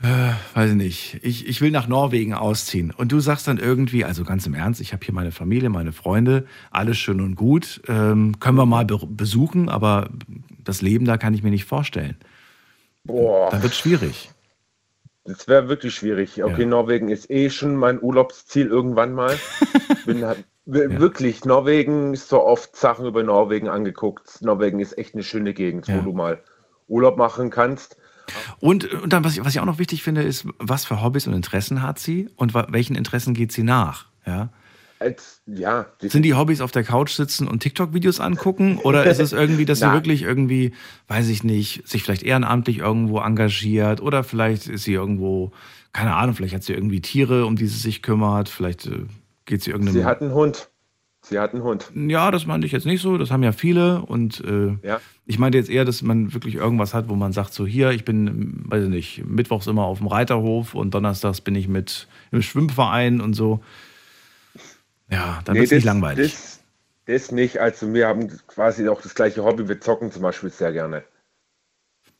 äh, 0.00 0.30
weiß 0.54 0.70
ich 0.70 0.76
nicht, 0.76 1.18
ich, 1.22 1.48
ich 1.48 1.60
will 1.60 1.72
nach 1.72 1.88
Norwegen 1.88 2.34
ausziehen. 2.34 2.92
Und 2.92 3.10
du 3.10 3.18
sagst 3.18 3.48
dann 3.48 3.58
irgendwie, 3.58 4.04
also 4.04 4.22
ganz 4.22 4.46
im 4.46 4.54
Ernst, 4.54 4.80
ich 4.80 4.92
habe 4.92 5.04
hier 5.04 5.12
meine 5.12 5.32
Familie, 5.32 5.68
meine 5.68 5.90
Freunde, 5.90 6.46
alles 6.70 6.98
schön 6.98 7.20
und 7.20 7.34
gut, 7.34 7.82
ähm, 7.88 8.38
können 8.38 8.58
wir 8.58 8.66
mal 8.66 8.84
be 8.84 9.00
besuchen, 9.04 9.68
aber 9.68 10.08
das 10.62 10.82
Leben 10.82 11.04
da 11.04 11.16
kann 11.16 11.34
ich 11.34 11.42
mir 11.42 11.50
nicht 11.50 11.64
vorstellen. 11.64 12.14
boah, 13.02 13.50
Dann 13.50 13.64
wird 13.64 13.74
schwierig. 13.74 14.30
Das 15.26 15.48
wäre 15.48 15.68
wirklich 15.68 15.94
schwierig. 15.94 16.42
Okay, 16.42 16.62
Ja. 16.62 16.66
Norwegen 16.68 17.08
ist 17.08 17.30
eh 17.30 17.50
schon 17.50 17.76
mein 17.76 18.00
Urlaubsziel 18.02 18.66
irgendwann 18.66 19.12
mal. 19.12 19.36
Bin 20.06 20.24
halt, 20.24 20.38
Ja. 20.38 20.44
Wirklich, 20.98 21.44
Norwegen 21.44 22.12
ist 22.14 22.28
so 22.28 22.42
oft 22.42 22.74
Sachen 22.76 23.06
über 23.06 23.22
Norwegen 23.22 23.68
angeguckt. 23.68 24.42
Norwegen 24.42 24.80
ist 24.80 24.98
echt 24.98 25.14
eine 25.14 25.22
schöne 25.22 25.54
Gegend, 25.54 25.86
Ja. 25.88 25.98
wo 25.98 26.10
du 26.10 26.12
mal 26.16 26.42
Urlaub 26.88 27.16
machen 27.16 27.50
kannst. 27.50 27.96
Und, 28.58 28.92
und 28.92 29.12
dann, 29.12 29.22
was 29.24 29.34
ich, 29.36 29.44
was 29.44 29.54
ich 29.54 29.60
auch 29.60 29.64
noch 29.66 29.78
wichtig 29.78 30.02
finde, 30.02 30.22
ist, 30.22 30.46
was 30.58 30.84
für 30.84 31.02
Hobbys 31.02 31.26
und 31.28 31.34
Interessen 31.34 31.82
hat 31.82 31.98
sie 32.00 32.28
und 32.36 32.54
welchen 32.54 32.96
Interessen 32.96 33.34
geht 33.34 33.52
sie 33.52 33.62
nach? 33.62 34.06
Ja? 34.26 34.48
Als, 34.98 35.42
ja, 35.46 35.86
Sind 36.00 36.22
die 36.22 36.34
Hobbys 36.34 36.60
auf 36.60 36.72
der 36.72 36.82
Couch 36.84 37.10
sitzen 37.12 37.46
und 37.48 37.60
TikTok-Videos 37.60 38.18
angucken? 38.20 38.78
Oder 38.78 39.04
ist 39.04 39.20
es 39.20 39.32
irgendwie, 39.32 39.64
dass 39.64 39.80
sie 39.80 39.86
wirklich 39.92 40.22
irgendwie, 40.22 40.72
weiß 41.08 41.28
ich 41.28 41.44
nicht, 41.44 41.86
sich 41.86 42.02
vielleicht 42.02 42.22
ehrenamtlich 42.22 42.78
irgendwo 42.78 43.20
engagiert? 43.20 44.00
Oder 44.00 44.24
vielleicht 44.24 44.68
ist 44.68 44.84
sie 44.84 44.94
irgendwo, 44.94 45.52
keine 45.92 46.14
Ahnung, 46.14 46.34
vielleicht 46.34 46.54
hat 46.54 46.62
sie 46.62 46.72
irgendwie 46.72 47.00
Tiere, 47.00 47.44
um 47.46 47.56
die 47.56 47.66
sie 47.66 47.78
sich 47.78 48.02
kümmert. 48.02 48.48
Vielleicht 48.48 48.86
äh, 48.86 49.04
geht 49.44 49.62
sie 49.62 49.70
irgendeinem. 49.70 49.94
sie 49.94 50.04
hat 50.04 50.22
einen 50.22 50.32
Hund. 50.32 50.70
Sie 51.22 51.40
hat 51.40 51.54
einen 51.54 51.64
Hund. 51.64 51.90
ja, 51.94 52.30
das 52.30 52.46
meinte 52.46 52.66
ich 52.68 52.72
jetzt 52.72 52.86
nicht 52.86 53.02
so. 53.02 53.18
Das 53.18 53.32
haben 53.32 53.42
ja 53.42 53.50
viele. 53.50 54.00
Und 54.02 54.40
äh, 54.44 54.76
Ja. 54.86 55.00
ich 55.26 55.40
meinte 55.40 55.58
jetzt 55.58 55.68
eher, 55.68 55.84
dass 55.84 56.00
man 56.02 56.32
wirklich 56.32 56.54
irgendwas 56.54 56.94
hat, 56.94 57.08
wo 57.08 57.16
man 57.16 57.32
sagt, 57.32 57.52
so 57.52 57.66
hier, 57.66 57.90
ich 57.90 58.04
bin, 58.04 58.62
weiß 58.66 58.84
ich 58.84 58.90
nicht, 58.90 59.24
mittwochs 59.26 59.66
immer 59.66 59.84
auf 59.84 59.98
dem 59.98 60.06
Reiterhof 60.06 60.74
und 60.74 60.94
donnerstags 60.94 61.40
bin 61.40 61.56
ich 61.56 61.66
mit 61.66 62.06
im 62.30 62.42
Schwimmverein 62.42 63.20
und 63.20 63.34
so. 63.34 63.60
Ja, 65.10 65.40
dann 65.44 65.54
Nee, 65.54 65.60
wird 65.60 65.66
es 65.66 65.72
nicht 65.72 65.84
langweilig. 65.84 66.32
Das, 66.32 66.60
das 67.06 67.32
nicht. 67.32 67.58
Also 67.58 67.92
wir 67.94 68.08
haben 68.08 68.28
quasi 68.48 68.88
auch 68.88 69.00
das 69.00 69.14
gleiche 69.14 69.44
Hobby. 69.44 69.68
Wir 69.68 69.80
zocken 69.80 70.10
zum 70.10 70.22
Beispiel 70.22 70.50
sehr 70.50 70.72
gerne. 70.72 71.04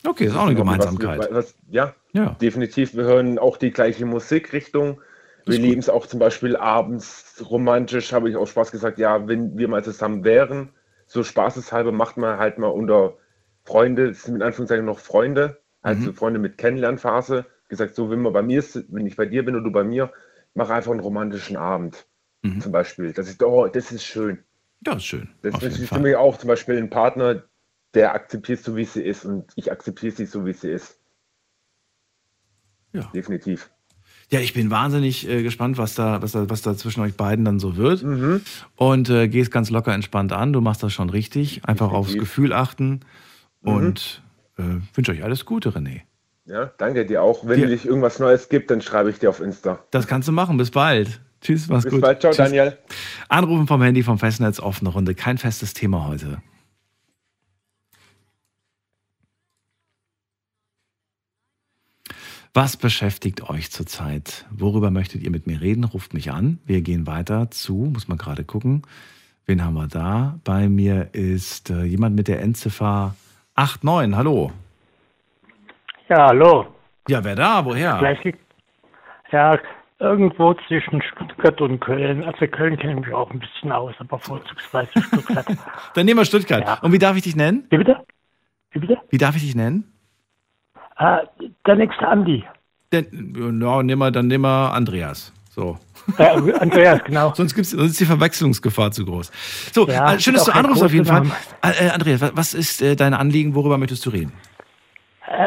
okay, 0.07 0.26
ist 0.26 0.37
auch 0.37 0.43
eine 0.43 0.53
was 0.53 0.59
Gemeinsamkeit. 0.59 1.20
Wir, 1.30 1.34
was, 1.34 1.55
ja, 1.68 1.95
Ja. 2.12 2.37
definitiv. 2.41 2.95
Wir 2.95 3.05
hören 3.05 3.39
auch 3.39 3.57
die 3.57 3.70
gleiche 3.72 4.07
Musikrichtung. 4.07 5.01
Wir 5.45 5.55
ist 5.57 5.61
lieben 5.62 5.80
es 5.80 5.89
auch 5.89 6.07
zum 6.07 6.18
Beispiel 6.20 6.57
abends 6.57 7.43
romantisch, 7.49 8.12
habe 8.12 8.28
ich 8.28 8.37
auch 8.37 8.47
Spaß 8.47 8.72
gesagt, 8.72 8.99
ja, 8.99 9.28
wenn 9.28 9.57
wir 9.57 9.68
mal 9.68 9.84
zusammen 9.84 10.24
wären, 10.24 10.70
so 11.07 11.22
spaßeshalber 11.22 11.93
macht 11.93 12.16
man 12.16 12.39
halt 12.39 12.59
mal 12.59 12.66
unter 12.68 13.16
Freunde, 13.64 14.09
das 14.09 14.22
sind 14.24 14.34
mit 14.34 14.43
Anführungszeichen 14.43 14.84
noch 14.84 14.99
Freunde, 14.99 15.61
also 15.82 16.11
Mhm. 16.11 16.14
Freunde 16.14 16.41
mit 16.41 16.59
Kennenlernphase, 16.59 17.47
gesagt, 17.68 17.95
so 17.95 18.11
wenn 18.11 18.22
man 18.22 18.32
bei 18.32 18.43
mir 18.43 18.59
ist, 18.59 18.93
wenn 18.93 19.07
ich 19.07 19.14
bei 19.16 19.26
dir 19.26 19.45
bin 19.45 19.55
oder 19.55 19.64
du 19.64 19.70
bei 19.72 19.84
mir, 19.84 20.12
mach 20.55 20.70
einfach 20.70 20.91
einen 20.91 21.01
romantischen 21.01 21.57
Abend 21.57 22.07
Mhm. 22.55 22.61
zum 22.61 22.72
Beispiel. 22.72 23.12
Das 23.12 23.28
ist, 23.28 23.42
oh, 23.42 23.66
das 23.66 23.92
ist 23.92 24.05
schön. 24.05 24.38
Ja, 24.86 24.94
ist 24.94 25.05
schön. 25.05 25.28
Das 25.42 25.62
ist 25.62 25.88
für 25.88 25.99
mich 25.99 26.16
auch 26.16 26.36
zum 26.38 26.49
Beispiel 26.49 26.76
ein 26.76 26.90
Partner, 26.90 27.44
der 27.94 28.14
akzeptiert 28.14 28.61
so, 28.61 28.76
wie 28.76 28.84
sie 28.84 29.03
ist 29.03 29.24
und 29.24 29.53
ich 29.57 29.72
akzeptiere 29.72 30.14
sie 30.14 30.26
so, 30.26 30.44
wie 30.44 30.53
sie 30.53 30.70
ist. 30.70 30.99
Ja. 32.92 33.11
Definitiv. 33.14 33.70
Ja, 34.28 34.40
ich 34.40 34.55
bin 34.55 34.70
wahnsinnig 34.70 35.28
äh, 35.28 35.42
gespannt, 35.42 35.78
was 35.78 35.94
da, 35.94 36.20
was, 36.20 36.32
da, 36.32 36.51
was 36.51 36.62
da 36.62 36.76
zwischen 36.76 37.01
euch 37.01 37.16
beiden 37.16 37.44
dann 37.44 37.61
so 37.61 37.76
wird. 37.76 38.03
Mhm. 38.03 38.40
Und 38.74 39.09
äh, 39.09 39.28
gehst 39.28 39.53
ganz 39.53 39.70
locker 39.70 39.94
entspannt 39.94 40.32
an. 40.32 40.53
Du 40.53 40.61
machst 40.61 40.82
das 40.82 40.92
schon 40.92 41.11
richtig. 41.11 41.64
Einfach 41.64 41.92
aufs 41.92 42.09
Definitiv. 42.09 42.28
Gefühl 42.28 42.53
achten. 42.53 43.01
Mhm. 43.62 43.72
Und 43.72 44.22
äh, 44.59 44.62
wünsche 44.94 45.12
euch 45.12 45.22
alles 45.22 45.44
Gute, 45.44 45.70
René. 45.70 46.03
Ja, 46.44 46.72
danke 46.78 47.07
dir 47.07 47.22
auch. 47.22 47.47
Wenn 47.47 47.68
dich 47.68 47.86
irgendwas 47.86 48.18
Neues 48.18 48.49
gibt, 48.49 48.70
dann 48.70 48.80
schreibe 48.80 49.11
ich 49.11 49.18
dir 49.18 49.30
auf 49.30 49.40
Insta. 49.40 49.84
Das 49.90 50.07
kannst 50.07 50.28
du 50.28 50.32
machen. 50.32 50.57
Bis 50.57 50.70
bald. 50.70 51.20
Tschüss, 51.47 51.68
mach's 51.68 51.84
Bis 51.84 51.92
gut. 51.92 52.01
bald. 52.01 52.20
Ciao, 52.20 52.32
Tschüss. 52.32 52.38
Daniel. 52.38 52.76
Anrufen 53.28 53.68
vom 53.68 53.80
Handy 53.80 54.03
vom 54.03 54.18
Festnetz, 54.18 54.59
offene 54.59 54.90
Runde. 54.90 55.14
Kein 55.14 55.38
festes 55.38 55.74
Thema 55.74 56.09
heute. 56.09 56.42
Was 62.53 62.76
beschäftigt 62.76 63.49
euch 63.49 63.70
zurzeit? 63.70 64.44
Worüber 64.51 64.90
möchtet 64.90 65.22
ihr 65.22 65.30
mit 65.30 65.47
mir 65.47 65.61
reden? 65.61 65.84
Ruft 65.84 66.14
mich 66.14 66.32
an. 66.32 66.59
Wir 66.66 66.80
gehen 66.80 67.07
weiter 67.07 67.49
zu, 67.53 67.90
muss 67.92 68.09
man 68.09 68.18
gerade 68.18 68.42
gucken. 68.42 68.82
Wen 69.44 69.64
haben 69.64 69.74
wir 69.74 69.86
da? 69.86 70.40
Bei 70.42 70.68
mir 70.68 71.11
ist 71.12 71.70
äh, 71.70 71.84
jemand 71.84 72.16
mit 72.16 72.26
der 72.26 72.42
Endziffer 72.42 73.14
89. 73.55 74.16
Hallo. 74.16 74.51
Ja, 76.09 76.26
hallo. 76.26 76.66
Ja, 77.07 77.22
wer 77.22 77.36
da? 77.36 77.64
Woher? 77.64 77.99
Vielleicht 77.99 78.36
ja 79.30 79.59
irgendwo 79.99 80.55
zwischen 80.68 81.03
Stuttgart 81.03 81.61
und 81.61 81.80
Köln. 81.80 82.24
Also 82.24 82.47
Köln 82.47 82.76
kenne 82.76 82.92
ich 83.01 83.07
mich 83.07 83.14
auch 83.14 83.30
ein 83.30 83.38
bisschen 83.38 83.72
aus, 83.72 83.94
aber 83.99 84.18
vorzugsweise 84.18 84.90
Stuttgart. 85.03 85.47
Dann 85.94 86.07
nehmen 86.07 86.20
wir 86.20 86.24
Stuttgart. 86.24 86.62
Ja. 86.66 86.78
Und 86.82 86.92
wie 86.92 86.99
darf 86.99 87.16
ich 87.16 87.22
dich 87.22 87.36
nennen? 87.36 87.66
Wie 87.70 87.78
bitte? 87.78 87.97
Wie 88.72 88.78
bitte? 88.80 88.99
Wie 89.11 89.18
darf 89.18 89.36
ich 89.36 89.42
dich 89.42 89.55
nennen? 89.55 89.92
Äh, 90.99 91.18
der 91.66 91.76
nächste 91.76 92.07
Andi. 92.07 92.44
Den, 92.92 93.61
ja, 93.61 93.82
nehmen 93.82 93.99
wir, 94.01 94.11
dann 94.11 94.28
nehmen 94.28 94.44
wir 94.44 94.72
Andreas. 94.72 95.32
So. 95.51 95.78
Äh, 96.18 96.53
Andreas, 96.61 97.03
genau. 97.05 97.32
Sonst, 97.34 97.55
gibt's, 97.55 97.70
sonst 97.70 97.92
ist 97.92 98.01
die 98.01 98.05
Verwechslungsgefahr 98.05 98.92
zu 98.92 99.05
groß. 99.05 99.32
So, 99.72 99.88
Ja, 99.88 100.14
äh, 100.14 100.20
schön, 100.20 100.34
dass 100.34 100.44
du 100.44 100.53
anrufst 100.53 100.84
auf 100.84 100.92
jeden 100.92 101.05
Fall. 101.07 101.24
Äh, 101.62 101.86
äh, 101.86 101.90
Andreas, 101.90 102.20
wa- 102.20 102.30
was 102.34 102.55
ist 102.55 102.80
äh, 102.82 102.94
dein 102.97 103.12
Anliegen? 103.14 103.55
Worüber 103.55 103.76
möchtest 103.78 104.05
du 104.07 104.11
reden? 104.11 104.32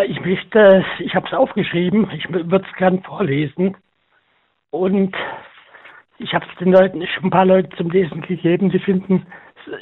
Ich 0.09 0.19
möchte, 0.19 0.83
ich 0.99 1.15
habe 1.15 1.25
es 1.27 1.33
aufgeschrieben, 1.33 2.09
ich 2.11 2.27
würde 2.29 2.65
es 2.69 2.77
gern 2.77 3.01
vorlesen. 3.01 3.77
Und 4.71 5.15
ich 6.19 6.33
habe 6.33 6.45
es 6.51 6.57
den 6.59 6.71
Leuten, 6.71 7.05
schon 7.07 7.25
ein 7.25 7.29
paar 7.29 7.45
Leuten 7.45 7.75
zum 7.77 7.89
Lesen 7.89 8.21
gegeben, 8.21 8.69
die 8.69 8.79
finden, 8.79 9.25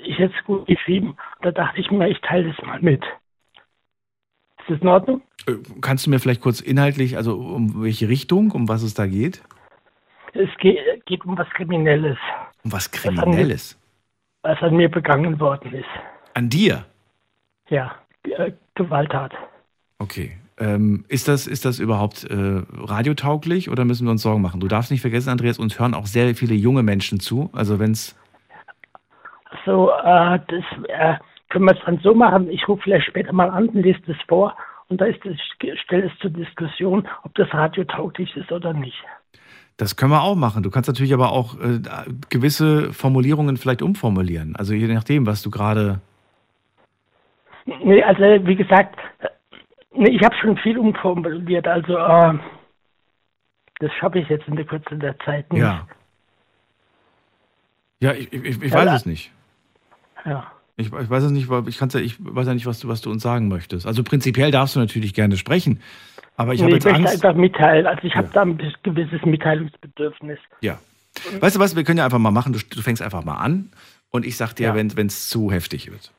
ich 0.04 0.18
hätte 0.18 0.34
es 0.38 0.46
gut 0.46 0.66
geschrieben. 0.68 1.18
Da 1.42 1.52
dachte 1.52 1.80
ich 1.80 1.90
mir, 1.92 2.08
ich 2.10 2.20
teile 2.22 2.54
das 2.54 2.66
mal 2.66 2.80
mit. 2.82 3.04
Ist 4.60 4.70
das 4.70 4.82
in 4.82 4.88
Ordnung? 4.88 5.22
Äh, 5.48 5.54
kannst 5.82 6.06
du 6.06 6.10
mir 6.10 6.20
vielleicht 6.20 6.42
kurz 6.42 6.62
inhaltlich, 6.62 7.18
also 7.18 7.36
um 7.38 7.84
welche 7.84 8.08
Richtung, 8.10 8.52
um 8.52 8.68
was 8.68 8.84
es 8.84 8.94
da 8.94 9.08
geht? 9.08 9.42
Es 10.34 10.50
geht, 10.60 10.80
geht 11.06 11.26
um 11.26 11.38
was 11.38 11.50
Kriminelles, 11.52 12.18
Um 12.64 12.72
was 12.72 12.88
an 13.06 13.14
mir- 13.16 13.22
Kriminelles? 13.22 13.80
was 14.44 14.62
an 14.62 14.76
mir 14.76 14.90
begangen 14.90 15.40
worden 15.40 15.74
ist. 15.74 15.90
An 16.34 16.50
dir? 16.50 16.86
Ja, 17.70 17.96
äh, 18.24 18.52
Gewalttat. 18.76 19.34
Okay. 20.00 20.38
Ähm, 20.60 21.06
ist, 21.08 21.28
das, 21.28 21.46
ist 21.46 21.66
das 21.66 21.80
überhaupt 21.80 22.24
äh, 22.24 22.64
radiotauglich 22.74 23.70
oder 23.70 23.86
müssen 23.86 24.08
wir 24.08 24.12
uns 24.12 24.24
Sorgen 24.24 24.42
machen? 24.42 24.60
Du 24.60 24.68
darfst 24.68 24.90
nicht 24.90 25.02
vergessen, 25.02 25.30
Andreas, 25.30 25.60
uns 25.60 25.80
hören 25.80 25.94
auch 25.94 26.08
sehr 26.08 26.34
viele 26.34 26.56
junge 26.56 26.82
Menschen 26.82 27.20
zu. 27.20 27.50
Also 27.54 27.80
wenn 27.80 27.92
es 27.92 28.18
So, 29.66 29.92
äh, 29.92 30.40
das 30.48 30.64
äh, 30.88 31.16
können 31.50 31.66
wir 31.66 31.74
es 31.74 31.86
dann 31.86 32.00
so 32.00 32.16
machen. 32.16 32.50
Ich 32.50 32.68
rufe 32.68 32.82
vielleicht 32.84 33.08
später 33.08 33.34
mal 33.34 33.50
an, 33.50 33.70
lese 33.74 34.00
das 34.08 34.18
vor 34.28 34.56
und 34.90 35.00
da 35.00 35.06
ist 35.06 35.24
es, 35.26 35.38
stelle 35.82 36.08
es 36.08 36.20
zur 36.20 36.32
Diskussion, 36.32 37.08
ob 37.24 37.36
das 37.36 37.54
radiotauglich 37.54 38.36
ist 38.36 38.52
oder 38.52 38.74
nicht. 38.74 39.04
Das 39.78 39.96
können 39.96 40.12
wir 40.12 40.24
auch 40.24 40.36
machen. 40.36 40.64
Du 40.64 40.72
kannst 40.72 40.88
natürlich 40.88 41.14
aber 41.14 41.32
auch 41.32 41.54
äh, 41.60 41.80
gewisse 42.30 42.94
Formulierungen 42.94 43.58
vielleicht 43.58 43.84
umformulieren. 43.84 44.56
Also 44.56 44.74
je 44.74 44.88
nachdem, 44.88 45.28
was 45.28 45.44
du 45.44 45.52
gerade. 45.52 46.02
Nee, 47.66 48.02
also 48.02 48.22
wie 48.22 48.56
gesagt, 48.56 48.98
nee, 49.94 50.10
ich 50.10 50.22
habe 50.24 50.36
schon 50.36 50.58
viel 50.58 50.78
umformuliert. 50.78 51.68
Also 51.68 51.98
äh, 51.98 52.34
das 53.80 53.92
schaffe 54.00 54.20
ich 54.20 54.30
jetzt 54.30 54.48
in 54.48 54.56
der 54.56 54.66
Kürze 54.66 54.96
der 54.98 55.18
Zeit 55.20 55.52
nicht. 55.52 55.62
Ja. 55.62 55.88
Ja, 58.00 58.14
ich, 58.14 58.32
ich, 58.32 58.62
ich 58.62 58.72
Ja, 58.72 58.80
weiß 58.80 58.86
da- 58.86 58.96
es 58.96 59.06
nicht. 59.06 59.32
Ja. 60.26 60.52
Ich, 60.80 60.88
ich 60.94 61.10
weiß 61.10 61.24
es 61.24 61.32
nicht, 61.32 61.50
ich, 61.68 61.78
kann's 61.80 61.96
ja, 61.96 62.00
ich 62.00 62.18
weiß 62.20 62.46
ja 62.46 62.54
nicht, 62.54 62.68
was 62.68 62.80
du, 62.80 62.88
was 62.88 63.02
du 63.02 63.10
uns 63.10 63.24
sagen 63.24 63.48
möchtest. 63.48 63.88
Also 63.88 64.04
prinzipiell 64.04 64.52
darfst 64.52 64.76
du 64.76 64.80
natürlich 64.80 65.16
gerne 65.16 65.36
sprechen, 65.36 65.82
aber 66.36 66.54
ich 66.54 66.60
nee, 66.60 66.66
habe 66.68 66.78
ich 66.78 66.84
jetzt 66.84 66.94
möchte 66.94 67.10
Angst. 67.10 67.26
einfach 67.26 67.36
mitteilen. 67.40 67.88
Also 67.88 68.04
ich 68.04 68.16
habe 68.16 68.30
da 68.32 68.44
ein 68.44 68.58
gewisses 68.84 69.26
Mitteilungsbedürfnis. 69.26 70.38
Ja. 70.62 70.78
Weißt 71.40 71.56
du 71.56 71.60
was, 71.60 71.76
wir 71.76 71.84
können 71.84 71.98
ja 71.98 72.06
einfach 72.06 72.20
mal 72.20 72.30
machen, 72.30 72.54
du, 72.54 72.60
du 72.60 72.82
fängst 72.84 73.02
einfach 73.02 73.24
mal 73.26 73.38
an 73.38 73.72
und 74.12 74.24
ich 74.24 74.38
sag 74.38 74.54
dir, 74.54 74.68
Ja. 74.68 74.76
wenn 74.76 75.08
es 75.08 75.30
zu 75.30 75.52
heftig 75.52 75.90
wird. 75.92 76.12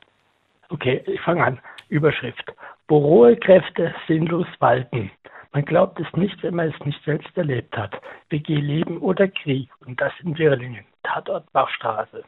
Okay, 0.70 1.04
ich 1.06 1.20
fange 1.20 1.44
an. 1.44 1.60
Überschrift. 1.88 2.52
Wo 2.88 2.98
rohe 2.98 3.36
Kräfte 3.36 3.94
sinnlos 4.06 4.46
walten. 4.60 5.10
Man 5.52 5.64
glaubt 5.64 6.00
es 6.00 6.06
nicht, 6.16 6.42
wenn 6.42 6.54
man 6.54 6.68
es 6.68 6.86
nicht 6.86 7.02
selbst 7.04 7.36
erlebt 7.36 7.76
hat. 7.76 7.94
WG-Leben 8.30 8.98
oder 8.98 9.28
Krieg. 9.28 9.70
Und 9.86 10.00
das 10.00 10.12
in 10.22 10.36
Wirlingen. 10.38 10.84
Tatort 11.02 11.52
Bachstraße. 11.52 12.24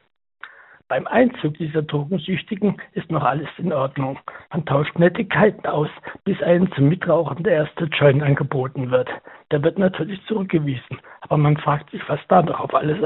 Beim 0.88 1.06
Einzug 1.06 1.54
dieser 1.54 1.82
Drogensüchtigen 1.82 2.76
ist 2.94 3.10
noch 3.10 3.22
alles 3.22 3.48
in 3.58 3.72
Ordnung. 3.72 4.18
Man 4.52 4.66
tauscht 4.66 4.98
Nettigkeiten 4.98 5.64
aus, 5.66 5.88
bis 6.24 6.42
einem 6.42 6.70
zum 6.72 6.88
Mitrauchen 6.88 7.44
der 7.44 7.52
erste 7.54 7.84
Joint 7.84 8.22
angeboten 8.22 8.90
wird. 8.90 9.08
Der 9.52 9.62
wird 9.62 9.78
natürlich 9.78 10.20
zurückgewiesen. 10.26 10.98
Aber 11.20 11.36
man 11.36 11.56
fragt 11.56 11.90
sich, 11.90 12.02
was 12.08 12.20
da 12.28 12.42
noch 12.42 12.58
auf 12.58 12.74
alles, 12.74 12.98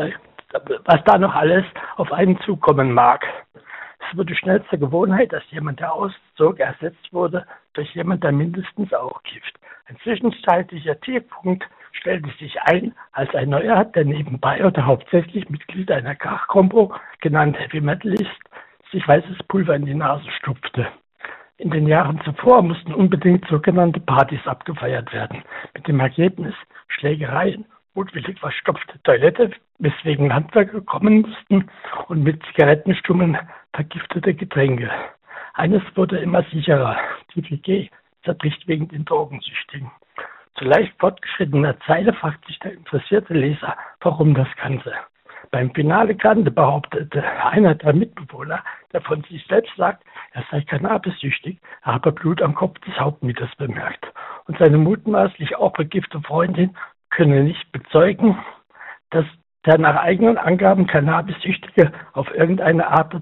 was 0.86 1.04
da 1.04 1.18
noch 1.18 1.34
alles 1.34 1.64
auf 1.96 2.10
einen 2.10 2.40
zukommen 2.40 2.92
mag. 2.92 3.24
Wurde 4.16 4.34
schnell 4.36 4.62
zur 4.70 4.78
Gewohnheit, 4.78 5.32
dass 5.32 5.42
jemand, 5.50 5.80
der 5.80 5.92
auszog, 5.92 6.60
ersetzt 6.60 7.12
wurde 7.12 7.44
durch 7.72 7.92
jemand, 7.94 8.22
der 8.22 8.30
mindestens 8.30 8.92
auch 8.94 9.22
kifft. 9.24 9.58
Ein 9.86 9.96
zwischenzeitlicher 10.02 11.00
Tiefpunkt 11.00 11.64
stellte 11.92 12.30
sich 12.38 12.60
ein, 12.62 12.94
als 13.12 13.34
ein 13.34 13.50
neuer, 13.50 13.84
der 13.84 14.04
nebenbei 14.04 14.64
oder 14.64 14.86
hauptsächlich 14.86 15.48
Mitglied 15.50 15.90
einer 15.90 16.14
Krachkombo, 16.14 16.94
genannt 17.20 17.58
Heavy 17.58 17.80
Metal 17.80 18.12
ist, 18.14 18.40
sich 18.92 19.06
weißes 19.06 19.38
Pulver 19.48 19.74
in 19.74 19.86
die 19.86 19.94
Nase 19.94 20.30
stupfte. 20.38 20.86
In 21.56 21.70
den 21.70 21.86
Jahren 21.88 22.20
zuvor 22.24 22.62
mussten 22.62 22.94
unbedingt 22.94 23.46
sogenannte 23.48 24.00
Partys 24.00 24.46
abgefeiert 24.46 25.12
werden, 25.12 25.42
mit 25.74 25.88
dem 25.88 25.98
Ergebnis 26.00 26.54
Schlägereien, 26.88 27.64
mutwillig 27.94 28.38
verstopfte 28.38 29.00
Toilette, 29.02 29.50
weswegen 29.78 30.34
Handwerker 30.34 30.80
kommen 30.80 31.22
mussten 31.22 31.70
und 32.08 32.22
mit 32.22 32.42
Zigarettenstummeln 32.46 33.38
vergiftete 33.72 34.34
Getränke. 34.34 34.90
Eines 35.54 35.82
wurde 35.94 36.18
immer 36.18 36.42
sicherer, 36.44 36.96
die 37.34 37.48
WG 37.50 37.88
zerbricht 38.24 38.66
wegen 38.66 38.88
den 38.88 39.04
Drogensüchtigen. 39.04 39.90
Zu 40.56 40.64
leicht 40.64 40.94
fortgeschrittener 40.98 41.78
Zeile 41.80 42.12
fragt 42.12 42.46
sich 42.46 42.58
der 42.60 42.72
interessierte 42.74 43.34
Leser, 43.34 43.76
warum 44.00 44.34
das 44.34 44.48
Ganze. 44.56 44.92
Beim 45.50 45.72
Finale 45.72 46.16
Grande 46.16 46.50
behauptete 46.50 47.22
einer 47.22 47.74
der 47.74 47.92
Mitbewohner, 47.92 48.64
der 48.92 49.00
von 49.02 49.22
sich 49.24 49.44
selbst 49.46 49.74
sagt, 49.76 50.02
er 50.32 50.44
sei 50.50 50.62
cannabissüchtig, 50.62 51.58
er 51.82 51.94
habe 51.94 52.12
Blut 52.12 52.42
am 52.42 52.54
Kopf 52.54 52.78
des 52.80 52.98
Hauptmieters 52.98 53.54
bemerkt. 53.56 54.06
Und 54.46 54.58
seine 54.58 54.78
mutmaßlich 54.78 55.56
auch 55.56 55.72
begiftete 55.72 56.22
Freundin 56.26 56.76
könne 57.14 57.44
nicht 57.44 57.70
bezeugen, 57.72 58.38
dass 59.10 59.24
der 59.66 59.78
nach 59.78 59.96
eigenen 59.96 60.36
Angaben 60.36 60.86
Cannabissüchtige 60.86 61.90
auf 62.12 62.32
irgendeine 62.34 62.86
Art 62.86 63.14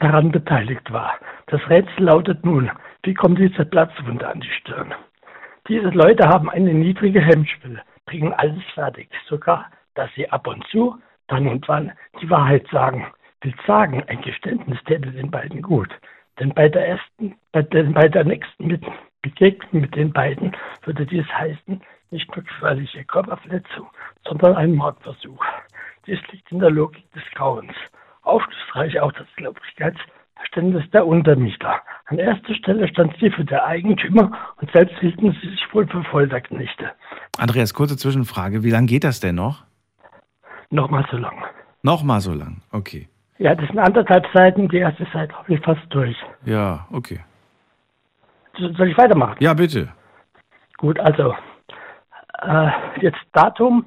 daran 0.00 0.30
beteiligt 0.32 0.92
war. 0.92 1.14
Das 1.46 1.66
Rätsel 1.70 2.04
lautet 2.04 2.44
nun, 2.44 2.70
wie 3.04 3.14
kommt 3.14 3.38
diese 3.38 3.64
Platzwunde 3.64 4.28
an 4.28 4.40
die 4.40 4.50
Stirn? 4.60 4.92
Diese 5.68 5.88
Leute 5.88 6.28
haben 6.28 6.50
eine 6.50 6.74
niedrige 6.74 7.20
Hemmschwelle, 7.20 7.82
bringen 8.06 8.32
alles 8.34 8.62
fertig, 8.74 9.08
sogar, 9.26 9.66
dass 9.94 10.10
sie 10.14 10.28
ab 10.30 10.46
und 10.46 10.66
zu, 10.68 10.98
dann 11.28 11.46
und 11.46 11.66
wann, 11.68 11.92
die 12.20 12.28
Wahrheit 12.28 12.66
sagen. 12.70 13.06
Will 13.42 13.54
sagen, 13.66 14.02
ein 14.08 14.20
Geständnis 14.20 14.78
täte 14.84 15.10
den 15.10 15.30
beiden 15.30 15.62
gut. 15.62 15.88
Denn 16.40 16.52
bei 16.54 16.68
der 16.68 16.88
ersten, 16.88 17.36
bei, 17.52 17.62
denn 17.62 17.92
bei 17.94 18.08
der 18.08 18.24
nächsten 18.24 18.66
mit, 18.66 18.84
Begegnung 19.22 19.82
mit 19.82 19.96
den 19.96 20.12
beiden 20.12 20.56
würde 20.84 21.06
dies 21.06 21.26
heißen, 21.26 21.82
nicht 22.10 22.34
nur 22.34 22.44
gefährliche 22.44 23.04
Körperverletzung, 23.04 23.88
sondern 24.26 24.56
ein 24.56 24.74
Mordversuch. 24.74 25.44
Dies 26.06 26.18
liegt 26.32 26.50
in 26.52 26.58
der 26.60 26.70
Logik 26.70 27.10
des 27.12 27.22
Grauens. 27.34 27.72
Aufschlussreich 28.22 28.98
auch 29.00 29.12
das 29.12 29.26
Glaublichkeitsverständnis 29.36 30.88
der 30.90 31.06
Untermieter. 31.06 31.80
An 32.06 32.18
erster 32.18 32.54
Stelle 32.54 32.88
stand 32.88 33.14
sie 33.20 33.30
für 33.30 33.44
der 33.44 33.64
Eigentümer 33.66 34.30
und 34.60 34.70
selbst 34.72 34.96
hielten 35.00 35.32
sie 35.40 35.48
sich 35.50 35.66
wohl 35.74 35.86
für 35.86 36.02
Folterknechte. 36.04 36.92
Andreas, 37.38 37.74
kurze 37.74 37.96
Zwischenfrage. 37.96 38.62
Wie 38.64 38.70
lange 38.70 38.86
geht 38.86 39.04
das 39.04 39.20
denn 39.20 39.34
noch? 39.36 39.64
Nochmal 40.70 41.06
so 41.10 41.16
lang. 41.16 41.42
Nochmal 41.82 42.20
so 42.20 42.32
lang. 42.34 42.62
Okay. 42.72 43.08
Ja, 43.38 43.54
das 43.54 43.68
sind 43.68 43.78
anderthalb 43.78 44.26
Seiten, 44.34 44.68
die 44.68 44.78
erste 44.78 45.06
Seite 45.12 45.32
habe 45.34 45.54
ich 45.54 45.60
fast 45.64 45.80
durch. 45.90 46.16
Ja, 46.44 46.86
okay. 46.90 47.20
So- 48.58 48.72
Soll 48.74 48.88
ich 48.88 48.98
weitermachen? 48.98 49.36
Ja, 49.38 49.54
bitte. 49.54 49.88
Gut, 50.76 50.98
also 50.98 51.34
Äh, 52.42 52.70
jetzt 53.00 53.18
Datum. 53.32 53.86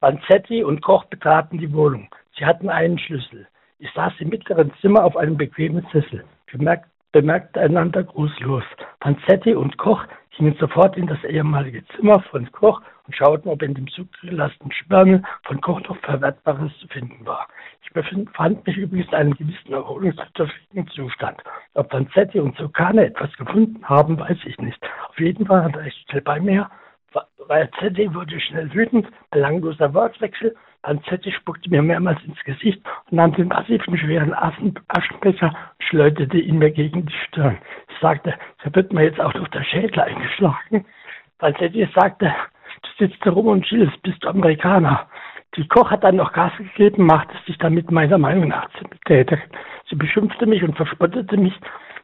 Vanzetti 0.00 0.62
und 0.62 0.80
Koch 0.82 1.04
betraten 1.06 1.58
die 1.58 1.72
Wohnung. 1.72 2.08
Sie 2.36 2.46
hatten 2.46 2.68
einen 2.68 2.98
Schlüssel. 2.98 3.48
Ich 3.78 3.90
saß 3.92 4.12
im 4.20 4.28
mittleren 4.28 4.72
Zimmer 4.80 5.04
auf 5.04 5.16
einem 5.16 5.36
bequemen 5.36 5.86
Sessel. 5.92 6.24
Wir 6.48 6.80
bemerkten 7.12 7.62
einander 7.62 8.04
grußlos. 8.04 8.62
Vanzetti 9.00 9.54
und 9.54 9.76
Koch 9.78 10.04
gingen 10.36 10.54
sofort 10.60 10.96
in 10.96 11.08
das 11.08 11.22
ehemalige 11.24 11.84
Zimmer 11.96 12.20
von 12.30 12.50
Koch 12.52 12.80
und 13.06 13.16
schauten, 13.16 13.50
ob 13.50 13.60
in 13.62 13.74
dem 13.74 13.88
zugelassenen 13.88 14.70
Sperrmüll 14.70 15.22
von 15.44 15.60
Koch 15.60 15.80
noch 15.80 15.96
Verwertbares 15.98 16.70
zu 16.78 16.86
finden 16.88 17.26
war. 17.26 17.48
Ich 17.82 17.92
befand 17.92 18.64
mich 18.66 18.76
übrigens 18.76 19.08
in 19.08 19.14
einem 19.14 19.34
gewissen 19.34 19.72
erholungsbedürftigen 19.72 20.86
Zustand. 20.88 21.42
Ob 21.74 21.92
Vanzetti 21.92 22.38
und 22.38 22.56
Sokane 22.56 23.06
etwas 23.06 23.32
gefunden 23.36 23.88
haben, 23.88 24.18
weiß 24.20 24.38
ich 24.44 24.58
nicht. 24.58 24.78
Auf 25.08 25.18
jeden 25.18 25.46
Fall 25.46 25.64
hat 25.64 25.74
er 25.74 25.82
recht 25.82 26.08
schnell 26.08 26.22
bei 26.22 26.38
mir 26.38 26.70
Vanzetti 27.12 28.12
wurde 28.14 28.38
schnell 28.40 28.72
wütend, 28.74 29.08
belangloser 29.30 29.92
Wortwechsel. 29.94 30.54
Vanzetti 30.82 31.32
spuckte 31.32 31.70
mir 31.70 31.82
mehrmals 31.82 32.22
ins 32.24 32.42
Gesicht 32.44 32.80
und 33.06 33.16
nahm 33.16 33.32
den 33.34 33.48
massiven, 33.48 33.96
schweren 33.96 34.34
Aschenbecher 34.34 35.48
und 35.48 35.84
schleuderte 35.84 36.38
ihn 36.38 36.58
mir 36.58 36.70
gegen 36.70 37.06
die 37.06 37.16
Stirn. 37.26 37.58
Ich 37.88 37.98
sagte, 38.00 38.34
da 38.62 38.74
wird 38.74 38.92
mir 38.92 39.04
jetzt 39.04 39.20
auch 39.20 39.32
durch 39.32 39.48
der 39.48 39.64
Schädel 39.64 40.00
eingeschlagen. 40.00 40.84
Vanzetti 41.38 41.88
sagte, 41.94 42.32
du 42.82 42.88
sitzt 42.98 43.24
da 43.24 43.30
rum 43.30 43.46
und 43.46 43.64
chillst, 43.64 44.00
bist 44.02 44.22
du 44.22 44.28
Amerikaner. 44.28 45.08
Die 45.56 45.66
Koch 45.66 45.90
hat 45.90 46.04
dann 46.04 46.16
noch 46.16 46.32
Gas 46.32 46.52
gegeben, 46.58 47.06
machte 47.06 47.34
sich 47.46 47.56
damit 47.58 47.90
meiner 47.90 48.18
Meinung 48.18 48.48
nach 48.48 48.68
zu 48.78 48.84
betätigen. 48.84 49.42
Sie 49.88 49.96
beschimpfte 49.96 50.46
mich 50.46 50.62
und 50.62 50.76
verspottete 50.76 51.36
mich. 51.36 51.54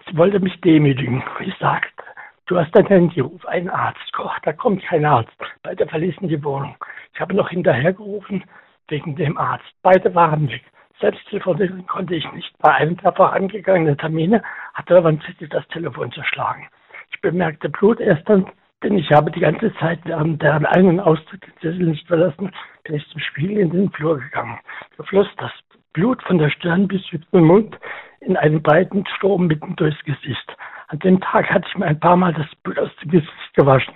Sie 0.08 0.16
wollte 0.16 0.40
mich 0.40 0.58
demütigen. 0.62 1.22
Ich 1.40 1.54
sagte, 1.58 2.04
Du 2.46 2.58
hast 2.58 2.76
dein 2.76 2.86
Handy, 2.86 3.20
ruf 3.20 3.46
einen 3.46 3.70
Arzt. 3.70 4.12
Koch, 4.12 4.38
da 4.42 4.52
kommt 4.52 4.84
kein 4.84 5.06
Arzt. 5.06 5.32
Beide 5.62 5.86
verließen 5.86 6.28
die 6.28 6.44
Wohnung. 6.44 6.76
Ich 7.14 7.20
habe 7.20 7.34
noch 7.34 7.48
hinterhergerufen 7.48 8.44
wegen 8.88 9.16
dem 9.16 9.38
Arzt. 9.38 9.64
Beide 9.82 10.14
waren 10.14 10.50
weg. 10.50 10.62
Selbst 11.00 11.26
telefonieren 11.30 11.86
konnte 11.86 12.14
ich 12.14 12.30
nicht. 12.32 12.52
Bei 12.58 12.74
einem 12.74 12.98
der 12.98 13.12
vorangegangenen 13.12 13.96
Termine 13.96 14.42
hatte 14.74 15.02
Vanzetti 15.02 15.48
das 15.48 15.66
Telefon 15.68 16.12
zerschlagen. 16.12 16.68
Ich 17.10 17.20
bemerkte 17.22 17.70
Blut 17.70 17.98
erst 17.98 18.28
dann, 18.28 18.46
denn 18.82 18.98
ich 18.98 19.10
habe 19.10 19.30
die 19.30 19.40
ganze 19.40 19.74
Zeit 19.76 20.00
während 20.04 20.42
deren 20.42 20.66
Ein- 20.66 20.88
und 20.88 21.00
Austritt 21.00 21.46
den 21.46 21.54
Sessel 21.62 21.86
nicht 21.86 22.06
verlassen, 22.06 22.52
bin 22.84 22.96
ich 22.96 23.08
zum 23.08 23.20
Spiel 23.22 23.58
in 23.58 23.70
den 23.70 23.90
Flur 23.90 24.18
gegangen. 24.18 24.58
Da 24.98 25.04
floss 25.04 25.28
das 25.38 25.52
Blut 25.94 26.22
von 26.24 26.36
der 26.36 26.50
Stirn 26.50 26.88
bis 26.88 27.02
zum 27.08 27.44
Mund 27.46 27.78
in 28.20 28.36
einen 28.36 28.62
breiten 28.62 29.06
Strom 29.16 29.46
mitten 29.46 29.76
durchs 29.76 30.02
Gesicht. 30.04 30.56
An 30.88 30.98
dem 31.00 31.20
Tag 31.20 31.50
hatte 31.50 31.66
ich 31.68 31.78
mir 31.78 31.86
ein 31.86 32.00
paar 32.00 32.16
Mal 32.16 32.32
das 32.34 32.46
Blut 32.62 32.78
aus 32.78 32.90
dem 33.02 33.10
Gesicht 33.10 33.54
gewaschen. 33.54 33.94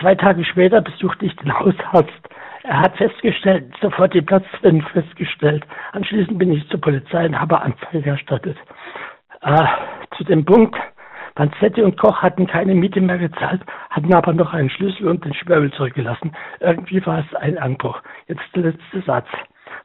Zwei 0.00 0.14
Tage 0.14 0.44
später 0.44 0.80
besuchte 0.80 1.26
ich 1.26 1.36
den 1.36 1.56
Hausarzt. 1.56 2.28
Er 2.64 2.80
hat 2.80 2.96
festgestellt, 2.96 3.72
sofort 3.80 4.12
die 4.12 4.20
Platzwände 4.20 4.84
festgestellt. 4.92 5.64
Anschließend 5.92 6.38
bin 6.38 6.52
ich 6.52 6.68
zur 6.68 6.80
Polizei 6.80 7.26
und 7.26 7.38
habe 7.38 7.60
Anzeige 7.60 8.10
erstattet. 8.10 8.58
Äh, 9.40 9.66
zu 10.16 10.24
dem 10.24 10.44
Punkt, 10.44 10.76
Panzetti 11.36 11.82
und 11.82 11.96
Koch 11.96 12.20
hatten 12.20 12.48
keine 12.48 12.74
Miete 12.74 13.00
mehr 13.00 13.18
gezahlt, 13.18 13.62
hatten 13.90 14.12
aber 14.12 14.32
noch 14.32 14.52
einen 14.52 14.70
Schlüssel 14.70 15.06
und 15.06 15.24
den 15.24 15.34
Schwörbel 15.34 15.72
zurückgelassen. 15.72 16.32
Irgendwie 16.58 17.04
war 17.06 17.20
es 17.20 17.34
ein 17.36 17.56
Anbruch. 17.58 18.02
Jetzt 18.26 18.42
der 18.56 18.64
letzte 18.64 19.02
Satz. 19.02 19.28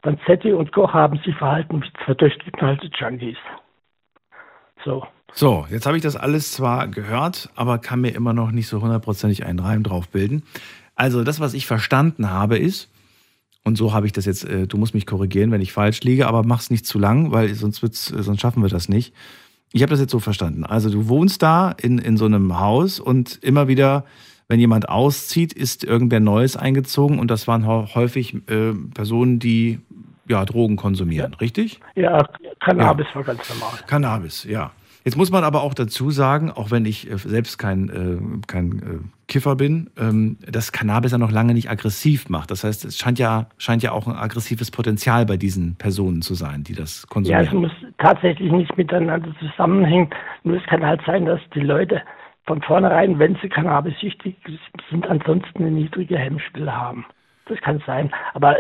Panzetti 0.01 0.51
und 0.51 0.71
Koch 0.71 0.93
haben 0.93 1.19
sich 1.19 1.35
verhalten 1.35 1.83
wie 1.83 2.03
zwei 2.03 2.15
durchgeknallte 2.15 2.87
Junkies. 2.87 3.37
So. 4.83 5.05
So, 5.35 5.65
jetzt 5.71 5.85
habe 5.85 5.97
ich 5.97 6.03
das 6.03 6.15
alles 6.15 6.51
zwar 6.51 6.87
gehört, 6.87 7.49
aber 7.55 7.79
kann 7.79 8.01
mir 8.01 8.11
immer 8.11 8.33
noch 8.33 8.51
nicht 8.51 8.67
so 8.67 8.81
hundertprozentig 8.81 9.45
einen 9.45 9.59
Reim 9.59 9.83
drauf 9.83 10.09
bilden. 10.09 10.43
Also 10.95 11.23
das, 11.23 11.39
was 11.39 11.55
ich 11.55 11.65
verstanden 11.65 12.29
habe, 12.29 12.57
ist, 12.57 12.89
und 13.63 13.77
so 13.77 13.93
habe 13.93 14.05
ich 14.05 14.11
das 14.11 14.25
jetzt, 14.25 14.43
äh, 14.43 14.67
du 14.67 14.77
musst 14.77 14.93
mich 14.93 15.05
korrigieren, 15.05 15.51
wenn 15.51 15.61
ich 15.61 15.73
falsch 15.73 16.01
liege, 16.01 16.27
aber 16.27 16.43
mach's 16.43 16.69
nicht 16.69 16.85
zu 16.85 16.99
lang, 16.99 17.31
weil 17.31 17.53
sonst, 17.55 17.81
wird's, 17.81 18.11
äh, 18.11 18.21
sonst 18.21 18.41
schaffen 18.41 18.61
wir 18.61 18.69
das 18.69 18.89
nicht. 18.89 19.13
Ich 19.71 19.81
habe 19.81 19.89
das 19.89 19.99
jetzt 19.99 20.11
so 20.11 20.19
verstanden. 20.19 20.65
Also 20.65 20.89
du 20.89 21.07
wohnst 21.07 21.41
da 21.41 21.71
in, 21.71 21.97
in 21.97 22.15
so 22.17 22.25
einem 22.25 22.59
Haus 22.59 22.99
und 22.99 23.39
immer 23.41 23.67
wieder, 23.67 24.05
wenn 24.47 24.59
jemand 24.59 24.89
auszieht, 24.89 25.51
ist 25.53 25.83
irgendwer 25.83 26.19
Neues 26.19 26.57
eingezogen 26.57 27.17
und 27.17 27.31
das 27.31 27.47
waren 27.47 27.65
häufig 27.65 28.35
äh, 28.49 28.73
Personen, 28.93 29.39
die 29.39 29.79
ja, 30.27 30.45
Drogen 30.45 30.75
konsumieren, 30.75 31.33
richtig? 31.33 31.79
Ja, 31.95 32.27
Cannabis 32.59 33.07
ja. 33.09 33.15
war 33.15 33.23
ganz 33.23 33.49
normal. 33.49 33.79
Cannabis, 33.87 34.43
ja. 34.43 34.71
Jetzt 35.05 35.17
muss 35.17 35.31
man 35.31 35.43
aber 35.43 35.63
auch 35.63 35.73
dazu 35.73 36.11
sagen, 36.11 36.49
auch 36.49 36.71
wenn 36.71 36.85
ich 36.85 37.11
äh, 37.11 37.17
selbst 37.17 37.57
kein, 37.57 37.89
äh, 37.89 38.47
kein 38.47 38.71
äh, 38.79 38.99
Kiffer 39.27 39.55
bin, 39.55 39.89
ähm, 39.99 40.37
dass 40.49 40.71
Cannabis 40.71 41.11
ja 41.11 41.17
noch 41.17 41.31
lange 41.31 41.53
nicht 41.53 41.69
aggressiv 41.69 42.29
macht. 42.29 42.51
Das 42.51 42.63
heißt, 42.63 42.85
es 42.85 42.97
scheint 42.97 43.19
ja, 43.19 43.47
scheint 43.57 43.83
ja 43.83 43.91
auch 43.91 44.07
ein 44.07 44.15
aggressives 44.15 44.71
Potenzial 44.71 45.25
bei 45.25 45.35
diesen 45.35 45.75
Personen 45.75 46.21
zu 46.21 46.35
sein, 46.35 46.63
die 46.63 46.73
das 46.73 47.05
konsumieren. 47.07 47.43
Ja, 47.43 47.49
es 47.49 47.53
muss 47.53 47.71
tatsächlich 47.97 48.51
nicht 48.51 48.77
miteinander 48.77 49.33
zusammenhängen. 49.39 50.09
Nur 50.43 50.57
es 50.57 50.63
kann 50.67 50.85
halt 50.85 51.01
sein, 51.05 51.25
dass 51.25 51.41
die 51.53 51.61
Leute 51.61 52.01
von 52.45 52.61
vornherein, 52.61 53.19
wenn 53.19 53.37
sie 53.41 53.49
Cannabis 53.49 53.93
süchtig 53.99 54.37
sind, 54.89 55.07
ansonsten 55.07 55.63
eine 55.63 55.71
niedrige 55.71 56.17
Hemmschwelle 56.17 56.73
haben. 56.73 57.05
Das 57.45 57.59
kann 57.59 57.83
sein. 57.85 58.09
Aber 58.33 58.55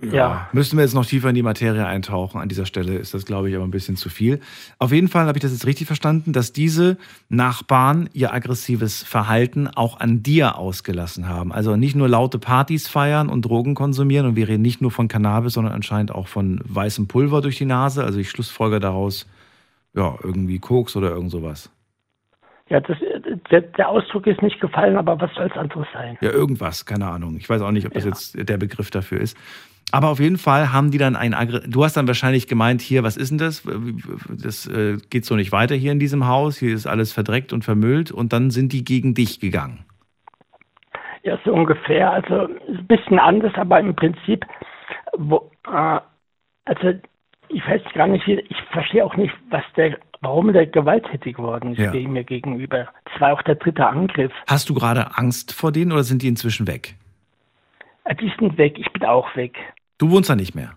ja. 0.00 0.12
ja. 0.12 0.48
Müssten 0.52 0.76
wir 0.76 0.84
jetzt 0.84 0.94
noch 0.94 1.04
tiefer 1.04 1.28
in 1.28 1.34
die 1.34 1.42
Materie 1.42 1.84
eintauchen. 1.84 2.40
An 2.40 2.48
dieser 2.48 2.66
Stelle 2.66 2.94
ist 2.96 3.12
das, 3.12 3.24
glaube 3.24 3.50
ich, 3.50 3.56
aber 3.56 3.64
ein 3.64 3.72
bisschen 3.72 3.96
zu 3.96 4.10
viel. 4.10 4.40
Auf 4.78 4.92
jeden 4.92 5.08
Fall 5.08 5.26
habe 5.26 5.36
ich 5.36 5.42
das 5.42 5.50
jetzt 5.50 5.66
richtig 5.66 5.88
verstanden, 5.88 6.32
dass 6.32 6.52
diese 6.52 6.98
Nachbarn 7.28 8.08
ihr 8.12 8.32
aggressives 8.32 9.02
Verhalten 9.02 9.66
auch 9.66 9.98
an 9.98 10.22
dir 10.22 10.56
ausgelassen 10.56 11.28
haben. 11.28 11.50
Also 11.52 11.74
nicht 11.74 11.96
nur 11.96 12.08
laute 12.08 12.38
Partys 12.38 12.86
feiern 12.86 13.28
und 13.28 13.42
Drogen 13.42 13.74
konsumieren. 13.74 14.26
Und 14.26 14.36
wir 14.36 14.46
reden 14.46 14.62
nicht 14.62 14.80
nur 14.80 14.92
von 14.92 15.08
Cannabis, 15.08 15.54
sondern 15.54 15.74
anscheinend 15.74 16.12
auch 16.12 16.28
von 16.28 16.60
weißem 16.64 17.08
Pulver 17.08 17.40
durch 17.40 17.58
die 17.58 17.64
Nase. 17.64 18.04
Also 18.04 18.20
ich 18.20 18.30
schlussfolge 18.30 18.78
daraus, 18.78 19.26
ja, 19.94 20.14
irgendwie 20.22 20.60
Koks 20.60 20.94
oder 20.94 21.10
irgend 21.10 21.32
sowas. 21.32 21.70
Ja, 22.70 22.80
das, 22.80 22.98
der, 23.50 23.62
der, 23.62 23.88
Ausdruck 23.88 24.26
ist 24.26 24.42
nicht 24.42 24.60
gefallen, 24.60 24.96
aber 24.96 25.18
was 25.18 25.32
soll 25.34 25.46
es 25.46 25.56
anderes 25.56 25.86
sein? 25.92 26.18
Ja, 26.20 26.30
irgendwas, 26.30 26.84
keine 26.84 27.06
Ahnung. 27.06 27.36
Ich 27.38 27.48
weiß 27.48 27.62
auch 27.62 27.70
nicht, 27.70 27.86
ob 27.86 27.94
das 27.94 28.04
ja. 28.04 28.10
jetzt 28.10 28.48
der 28.48 28.58
Begriff 28.58 28.90
dafür 28.90 29.20
ist. 29.20 29.38
Aber 29.90 30.08
auf 30.10 30.20
jeden 30.20 30.36
Fall 30.36 30.70
haben 30.70 30.90
die 30.90 30.98
dann 30.98 31.16
ein 31.16 31.32
Agri 31.32 31.60
Du 31.66 31.82
hast 31.82 31.96
dann 31.96 32.06
wahrscheinlich 32.06 32.46
gemeint, 32.46 32.82
hier, 32.82 33.04
was 33.04 33.16
ist 33.16 33.30
denn 33.30 33.38
das? 33.38 33.66
Das 34.28 34.66
äh, 34.66 34.98
geht 35.08 35.24
so 35.24 35.34
nicht 35.34 35.50
weiter 35.50 35.74
hier 35.74 35.92
in 35.92 35.98
diesem 35.98 36.26
Haus. 36.26 36.58
Hier 36.58 36.74
ist 36.74 36.86
alles 36.86 37.12
verdreckt 37.12 37.54
und 37.54 37.64
vermüllt. 37.64 38.12
Und 38.12 38.34
dann 38.34 38.50
sind 38.50 38.74
die 38.74 38.84
gegen 38.84 39.14
dich 39.14 39.40
gegangen. 39.40 39.86
Ja, 41.22 41.38
so 41.42 41.54
ungefähr. 41.54 42.12
Also 42.12 42.48
ein 42.68 42.86
bisschen 42.86 43.18
anders, 43.18 43.52
aber 43.54 43.80
im 43.80 43.96
Prinzip, 43.96 44.44
wo, 45.16 45.50
äh, 45.66 46.00
also 46.66 46.98
ich 47.48 47.66
weiß 47.66 47.80
gar 47.94 48.08
nicht, 48.08 48.28
ich 48.28 48.56
verstehe 48.70 49.04
auch 49.04 49.16
nicht, 49.16 49.32
was 49.48 49.64
der 49.74 49.98
warum 50.20 50.52
der 50.52 50.66
gewalttätig 50.66 51.36
geworden 51.36 51.72
ist 51.72 51.78
ja. 51.78 51.92
mir 51.92 52.24
gegenüber. 52.24 52.88
Das 53.04 53.20
war 53.20 53.32
auch 53.32 53.42
der 53.42 53.56
dritte 53.56 53.86
Angriff. 53.86 54.32
Hast 54.46 54.68
du 54.68 54.74
gerade 54.74 55.16
Angst 55.16 55.52
vor 55.52 55.72
denen 55.72 55.92
oder 55.92 56.04
sind 56.04 56.22
die 56.22 56.28
inzwischen 56.28 56.66
weg? 56.66 56.96
Äh, 58.04 58.14
die 58.16 58.32
sind 58.38 58.56
weg, 58.58 58.78
ich 58.78 58.92
bin 58.92 59.04
auch 59.04 59.34
weg. 59.36 59.56
Du 59.98 60.10
wohnst 60.10 60.30
da 60.30 60.36
nicht 60.36 60.54
mehr? 60.54 60.74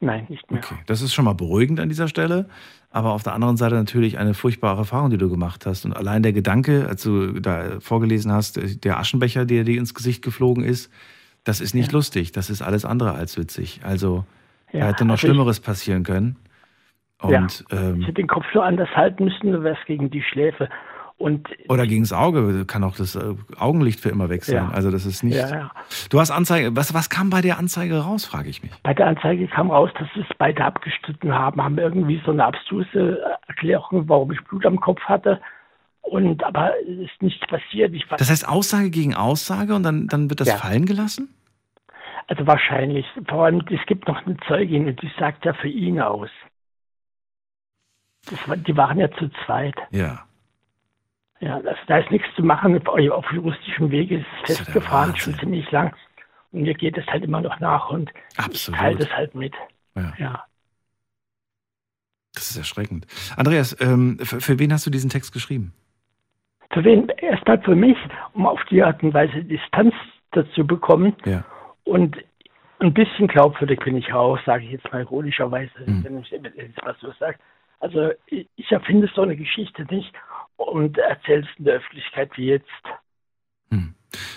Nein, 0.00 0.26
nicht 0.28 0.50
mehr. 0.50 0.60
Okay, 0.62 0.76
das 0.86 1.00
ist 1.00 1.14
schon 1.14 1.24
mal 1.24 1.34
beruhigend 1.34 1.80
an 1.80 1.88
dieser 1.88 2.08
Stelle. 2.08 2.48
Aber 2.90 3.12
auf 3.12 3.22
der 3.22 3.34
anderen 3.34 3.56
Seite 3.56 3.74
natürlich 3.74 4.18
eine 4.18 4.34
furchtbare 4.34 4.78
Erfahrung, 4.78 5.10
die 5.10 5.18
du 5.18 5.28
gemacht 5.28 5.66
hast. 5.66 5.84
Und 5.84 5.94
allein 5.94 6.22
der 6.22 6.32
Gedanke, 6.32 6.86
als 6.88 7.02
du 7.02 7.40
da 7.40 7.80
vorgelesen 7.80 8.32
hast, 8.32 8.84
der 8.84 8.98
Aschenbecher, 8.98 9.44
der 9.44 9.64
dir 9.64 9.78
ins 9.78 9.94
Gesicht 9.94 10.22
geflogen 10.22 10.64
ist, 10.64 10.90
das 11.44 11.60
ist 11.60 11.74
nicht 11.74 11.92
ja. 11.92 11.98
lustig. 11.98 12.32
Das 12.32 12.50
ist 12.50 12.62
alles 12.62 12.84
andere 12.84 13.12
als 13.12 13.36
witzig. 13.38 13.80
Also, 13.84 14.24
ja, 14.72 14.80
da 14.80 14.86
hätte 14.88 15.04
noch 15.04 15.14
also 15.14 15.26
Schlimmeres 15.26 15.60
passieren 15.60 16.04
können. 16.04 16.36
Und, 17.22 17.64
ja, 17.70 17.78
ähm, 17.78 18.00
ich 18.00 18.06
hätte 18.06 18.14
den 18.14 18.28
Kopf 18.28 18.44
so 18.52 18.60
anders 18.60 18.88
halten 18.94 19.24
müssen, 19.24 19.52
du 19.52 19.62
wärst 19.62 19.84
gegen 19.86 20.10
die 20.10 20.22
Schläfe. 20.22 20.68
Und 21.18 21.48
oder 21.70 21.86
gegen 21.86 22.02
das 22.02 22.12
Auge, 22.12 22.66
kann 22.66 22.84
auch 22.84 22.94
das 22.94 23.16
äh, 23.16 23.34
Augenlicht 23.58 24.00
für 24.00 24.10
immer 24.10 24.28
weg 24.28 24.44
sein. 24.44 24.56
Ja. 24.56 24.68
Also 24.68 24.90
das 24.90 25.06
ist 25.06 25.22
nicht. 25.22 25.36
Ja, 25.36 25.48
ja. 25.48 25.70
Du 26.10 26.20
hast 26.20 26.30
Anzeige. 26.30 26.76
Was, 26.76 26.92
was 26.92 27.08
kam 27.08 27.30
bei 27.30 27.40
der 27.40 27.58
Anzeige 27.58 28.00
raus, 28.00 28.26
frage 28.26 28.50
ich 28.50 28.62
mich. 28.62 28.70
Bei 28.82 28.92
der 28.92 29.06
Anzeige 29.06 29.48
kam 29.48 29.70
raus, 29.70 29.88
dass 29.98 30.08
sie 30.14 30.20
es 30.20 30.36
beide 30.36 30.62
abgestritten 30.62 31.32
haben, 31.32 31.62
haben 31.62 31.78
irgendwie 31.78 32.20
so 32.26 32.32
eine 32.32 32.44
abstruse 32.44 33.18
Erklärung, 33.46 34.06
warum 34.10 34.30
ich 34.30 34.44
Blut 34.44 34.66
am 34.66 34.78
Kopf 34.78 35.00
hatte. 35.04 35.40
Und 36.02 36.44
aber 36.44 36.72
es 36.82 37.10
ist 37.10 37.22
nichts 37.22 37.46
passiert. 37.46 37.94
Das 38.18 38.30
heißt 38.30 38.46
Aussage 38.46 38.90
gegen 38.90 39.14
Aussage 39.14 39.74
und 39.74 39.84
dann, 39.84 40.08
dann 40.08 40.28
wird 40.28 40.40
das 40.40 40.52
fallen 40.52 40.84
gelassen? 40.84 41.34
Also 42.28 42.46
wahrscheinlich. 42.46 43.06
Vor 43.26 43.46
allem, 43.46 43.62
es 43.70 43.84
gibt 43.86 44.06
noch 44.06 44.24
eine 44.26 44.36
Zeugin 44.46 44.86
und 44.86 45.00
die 45.00 45.10
sagt 45.18 45.46
ja 45.46 45.54
für 45.54 45.68
ihn 45.68 45.98
aus. 45.98 46.28
War, 48.46 48.56
die 48.56 48.76
waren 48.76 48.98
ja 48.98 49.10
zu 49.12 49.28
zweit. 49.44 49.76
Ja. 49.90 50.24
Ja, 51.40 51.60
das, 51.60 51.76
da 51.86 51.98
ist 51.98 52.10
nichts 52.10 52.26
zu 52.34 52.42
machen. 52.42 52.86
Auf 52.88 53.30
juristischem 53.32 53.90
Wege 53.90 54.18
ist 54.18 54.26
es 54.48 54.56
festgefahren, 54.56 55.14
schon 55.16 55.38
ziemlich 55.38 55.70
lang. 55.70 55.94
Und 56.52 56.62
mir 56.62 56.74
geht 56.74 56.96
es 56.96 57.06
halt 57.06 57.24
immer 57.24 57.40
noch 57.42 57.60
nach 57.60 57.90
und 57.90 58.10
Absolut. 58.36 58.78
ich 58.78 58.82
teile 58.82 58.98
das 58.98 59.10
halt 59.16 59.34
mit. 59.34 59.54
Ja. 59.94 60.12
ja. 60.18 60.44
Das 62.34 62.50
ist 62.50 62.56
erschreckend. 62.56 63.06
Andreas, 63.36 63.76
ähm, 63.80 64.18
für, 64.22 64.40
für, 64.40 64.58
wen 64.58 64.72
hast 64.72 64.86
du 64.86 64.90
diesen 64.90 65.10
Text 65.10 65.32
geschrieben? 65.32 65.72
Für 66.70 66.84
wen? 66.84 67.08
Erstmal 67.08 67.60
für 67.62 67.74
mich, 67.74 67.96
um 68.34 68.46
auf 68.46 68.60
die 68.70 68.82
Art 68.82 69.02
und 69.02 69.14
Weise 69.14 69.42
Distanz 69.44 69.94
dazu 70.32 70.66
bekommen. 70.66 71.14
Ja. 71.24 71.44
Und 71.84 72.16
ein 72.78 72.92
bisschen 72.92 73.26
glaubwürdig 73.28 73.80
bin 73.80 73.96
ich 73.96 74.12
auch, 74.12 74.38
sage 74.44 74.64
ich 74.64 74.72
jetzt 74.72 74.90
mal 74.92 75.00
ironischerweise, 75.02 75.72
Mhm. 75.86 76.04
wenn 76.04 76.18
ich 76.20 76.32
ich 76.32 76.76
was 76.82 76.98
so 77.00 77.12
sage. 77.18 77.38
Also 77.80 78.10
ich, 78.26 78.48
ich 78.56 78.70
erfinde 78.72 79.10
so 79.14 79.22
eine 79.22 79.36
Geschichte 79.36 79.84
nicht 79.90 80.12
und 80.56 80.98
erzähle 80.98 81.42
es 81.42 81.58
in 81.58 81.64
der 81.64 81.74
Öffentlichkeit 81.76 82.30
wie 82.36 82.46
jetzt. 82.46 82.66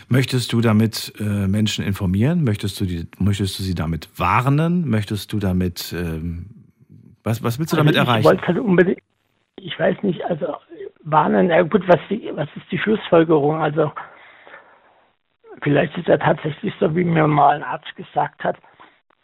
Möchtest 0.08 0.54
du 0.54 0.62
damit 0.62 1.14
äh, 1.20 1.48
Menschen 1.48 1.86
informieren? 1.86 2.44
Möchtest 2.44 2.80
du, 2.82 2.86
die, 2.86 3.08
möchtest 3.20 3.60
du 3.60 3.64
sie 3.64 3.76
damit 3.76 4.10
warnen? 4.20 4.90
Möchtest 4.90 5.32
du 5.34 5.40
damit, 5.40 5.94
ähm, 5.94 6.48
was, 7.24 7.44
was 7.44 7.60
willst 7.60 7.74
du 7.74 7.78
damit 7.78 7.96
also 7.96 8.04
ich 8.04 8.08
erreichen? 8.08 8.26
wollte 8.26 8.48
halt 8.48 8.60
unbedingt, 8.60 9.00
ich 9.58 9.78
weiß 9.78 10.02
nicht, 10.04 10.24
also 10.26 10.56
warnen, 11.04 11.48
na 11.48 11.62
gut, 11.62 11.88
was, 11.88 12.00
die, 12.10 12.30
was 12.34 12.50
ist 12.56 12.66
die 12.72 12.80
Schlussfolgerung? 12.80 13.62
Also 13.62 13.92
vielleicht 15.62 15.98
ist 15.98 16.08
ja 16.08 16.18
tatsächlich 16.18 16.74
so, 16.80 16.96
wie 16.96 17.04
mir 17.04 17.28
mal 17.28 17.56
ein 17.56 17.64
Arzt 17.64 17.96
gesagt 17.96 18.44
hat, 18.44 18.58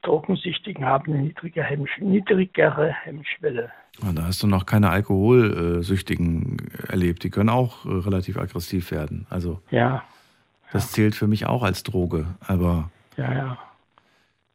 Drogensüchtigen 0.06 0.86
haben 0.86 1.14
eine 1.14 1.24
niedrige 1.24 1.64
Hemmsch 1.64 1.92
niedrigere 2.00 2.94
Hemmschwelle. 3.04 3.72
Ah, 4.02 4.12
Da 4.14 4.24
hast 4.24 4.44
du 4.44 4.48
noch 4.48 4.66
keine 4.66 4.90
Alkoholsüchtigen 4.90 6.58
erlebt. 6.88 7.24
Die 7.24 7.30
können 7.30 7.50
auch 7.50 7.86
äh, 7.86 7.90
relativ 7.90 8.38
aggressiv 8.38 8.92
werden. 8.92 9.26
Also 9.30 9.62
Ja, 9.72 10.04
das 10.72 10.92
zählt 10.92 11.16
für 11.16 11.28
mich 11.28 11.46
auch 11.46 11.64
als 11.64 11.84
Droge. 11.84 12.26
Aber 12.42 12.90
ja, 13.18 13.34
ja. 13.34 13.58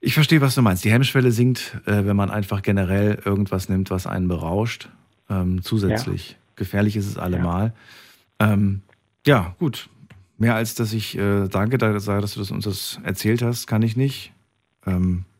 ich 0.01 0.15
verstehe, 0.15 0.41
was 0.41 0.55
du 0.55 0.63
meinst. 0.63 0.85
Die 0.85 0.93
Hemmschwelle 0.93 1.33
sinkt, 1.33 1.81
äh, 1.87 2.05
wenn 2.05 2.17
man 2.17 2.31
einfach 2.31 2.63
generell 2.63 3.21
irgendwas 3.25 3.69
nimmt, 3.69 3.91
was 3.91 4.07
einen 4.07 4.29
berauscht. 4.29 4.91
Ähm, 5.31 5.63
zusätzlich. 5.63 6.37
Gefährlich 6.57 6.97
ist 6.97 7.07
es 7.07 7.17
allemal. 7.17 7.73
Ähm, 8.39 8.83
ja, 9.27 9.55
gut. 9.59 9.89
Mehr 10.37 10.55
als 10.55 10.75
dass 10.75 10.93
ich 10.93 11.17
äh, 11.17 11.49
danke, 11.49 11.79
dass 11.79 12.05
du 12.05 12.21
das 12.21 12.51
uns 12.51 12.65
das 12.65 13.01
erzählt 13.05 13.43
hast, 13.43 13.67
kann 13.67 13.83
ich 13.83 13.97
nicht. 13.97 14.33
Ähm, 14.87 15.25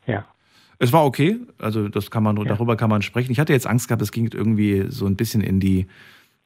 Es 0.81 0.91
war 0.91 1.05
okay, 1.05 1.37
also 1.59 1.89
das 1.89 2.09
kann 2.09 2.23
man, 2.23 2.35
darüber 2.37 2.75
kann 2.75 2.89
man 2.89 3.03
sprechen. 3.03 3.31
Ich 3.31 3.39
hatte 3.39 3.53
jetzt 3.53 3.67
Angst 3.67 3.87
gehabt, 3.87 4.01
es 4.01 4.11
ging 4.11 4.31
irgendwie 4.33 4.85
so 4.89 5.05
ein 5.05 5.15
bisschen 5.15 5.41
in 5.41 5.59
die, 5.59 5.85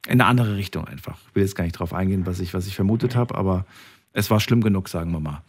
in 0.07 0.20
eine 0.20 0.26
andere 0.26 0.57
Richtung 0.57 0.86
einfach. 0.86 1.18
Ich 1.30 1.36
will 1.36 1.44
jetzt 1.44 1.56
gar 1.56 1.64
nicht 1.64 1.80
drauf 1.80 1.94
eingehen, 1.94 2.26
was 2.26 2.41
ich, 2.41 2.53
was 2.53 2.68
ich 2.68 2.76
vermutet 2.76 3.16
habe, 3.16 3.34
aber 3.36 3.66
es 4.12 4.30
war 4.30 4.41
schlimm 4.41 4.60
genug, 4.60 4.90
sagen 4.90 5.14
wir 5.14 5.22
mal. 5.22 5.41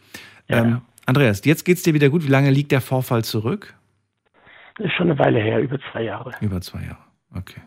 ähm, 0.47 0.79
Andreas, 1.05 1.43
jetzt 1.43 1.65
geht's 1.65 1.83
dir 1.83 1.93
wieder 1.95 2.09
gut. 2.09 2.23
Wie 2.23 2.29
lange 2.29 2.49
liegt 2.49 2.71
der 2.71 2.79
Vorfall 2.79 3.25
zurück? 3.25 3.75
Das 4.77 4.87
ist 4.87 4.93
schon 4.93 5.11
eine 5.11 5.19
Weile 5.19 5.41
her, 5.41 5.59
über 5.59 5.77
zwei 5.91 6.03
Jahre. 6.03 6.31
Über 6.39 6.61
zwei 6.61 6.83
Jahre. 6.83 7.03
Okay. 7.35 7.59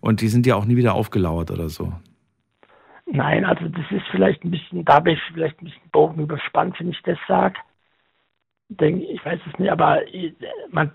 Und 0.00 0.20
die 0.20 0.28
sind 0.28 0.46
ja 0.46 0.54
auch 0.54 0.66
nie 0.66 0.76
wieder 0.76 0.94
aufgelauert 0.94 1.50
oder 1.50 1.68
so. 1.68 1.92
Nein, 3.06 3.44
also 3.44 3.66
das 3.66 3.84
ist 3.90 4.06
vielleicht 4.12 4.44
ein 4.44 4.52
bisschen, 4.52 4.84
da 4.84 5.00
bin 5.00 5.14
ich 5.14 5.20
vielleicht 5.32 5.60
ein 5.60 5.64
bisschen 5.64 5.90
Bogen 5.90 6.22
überspannt, 6.22 6.78
wenn 6.78 6.90
ich 6.90 7.02
das 7.02 7.18
sage. 7.26 7.56
Denke, 8.80 9.04
ich 9.04 9.24
weiß 9.24 9.40
es 9.50 9.58
nicht, 9.58 9.70
aber 9.70 10.00
man, 10.70 10.90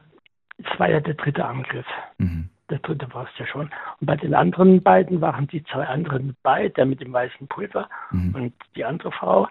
es 0.57 0.79
war 0.79 0.89
ja 0.89 0.99
der 0.99 1.13
dritte 1.15 1.45
Angriff. 1.45 1.85
Der 2.69 2.79
dritte 2.79 3.11
war 3.13 3.23
es 3.23 3.39
ja 3.39 3.47
schon. 3.47 3.69
Und 3.99 4.07
bei 4.07 4.15
den 4.15 4.33
anderen 4.35 4.83
beiden 4.83 5.21
waren 5.21 5.47
die 5.47 5.63
zwei 5.65 5.85
anderen 5.85 6.35
dabei, 6.43 6.69
der 6.69 6.85
mit 6.85 7.01
dem 7.01 7.11
weißen 7.11 7.47
Pulver 7.47 7.89
und 8.33 8.53
die 8.75 8.85
andere 8.85 9.11
Frau. 9.11 9.47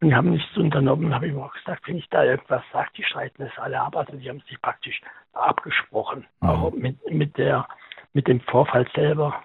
Und 0.00 0.08
die 0.08 0.14
haben 0.14 0.30
nichts 0.30 0.56
unternommen, 0.56 1.14
habe 1.14 1.28
ich 1.28 1.32
mir 1.32 1.44
auch 1.44 1.54
gesagt, 1.54 1.86
wenn 1.86 1.96
ich 1.96 2.08
da 2.10 2.24
irgendwas 2.24 2.62
sage, 2.72 2.90
die 2.96 3.04
streiten 3.04 3.42
es 3.42 3.56
alle 3.58 3.80
ab. 3.80 3.96
Also 3.96 4.16
die 4.16 4.28
haben 4.28 4.40
sich 4.48 4.60
praktisch 4.60 5.00
abgesprochen, 5.32 6.26
auch 6.40 6.72
mit, 6.72 6.98
mit, 7.10 7.38
der, 7.38 7.66
mit 8.12 8.26
dem 8.26 8.40
Vorfall 8.40 8.86
selber. 8.94 9.42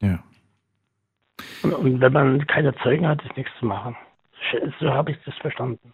Ja. 0.00 0.18
Und, 1.62 1.74
und 1.74 2.00
wenn 2.00 2.12
man 2.12 2.46
keine 2.46 2.74
Zeugen 2.76 3.06
hat, 3.06 3.22
ist 3.24 3.36
nichts 3.36 3.52
zu 3.60 3.66
machen. 3.66 3.96
So 4.80 4.92
habe 4.92 5.12
ich 5.12 5.18
das 5.24 5.34
verstanden. 5.36 5.92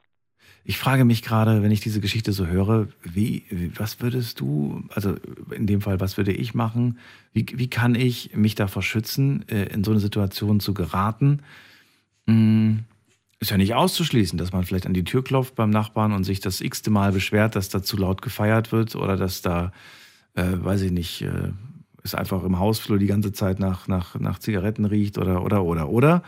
Ich 0.64 0.78
frage 0.78 1.04
mich 1.04 1.22
gerade, 1.22 1.62
wenn 1.62 1.72
ich 1.72 1.80
diese 1.80 2.00
Geschichte 2.00 2.32
so 2.32 2.46
höre, 2.46 2.86
wie, 3.02 3.44
was 3.76 4.00
würdest 4.00 4.38
du, 4.38 4.84
also 4.90 5.16
in 5.50 5.66
dem 5.66 5.80
Fall, 5.80 5.98
was 5.98 6.16
würde 6.16 6.32
ich 6.32 6.54
machen? 6.54 6.98
Wie, 7.32 7.46
wie 7.54 7.68
kann 7.68 7.96
ich 7.96 8.36
mich 8.36 8.54
davor 8.54 8.82
schützen, 8.82 9.44
äh, 9.48 9.64
in 9.72 9.82
so 9.82 9.90
eine 9.90 9.98
Situation 10.00 10.60
zu 10.60 10.72
geraten? 10.72 11.40
Hm, 12.28 12.84
Ist 13.40 13.50
ja 13.50 13.56
nicht 13.56 13.74
auszuschließen, 13.74 14.38
dass 14.38 14.52
man 14.52 14.64
vielleicht 14.64 14.86
an 14.86 14.94
die 14.94 15.02
Tür 15.02 15.24
klopft 15.24 15.56
beim 15.56 15.70
Nachbarn 15.70 16.12
und 16.12 16.22
sich 16.22 16.38
das 16.38 16.60
x-te 16.60 16.90
Mal 16.90 17.10
beschwert, 17.10 17.56
dass 17.56 17.68
da 17.68 17.82
zu 17.82 17.96
laut 17.96 18.22
gefeiert 18.22 18.70
wird 18.70 18.94
oder 18.94 19.16
dass 19.16 19.42
da, 19.42 19.72
äh, 20.34 20.44
weiß 20.44 20.82
ich 20.82 20.92
nicht, 20.92 21.22
äh, 21.22 21.50
es 22.04 22.14
einfach 22.14 22.44
im 22.44 22.58
Hausflur 22.60 22.98
die 22.98 23.06
ganze 23.06 23.32
Zeit 23.32 23.58
nach, 23.58 23.88
nach, 23.88 24.18
nach 24.18 24.38
Zigaretten 24.38 24.84
riecht 24.84 25.18
oder, 25.18 25.42
oder, 25.44 25.64
oder, 25.64 25.88
oder. 25.88 26.22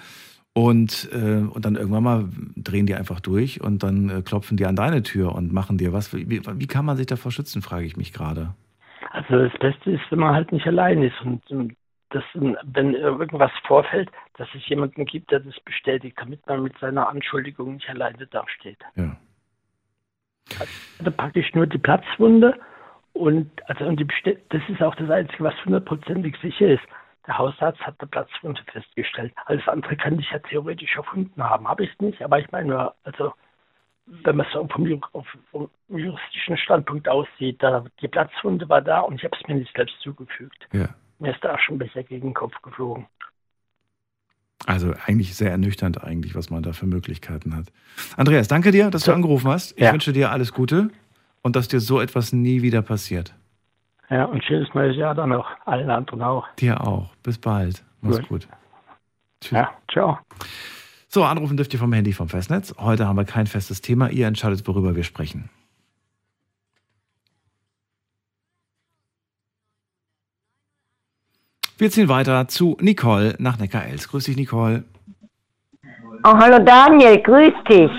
Und, 0.56 1.09
äh, 1.12 1.48
und 1.52 1.64
dann 1.64 1.74
irgendwann 1.74 2.05
mal 2.05 2.28
drehen 2.56 2.86
die 2.86 2.94
einfach 2.94 3.18
durch 3.18 3.60
und 3.60 3.82
dann 3.82 4.09
äh, 4.09 4.22
klopfen 4.22 4.56
die 4.56 4.66
an 4.66 4.76
deine 4.76 5.02
Tür 5.02 5.35
und 5.35 5.52
machen 5.52 5.78
dir 5.78 5.93
was. 5.93 6.14
Wie, 6.14 6.31
wie 6.31 6.66
kann 6.68 6.85
man 6.85 6.97
sich 6.97 7.06
davor 7.06 7.32
schützen, 7.32 7.60
frage 7.60 7.86
ich 7.86 7.97
mich 7.97 8.12
gerade. 8.12 8.55
Also 9.10 9.48
das 9.48 9.59
Beste 9.59 9.90
ist, 9.90 10.02
wenn 10.10 10.20
man 10.20 10.35
halt 10.35 10.52
nicht 10.52 10.66
allein 10.66 11.02
ist 11.02 11.20
und, 11.22 11.48
und 11.51 11.74
das, 12.10 12.22
wenn 12.35 12.94
irgendwas 12.94 13.51
vorfällt, 13.66 14.09
dass 14.39 14.48
es 14.55 14.66
jemanden 14.68 15.05
gibt, 15.05 15.31
der 15.31 15.40
das 15.40 15.59
bestätigt, 15.64 16.16
damit 16.20 16.47
man 16.47 16.62
mit 16.62 16.78
seiner 16.78 17.09
Anschuldigung 17.09 17.74
nicht 17.74 17.89
alleine 17.89 18.26
dasteht. 18.28 18.78
Ja. 18.94 19.16
Also 20.98 21.10
praktisch 21.10 21.52
nur 21.55 21.66
die 21.66 21.78
Platzwunde 21.78 22.59
und 23.12 23.51
also 23.68 23.85
und 23.86 23.98
die 23.98 24.06
das 24.51 24.62
ist 24.68 24.82
auch 24.82 24.94
das 24.94 25.10
Einzige, 25.10 25.44
was 25.44 25.64
hundertprozentig 25.64 26.36
sicher 26.40 26.68
ist. 26.68 26.85
Der 27.26 27.38
Hausarzt 27.38 27.80
hat 27.80 27.94
eine 27.98 28.09
Platzwunde 28.09 28.60
festgestellt. 28.70 29.32
Alles 29.46 29.66
andere 29.66 29.96
kann 29.96 30.18
ich 30.18 30.30
ja 30.30 30.38
theoretisch 30.40 30.94
erfunden 30.96 31.42
haben. 31.42 31.66
Habe 31.66 31.84
ich 31.84 31.98
nicht, 31.98 32.20
aber 32.22 32.38
ich 32.38 32.51
meine, 32.52 32.68
nur, 32.68 32.94
also 33.05 33.32
wenn 34.06 34.36
man 34.36 34.46
so 34.52 34.66
vom, 34.68 35.01
vom 35.51 35.70
juristischen 35.88 36.59
Standpunkt 36.59 37.09
aussieht, 37.09 37.62
da 37.62 37.84
die 38.01 38.09
Platzwunde 38.09 38.68
war 38.68 38.82
da 38.82 39.01
und 39.01 39.16
ich 39.16 39.24
habe 39.24 39.36
es 39.40 39.48
mir 39.48 39.55
nicht 39.55 39.74
selbst 39.74 39.98
zugefügt. 40.01 40.68
Ja. 40.72 40.88
Mir 41.18 41.32
ist 41.32 41.42
da 41.42 41.55
auch 41.55 41.60
schon 41.60 41.78
besser 41.78 42.02
gegen 42.02 42.28
den 42.28 42.34
Kopf 42.34 42.55
geflogen. 42.62 43.06
Also 44.66 44.94
eigentlich 45.06 45.34
sehr 45.34 45.51
ernüchternd 45.51 46.02
eigentlich, 46.02 46.34
was 46.34 46.51
man 46.51 46.62
da 46.62 46.72
für 46.72 46.86
Möglichkeiten 46.86 47.55
hat. 47.55 47.66
Andreas, 48.16 48.48
danke 48.48 48.70
dir, 48.70 48.90
dass 48.90 49.05
du 49.05 49.12
angerufen 49.12 49.48
hast. 49.48 49.78
Ich 49.78 49.90
wünsche 49.90 50.12
dir 50.12 50.30
alles 50.30 50.52
Gute 50.52 50.90
und 51.42 51.56
dass 51.56 51.68
dir 51.68 51.80
so 51.80 52.01
etwas 52.01 52.32
nie 52.32 52.62
wieder 52.62 52.82
passiert. 52.82 53.34
Ja, 54.10 54.26
und 54.26 54.44
schönes 54.44 54.72
neues 54.74 54.97
Jahr 54.97 55.14
dann 55.14 55.31
noch. 55.31 55.47
Allen 55.64 55.90
anderen 55.90 56.22
auch. 56.22 56.47
Dir 56.59 56.81
auch. 56.81 57.14
Bis 57.22 57.39
bald. 57.39 57.82
Mach's 58.01 58.18
Gut. 58.18 58.28
gut. 58.28 58.48
Tschüss. 59.40 59.52
Ja, 59.52 59.70
ciao. 59.90 60.18
So, 61.09 61.24
anrufen 61.24 61.56
dürft 61.56 61.72
ihr 61.72 61.78
vom 61.78 61.93
Handy 61.93 62.12
vom 62.12 62.28
Festnetz. 62.28 62.74
Heute 62.78 63.06
haben 63.06 63.16
wir 63.16 63.24
kein 63.24 63.47
festes 63.47 63.81
Thema. 63.81 64.10
Ihr 64.10 64.26
entscheidet, 64.26 64.66
worüber 64.66 64.97
wir 64.97 65.05
sprechen. 65.05 65.48
Wir 71.76 71.90
ziehen 71.90 72.09
weiter 72.09 72.47
zu 72.48 72.76
Nicole 72.81 73.35
nach 73.39 73.59
Neckarels. 73.59 74.09
Grüß 74.09 74.24
dich, 74.24 74.36
Nicole. 74.36 74.85
Oh, 76.22 76.32
hallo 76.39 76.64
Daniel, 76.64 77.20
grüß 77.20 77.52
dich. 77.68 77.90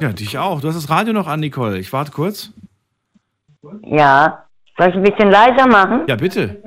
Ja, 0.00 0.12
dich 0.12 0.38
auch. 0.38 0.60
Du 0.60 0.68
hast 0.68 0.76
das 0.76 0.88
Radio 0.90 1.12
noch 1.12 1.26
an, 1.26 1.40
Nicole. 1.40 1.78
Ich 1.78 1.92
warte 1.92 2.12
kurz. 2.12 2.52
Ja, 3.82 4.44
soll 4.78 4.88
ich 4.88 4.94
ein 4.96 5.02
bisschen 5.02 5.30
leiser 5.30 5.66
machen? 5.66 6.02
Ja, 6.06 6.16
bitte. 6.16 6.62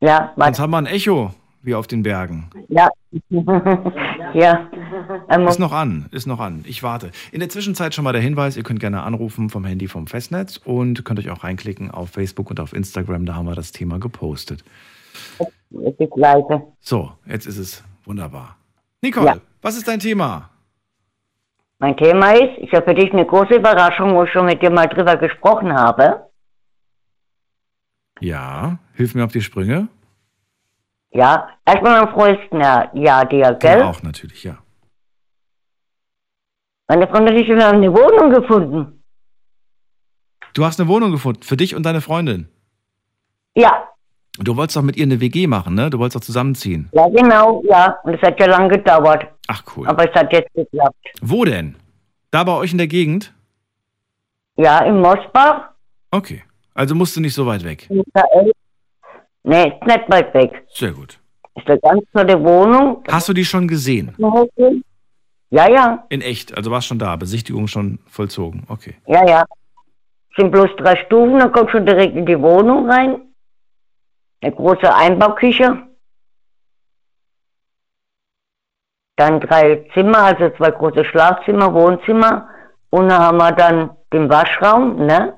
Ja, 0.00 0.32
Sonst 0.36 0.60
haben 0.60 0.70
wir 0.70 0.78
ein 0.78 0.86
Echo, 0.86 1.34
wie 1.62 1.74
auf 1.74 1.86
den 1.88 2.02
Bergen. 2.04 2.50
Ja. 2.68 2.88
ja. 4.34 4.68
Ähm, 5.28 5.48
Ist 5.48 5.58
noch 5.58 5.72
an, 5.72 6.06
ist 6.12 6.26
noch 6.26 6.38
an. 6.40 6.64
Ich 6.66 6.82
warte. 6.82 7.10
In 7.32 7.40
der 7.40 7.48
Zwischenzeit 7.48 7.94
schon 7.94 8.04
mal 8.04 8.12
der 8.12 8.22
Hinweis, 8.22 8.56
ihr 8.56 8.62
könnt 8.62 8.80
gerne 8.80 9.02
anrufen 9.02 9.50
vom 9.50 9.64
Handy 9.64 9.88
vom 9.88 10.06
Festnetz 10.06 10.56
und 10.58 11.04
könnt 11.04 11.18
euch 11.18 11.30
auch 11.30 11.42
reinklicken 11.44 11.90
auf 11.90 12.10
Facebook 12.10 12.50
und 12.50 12.60
auf 12.60 12.72
Instagram, 12.72 13.26
da 13.26 13.34
haben 13.34 13.46
wir 13.46 13.54
das 13.54 13.72
Thema 13.72 13.98
gepostet. 13.98 14.62
es 15.38 15.94
ist 15.98 16.16
leise. 16.16 16.62
So, 16.80 17.12
jetzt 17.26 17.46
ist 17.46 17.58
es 17.58 17.82
wunderbar. 18.04 18.56
Nicole, 19.02 19.26
Ja. 19.26 19.36
was 19.62 19.76
ist 19.76 19.88
dein 19.88 19.98
Thema? 20.00 20.50
Mein 21.80 21.96
Thema 21.96 22.32
ist, 22.32 22.58
ich 22.58 22.72
habe 22.72 22.84
für 22.86 22.94
dich 22.94 23.12
eine 23.12 23.24
große 23.26 23.54
Überraschung, 23.56 24.14
wo 24.14 24.24
ich 24.24 24.30
schon 24.32 24.46
mit 24.46 24.60
dir 24.62 24.70
mal 24.70 24.86
drüber 24.86 25.16
gesprochen 25.16 25.72
habe. 25.72 26.27
Ja, 28.20 28.78
hilf 28.94 29.14
mir 29.14 29.24
auf 29.24 29.32
die 29.32 29.40
Sprünge. 29.40 29.88
Ja, 31.10 31.48
erstmal 31.64 32.02
ein 32.02 32.12
frohes 32.12 32.38
Jahr, 32.52 32.94
Jahr 32.96 33.24
dir, 33.24 33.54
gell? 33.54 33.82
auch 33.82 34.02
natürlich, 34.02 34.44
ja. 34.44 34.58
Meine 36.88 37.06
Freundin 37.08 37.34
wir 37.34 37.66
haben 37.66 37.78
eine 37.78 37.92
Wohnung 37.92 38.30
gefunden. 38.30 39.02
Du 40.54 40.64
hast 40.64 40.80
eine 40.80 40.88
Wohnung 40.88 41.12
gefunden 41.12 41.42
für 41.42 41.56
dich 41.56 41.74
und 41.74 41.84
deine 41.84 42.00
Freundin. 42.00 42.48
Ja, 43.54 43.88
Du 44.40 44.56
wolltest 44.56 44.76
doch 44.76 44.82
mit 44.82 44.96
ihr 44.96 45.02
eine 45.04 45.20
WG 45.20 45.48
machen, 45.48 45.74
ne? 45.74 45.90
Du 45.90 45.98
wolltest 45.98 46.16
doch 46.16 46.20
zusammenziehen. 46.20 46.88
ja 46.92 47.08
genau, 47.08 47.60
ja. 47.68 47.98
Und 48.04 48.14
es 48.14 48.22
hat 48.22 48.38
ja 48.38 48.46
lange 48.46 48.68
gedauert. 48.68 49.26
Ach 49.48 49.62
cool. 49.76 49.88
Aber 49.88 50.08
es 50.08 50.14
hat 50.14 50.32
jetzt 50.32 50.52
geklappt. 50.54 50.96
Wo 51.20 51.44
denn? 51.44 51.74
Da 52.30 52.44
bei 52.44 52.52
euch 52.52 52.70
in 52.70 52.78
der 52.78 52.86
Gegend? 52.86 53.34
Ja, 54.56 54.78
in 54.84 55.00
Mosbach. 55.00 55.70
Okay. 56.12 56.44
Also 56.78 56.94
musst 56.94 57.16
du 57.16 57.20
nicht 57.20 57.34
so 57.34 57.44
weit 57.44 57.64
weg. 57.64 57.88
Nee, 57.90 59.64
ist 59.64 59.84
nicht 59.84 60.08
weit 60.08 60.32
weg. 60.32 60.64
Sehr 60.68 60.92
gut. 60.92 61.18
Ist 61.56 61.68
eine 61.68 61.80
ganz 61.80 62.04
tolle 62.12 62.40
Wohnung. 62.40 63.02
Hast 63.10 63.28
du 63.28 63.32
die 63.32 63.44
schon 63.44 63.66
gesehen? 63.66 64.14
Ja, 65.50 65.68
ja, 65.68 66.04
In 66.08 66.20
echt, 66.20 66.56
also 66.56 66.70
warst 66.70 66.86
schon 66.86 67.00
da, 67.00 67.16
Besichtigung 67.16 67.66
schon 67.66 67.98
vollzogen. 68.06 68.62
Okay. 68.68 68.94
ja, 69.06 69.26
ja. 69.26 69.44
Sind 70.36 70.52
bloß 70.52 70.68
drei 70.76 70.94
Stufen, 71.06 71.40
dann 71.40 71.50
kommt 71.50 71.72
schon 71.72 71.84
direkt 71.84 72.14
in 72.14 72.26
die 72.26 72.40
Wohnung 72.40 72.88
rein. 72.88 73.22
Eine 74.40 74.54
große 74.54 74.94
Einbauküche. 74.94 75.82
Dann 79.16 79.40
drei 79.40 79.84
Zimmer, 79.94 80.18
also 80.18 80.50
zwei 80.56 80.70
große 80.70 81.04
Schlafzimmer, 81.06 81.74
Wohnzimmer. 81.74 82.48
Und 82.90 83.08
dann 83.08 83.20
haben 83.20 83.38
wir 83.38 83.50
dann 83.50 83.90
den 84.12 84.30
Waschraum, 84.30 85.06
ne? 85.06 85.37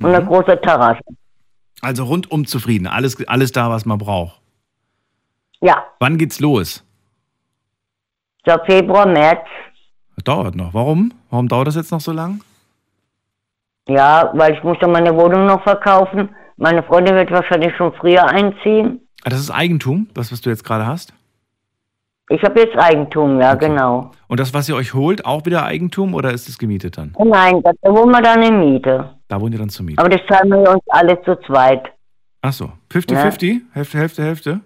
Und 0.00 0.14
eine 0.14 0.24
große 0.24 0.60
Terrasse. 0.60 1.00
Also 1.80 2.04
rundum 2.04 2.46
zufrieden, 2.46 2.86
alles, 2.86 3.16
alles 3.28 3.52
da, 3.52 3.70
was 3.70 3.84
man 3.86 3.98
braucht. 3.98 4.40
Ja, 5.60 5.84
Wann 6.00 6.18
geht's 6.18 6.40
los? 6.40 6.82
so 8.46 8.52
Februar, 8.66 9.06
März. 9.06 9.40
Dauert 10.24 10.54
noch. 10.54 10.72
Warum? 10.74 11.12
Warum 11.30 11.48
dauert 11.48 11.68
das 11.68 11.76
jetzt 11.76 11.90
noch 11.92 12.00
so 12.00 12.12
lang? 12.12 12.40
Ja, 13.88 14.30
weil 14.34 14.54
ich 14.54 14.62
muss 14.62 14.76
dann 14.80 14.92
meine 14.92 15.14
Wohnung 15.14 15.46
noch 15.46 15.62
verkaufen. 15.62 16.28
Meine 16.56 16.82
Freundin 16.82 17.14
wird 17.14 17.30
wahrscheinlich 17.30 17.74
schon 17.76 17.92
früher 17.94 18.24
einziehen. 18.24 19.00
Ah, 19.24 19.30
das 19.30 19.40
ist 19.40 19.50
Eigentum, 19.50 20.08
das, 20.14 20.32
was 20.32 20.40
du 20.40 20.50
jetzt 20.50 20.64
gerade 20.64 20.86
hast. 20.86 21.12
Ich 22.28 22.42
habe 22.42 22.60
jetzt 22.60 22.76
Eigentum, 22.76 23.40
ja, 23.40 23.54
genau. 23.54 24.10
Und 24.26 24.40
das, 24.40 24.52
was 24.54 24.68
ihr 24.68 24.74
euch 24.74 24.94
holt, 24.94 25.24
auch 25.24 25.44
wieder 25.46 25.64
Eigentum 25.64 26.14
oder 26.14 26.32
ist 26.32 26.48
es 26.48 26.58
gemietet 26.58 26.98
dann? 26.98 27.14
Nein, 27.18 27.62
da 27.62 27.72
wohnen 27.92 28.10
wir 28.12 28.22
dann 28.22 28.42
in 28.42 28.58
Miete. 28.58 29.15
Da 29.28 29.40
wohnt 29.40 29.52
ihr 29.54 29.58
dann 29.58 29.68
zur 29.70 29.84
Miete. 29.84 30.00
Aber 30.00 30.08
das 30.08 30.20
zahlen 30.28 30.50
wir 30.50 30.70
uns 30.70 30.82
alle 30.88 31.20
zu 31.22 31.36
zweit. 31.46 31.92
Ach 32.42 32.52
so, 32.52 32.72
50-50? 32.92 33.60
Hälfte, 33.72 33.98
Hälfte, 33.98 34.22
Hälfte? 34.22 34.60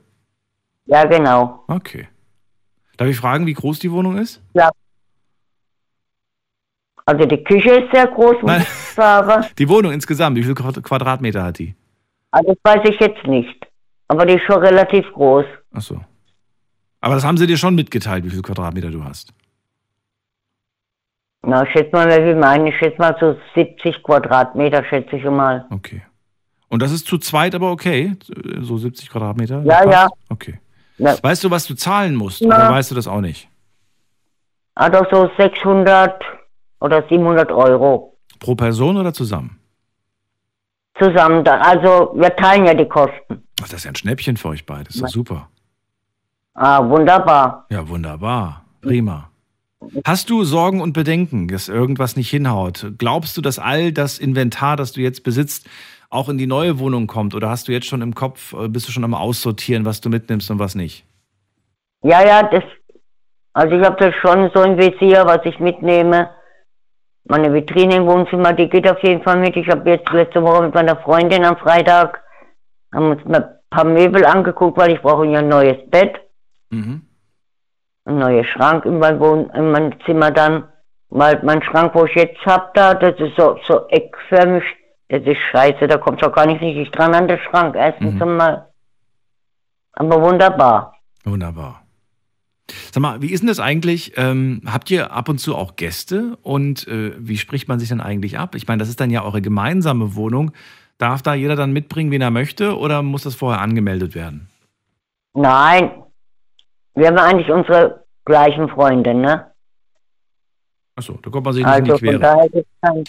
Ja, 0.86 1.04
genau. 1.04 1.64
Okay. 1.66 2.08
Darf 2.96 3.08
ich 3.08 3.16
fragen, 3.16 3.46
wie 3.46 3.54
groß 3.54 3.78
die 3.78 3.90
Wohnung 3.90 4.18
ist? 4.18 4.42
Ja. 4.54 4.70
Also 7.06 7.24
die 7.26 7.42
Küche 7.42 7.70
ist 7.70 7.92
sehr 7.92 8.06
groß, 8.06 8.34
muss 8.42 8.44
Nein. 8.44 8.60
ich 8.62 8.68
sagen. 8.68 9.46
Die 9.58 9.68
Wohnung 9.68 9.92
insgesamt, 9.92 10.36
wie 10.36 10.42
viele 10.42 10.54
Quad- 10.54 10.82
Quadratmeter 10.82 11.42
hat 11.42 11.58
die? 11.58 11.74
Also 12.30 12.54
das 12.54 12.58
weiß 12.74 12.88
ich 12.90 13.00
jetzt 13.00 13.26
nicht. 13.26 13.66
Aber 14.08 14.26
die 14.26 14.34
ist 14.34 14.44
schon 14.44 14.58
relativ 14.62 15.04
groß. 15.12 15.46
Ach 15.72 15.80
so. 15.80 16.00
Aber 17.00 17.14
das 17.14 17.24
haben 17.24 17.36
sie 17.38 17.46
dir 17.46 17.56
schon 17.56 17.74
mitgeteilt, 17.74 18.24
wie 18.24 18.30
viele 18.30 18.42
Quadratmeter 18.42 18.90
du 18.90 19.02
hast. 19.02 19.32
Na, 21.42 21.66
schätze 21.66 21.90
mal, 21.92 22.06
wer 22.06 22.24
will 22.24 22.36
meinen, 22.36 22.66
ich 22.66 22.76
schätze 22.76 22.98
mal 22.98 23.16
so 23.18 23.36
70 23.54 24.02
Quadratmeter, 24.02 24.84
schätze 24.84 25.16
ich 25.16 25.24
mal. 25.24 25.66
Okay. 25.70 26.02
Und 26.68 26.82
das 26.82 26.92
ist 26.92 27.06
zu 27.06 27.18
zweit 27.18 27.54
aber 27.54 27.70
okay? 27.70 28.14
So 28.60 28.76
70 28.76 29.10
Quadratmeter? 29.10 29.62
Ja, 29.64 29.88
ja. 29.90 30.08
Okay. 30.28 30.60
Ja. 30.98 31.16
Weißt 31.22 31.42
du, 31.42 31.50
was 31.50 31.66
du 31.66 31.74
zahlen 31.74 32.14
musst? 32.14 32.40
Ja. 32.40 32.48
Oder 32.48 32.70
weißt 32.70 32.90
du 32.90 32.94
das 32.94 33.08
auch 33.08 33.20
nicht? 33.20 33.48
Also 34.74 35.04
so 35.10 35.30
600 35.38 36.22
oder 36.80 37.02
700 37.08 37.50
Euro 37.50 38.16
Pro 38.38 38.54
Person 38.54 38.96
oder 38.96 39.12
zusammen? 39.12 39.60
zusammen. 41.00 41.46
Also 41.46 42.12
wir 42.14 42.34
teilen 42.36 42.66
ja 42.66 42.74
die 42.74 42.86
Kosten. 42.86 43.42
Ach, 43.62 43.68
das 43.68 43.74
ist 43.74 43.84
ja 43.84 43.90
ein 43.90 43.96
Schnäppchen 43.96 44.36
für 44.36 44.48
euch 44.48 44.64
beide. 44.66 44.84
Das 44.84 44.96
ist 44.96 45.02
doch 45.02 45.08
super. 45.08 45.48
Ah, 46.54 46.86
wunderbar. 46.86 47.66
Ja, 47.70 47.88
wunderbar. 47.88 48.64
Prima. 48.80 49.29
Hast 50.04 50.28
du 50.28 50.44
Sorgen 50.44 50.80
und 50.80 50.92
Bedenken, 50.92 51.48
dass 51.48 51.68
irgendwas 51.68 52.16
nicht 52.16 52.30
hinhaut? 52.30 52.92
Glaubst 52.98 53.36
du, 53.36 53.40
dass 53.40 53.58
all 53.58 53.92
das 53.92 54.18
Inventar, 54.18 54.76
das 54.76 54.92
du 54.92 55.00
jetzt 55.00 55.24
besitzt, 55.24 55.68
auch 56.10 56.28
in 56.28 56.38
die 56.38 56.46
neue 56.46 56.78
Wohnung 56.78 57.06
kommt? 57.06 57.34
Oder 57.34 57.48
hast 57.48 57.68
du 57.68 57.72
jetzt 57.72 57.86
schon 57.86 58.02
im 58.02 58.14
Kopf, 58.14 58.52
äh, 58.52 58.68
bist 58.68 58.88
du 58.88 58.92
schon 58.92 59.04
am 59.04 59.14
Aussortieren, 59.14 59.84
was 59.84 60.00
du 60.00 60.10
mitnimmst 60.10 60.50
und 60.50 60.58
was 60.58 60.74
nicht? 60.74 61.06
Ja, 62.02 62.24
ja, 62.26 62.42
das. 62.42 62.64
Also 63.52 63.76
ich 63.76 63.84
habe 63.84 63.96
das 63.98 64.14
schon 64.20 64.50
so 64.54 64.62
im 64.62 64.78
Visier, 64.78 65.24
was 65.26 65.40
ich 65.44 65.58
mitnehme. 65.58 66.30
Meine 67.24 67.52
Vitrine 67.52 67.96
im 67.96 68.06
Wohnzimmer, 68.06 68.52
die 68.52 68.68
geht 68.68 68.88
auf 68.88 69.02
jeden 69.02 69.22
Fall 69.22 69.38
mit. 69.38 69.56
Ich 69.56 69.68
habe 69.68 69.88
jetzt 69.88 70.10
letzte 70.10 70.42
Woche 70.42 70.64
mit 70.64 70.74
meiner 70.74 70.96
Freundin 70.96 71.44
am 71.44 71.56
Freitag 71.56 72.22
haben 72.92 73.10
uns 73.10 73.20
ein 73.26 73.44
paar 73.70 73.84
Möbel 73.84 74.24
angeguckt, 74.24 74.76
weil 74.76 74.92
ich 74.92 75.00
brauche 75.00 75.26
ja 75.26 75.38
ein 75.40 75.48
neues 75.48 75.78
Bett, 75.90 76.16
Mhm. 76.72 77.02
Ein 78.10 78.18
neues 78.18 78.46
Schrank 78.46 78.84
in 78.84 78.98
mein, 78.98 79.20
Wohn 79.20 79.50
in 79.50 79.70
mein 79.70 79.94
Zimmer 80.04 80.30
dann. 80.30 80.64
Weil 81.08 81.40
mein 81.42 81.62
Schrank, 81.62 81.94
wo 81.94 82.04
ich 82.04 82.14
jetzt 82.14 82.44
hab 82.46 82.74
da, 82.74 82.94
das 82.94 83.18
ist 83.18 83.36
so, 83.36 83.58
so 83.66 83.86
eckförmig. 83.88 84.62
Das 85.08 85.22
ist 85.24 85.38
scheiße, 85.50 85.88
da 85.88 85.98
kommt 85.98 86.22
doch 86.22 86.32
gar 86.32 86.46
nicht 86.46 86.60
richtig 86.60 86.90
dran 86.92 87.14
an 87.14 87.26
den 87.26 87.38
Schrank. 87.40 87.74
Erstens 87.76 88.20
einmal. 88.22 88.68
Aber 89.94 90.22
wunderbar. 90.22 90.94
Wunderbar. 91.24 91.82
Sag 92.92 93.00
mal, 93.00 93.20
wie 93.20 93.32
ist 93.32 93.40
denn 93.40 93.48
das 93.48 93.58
eigentlich? 93.58 94.12
Ähm, 94.16 94.62
habt 94.66 94.90
ihr 94.90 95.12
ab 95.12 95.28
und 95.28 95.38
zu 95.38 95.56
auch 95.56 95.74
Gäste 95.74 96.38
und 96.42 96.86
äh, 96.86 97.12
wie 97.18 97.36
spricht 97.36 97.66
man 97.66 97.80
sich 97.80 97.88
denn 97.88 98.00
eigentlich 98.00 98.38
ab? 98.38 98.54
Ich 98.54 98.68
meine, 98.68 98.78
das 98.78 98.88
ist 98.88 99.00
dann 99.00 99.10
ja 99.10 99.24
eure 99.24 99.42
gemeinsame 99.42 100.14
Wohnung. 100.14 100.52
Darf 100.98 101.22
da 101.22 101.34
jeder 101.34 101.56
dann 101.56 101.72
mitbringen, 101.72 102.10
wen 102.10 102.20
er 102.20 102.30
möchte, 102.30 102.78
oder 102.78 103.02
muss 103.02 103.22
das 103.22 103.34
vorher 103.34 103.60
angemeldet 103.60 104.14
werden? 104.14 104.48
Nein. 105.34 105.90
Wir 107.00 107.08
haben 107.08 107.16
eigentlich 107.18 107.50
unsere 107.50 108.04
gleichen 108.26 108.68
Freunde, 108.68 109.14
ne? 109.14 109.46
Achso, 110.96 111.14
da 111.22 111.30
kommt 111.30 111.46
man 111.46 111.54
sich 111.54 111.64
nicht 111.64 111.78
in 111.78 111.82
Also 111.90 111.94
die 111.96 111.98
Quere. 112.00 112.12
von 112.12 112.20
daher 112.20 112.64
kein, 112.82 113.04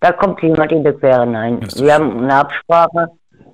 da 0.00 0.12
kommt 0.12 0.42
niemand 0.42 0.72
in 0.72 0.84
die 0.84 0.92
Quere, 0.92 1.26
nein. 1.26 1.58
Wir 1.76 1.94
haben 1.94 2.18
eine 2.18 2.34
Absprache. 2.34 3.06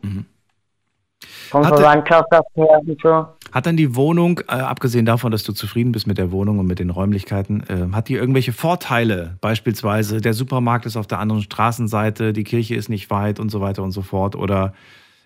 Von 0.03 1.61
Mhm. 1.63 1.67
Hatte- 1.67 1.77
Verwandtschaft 1.77 2.33
aus 2.33 2.45
her 2.55 2.81
und 2.85 3.01
so. 3.01 3.27
Hat 3.53 3.65
dann 3.65 3.77
die 3.77 3.95
Wohnung, 3.95 4.41
äh, 4.49 4.55
abgesehen 4.55 5.07
davon, 5.07 5.31
dass 5.31 5.45
du 5.45 5.53
zufrieden 5.53 5.93
bist 5.93 6.09
mit 6.09 6.19
der 6.19 6.33
Wohnung 6.33 6.59
und 6.59 6.67
mit 6.67 6.81
den 6.81 6.91
Räumlichkeiten, 6.91 7.63
äh, 7.69 7.95
hat 7.95 8.09
die 8.09 8.15
irgendwelche 8.15 8.53
Vorteile? 8.53 9.37
Beispielsweise, 9.41 10.21
der 10.21 10.35
Supermarkt 10.35 10.85
ist 10.87 10.97
auf 10.97 11.07
der 11.07 11.21
anderen 11.21 11.43
Straßenseite, 11.43 12.33
die 12.33 12.43
Kirche 12.43 12.75
ist 12.75 12.89
nicht 12.89 13.09
weit 13.11 13.39
und 13.39 13.51
so 13.51 13.61
weiter 13.61 13.85
und 13.85 13.93
so 13.93 14.03
fort. 14.03 14.35
Oder 14.35 14.75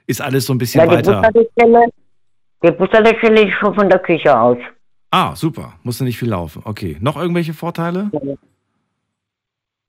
ist 0.06 0.20
alles 0.20 0.44
so 0.44 0.52
ein 0.52 0.58
bisschen 0.58 0.82
Ja, 0.82 0.86
die 0.86 0.96
weiter? 0.96 1.16
Bushaltestelle, 1.22 1.86
die 2.62 2.70
Bushaltestelle 2.70 3.48
ist 3.48 3.54
schon 3.54 3.74
von 3.74 3.88
der 3.88 3.98
Küche 3.98 4.38
aus. 4.38 4.58
Ah, 5.10 5.34
super. 5.34 5.74
Musste 5.82 6.04
nicht 6.04 6.18
viel 6.18 6.28
laufen. 6.28 6.62
Okay. 6.64 6.96
Noch 7.00 7.16
irgendwelche 7.16 7.54
Vorteile? 7.54 8.10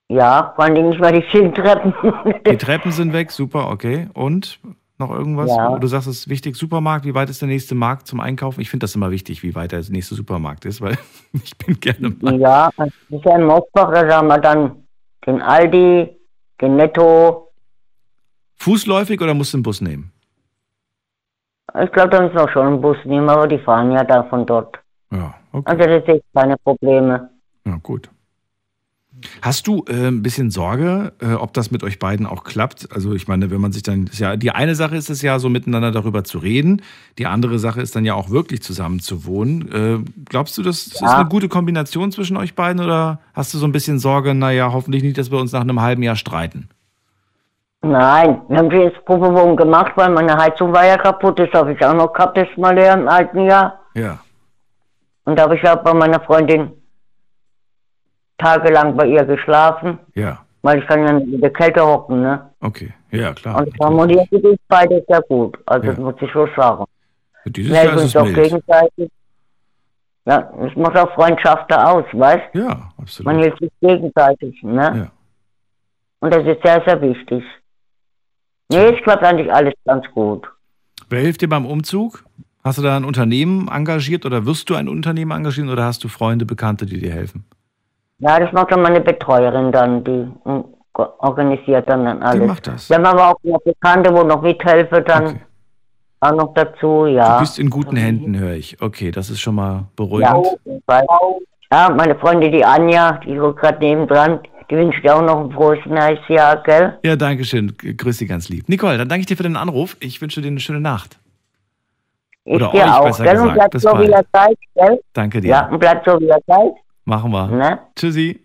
Ja, 0.10 0.52
vor 0.56 0.65
allem 0.65 0.89
nicht 0.89 0.99
mal 0.99 1.14
die 1.14 1.22
vielen 1.31 1.53
Treppen. 1.53 1.93
Die 2.45 2.57
Treppen 2.57 2.91
sind 2.91 3.14
weg, 3.14 3.31
super, 3.31 3.69
okay. 3.69 4.10
Und 4.14 4.60
noch 4.98 5.10
irgendwas? 5.10 5.49
Ja. 5.49 5.80
Du 5.80 5.88
sagst, 5.88 6.07
es 6.07 6.19
ist 6.19 6.30
wichtig, 6.30 6.56
Supermarkt, 6.56 7.06
wie 7.06 7.15
weit 7.15 7.30
ist 7.30 7.41
der 7.41 7.48
nächste 7.48 7.76
Markt 7.76 8.07
zum 8.07 8.19
Einkaufen? 8.19 8.60
Ich 8.61 8.69
finde 8.69 8.84
das 8.84 8.95
immer 8.95 9.10
wichtig, 9.10 9.41
wie 9.41 9.56
weit 9.56 9.72
der 9.72 9.81
nächste 9.89 10.15
Supermarkt 10.15 10.65
ist, 10.65 10.81
weil 10.81 10.98
ich 11.43 11.57
bin 11.57 11.80
gerne 11.80 12.15
mal. 12.22 12.39
ja, 12.39 12.69
das 12.76 12.89
ist 13.10 13.26
ja 13.26 13.35
in 13.38 13.45
Mosbach, 13.45 13.91
da 13.91 14.18
haben 14.18 14.27
wir 14.27 14.38
dann 14.38 14.84
den 15.26 15.41
Aldi, 15.41 16.10
den 16.60 16.76
Netto. 16.76 17.52
Fußläufig 18.57 19.22
oder 19.22 19.34
musst 19.34 19.53
du 19.53 19.57
den 19.57 19.64
Bus 19.64 19.81
nehmen? 19.81 20.11
Ich 21.84 21.91
glaube, 21.91 22.10
da 22.10 22.22
müssen 22.22 22.35
wir 22.35 22.49
schon 22.49 22.68
einen 22.68 22.81
Bus 22.81 22.98
nehmen, 23.06 23.30
aber 23.30 23.48
die 23.48 23.60
fahren 23.60 23.91
ja 23.91 24.03
da 24.03 24.23
von 24.23 24.45
dort. 24.45 24.77
Ja, 25.11 25.34
okay. 25.52 25.72
Also 25.72 25.84
das 25.89 26.06
sehe 26.06 26.15
ich 26.15 26.23
keine 26.34 26.57
Probleme. 26.57 27.30
Ja, 27.65 27.77
gut. 27.81 28.10
Hast 29.41 29.68
du 29.68 29.84
äh, 29.88 30.07
ein 30.07 30.23
bisschen 30.23 30.49
Sorge, 30.49 31.14
äh, 31.22 31.34
ob 31.34 31.53
das 31.53 31.69
mit 31.69 31.84
euch 31.84 31.99
beiden 31.99 32.26
auch 32.26 32.43
klappt? 32.43 32.89
Also 32.91 33.14
ich 33.14 33.27
meine, 33.27 33.52
wenn 33.52 33.61
man 33.61 33.72
sich 33.72 33.84
dann, 33.84 34.07
ist 34.07 34.19
ja 34.19 34.35
die 34.35 34.52
eine 34.52 34.73
Sache 34.73 34.95
ist 34.95 35.10
es 35.10 35.22
ja 35.22 35.38
so 35.38 35.49
miteinander 35.49 35.91
darüber 35.91 36.23
zu 36.23 36.39
reden, 36.39 36.81
die 37.19 37.27
andere 37.27 37.60
Sache 37.60 37.81
ist 37.81 37.95
dann 37.95 38.06
ja 38.06 38.15
auch 38.15 38.30
wirklich 38.31 38.61
zusammen 38.64 38.99
zu 38.99 39.26
wohnen. 39.26 39.72
Äh, 39.72 39.99
glaubst 40.26 40.57
du, 40.57 40.64
das 40.64 40.88
ist 40.88 41.02
Ja. 41.02 41.19
eine 41.19 41.30
gute 41.30 41.49
Kombination 41.49 42.11
zwischen 42.11 42.38
euch 42.38 42.56
beiden 42.56 42.81
oder 42.81 43.19
hast 43.34 43.53
du 43.53 43.57
so 43.60 43.65
ein 43.65 43.72
bisschen 43.73 43.99
Sorge, 43.99 44.34
naja, 44.34 44.72
hoffentlich 44.72 45.03
nicht, 45.03 45.18
dass 45.18 45.30
wir 45.30 45.39
uns 45.39 45.52
nach 45.52 45.61
einem 45.61 45.81
halben 45.81 46.03
Jahr 46.03 46.15
streiten? 46.15 46.69
Nein, 47.84 48.41
wir 48.48 48.58
haben 48.60 48.70
jetzt 48.72 49.03
Probewohnung 49.06 49.56
gemacht, 49.56 49.94
weil 49.95 50.10
meine 50.12 50.38
Heizung 50.38 50.72
war 50.72 50.86
ja 50.86 50.98
kaputt. 50.98 51.40
Das 51.40 51.49
habe 51.53 51.74
ich 51.74 51.84
auch 51.84 51.94
noch 51.95 52.14
gehabt, 52.14 52.38
das 52.38 52.48
mal 52.56 52.78
ja 52.78 52.94
im 52.94 53.08
alten 53.08 53.45
Jahr. 53.45 53.80
Ja. 53.95 54.20
Und 55.26 55.38
da 55.38 55.44
habe 55.44 55.56
ich 55.56 55.64
ja 55.64 55.76
bei 55.76 55.94
meiner 55.94 56.20
Freundin 56.22 56.72
tagelang 58.38 58.95
bei 58.95 59.06
ihr 59.08 59.24
geschlafen, 59.26 59.99
Ja, 60.16 60.40
weil 60.62 60.80
ich 60.80 60.88
kann 60.88 61.06
ja 61.06 61.14
nicht 61.14 61.34
in 61.34 61.41
der 61.41 61.52
Kälte 61.53 61.86
hocken, 61.86 62.22
ne? 62.22 62.49
okay. 62.62 62.94
Ja, 63.12 63.34
klar. 63.34 63.58
Und 63.58 63.74
harmoniert 63.82 64.30
sich 64.30 64.44
uns 64.44 64.58
beide 64.70 65.03
sehr 65.08 65.22
gut. 65.24 65.58
Also 65.66 65.86
Ja. 65.88 65.91
das 65.94 65.99
muss 65.99 66.16
ich 66.22 66.32
schon 66.32 66.49
sagen. 66.56 66.86
Dieses 67.45 67.72
Jahr 67.76 67.84
ist 67.86 67.91
uns 67.94 68.03
es 68.03 68.16
auch 68.16 68.26
gegenseitig. 68.26 69.12
Ja, 70.26 70.49
es 70.66 70.76
macht 70.78 70.98
auch 70.98 71.12
Freundschaft 71.16 71.70
da 71.72 71.91
aus, 71.91 72.06
weißt 72.14 72.53
Ja, 72.53 72.90
absolut. 72.98 73.26
Man 73.34 73.41
hilft 73.44 73.60
sich 73.60 73.72
gegenseitig, 73.82 74.62
ne? 74.64 74.82
Ja. 74.95 75.12
Und 76.22 76.34
das 76.34 76.45
ist 76.45 76.62
sehr, 76.64 76.82
sehr 76.86 77.02
wichtig. 77.02 77.44
Nee, 78.72 78.95
es 78.95 79.03
klappt 79.03 79.23
eigentlich 79.23 79.52
alles 79.53 79.73
ganz 79.85 80.06
gut. 80.14 80.48
Wer 81.10 81.19
hilft 81.22 81.41
dir 81.41 81.49
beim 81.49 81.65
Umzug? 81.65 82.23
Hast 82.64 82.77
du 82.77 82.81
da 82.84 82.95
ein 82.95 83.06
Unternehmen 83.06 83.68
engagiert 83.68 84.26
oder 84.26 84.45
wirst 84.45 84.69
du 84.69 84.76
ein 84.76 84.88
Unternehmen 84.88 85.31
engagieren 85.31 85.69
oder 85.69 85.84
hast 85.85 86.03
du 86.03 86.07
Freunde, 86.07 86.45
Bekannte, 86.45 86.85
die 86.85 86.99
dir 86.99 87.11
helfen? 87.11 87.43
Ja, 88.19 88.39
das 88.39 88.52
macht 88.53 88.72
dann 88.72 88.84
meine 88.84 89.02
Betreuerin 89.02 89.72
dann, 89.72 90.03
die 90.03 90.27
mm, 90.45 90.64
organisiert 90.93 91.89
dann, 91.89 92.06
dann 92.06 92.22
alles. 92.22 92.48
macht 92.48 92.68
das? 92.68 92.88
Wir 92.89 92.98
haben 92.98 93.06
aber 93.06 93.30
auch 93.30 93.39
noch 93.43 93.60
Bekannte, 93.61 94.14
wo 94.14 94.23
noch 94.23 94.41
mithelfen 94.43 95.03
dann. 95.06 95.39
auch 96.19 96.35
noch 96.35 96.53
dazu, 96.53 97.06
Du 97.06 97.07
ja. 97.07 97.39
bist 97.39 97.57
in 97.57 97.69
guten 97.72 97.95
Händen, 97.98 98.38
höre 98.38 98.53
ich. 98.53 98.80
Okay, 98.80 99.10
das 99.10 99.31
ist 99.31 99.41
schon 99.41 99.56
mal 99.56 99.73
Ja, 99.73 99.84
beruhigend. 99.95 100.48
weil, 100.85 101.03
ja, 101.73 101.89
meine 101.89 102.15
Freundin, 102.15 102.52
die 102.52 102.64
Anja, 102.64 103.19
die 103.26 103.31
ist 103.34 103.56
gerade 103.57 103.80
nebendran, 103.80 104.39
die 104.72 104.77
wünscht 104.77 105.03
dir 105.03 105.15
auch 105.15 105.22
noch 105.22 105.45
ein 105.45 105.52
frohes 105.52 105.80
neues 105.85 106.19
Jahr, 106.30 106.64
gell? 106.64 106.98
Ja, 107.03 107.18
danke 107.18 107.43
schön. 107.43 107.76
Grüß 107.77 108.18
Sie 108.18 108.26
ganz 108.26 108.48
lieb. 108.48 108.69
Nicole, 108.69 108.98
dann 108.98 109.10
danke 109.10 109.22
ich 109.22 109.26
dir 109.27 109.35
für 109.35 109.43
den 109.43 109.57
Anruf. 109.57 109.98
Ich 109.99 110.22
wünsche 110.22 110.41
dir 110.41 110.48
eine 110.48 110.61
schöne 110.61 110.80
Nacht. 110.80 111.19
Ich 112.45 112.53
Oder 112.53 112.69
dir 112.72 112.84
euch, 112.84 112.91
auch, 112.91 113.03
besser 113.06 113.23
gell? 113.26 113.38
Und 113.39 113.53
bleib 113.53 113.72
Bis 113.72 113.81
so, 113.84 113.89
wie 113.89 113.93
bald. 113.93 114.10
ihr 114.10 114.26
seid, 114.34 114.57
gell? 114.76 114.99
Danke 115.14 115.41
dir. 115.41 115.48
Ja, 115.49 115.68
und 115.68 115.80
bleib 115.80 116.03
so, 116.06 116.19
wie 116.19 116.26
ihr 116.26 116.39
seid. 116.48 116.72
Machen 117.03 117.31
wir. 117.31 117.48
Ne? 117.48 117.80
Tschüssi. 117.95 118.39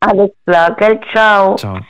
Alles 0.00 0.30
klar, 0.46 0.74
gell? 0.76 0.98
Ciao. 1.12 1.56
Ciao. 1.56 1.80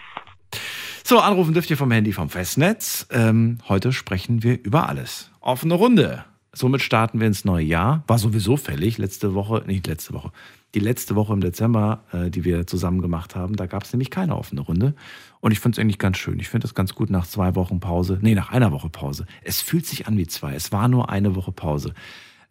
So, 1.05 1.21
anrufen 1.21 1.55
dürft 1.55 1.71
ihr 1.71 1.77
vom 1.77 1.93
Handy 1.93 2.13
vom 2.13 2.29
Festnetz. 2.29 3.07
Ähm, 3.13 3.59
heute 3.69 3.93
sprechen 3.93 4.43
wir 4.43 4.59
über 4.65 4.89
alles. 4.89 5.31
Offene 5.41 5.75
Runde. 5.75 6.25
Somit 6.53 6.83
starten 6.83 7.21
wir 7.21 7.29
ins 7.29 7.45
neue 7.45 7.65
Jahr. 7.65 8.03
War 8.09 8.19
sowieso 8.19 8.57
fällig. 8.57 8.99
Letzte 8.99 9.35
Woche, 9.35 9.63
nicht 9.67 9.87
letzte 9.87 10.15
Woche, 10.15 10.33
die 10.77 10.81
letzte 10.81 11.17
Woche 11.17 11.33
im 11.33 11.41
Dezember, 11.41 12.05
äh, 12.13 12.29
die 12.31 12.45
wir 12.45 12.67
zusammen 12.67 13.01
gemacht 13.01 13.35
haben, 13.35 13.57
da 13.57 13.65
gab 13.65 13.85
es 13.85 13.93
nämlich 13.95 14.11
keine 14.11 14.37
offene 14.37 14.61
Runde. 14.61 14.95
Und 15.41 15.53
ich 15.53 15.59
finde 15.59 15.77
es 15.77 15.79
eigentlich 15.81 15.99
ganz 15.99 16.19
schön. 16.19 16.39
Ich 16.39 16.51
finde 16.51 16.67
es 16.67 16.75
ganz 16.75 16.95
gut 16.95 17.09
nach 17.09 17.27
zwei 17.27 17.55
Wochen 17.55 17.81
Pause. 17.81 18.19
Nee, 18.21 18.35
nach 18.35 18.51
einer 18.51 18.73
Woche 18.73 18.91
Pause. 18.91 19.27
Es 19.43 19.63
fühlt 19.63 19.87
sich 19.87 20.07
an 20.07 20.19
wie 20.19 20.27
zwei. 20.27 20.55
Es 20.55 20.73
war 20.73 20.89
nur 20.89 21.09
eine 21.09 21.35
Woche 21.35 21.51
Pause. 21.51 21.95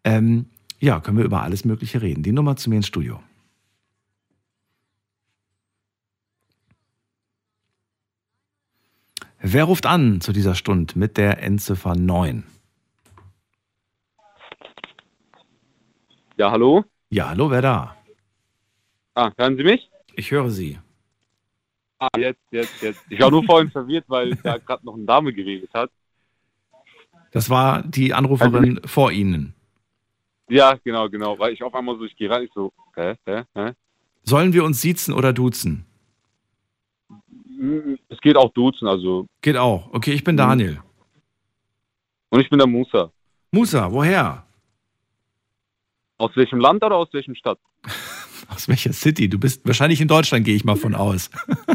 Ähm, 0.03 0.47
ja, 0.79 0.99
können 0.99 1.19
wir 1.19 1.23
über 1.23 1.43
alles 1.43 1.65
Mögliche 1.65 2.01
reden. 2.01 2.23
Die 2.23 2.31
Nummer 2.31 2.55
zu 2.55 2.71
mir 2.71 2.77
ins 2.77 2.87
Studio. 2.87 3.21
Wer 9.39 9.65
ruft 9.65 9.85
an 9.85 10.19
zu 10.19 10.33
dieser 10.33 10.55
Stunde 10.55 10.97
mit 10.97 11.17
der 11.17 11.43
Endziffer 11.43 11.95
9? 11.95 12.43
Ja, 16.37 16.49
hallo? 16.49 16.85
Ja, 17.11 17.29
hallo, 17.29 17.51
wer 17.51 17.61
da? 17.61 17.95
Ah, 19.15 19.31
hören 19.37 19.55
Sie 19.57 19.63
mich? 19.63 19.89
Ich 20.15 20.29
höre 20.31 20.49
Sie. 20.49 20.77
Ah, 21.99 22.09
jetzt, 22.17 22.41
jetzt, 22.51 22.81
jetzt. 22.81 23.01
Ich 23.09 23.19
war 23.19 23.31
nur 23.31 23.43
vorhin 23.45 23.71
verwirrt, 23.71 24.03
weil 24.07 24.35
da 24.43 24.57
gerade 24.57 24.85
noch 24.85 24.95
eine 24.95 25.05
Dame 25.05 25.33
geredet 25.33 25.69
hat. 25.73 25.89
Das 27.31 27.49
war 27.49 27.81
die 27.83 28.13
Anruferin 28.13 28.81
vor 28.85 29.11
Ihnen. 29.11 29.53
Ja, 30.49 30.75
genau, 30.83 31.09
genau. 31.09 31.39
Weil 31.39 31.53
ich 31.53 31.63
auf 31.63 31.73
einmal 31.73 31.97
so, 31.97 32.03
ich 32.03 32.15
gehe 32.15 32.29
rein, 32.29 32.43
ich 32.43 32.51
so, 32.53 32.71
hä, 32.95 33.15
hä, 33.25 33.43
hä? 33.55 33.71
Sollen 34.23 34.53
wir 34.53 34.63
uns 34.63 34.81
siezen 34.81 35.13
oder 35.13 35.31
duzen? 35.33 35.85
Mm, 37.47 37.95
Es 38.09 38.19
geht 38.19 38.35
auch 38.35 38.51
duzen, 38.51 38.87
also. 38.87 39.27
Geht 39.41 39.57
auch. 39.57 39.93
Okay, 39.93 40.11
ich 40.11 40.23
bin 40.23 40.35
Daniel. 40.37 40.81
Und 42.29 42.41
ich 42.41 42.49
bin 42.49 42.59
der 42.59 42.67
Musa. 42.67 43.11
Musa, 43.51 43.91
woher? 43.91 44.45
Aus 46.17 46.35
welchem 46.35 46.59
Land 46.59 46.83
oder 46.83 46.97
aus 46.97 47.07
welchem 47.13 47.35
Stadt? 47.35 47.59
Aus 48.47 48.67
welcher 48.67 48.93
City? 48.93 49.27
Du 49.29 49.39
bist 49.39 49.61
wahrscheinlich 49.65 50.01
in 50.01 50.07
Deutschland, 50.07 50.45
gehe 50.45 50.55
ich 50.55 50.65
mal 50.65 50.75
von 50.75 50.95
aus. 50.95 51.29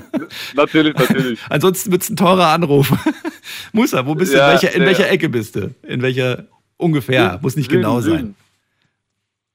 Natürlich, 0.54 0.94
natürlich. 0.96 1.40
Ansonsten 1.48 1.90
wird 1.90 2.02
es 2.02 2.10
ein 2.10 2.16
teurer 2.16 2.48
Anruf. 2.48 2.92
Musa, 3.72 4.06
wo 4.06 4.14
bist 4.14 4.32
du? 4.32 4.36
Ja, 4.36 4.46
in 4.46 4.52
welcher, 4.52 4.74
in 4.74 4.82
ja. 4.82 4.86
welcher 4.86 5.10
Ecke 5.10 5.28
bist 5.28 5.56
du? 5.56 5.74
In 5.82 6.02
welcher 6.02 6.46
ungefähr? 6.76 7.30
Süden, 7.30 7.42
Muss 7.42 7.56
nicht 7.56 7.70
Süden, 7.70 7.82
genau 7.82 8.00
sein. 8.00 8.34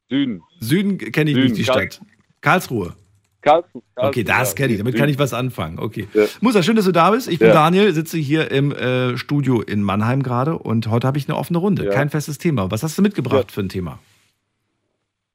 Süden. 0.10 0.42
Süden. 0.60 0.98
Süden 0.98 1.12
kenne 1.12 1.30
ich 1.32 1.36
Süden, 1.36 1.48
nicht, 1.48 1.58
die 1.60 1.64
Karl- 1.64 1.92
Stadt. 1.92 2.06
Karlsruhe. 2.42 2.94
Karlsruhe. 3.42 3.84
Okay, 3.96 4.24
das 4.24 4.56
kenne 4.56 4.74
ich. 4.74 4.80
Damit 4.80 4.96
kann 4.96 5.08
ich 5.08 5.20
was 5.20 5.34
anfangen. 5.34 5.80
Okay. 5.80 6.08
Ja. 6.14 6.26
Musa, 6.42 6.64
schön, 6.64 6.76
dass 6.76 6.86
du 6.86 6.92
da 6.92 7.12
bist. 7.12 7.28
Ich 7.30 7.40
bin 7.40 7.50
Ja. 7.50 7.54
Daniel, 7.54 7.94
sitze 7.94 8.18
hier 8.18 8.52
im 8.52 8.72
äh, 8.72 9.18
Studio 9.18 9.62
in 9.62 9.82
Mannheim 9.84 10.24
gerade 10.24 10.58
und 10.58 10.88
heute 10.88 11.08
habe 11.08 11.18
ich 11.18 11.30
eine 11.30 11.38
offene 11.38 11.60
Runde. 11.60 11.86
Ja. 11.86 11.92
Kein 11.92 12.10
festes 12.10 12.38
Thema. 12.38 12.72
Was 12.72 12.84
hast 12.84 12.98
du 12.98 13.02
mitgebracht 13.02 13.52
für 13.52 13.62
ein 13.62 13.70
Thema? 13.70 14.00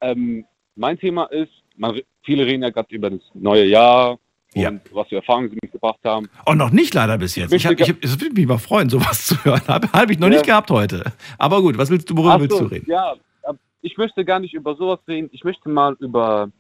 Ähm, 0.00 0.44
mein 0.76 0.98
Thema 0.98 1.24
ist, 1.26 1.52
man, 1.80 2.00
viele 2.22 2.46
reden 2.46 2.62
ja 2.62 2.70
gerade 2.70 2.94
über 2.94 3.10
das 3.10 3.20
neue 3.34 3.64
Jahr 3.64 4.12
und 4.54 4.60
Ja. 4.62 4.70
was 4.92 5.08
für 5.08 5.16
Erfahrungen 5.16 5.48
sie 5.50 5.58
mitgebracht 5.62 5.98
haben. 6.04 6.28
Oh, 6.46 6.52
noch 6.52 6.70
nicht 6.70 6.92
leider 6.94 7.16
bis 7.18 7.36
jetzt. 7.36 7.52
Ich, 7.52 7.66
hab, 7.66 7.78
ich, 7.80 7.88
hab, 7.88 7.96
es 8.04 8.20
würde 8.20 8.34
mich 8.34 8.46
mal 8.46 8.58
freuen, 8.58 8.88
sowas 8.90 9.26
zu 9.26 9.44
hören. 9.44 9.62
Habe 9.66 9.90
hab 9.92 10.10
ich 10.10 10.18
noch 10.18 10.28
Ja. 10.28 10.34
nicht 10.34 10.46
gehabt 10.46 10.70
heute. 10.70 11.12
Aber 11.38 11.62
gut, 11.62 11.78
was 11.78 11.90
willst 11.90 12.08
du, 12.10 12.16
worüber 12.16 12.34
Ach 12.34 12.40
willst 12.40 12.56
so, 12.56 12.64
du 12.64 12.70
reden? 12.74 12.86
Ja, 12.88 13.14
äh, 13.44 13.54
ich 13.82 13.96
möchte 13.96 14.24
gar 14.24 14.38
nicht 14.40 14.54
über 14.54 14.74
sowas 14.76 15.00
reden. 15.08 15.28
Ich 15.32 15.42
möchte 15.44 15.68
mal 15.68 15.96
über 16.00 16.50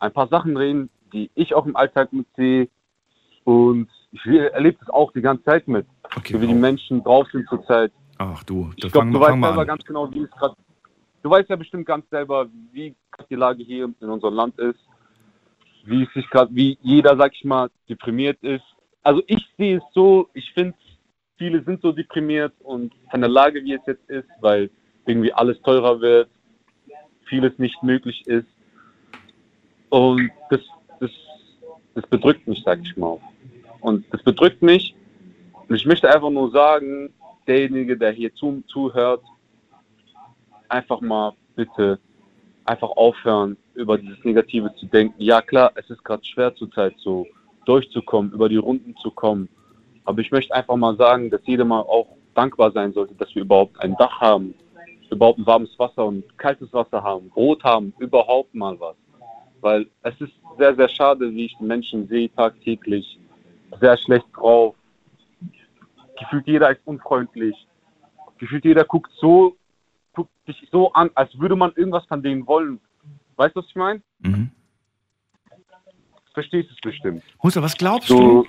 ein 0.00 0.12
paar 0.12 0.28
Sachen 0.28 0.56
reden, 0.56 0.88
die 1.12 1.30
ich 1.34 1.54
auch 1.54 1.66
im 1.66 1.76
Alltag 1.76 2.12
mitsehe. 2.12 2.68
Und 3.44 3.88
ich 4.12 4.24
erlebe 4.26 4.78
das 4.80 4.88
auch 4.90 5.12
die 5.12 5.20
ganze 5.20 5.44
Zeit 5.44 5.66
mit. 5.68 5.86
Okay, 6.16 6.34
so 6.34 6.40
wie 6.40 6.46
die 6.46 6.54
Menschen 6.54 7.02
drauf 7.02 7.26
sind 7.32 7.48
zurzeit. 7.48 7.92
Ach 8.18 8.42
du, 8.44 8.70
Ich 8.76 8.82
das 8.82 8.92
glaube, 8.92 9.06
fang, 9.06 9.12
du 9.12 9.20
weißt 9.20 9.36
mal 9.36 9.48
selber 9.48 9.60
an. 9.62 9.66
ganz 9.66 9.84
genau, 9.84 10.12
wie 10.12 10.20
es 10.20 10.30
gerade. 10.30 10.54
Du 11.22 11.30
weißt 11.30 11.48
ja 11.48 11.56
bestimmt 11.56 11.86
ganz 11.86 12.08
selber, 12.10 12.48
wie 12.72 12.94
die 13.30 13.34
Lage 13.36 13.62
hier 13.62 13.84
in 14.00 14.08
unserem 14.08 14.34
Land 14.34 14.58
ist. 14.58 14.80
Wie 15.84 16.02
es 16.04 16.12
sich 16.12 16.28
gerade, 16.30 16.54
wie 16.54 16.78
jeder, 16.82 17.16
sag 17.16 17.32
ich 17.34 17.44
mal, 17.44 17.70
deprimiert 17.88 18.42
ist. 18.42 18.64
Also 19.02 19.22
ich 19.26 19.44
sehe 19.56 19.78
es 19.78 19.82
so, 19.94 20.28
ich 20.34 20.52
finde, 20.52 20.74
viele 21.36 21.62
sind 21.64 21.80
so 21.82 21.92
deprimiert 21.92 22.52
und 22.60 22.92
von 23.10 23.20
der 23.20 23.30
Lage, 23.30 23.64
wie 23.64 23.74
es 23.74 23.80
jetzt 23.86 24.08
ist, 24.08 24.28
weil 24.40 24.70
irgendwie 25.06 25.32
alles 25.32 25.60
teurer 25.62 26.00
wird, 26.00 26.28
vieles 27.24 27.56
nicht 27.58 27.82
möglich 27.82 28.26
ist. 28.26 28.46
Und 29.90 30.30
das, 30.50 30.60
das, 31.00 31.10
das 31.94 32.06
bedrückt 32.06 32.46
mich, 32.46 32.62
sag 32.64 32.80
ich 32.80 32.96
mal. 32.96 33.18
Und 33.80 34.06
das 34.12 34.22
bedrückt 34.22 34.62
mich. 34.62 34.94
Und 35.68 35.74
ich 35.74 35.84
möchte 35.84 36.08
einfach 36.08 36.30
nur 36.30 36.50
sagen, 36.50 37.12
derjenige, 37.46 37.96
der 37.96 38.12
hier 38.12 38.32
zu, 38.34 38.62
zuhört, 38.68 39.22
einfach 40.72 41.00
mal 41.00 41.34
bitte 41.54 41.98
einfach 42.64 42.90
aufhören, 42.90 43.56
über 43.74 43.98
dieses 43.98 44.24
Negative 44.24 44.74
zu 44.76 44.86
denken. 44.86 45.14
Ja 45.18 45.42
klar, 45.42 45.72
es 45.74 45.88
ist 45.90 46.04
gerade 46.04 46.24
schwer 46.24 46.54
zurzeit 46.54 46.94
so 46.98 47.26
durchzukommen, 47.66 48.32
über 48.32 48.48
die 48.48 48.56
Runden 48.56 48.96
zu 48.96 49.10
kommen. 49.10 49.48
Aber 50.04 50.20
ich 50.20 50.30
möchte 50.30 50.54
einfach 50.54 50.76
mal 50.76 50.96
sagen, 50.96 51.30
dass 51.30 51.40
jeder 51.44 51.64
mal 51.64 51.80
auch 51.80 52.08
dankbar 52.34 52.72
sein 52.72 52.92
sollte, 52.92 53.14
dass 53.14 53.34
wir 53.34 53.42
überhaupt 53.42 53.80
ein 53.80 53.96
Dach 53.96 54.20
haben, 54.20 54.54
überhaupt 55.10 55.38
ein 55.38 55.46
warmes 55.46 55.78
Wasser 55.78 56.06
und 56.06 56.24
kaltes 56.38 56.72
Wasser 56.72 57.02
haben, 57.02 57.28
Brot 57.30 57.62
haben, 57.62 57.92
überhaupt 57.98 58.54
mal 58.54 58.78
was. 58.80 58.96
Weil 59.60 59.86
es 60.02 60.20
ist 60.20 60.32
sehr, 60.58 60.74
sehr 60.74 60.88
schade, 60.88 61.32
wie 61.32 61.46
ich 61.46 61.56
die 61.58 61.64
Menschen 61.64 62.08
sehe 62.08 62.32
tagtäglich, 62.34 63.18
sehr 63.80 63.96
schlecht 63.98 64.26
drauf. 64.34 64.74
Gefühlt 66.18 66.46
jeder 66.46 66.70
ist 66.70 66.80
unfreundlich. 66.84 67.66
Gefühlt 68.38 68.64
jeder 68.64 68.84
guckt 68.84 69.12
so, 69.20 69.56
guckt 70.12 70.30
dich 70.46 70.68
so 70.70 70.92
an, 70.92 71.10
als 71.14 71.36
würde 71.38 71.56
man 71.56 71.72
irgendwas 71.74 72.04
von 72.06 72.22
denen 72.22 72.46
wollen. 72.46 72.80
Weißt 73.36 73.56
du, 73.56 73.60
was 73.60 73.66
ich 73.68 73.76
meine? 73.76 74.02
Mhm. 74.20 74.50
Verstehst 76.34 76.70
du 76.70 76.74
es 76.74 76.80
bestimmt. 76.80 77.22
Musa, 77.42 77.62
was 77.62 77.76
glaubst 77.76 78.08
So- 78.08 78.44
du? 78.44 78.46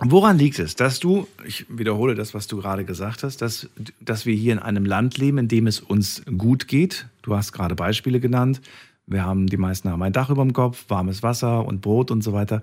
Woran 0.00 0.36
liegt 0.36 0.58
es, 0.58 0.74
dass 0.76 1.00
du, 1.00 1.26
ich 1.46 1.64
wiederhole 1.70 2.14
das, 2.14 2.34
was 2.34 2.46
du 2.46 2.58
gerade 2.58 2.84
gesagt 2.84 3.22
hast, 3.22 3.38
dass, 3.40 3.70
dass 3.98 4.26
wir 4.26 4.34
hier 4.34 4.52
in 4.52 4.58
einem 4.58 4.84
Land 4.84 5.16
leben, 5.16 5.38
in 5.38 5.48
dem 5.48 5.66
es 5.66 5.80
uns 5.80 6.22
gut 6.36 6.68
geht? 6.68 7.06
Du 7.22 7.34
hast 7.34 7.52
gerade 7.52 7.74
Beispiele 7.74 8.20
genannt. 8.20 8.60
Wir 9.06 9.24
haben, 9.24 9.46
die 9.46 9.56
meisten 9.56 9.88
haben 9.90 10.02
ein 10.02 10.12
Dach 10.12 10.28
über 10.28 10.42
dem 10.42 10.52
Kopf, 10.52 10.84
warmes 10.88 11.22
Wasser 11.22 11.64
und 11.64 11.80
Brot 11.80 12.10
und 12.10 12.20
so 12.22 12.34
weiter. 12.34 12.60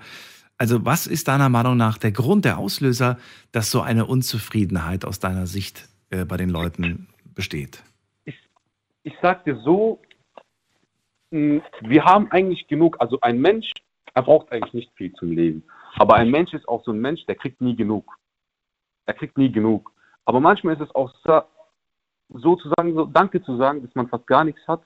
Also, 0.59 0.85
was 0.85 1.07
ist 1.07 1.27
deiner 1.27 1.49
Meinung 1.49 1.75
nach 1.75 1.97
der 1.97 2.11
Grund, 2.11 2.45
der 2.45 2.59
Auslöser, 2.59 3.17
dass 3.51 3.71
so 3.71 3.81
eine 3.81 4.05
Unzufriedenheit 4.05 5.03
aus 5.03 5.19
deiner 5.19 5.47
Sicht 5.47 5.89
äh, 6.11 6.25
bei 6.25 6.37
den 6.37 6.49
Leuten 6.49 7.07
besteht? 7.33 7.81
Ich 9.03 9.13
sag 9.21 9.43
dir 9.43 9.57
so, 9.57 9.99
mh, 11.31 11.61
wir 11.81 12.05
haben 12.05 12.31
eigentlich 12.31 12.67
genug, 12.67 12.97
also 12.99 13.19
ein 13.21 13.39
Mensch, 13.39 13.71
er 14.13 14.23
braucht 14.23 14.51
eigentlich 14.51 14.73
nicht 14.73 14.91
viel 14.95 15.13
zum 15.13 15.31
Leben. 15.31 15.63
Aber 15.95 16.15
ein 16.15 16.31
Mensch 16.31 16.53
ist 16.53 16.67
auch 16.67 16.83
so 16.83 16.91
ein 16.91 16.99
Mensch, 16.99 17.25
der 17.25 17.35
kriegt 17.35 17.61
nie 17.61 17.75
genug. 17.75 18.17
Er 19.05 19.13
kriegt 19.13 19.37
nie 19.37 19.51
genug. 19.51 19.91
Aber 20.25 20.39
manchmal 20.39 20.75
ist 20.75 20.81
es 20.81 20.95
auch 20.95 21.13
so, 21.23 21.41
sozusagen 22.29 22.93
so, 22.93 23.05
Danke 23.05 23.43
zu 23.43 23.57
sagen, 23.57 23.81
dass 23.81 23.93
man 23.95 24.07
fast 24.07 24.25
gar 24.27 24.43
nichts 24.43 24.61
hat, 24.67 24.81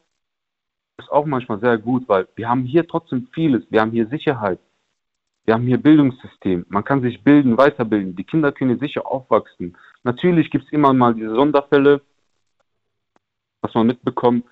ist 0.97 1.11
auch 1.11 1.25
manchmal 1.25 1.59
sehr 1.59 1.77
gut, 1.77 2.09
weil 2.09 2.27
wir 2.35 2.49
haben 2.49 2.63
hier 2.63 2.87
trotzdem 2.87 3.27
vieles. 3.33 3.63
Wir 3.69 3.81
haben 3.81 3.91
hier 3.91 4.07
Sicherheit. 4.07 4.59
Wir 5.45 5.53
haben 5.53 5.65
hier 5.65 5.77
Bildungssystem. 5.77 6.65
Man 6.69 6.83
kann 6.83 7.01
sich 7.01 7.23
bilden, 7.23 7.57
weiterbilden. 7.57 8.15
Die 8.15 8.23
Kinder 8.23 8.51
können 8.51 8.79
sicher 8.79 9.05
aufwachsen. 9.05 9.77
Natürlich 10.03 10.49
gibt 10.49 10.65
es 10.65 10.73
immer 10.73 10.91
mal 10.93 11.13
diese 11.13 11.35
Sonderfälle, 11.35 12.01
was 13.61 13.73
man 13.73 13.87
mitbekommt. 13.87 14.45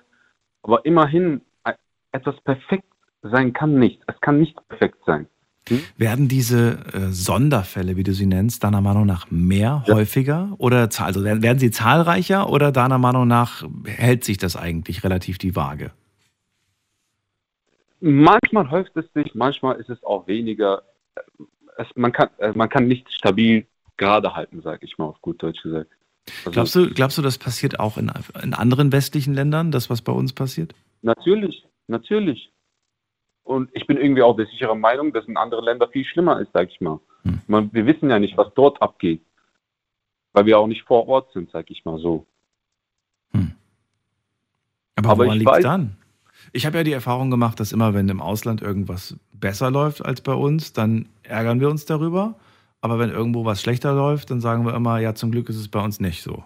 Aber 0.62 0.84
immerhin, 0.84 1.40
äh, 1.64 1.74
etwas 2.12 2.40
perfekt 2.42 2.84
sein 3.22 3.52
kann 3.52 3.78
nicht. 3.78 4.00
Es 4.06 4.20
kann 4.20 4.38
nicht 4.38 4.56
perfekt 4.68 4.98
sein. 5.06 5.26
Werden 5.96 6.28
diese 6.28 6.78
äh, 6.92 7.10
Sonderfälle, 7.10 7.96
wie 7.96 8.04
du 8.04 8.12
sie 8.12 8.26
nennst, 8.26 8.62
deiner 8.62 8.80
Meinung 8.80 9.04
nach 9.04 9.30
mehr, 9.30 9.82
häufiger? 9.88 10.54
Oder 10.58 10.88
also 10.98 11.24
werden, 11.24 11.42
werden 11.42 11.58
sie 11.58 11.72
zahlreicher 11.72 12.48
oder 12.48 12.70
deiner 12.70 12.98
Meinung 12.98 13.26
nach 13.26 13.64
hält 13.84 14.22
sich 14.22 14.38
das 14.38 14.54
eigentlich 14.54 15.02
relativ 15.02 15.38
die 15.38 15.56
Waage? 15.56 15.90
Manchmal 18.00 18.70
häuft 18.70 18.96
es 18.96 19.12
sich, 19.12 19.34
manchmal 19.34 19.76
ist 19.76 19.90
es 19.90 20.02
auch 20.04 20.28
weniger. 20.28 20.82
Es, 21.78 21.88
man, 21.96 22.12
kann, 22.12 22.28
äh, 22.38 22.52
man 22.54 22.68
kann 22.68 22.86
nicht 22.86 23.12
stabil 23.12 23.66
gerade 23.96 24.36
halten, 24.36 24.62
sage 24.62 24.86
ich 24.86 24.98
mal 24.98 25.06
auf 25.06 25.20
gut 25.20 25.42
Deutsch 25.42 25.62
gesagt. 25.62 25.90
Also, 26.38 26.50
Glaubst 26.50 26.74
du, 26.74 26.90
glaubst 26.90 27.18
du, 27.18 27.22
das 27.22 27.38
passiert 27.38 27.78
auch 27.78 27.98
in, 27.98 28.10
in 28.42 28.54
anderen 28.54 28.92
westlichen 28.92 29.34
Ländern, 29.34 29.70
das, 29.70 29.90
was 29.90 30.02
bei 30.02 30.12
uns 30.12 30.32
passiert? 30.32 30.74
Natürlich, 31.02 31.64
natürlich. 31.86 32.52
Und 33.44 33.70
ich 33.74 33.86
bin 33.86 33.96
irgendwie 33.96 34.22
auch 34.22 34.36
der 34.36 34.46
sicheren 34.46 34.80
Meinung, 34.80 35.12
dass 35.12 35.24
in 35.26 35.36
anderen 35.36 35.64
Ländern 35.64 35.90
viel 35.92 36.04
schlimmer 36.04 36.40
ist, 36.40 36.50
sag 36.52 36.68
ich 36.68 36.80
mal. 36.80 36.98
Hm. 37.22 37.40
Man, 37.46 37.72
wir 37.72 37.86
wissen 37.86 38.10
ja 38.10 38.18
nicht, 38.18 38.36
was 38.36 38.52
dort 38.54 38.82
abgeht. 38.82 39.22
Weil 40.32 40.46
wir 40.46 40.58
auch 40.58 40.66
nicht 40.66 40.82
vor 40.82 41.06
Ort 41.08 41.32
sind, 41.32 41.50
sag 41.52 41.70
ich 41.70 41.84
mal 41.84 41.98
so. 41.98 42.26
Aber, 44.96 45.10
Aber 45.10 45.24
woran 45.26 45.38
liegt 45.38 45.50
weiß- 45.50 45.62
dann? 45.62 45.96
Ich 46.52 46.64
habe 46.64 46.78
ja 46.78 46.84
die 46.84 46.92
Erfahrung 46.92 47.30
gemacht, 47.30 47.60
dass 47.60 47.72
immer, 47.72 47.92
wenn 47.94 48.08
im 48.08 48.22
Ausland 48.22 48.62
irgendwas 48.62 49.16
besser 49.32 49.70
läuft 49.70 50.04
als 50.04 50.20
bei 50.20 50.32
uns, 50.32 50.72
dann 50.72 51.06
ärgern 51.22 51.60
wir 51.60 51.68
uns 51.68 51.84
darüber. 51.84 52.34
Aber 52.80 52.98
wenn 52.98 53.10
irgendwo 53.10 53.44
was 53.44 53.60
schlechter 53.60 53.94
läuft, 53.94 54.30
dann 54.30 54.40
sagen 54.40 54.64
wir 54.64 54.74
immer, 54.74 54.98
ja, 54.98 55.14
zum 55.14 55.30
Glück 55.30 55.48
ist 55.48 55.56
es 55.56 55.68
bei 55.68 55.80
uns 55.82 55.98
nicht 56.00 56.22
so. 56.22 56.44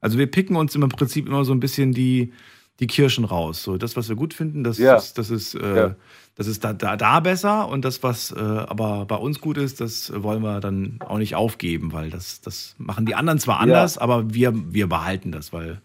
Also 0.00 0.18
wir 0.18 0.26
picken 0.30 0.56
uns 0.56 0.74
im 0.74 0.88
Prinzip 0.88 1.26
immer 1.26 1.44
so 1.44 1.52
ein 1.52 1.60
bisschen 1.60 1.92
die, 1.92 2.32
die 2.78 2.86
Kirschen 2.86 3.24
raus. 3.24 3.62
So 3.64 3.76
das, 3.78 3.96
was 3.96 4.08
wir 4.08 4.14
gut 4.16 4.34
finden, 4.34 4.62
das, 4.62 4.78
Ja. 4.78 4.94
das, 4.94 5.14
das 5.14 5.30
ist, 5.30 5.54
äh, 5.54 5.76
Ja. 5.76 5.96
das 6.36 6.46
ist 6.46 6.62
da, 6.62 6.72
da, 6.72 6.96
da 6.96 7.18
besser. 7.20 7.68
Und 7.68 7.84
das, 7.84 8.02
was 8.04 8.30
äh, 8.30 8.38
aber 8.38 9.06
bei 9.06 9.16
uns 9.16 9.40
gut 9.40 9.56
ist, 9.58 9.80
das 9.80 10.12
wollen 10.14 10.42
wir 10.42 10.60
dann 10.60 10.98
auch 11.00 11.18
nicht 11.18 11.34
aufgeben, 11.34 11.92
weil 11.92 12.10
das, 12.10 12.40
das 12.40 12.76
machen 12.78 13.06
die 13.06 13.16
anderen 13.16 13.40
zwar 13.40 13.56
Ja. 13.56 13.62
anders, 13.62 13.98
aber 13.98 14.32
wir, 14.32 14.52
wir 14.72 14.86
behalten 14.86 15.32
das, 15.32 15.52
weil 15.52 15.80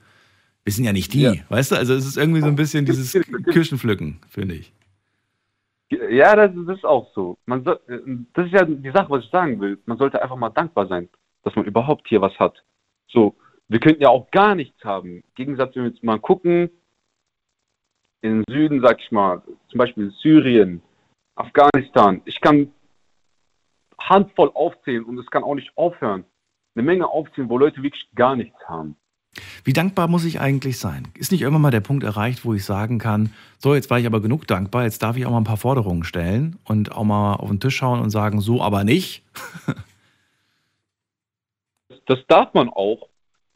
wir 0.65 0.71
sind 0.73 0.83
ja 0.85 0.93
nicht 0.93 1.13
die. 1.13 1.21
Ja. 1.21 1.33
Weißt 1.49 1.71
du, 1.71 1.75
also 1.75 1.93
es 1.95 2.05
ist 2.05 2.17
irgendwie 2.17 2.41
so 2.41 2.47
ein 2.47 2.55
bisschen 2.55 2.85
dieses 2.85 3.11
Kirschenpflücken, 3.51 4.19
finde 4.29 4.55
ich. 4.55 4.71
Ja, 5.89 6.35
das, 6.35 6.51
ist 6.75 6.85
auch 6.85 7.13
so. 7.13 7.37
Man 7.45 7.63
soll, 7.63 7.79
das 8.33 8.45
ist 8.47 8.53
ja 8.53 8.65
die 8.65 8.91
Sache, 8.91 9.09
was 9.09 9.23
ich 9.23 9.29
sagen 9.31 9.59
will. 9.59 9.79
Man 9.85 9.97
sollte 9.97 10.21
einfach 10.21 10.35
mal 10.35 10.49
dankbar 10.49 10.87
sein, 10.87 11.09
dass 11.43 11.55
man 11.55 11.65
überhaupt 11.65 12.07
hier 12.07 12.21
was 12.21 12.37
hat. 12.39 12.63
So, 13.07 13.35
wir 13.67 13.79
könnten 13.79 14.01
ja 14.01 14.09
auch 14.09 14.31
gar 14.31 14.55
nichts 14.55 14.83
haben. 14.83 15.17
Im 15.17 15.23
Gegensatz, 15.35 15.75
wenn 15.75 15.83
wir 15.83 15.91
jetzt 15.91 16.03
mal 16.03 16.19
gucken, 16.19 16.71
im 18.21 18.43
Süden, 18.49 18.81
sag 18.81 19.01
ich 19.01 19.11
mal, 19.11 19.41
zum 19.69 19.77
Beispiel 19.77 20.11
Syrien, 20.11 20.81
Afghanistan. 21.35 22.21
Ich 22.25 22.39
kann 22.41 22.71
handvoll 23.99 24.51
aufzählen 24.53 25.03
und 25.03 25.17
es 25.17 25.29
kann 25.29 25.43
auch 25.43 25.55
nicht 25.55 25.77
aufhören. 25.77 26.25
Eine 26.75 26.83
Menge 26.83 27.07
aufzählen, 27.07 27.49
wo 27.49 27.57
Leute 27.57 27.83
wirklich 27.83 28.09
gar 28.15 28.35
nichts 28.35 28.57
haben. 28.67 28.95
Wie 29.63 29.73
dankbar 29.73 30.07
muss 30.07 30.25
ich 30.25 30.39
eigentlich 30.39 30.77
sein? 30.79 31.07
Ist 31.17 31.31
nicht 31.31 31.41
irgendwann 31.41 31.63
mal 31.63 31.71
der 31.71 31.79
Punkt 31.79 32.03
erreicht, 32.03 32.45
wo 32.45 32.53
ich 32.53 32.65
sagen 32.65 32.99
kann, 32.99 33.33
so, 33.57 33.73
jetzt 33.73 33.89
war 33.89 33.99
ich 33.99 34.05
aber 34.05 34.21
genug 34.21 34.45
dankbar, 34.47 34.83
jetzt 34.83 35.01
darf 35.01 35.17
ich 35.17 35.25
auch 35.25 35.31
mal 35.31 35.37
ein 35.37 35.43
paar 35.43 35.57
Forderungen 35.57 36.03
stellen 36.03 36.57
und 36.65 36.91
auch 36.91 37.03
mal 37.03 37.35
auf 37.35 37.49
den 37.49 37.59
Tisch 37.59 37.75
schauen 37.75 37.99
und 37.99 38.09
sagen, 38.09 38.41
so 38.41 38.61
aber 38.61 38.83
nicht? 38.83 39.23
Das 42.05 42.19
darf 42.27 42.53
man 42.53 42.67
auch, 42.67 43.07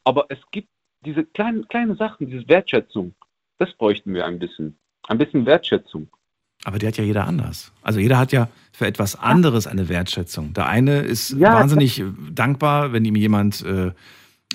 aber 0.06 0.28
es 0.30 0.38
gibt 0.52 0.70
diese 1.06 1.26
kleinen, 1.26 1.68
kleine 1.68 1.96
Sachen, 1.96 2.30
diese 2.30 2.48
Wertschätzung. 2.48 3.14
Das 3.58 3.74
bräuchten 3.74 4.14
wir 4.14 4.26
ein 4.26 4.40
bisschen. 4.40 4.78
Ein 5.08 5.18
bisschen 5.18 5.46
Wertschätzung. 5.46 6.08
Aber 6.64 6.80
die 6.80 6.88
hat 6.88 6.98
ja 6.98 7.04
jeder 7.04 7.26
anders. 7.28 7.72
Also 7.82 8.00
jeder 8.00 8.18
hat 8.18 8.32
ja 8.32 8.50
für 8.72 8.88
etwas 8.88 9.16
anderes 9.16 9.68
eine 9.68 9.90
Wertschätzung. 9.90 10.54
Der 10.54 10.68
eine 10.68 11.00
ist 11.00 11.32
Ja, 11.32 11.54
wahnsinnig 11.54 12.04
dankbar, 12.32 12.94
wenn 12.94 13.06
ihm 13.06 13.16
jemand 13.16 13.64
äh, 13.64 13.92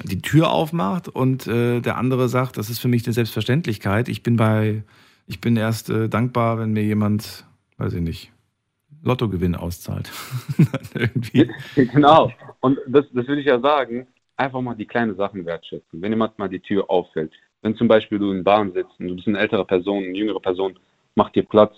die 0.04 0.22
Tür 0.22 0.50
aufmacht 0.50 1.08
und 1.08 1.46
äh, 1.46 1.80
der 1.80 1.96
andere 1.98 2.28
sagt, 2.28 2.56
das 2.56 2.70
ist 2.70 2.78
für 2.78 2.88
mich 2.88 3.04
eine 3.06 3.12
Selbstverständlichkeit. 3.12 4.08
Ich 4.08 4.22
bin 4.22 4.36
bei, 4.36 4.84
ich 5.26 5.40
bin 5.40 5.56
erst 5.56 5.90
äh, 5.90 6.08
dankbar, 6.08 6.58
wenn 6.58 6.72
mir 6.72 6.82
jemand, 6.82 7.44
weiß 7.76 7.94
ich 7.94 8.00
nicht, 8.00 8.32
Lottogewinn 9.02 9.54
auszahlt. 9.54 10.10
Genau. 11.74 12.32
Und 12.60 12.78
das, 12.86 13.04
das 13.12 13.26
will 13.26 13.38
ich 13.38 13.46
ja 13.46 13.60
sagen, 13.60 14.06
einfach 14.36 14.60
mal 14.60 14.74
die 14.74 14.86
kleinen 14.86 15.16
Sachen 15.16 15.44
wertschätzen. 15.44 16.00
Wenn 16.00 16.12
jemand 16.12 16.38
mal 16.38 16.48
die 16.48 16.60
Tür 16.60 16.88
auffällt, 16.90 17.32
wenn 17.62 17.76
zum 17.76 17.88
Beispiel 17.88 18.18
du 18.18 18.30
in 18.30 18.38
der 18.38 18.44
Bahn 18.44 18.72
sitzt 18.72 18.98
und 18.98 19.08
du 19.08 19.14
bist 19.16 19.28
eine 19.28 19.38
ältere 19.38 19.64
Person, 19.64 20.04
eine 20.04 20.16
jüngere 20.16 20.40
Person, 20.40 20.78
macht 21.14 21.34
dir 21.36 21.44
Platz, 21.44 21.74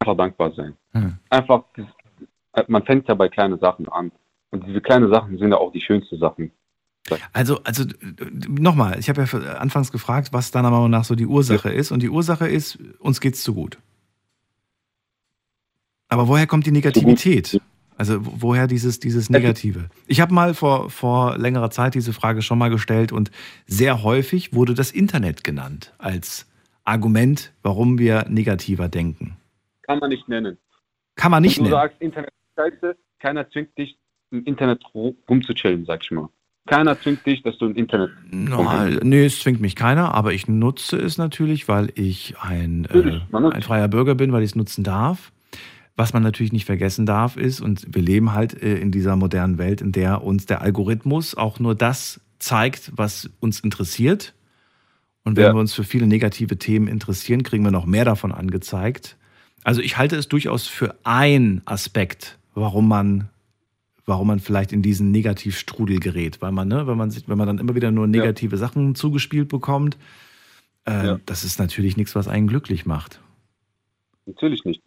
einfach 0.00 0.16
dankbar 0.16 0.52
sein. 0.52 0.74
Hm. 0.92 1.16
Einfach, 1.30 1.64
das- 1.76 2.68
man 2.68 2.84
fängt 2.84 3.08
ja 3.08 3.14
bei 3.14 3.28
kleinen 3.28 3.58
Sachen 3.58 3.88
an. 3.88 4.12
Und 4.50 4.66
diese 4.66 4.80
kleinen 4.80 5.10
Sachen 5.10 5.38
sind 5.38 5.50
ja 5.50 5.58
auch 5.58 5.72
die 5.72 5.80
schönsten 5.80 6.18
Sachen. 6.18 6.52
Also, 7.32 7.62
also 7.64 7.84
nochmal, 8.48 8.98
ich 8.98 9.08
habe 9.08 9.20
ja 9.22 9.26
für- 9.26 9.60
anfangs 9.60 9.92
gefragt, 9.92 10.32
was 10.32 10.50
deiner 10.50 10.70
Meinung 10.70 10.90
nach 10.90 11.04
so 11.04 11.14
die 11.14 11.26
Ursache 11.26 11.70
ist. 11.70 11.90
Und 11.92 12.02
die 12.02 12.08
Ursache 12.08 12.48
ist, 12.48 12.78
uns 12.98 13.20
geht's 13.20 13.42
zu 13.42 13.54
gut. 13.54 13.78
Aber 16.08 16.28
woher 16.28 16.46
kommt 16.46 16.66
die 16.66 16.70
Negativität? 16.70 17.60
Also 17.96 18.24
wo- 18.24 18.32
woher 18.36 18.66
dieses, 18.66 18.98
dieses 19.00 19.30
Negative? 19.30 19.88
Ich 20.06 20.20
habe 20.20 20.34
mal 20.34 20.54
vor, 20.54 20.90
vor 20.90 21.36
längerer 21.38 21.70
Zeit 21.70 21.94
diese 21.94 22.12
Frage 22.12 22.42
schon 22.42 22.58
mal 22.58 22.70
gestellt 22.70 23.12
und 23.12 23.30
sehr 23.66 24.02
häufig 24.02 24.52
wurde 24.54 24.74
das 24.74 24.90
Internet 24.90 25.44
genannt 25.44 25.92
als 25.98 26.46
Argument, 26.84 27.52
warum 27.62 27.98
wir 27.98 28.26
negativer 28.28 28.88
denken. 28.88 29.36
Kann 29.82 29.98
man 29.98 30.10
nicht 30.10 30.28
nennen. 30.28 30.58
Kann 31.14 31.30
man 31.30 31.42
nicht 31.42 31.58
Wenn 31.58 31.64
du 31.64 31.70
nennen. 31.70 31.82
sagst, 31.82 32.00
Internet 32.00 32.30
ist 32.30 32.56
scheiße, 32.80 32.96
keiner 33.20 33.48
zwingt 33.50 33.76
dich, 33.78 33.96
im 34.30 34.44
Internet 34.44 34.82
ru- 34.94 35.14
rumzuchillen, 35.28 35.84
sag 35.86 36.02
ich 36.02 36.10
mal. 36.10 36.28
Keiner 36.66 36.98
zwingt 37.00 37.26
dich, 37.26 37.42
dass 37.42 37.58
du 37.58 37.66
im 37.66 37.76
Internet 37.76 38.10
No, 38.30 38.86
nee, 39.02 39.26
es 39.26 39.40
zwingt 39.40 39.60
mich 39.60 39.76
keiner, 39.76 40.14
aber 40.14 40.32
ich 40.32 40.48
nutze 40.48 40.96
es 40.96 41.18
natürlich, 41.18 41.68
weil 41.68 41.90
ich 41.94 42.34
ein, 42.40 42.86
äh, 42.86 43.20
ein 43.30 43.62
freier 43.62 43.88
Bürger 43.88 44.14
bin, 44.14 44.32
weil 44.32 44.42
ich 44.42 44.50
es 44.50 44.56
nutzen 44.56 44.82
darf. 44.82 45.30
Was 45.96 46.12
man 46.12 46.22
natürlich 46.22 46.52
nicht 46.52 46.64
vergessen 46.64 47.06
darf, 47.06 47.36
ist, 47.36 47.60
und 47.60 47.86
wir 47.94 48.02
leben 48.02 48.32
halt 48.32 48.60
äh, 48.60 48.76
in 48.78 48.90
dieser 48.90 49.14
modernen 49.14 49.58
Welt, 49.58 49.80
in 49.80 49.92
der 49.92 50.24
uns 50.24 50.46
der 50.46 50.62
Algorithmus 50.62 51.36
auch 51.36 51.60
nur 51.60 51.74
das 51.74 52.20
zeigt, 52.38 52.90
was 52.96 53.30
uns 53.40 53.60
interessiert. 53.60 54.34
Und 55.22 55.36
wenn 55.36 55.44
Ja. 55.44 55.52
wir 55.54 55.60
uns 55.60 55.72
für 55.74 55.84
viele 55.84 56.06
negative 56.06 56.58
Themen 56.58 56.88
interessieren, 56.88 57.42
kriegen 57.44 57.62
wir 57.62 57.70
noch 57.70 57.86
mehr 57.86 58.04
davon 58.04 58.32
angezeigt. 58.32 59.16
Also 59.62 59.80
ich 59.80 59.96
halte 59.96 60.16
es 60.16 60.28
durchaus 60.28 60.66
für 60.66 60.96
ein 61.04 61.62
Aspekt, 61.64 62.38
warum 62.54 62.88
man, 62.88 63.28
warum 64.06 64.28
man 64.28 64.40
vielleicht 64.40 64.72
in 64.72 64.82
diesen 64.82 65.10
Negativstrudel 65.10 66.00
gerät. 66.00 66.42
Weil 66.42 66.52
man, 66.52 66.68
ne, 66.68 66.86
wenn 66.86 66.96
man 66.96 67.10
sich, 67.10 67.28
wenn 67.28 67.38
man 67.38 67.46
dann 67.46 67.58
immer 67.58 67.74
wieder 67.74 67.90
nur 67.90 68.06
negative 68.06 68.56
Sachen 68.56 68.94
zugespielt 68.94 69.48
bekommt, 69.48 69.96
äh, 70.84 71.16
das 71.26 71.44
ist 71.44 71.58
natürlich 71.58 71.96
nichts, 71.96 72.14
was 72.14 72.28
einen 72.28 72.46
glücklich 72.46 72.86
macht. 72.86 73.20
Natürlich 74.26 74.64
nicht. 74.64 74.82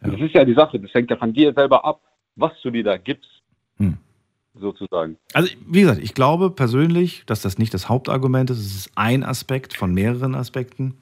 Das 0.00 0.18
ist 0.18 0.34
ja 0.34 0.44
die 0.44 0.54
Sache, 0.54 0.80
das 0.80 0.92
hängt 0.94 1.10
ja 1.10 1.16
von 1.16 1.32
dir 1.32 1.52
selber 1.52 1.84
ab, 1.84 2.00
was 2.36 2.52
du 2.62 2.70
dir 2.70 2.84
da 2.84 2.96
gibst, 2.96 3.30
Hm. 3.76 3.98
sozusagen. 4.54 5.16
Also, 5.34 5.52
wie 5.66 5.82
gesagt, 5.82 6.00
ich 6.02 6.14
glaube 6.14 6.50
persönlich, 6.50 7.22
dass 7.26 7.42
das 7.42 7.58
nicht 7.58 7.74
das 7.74 7.88
Hauptargument 7.88 8.50
ist. 8.50 8.58
Es 8.58 8.76
ist 8.76 8.90
ein 8.94 9.24
Aspekt 9.24 9.74
von 9.74 9.92
mehreren 9.92 10.34
Aspekten. 10.34 10.94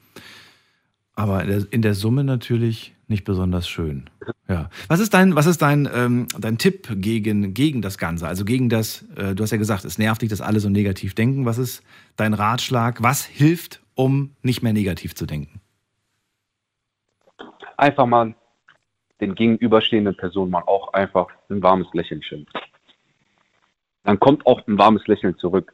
Aber 1.15 1.43
in 1.43 1.49
der, 1.49 1.67
in 1.71 1.81
der 1.81 1.93
Summe 1.93 2.23
natürlich 2.23 2.93
nicht 3.07 3.23
besonders 3.25 3.67
schön. 3.67 4.08
Ja. 4.47 4.69
Was 4.87 4.99
ist 4.99 5.13
dein, 5.13 5.35
was 5.35 5.45
ist 5.45 5.61
dein, 5.61 5.87
ähm, 5.93 6.27
dein 6.37 6.57
Tipp 6.57 6.87
gegen, 6.95 7.53
gegen 7.53 7.81
das 7.81 7.97
Ganze? 7.97 8.27
Also 8.27 8.45
gegen 8.45 8.69
das, 8.69 9.03
äh, 9.15 9.35
du 9.35 9.43
hast 9.43 9.51
ja 9.51 9.57
gesagt, 9.57 9.85
es 9.85 9.97
nervt 9.97 10.21
dich, 10.21 10.29
dass 10.29 10.41
alle 10.41 10.59
so 10.59 10.69
negativ 10.69 11.15
denken. 11.15 11.45
Was 11.45 11.57
ist 11.57 11.83
dein 12.15 12.33
Ratschlag? 12.33 13.01
Was 13.01 13.23
hilft, 13.25 13.81
um 13.95 14.35
nicht 14.41 14.61
mehr 14.61 14.73
negativ 14.73 15.15
zu 15.15 15.25
denken? 15.25 15.61
Einfach 17.77 18.05
mal 18.05 18.35
den 19.21 19.35
gegenüberstehenden 19.35 20.15
Personen 20.15 20.51
mal 20.51 20.63
auch 20.65 20.93
einfach 20.93 21.27
ein 21.49 21.61
warmes 21.61 21.87
Lächeln 21.93 22.23
schenken. 22.23 22.51
Dann 24.03 24.19
kommt 24.19 24.45
auch 24.45 24.65
ein 24.67 24.77
warmes 24.77 25.05
Lächeln 25.07 25.37
zurück. 25.37 25.73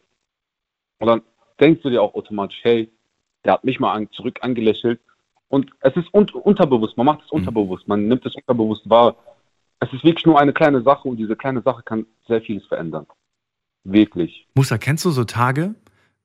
Und 0.99 1.07
dann 1.07 1.21
denkst 1.59 1.81
du 1.83 1.89
dir 1.89 2.01
auch 2.01 2.15
automatisch, 2.15 2.59
hey, 2.63 2.91
der 3.43 3.53
hat 3.53 3.63
mich 3.63 3.79
mal 3.79 3.93
an, 3.93 4.09
zurück 4.11 4.39
angelächelt. 4.41 4.99
Und 5.55 5.71
es 5.79 5.95
ist 5.95 6.13
un 6.13 6.29
unterbewusst, 6.31 6.97
man 6.97 7.05
macht 7.05 7.21
es 7.23 7.31
unterbewusst, 7.31 7.87
man 7.87 8.09
nimmt 8.09 8.25
es 8.25 8.35
unterbewusst 8.35 8.89
wahr. 8.89 9.15
Es 9.79 9.87
ist 9.93 10.03
wirklich 10.03 10.25
nur 10.25 10.37
eine 10.37 10.51
kleine 10.51 10.81
Sache 10.81 11.07
und 11.07 11.15
diese 11.15 11.37
kleine 11.37 11.61
Sache 11.61 11.81
kann 11.81 12.05
sehr 12.27 12.41
vieles 12.41 12.65
verändern. 12.65 13.05
Wirklich. 13.85 14.45
Musa, 14.53 14.77
kennst 14.77 15.05
du 15.05 15.11
so 15.11 15.23
Tage, 15.23 15.73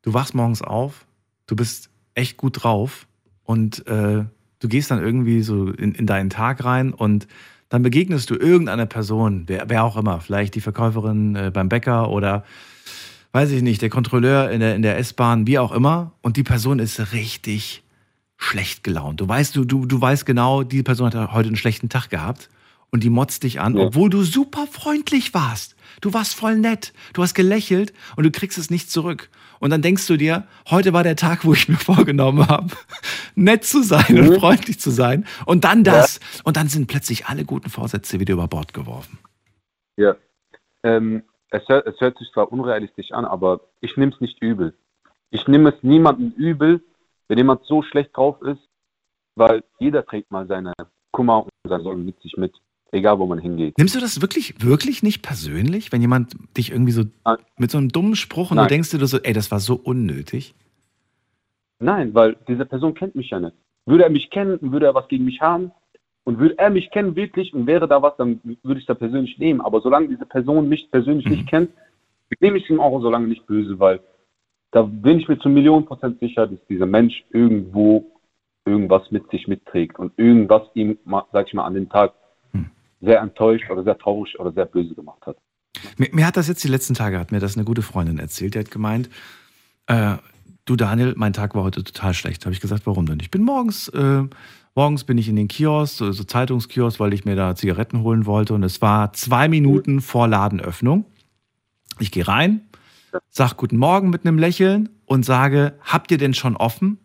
du 0.03 0.15
wachst 0.15 0.35
morgens 0.35 0.63
auf, 0.63 1.07
du 1.47 1.55
bist 1.55 1.91
echt 2.17 2.39
gut 2.39 2.65
drauf 2.65 3.07
und 3.45 3.87
äh, 3.87 4.25
du 4.59 4.69
gehst 4.69 4.91
dann 4.91 5.01
irgendwie 5.01 5.43
so 5.43 5.69
in, 5.69 5.95
in 5.95 6.07
deinen 6.09 6.31
Tag 6.31 6.65
rein 6.65 6.93
und 6.93 7.29
dann 7.69 7.85
begegnest 7.85 8.31
du 8.31 8.35
irgendeiner 8.35 8.87
Person, 8.87 9.45
wer, 9.47 9.71
wer 9.71 9.85
auch 9.85 9.97
immer, 9.97 10.19
vielleicht 10.19 10.57
die 10.57 10.61
Verkäuferin 10.61 11.37
äh, 11.37 11.51
beim 11.55 11.69
Bäcker 11.69 12.11
oder 12.11 12.45
weiß 13.31 13.53
ich 13.53 13.63
nicht, 13.63 13.81
der 13.81 13.91
Kontrolleur 13.91 14.51
in 14.51 14.59
der, 14.59 14.75
in 14.75 14.83
der 14.83 14.99
S-Bahn, 14.99 15.47
wie 15.47 15.61
auch 15.61 15.71
immer, 15.71 16.15
und 16.21 16.37
die 16.37 16.43
Person 16.43 16.81
ist 16.81 17.13
richtig 17.13 17.85
schlecht 18.41 18.83
gelaunt. 18.83 19.21
Du 19.21 19.29
weißt, 19.29 19.55
du, 19.55 19.65
du, 19.65 19.85
du 19.87 20.01
weißt 20.01 20.25
genau, 20.27 20.63
die 20.63 20.83
Person 20.83 21.13
hat 21.13 21.33
heute 21.33 21.49
einen 21.49 21.57
schlechten 21.57 21.89
Tag 21.91 22.09
gehabt 22.09 22.49
und 22.91 23.05
die 23.05 23.11
motzt 23.11 23.43
dich 23.45 23.61
an, 23.61 23.77
Ja. 23.77 23.85
obwohl 23.85 24.09
du 24.11 24.23
super 24.25 24.67
freundlich 24.67 25.35
warst. 25.35 25.77
Du 26.01 26.15
warst 26.15 26.35
voll 26.35 26.57
nett, 26.57 26.93
du 27.13 27.23
hast 27.23 27.35
gelächelt 27.35 27.93
und 28.17 28.25
du 28.25 28.31
kriegst 28.31 28.57
es 28.57 28.71
nicht 28.71 28.91
zurück. 28.91 29.29
Und 29.59 29.69
dann 29.71 29.83
denkst 29.83 30.07
du 30.07 30.17
dir, 30.17 30.47
heute 30.71 30.95
war 30.95 31.03
der 31.03 31.17
Tag, 31.17 31.45
wo 31.45 31.53
ich 31.53 31.69
mir 31.69 31.77
vorgenommen 31.93 32.49
habe, 32.49 32.69
nett 33.35 33.65
zu 33.65 33.83
sein 33.83 34.19
und 34.19 34.31
Mhm. 34.31 34.41
freundlich 34.41 34.81
zu 34.81 34.91
sein. 34.91 35.27
Und 35.45 35.65
dann 35.65 35.85
das. 35.85 36.19
Und 36.43 36.57
dann 36.57 36.69
sind 36.69 36.87
plötzlich 36.87 37.27
alle 37.27 37.45
guten 37.45 37.69
Vorsätze 37.69 38.19
wieder 38.21 38.33
über 38.33 38.49
Bord 38.49 38.73
geworfen. 38.73 39.19
Ja. 39.99 40.17
Ähm, 40.83 41.25
es 41.51 41.69
hört, 41.69 41.87
es 41.87 42.01
hört 42.01 42.17
sich 42.19 42.29
zwar 42.33 42.51
unrealistisch 42.51 43.11
an, 43.13 43.27
aber 43.27 43.61
ich 43.83 43.99
nehme 43.99 44.13
es 44.15 44.21
nicht 44.23 44.41
übel. 44.41 44.75
Ich 45.31 45.47
nehme 45.47 45.69
es 45.71 45.83
niemandem 45.83 46.31
übel, 46.37 46.83
wenn 47.31 47.39
jemand 47.39 47.65
so 47.65 47.83
schlecht 47.83 48.17
drauf 48.17 48.43
ist, 48.43 48.61
weil 49.37 49.63
jeder 49.79 50.05
trägt 50.05 50.33
mal 50.33 50.49
seine 50.49 50.73
Kummer 51.13 51.45
und 51.45 51.51
seine 51.69 51.85
Sorgen 51.85 52.05
mit 52.05 52.21
sich 52.23 52.37
mit, 52.37 52.53
egal 52.91 53.21
wo 53.21 53.27
man 53.27 53.39
hingeht. 53.39 53.79
Nimmst 53.79 53.95
du 53.95 54.01
das 54.01 54.21
wirklich, 54.21 54.65
wirklich 54.65 55.05
nicht 55.05 55.23
persönlich, 55.23 55.93
wenn 55.93 56.01
jemand 56.01 56.35
dich 56.57 56.73
irgendwie 56.73 56.91
so 56.91 57.05
mit 57.57 57.71
so 57.71 57.79
einem 57.79 57.91
dummen 57.91 58.17
Spruch 58.17 58.51
und 58.51 58.57
Nein. 58.57 58.67
du 58.67 58.75
denkst 58.75 58.91
dir 58.91 59.07
so, 59.07 59.19
ey, 59.19 59.33
das 59.33 59.53
war 59.53 59.61
so 59.61 59.77
unnötig? 59.77 60.57
Nein, 61.79 62.15
weil 62.15 62.37
diese 62.49 62.67
Person 62.67 62.95
kennt 62.95 63.15
mich 63.15 63.31
ja 63.31 63.39
nicht. 63.39 63.55
Würde 63.87 64.03
er 64.03 64.11
mich 64.11 64.31
kennen, 64.31 64.59
würde 64.61 64.87
er 64.87 64.95
was 64.97 65.07
gegen 65.07 65.25
mich 65.25 65.41
haben 65.41 65.71
und 66.25 66.41
würde 66.41 66.59
er 66.59 66.71
mich 66.71 66.91
kennen 66.91 67.15
wirklich 67.15 67.55
und 67.55 67.69
wäre 67.69 67.87
da 67.87 68.03
was, 68.03 68.17
dann 68.17 68.41
würde 68.65 68.81
ich 68.81 68.87
da 68.87 68.95
persönlich 68.95 69.39
nehmen. 69.39 69.61
Aber 69.61 69.81
solange 69.83 70.09
diese 70.09 70.27
Person 70.27 70.69
mich 70.69 70.91
persönlich 70.91 71.27
nicht 71.27 71.47
kennt, 71.47 71.71
nehme 72.41 72.59
ich 72.59 72.69
ihm 72.69 72.81
auch 72.81 73.01
so 73.01 73.09
lange 73.09 73.29
nicht 73.29 73.47
böse, 73.47 73.79
weil 73.79 74.01
da 74.73 74.83
bin 74.83 75.19
ich 75.19 75.29
mir 75.29 75.39
zu 75.39 75.49
Millionen 75.49 75.87
Prozent 75.87 76.21
sicher, 76.21 76.47
dass 76.47 76.59
dieser 76.69 76.87
Mensch 76.87 77.25
irgendwo 77.31 78.07
irgendwas 78.65 79.11
mit 79.11 79.29
sich 79.31 79.49
mitträgt 79.49 79.99
und 79.99 80.13
irgendwas 80.17 80.63
ihm, 80.75 80.99
sag 81.33 81.49
ich 81.49 81.55
mal, 81.55 81.65
an 81.65 81.75
dem 81.75 81.89
Tag 81.89 82.13
sehr 83.01 83.21
enttäuscht 83.21 83.71
oder 83.71 83.83
sehr 83.83 83.99
traurig 83.99 84.39
oder 84.39 84.53
sehr 84.53 84.67
böse 84.67 84.95
gemacht 84.95 85.25
hat. 85.27 85.37
Mir, 85.97 86.09
mir 86.13 86.27
hat 86.27 86.37
das 86.37 86.49
jetzt 86.49 86.63
die 86.63 86.69
letzten 86.69 86.95
Tage, 86.95 87.19
hat 87.19 87.33
mir 87.33 87.41
das 87.41 87.57
eine 87.57 87.65
gute 87.65 87.83
Freundin 87.83 88.19
erzählt. 88.19 88.55
Die 88.55 88.59
hat 88.59 88.71
gemeint, 88.71 89.09
äh, 89.87 90.17
du 90.67 90.77
Daniel, 90.77 91.15
mein 91.17 91.33
Tag 91.33 91.55
war 91.55 91.63
heute 91.63 91.83
total 91.83 92.15
schlecht. 92.15 92.45
Habe 92.45 92.53
ich 92.53 92.61
gesagt, 92.61 92.87
warum 92.87 93.07
denn? 93.07 93.21
Ich 93.21 93.31
bin 93.31 93.43
morgens, 93.43 93.89
äh, 93.89 94.25
morgens 94.75 95.05
bin 95.05 95.19
ich 95.19 95.29
in 95.29 95.37
den 95.37 95.49
Kiosk, 95.49 95.97
so, 95.97 96.13
so 96.13 96.25
Zeitungskiosk, 96.25 97.01
weil 97.01 97.15
ich 97.15 97.25
mir 97.25 97.37
da 97.37 97.55
Zigaretten 97.55 98.03
holen 98.03 98.27
wollte. 98.27 98.55
Und 98.55 98.63
es 98.63 98.83
war 98.83 99.13
zwei 99.15 99.49
Minuten 99.49 100.01
vor 100.01 100.29
Ladenöffnung. 100.29 101.07
Ich 101.99 102.13
gehe 102.13 102.27
rein, 102.27 102.69
sag 103.29 103.57
guten 103.57 103.77
Morgen 103.77 104.11
mit 104.11 104.27
einem 104.27 104.39
Lächeln 104.39 104.89
und 105.07 105.25
sage, 105.25 105.75
habt 105.83 106.11
ihr 106.11 106.19
denn 106.19 106.35
schon 106.35 106.57
offen? 106.57 106.99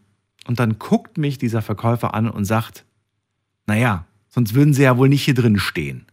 Und 0.48 0.60
dann 0.60 0.78
guckt 0.78 1.18
mich 1.18 1.38
dieser 1.38 1.62
Verkäufer 1.62 2.14
an 2.14 2.30
und 2.30 2.46
sagt, 2.46 2.86
naja, 3.66 4.06
sonst 4.30 4.54
würden 4.54 4.74
sie 4.74 4.84
ja 4.84 4.98
wohl 4.98 5.10
nicht 5.10 5.24
hier 5.24 5.34
drin 5.34 5.58
stehen. 5.58 6.06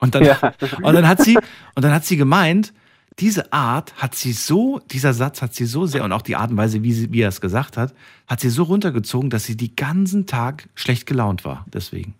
Und 0.00 0.14
dann, 0.14 0.24
Ja. 0.24 0.38
und 0.82 0.94
dann 0.94 1.06
hat 1.06 1.22
sie, 1.22 1.36
und 1.36 1.82
dann 1.84 1.92
hat 1.92 2.04
sie 2.04 2.16
gemeint, 2.16 2.72
diese 3.18 3.52
Art 3.52 3.94
hat 3.96 4.14
sie 4.14 4.32
so, 4.32 4.80
dieser 4.90 5.12
Satz 5.12 5.42
hat 5.42 5.54
sie 5.54 5.66
so 5.66 5.86
sehr 5.86 6.02
und 6.02 6.12
auch 6.12 6.22
die 6.22 6.34
Art 6.34 6.50
und 6.50 6.56
Weise, 6.56 6.82
wie, 6.82 6.92
sie, 6.92 7.12
wie 7.12 7.20
er 7.20 7.28
es 7.28 7.40
gesagt 7.40 7.76
hat, 7.76 7.94
hat 8.26 8.40
sie 8.40 8.48
so 8.48 8.62
runtergezogen, 8.64 9.28
dass 9.30 9.44
sie 9.44 9.56
die 9.56 9.76
ganzen 9.76 10.26
Tag 10.26 10.68
schlecht 10.74 11.06
gelaunt 11.06 11.44
war. 11.44 11.66
Deswegen. 11.72 12.14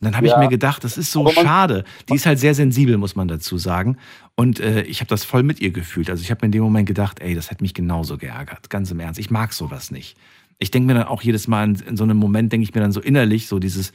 Und 0.00 0.06
dann 0.06 0.16
habe 0.16 0.26
ich 0.26 0.32
Ja. 0.32 0.38
mir 0.40 0.48
gedacht, 0.48 0.82
das 0.82 0.98
ist 0.98 1.12
so 1.12 1.28
schade. 1.30 1.84
Die 2.08 2.14
ist 2.16 2.26
halt 2.26 2.40
sehr 2.40 2.56
sensibel, 2.56 2.98
muss 2.98 3.14
man 3.14 3.28
dazu 3.28 3.56
sagen. 3.56 3.98
Und 4.34 4.60
äh, 4.60 4.82
ich 4.82 5.00
habe 5.00 5.08
das 5.08 5.24
voll 5.24 5.42
mit 5.42 5.60
ihr 5.60 5.70
gefühlt. 5.70 6.08
Also 6.08 6.22
ich 6.22 6.30
habe 6.30 6.40
mir 6.42 6.46
in 6.46 6.52
dem 6.52 6.62
Moment 6.62 6.86
gedacht, 6.86 7.20
ey, 7.20 7.34
das 7.34 7.50
hätte 7.50 7.62
mich 7.62 7.74
genauso 7.74 8.16
geärgert. 8.16 8.70
Ganz 8.70 8.90
im 8.90 9.00
Ernst. 9.00 9.20
Ich 9.20 9.30
mag 9.30 9.52
sowas 9.52 9.90
nicht. 9.90 10.16
Ich 10.58 10.70
denke 10.70 10.86
mir 10.86 10.94
dann 10.94 11.08
auch 11.08 11.22
jedes 11.22 11.48
Mal 11.48 11.64
in, 11.64 11.74
in 11.74 11.96
so 11.96 12.04
einem 12.04 12.16
Moment, 12.16 12.52
denke 12.52 12.64
ich 12.64 12.74
mir 12.74 12.80
dann 12.80 12.92
so 12.92 13.00
innerlich, 13.00 13.46
so 13.46 13.58
dieses 13.58 13.92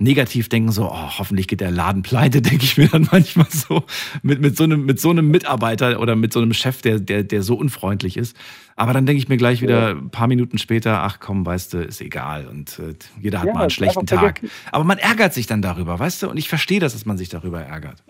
Negativdenken, 0.00 0.70
so, 0.72 0.90
oh, 0.90 1.18
hoffentlich 1.18 1.48
geht 1.48 1.60
der 1.60 1.70
Laden 1.70 2.02
pleite, 2.02 2.40
denke 2.42 2.64
ich 2.64 2.76
mir 2.76 2.88
dann 2.88 3.08
manchmal 3.10 3.46
so, 3.50 3.84
mit, 4.22 4.40
mit, 4.40 4.56
so 4.56 4.64
einem, 4.64 4.84
mit 4.84 5.00
so 5.00 5.10
einem 5.10 5.28
Mitarbeiter 5.30 6.00
oder 6.00 6.16
mit 6.16 6.32
so 6.32 6.40
einem 6.40 6.54
Chef, 6.54 6.82
der, 6.82 7.00
der, 7.00 7.24
der 7.24 7.42
so 7.42 7.54
unfreundlich 7.54 8.16
ist. 8.16 8.36
Aber 8.76 8.92
dann 8.92 9.06
denke 9.06 9.20
ich 9.20 9.28
mir 9.28 9.36
gleich 9.36 9.60
wieder 9.60 9.90
ein 9.90 10.10
paar 10.10 10.28
Minuten 10.28 10.58
später, 10.58 11.02
ach 11.02 11.18
komm, 11.20 11.44
weißt 11.44 11.74
du, 11.74 11.78
ist 11.78 12.00
egal. 12.00 12.46
Und 12.46 12.78
äh, 12.78 12.94
jeder 13.20 13.40
hat 13.40 13.48
Ja, 13.48 13.54
mal 13.54 13.60
einen 13.62 13.70
schlechten 13.70 14.06
Tag. 14.06 14.40
Aber 14.70 14.84
man 14.84 14.98
ärgert 14.98 15.34
sich 15.34 15.46
dann 15.46 15.62
darüber, 15.62 15.98
weißt 15.98 16.22
du? 16.22 16.30
Und 16.30 16.36
ich 16.36 16.48
verstehe 16.48 16.78
das, 16.78 16.92
dass 16.92 17.04
man 17.04 17.18
sich 17.18 17.28
darüber 17.28 17.60
ärgert. 17.60 18.02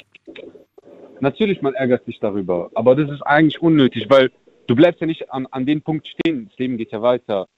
Natürlich, 1.20 1.62
man 1.62 1.74
ärgert 1.74 2.04
sich 2.04 2.18
darüber, 2.20 2.70
aber 2.74 2.94
das 2.94 3.10
ist 3.10 3.22
eigentlich 3.22 3.60
unnötig, 3.60 4.08
weil 4.08 4.30
du 4.66 4.76
bleibst 4.76 5.00
ja 5.00 5.06
nicht 5.06 5.30
an, 5.32 5.46
an 5.50 5.66
dem 5.66 5.82
Punkt 5.82 6.06
stehen. 6.06 6.48
Das 6.48 6.58
Leben 6.58 6.76
geht 6.76 6.92
ja 6.92 7.02
weiter. 7.02 7.48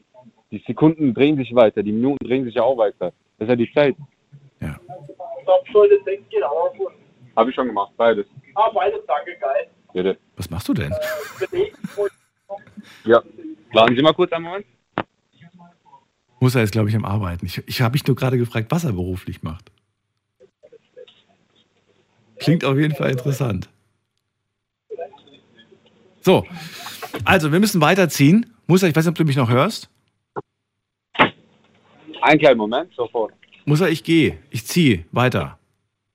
Die 0.51 0.63
Sekunden 0.67 1.15
drehen 1.15 1.37
sich 1.37 1.55
weiter, 1.55 1.83
die 1.83 1.93
Minuten 1.93 2.25
drehen 2.25 2.45
sich 2.45 2.55
ja 2.55 2.63
auch 2.63 2.77
weiter. 2.77 3.13
Das 3.39 3.47
ist 3.47 3.49
ja 3.49 3.57
die 3.57 3.73
Zeit. 3.73 3.97
Ja. 4.61 4.79
Habe 7.37 7.51
ich 7.51 7.55
schon 7.55 7.67
gemacht, 7.67 7.93
beides. 7.97 8.27
Ah, 8.55 8.71
beides, 8.71 9.01
danke, 9.07 9.37
geil. 9.41 9.69
Bitte. 9.93 10.19
Was 10.37 10.51
machst 10.51 10.69
du 10.69 10.75
denn? 10.75 10.93
Ja. 13.05 13.23
Warten 13.73 13.97
Sie 13.97 14.03
mal 14.03 14.13
kurz 14.13 14.33
einen 14.33 14.45
Moment. 14.45 14.67
Muss 16.41 16.55
er 16.55 16.63
jetzt, 16.63 16.73
glaube 16.73 16.89
ich, 16.89 16.97
am 16.97 17.05
Arbeiten. 17.05 17.47
Ich, 17.47 17.63
ich 17.67 17.83
habe 17.83 17.93
mich 17.93 18.07
nur 18.07 18.17
gerade 18.17 18.39
gefragt, 18.39 18.67
was 18.71 18.85
er 18.85 18.93
beruflich 18.93 19.43
macht. 19.43 19.71
Klingt 22.41 22.65
auf 22.65 22.77
jeden 22.77 22.95
Fall 22.95 23.11
interessant. 23.13 23.69
So, 26.23 26.45
also 27.25 27.53
wir 27.53 27.61
müssen 27.61 27.81
weiterziehen. 27.81 28.53
Musa, 28.67 28.87
ich 28.87 28.95
weiß 28.97 29.05
nicht, 29.05 29.11
ob 29.11 29.17
du 29.17 29.25
mich 29.25 29.37
noch 29.37 29.49
hörst. 29.49 29.89
Einen 32.23 32.39
kleinen 32.39 32.59
Moment, 32.59 32.93
sofort. 32.95 33.33
Musa, 33.65 33.89
ich 33.89 34.05
gehe. 34.05 34.39
Ich 34.51 34.67
ziehe 34.67 35.05
weiter. 35.13 35.59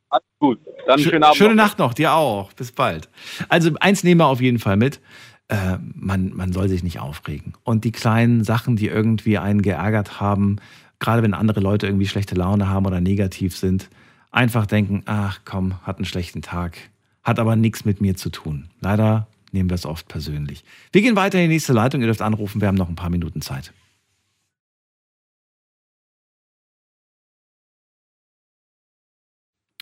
Alles 0.10 0.26
gut. 0.40 0.60
Dann 0.86 1.00
Schö- 1.00 1.10
schönen 1.10 1.24
Abend. 1.24 1.38
Schöne 1.38 1.56
noch. 1.56 1.64
Nacht 1.64 1.80
noch, 1.80 1.94
dir 1.94 2.14
auch. 2.14 2.54
Bis 2.54 2.72
bald. 2.72 3.10
Also 3.50 3.72
eins 3.80 4.04
nehmen 4.04 4.22
wir 4.22 4.28
auf 4.28 4.42
jeden 4.42 4.60
Fall 4.60 4.78
mit. 4.78 5.00
Äh, 5.48 5.78
man, 5.94 6.32
man 6.34 6.54
soll 6.54 6.70
sich 6.70 6.84
nicht 6.84 7.00
aufregen. 7.00 7.54
Und 7.64 7.84
die 7.84 7.92
kleinen 7.92 8.44
Sachen, 8.44 8.76
die 8.76 8.88
irgendwie 8.88 9.38
einen 9.38 9.62
geärgert 9.62 10.20
haben, 10.20 10.58
gerade 11.00 11.24
wenn 11.24 11.34
andere 11.34 11.60
Leute 11.60 11.88
irgendwie 11.88 12.08
schlechte 12.08 12.36
Laune 12.36 12.70
haben 12.70 12.86
oder 12.86 13.02
negativ 13.02 13.56
sind, 13.56 13.90
einfach 14.36 14.66
denken, 14.66 15.04
ach 15.06 15.42
komm, 15.46 15.82
hat 15.84 15.98
einen 15.98 16.06
schlechten 16.06 16.42
Tag, 16.42 16.78
hat 17.24 17.40
aber 17.40 17.56
nichts 17.56 17.86
mit 17.86 18.02
mir 18.02 18.16
zu 18.16 18.30
tun. 18.30 18.70
Leider 18.82 19.28
nehmen 19.52 19.70
wir 19.70 19.76
es 19.76 19.86
oft 19.86 20.08
persönlich. 20.08 20.64
Wir 20.92 21.02
gehen 21.02 21.16
weiter 21.16 21.40
in 21.40 21.50
die 21.50 21.56
nächste 21.56 21.74
Leitung. 21.74 22.02
Ihr 22.02 22.08
dürft 22.08 22.22
anrufen, 22.22 22.62
wir 22.62 22.68
haben 22.68 22.76
noch 22.76 22.90
ein 22.90 22.96
paar 22.96 23.10
Minuten 23.10 23.42
Zeit. 23.42 23.74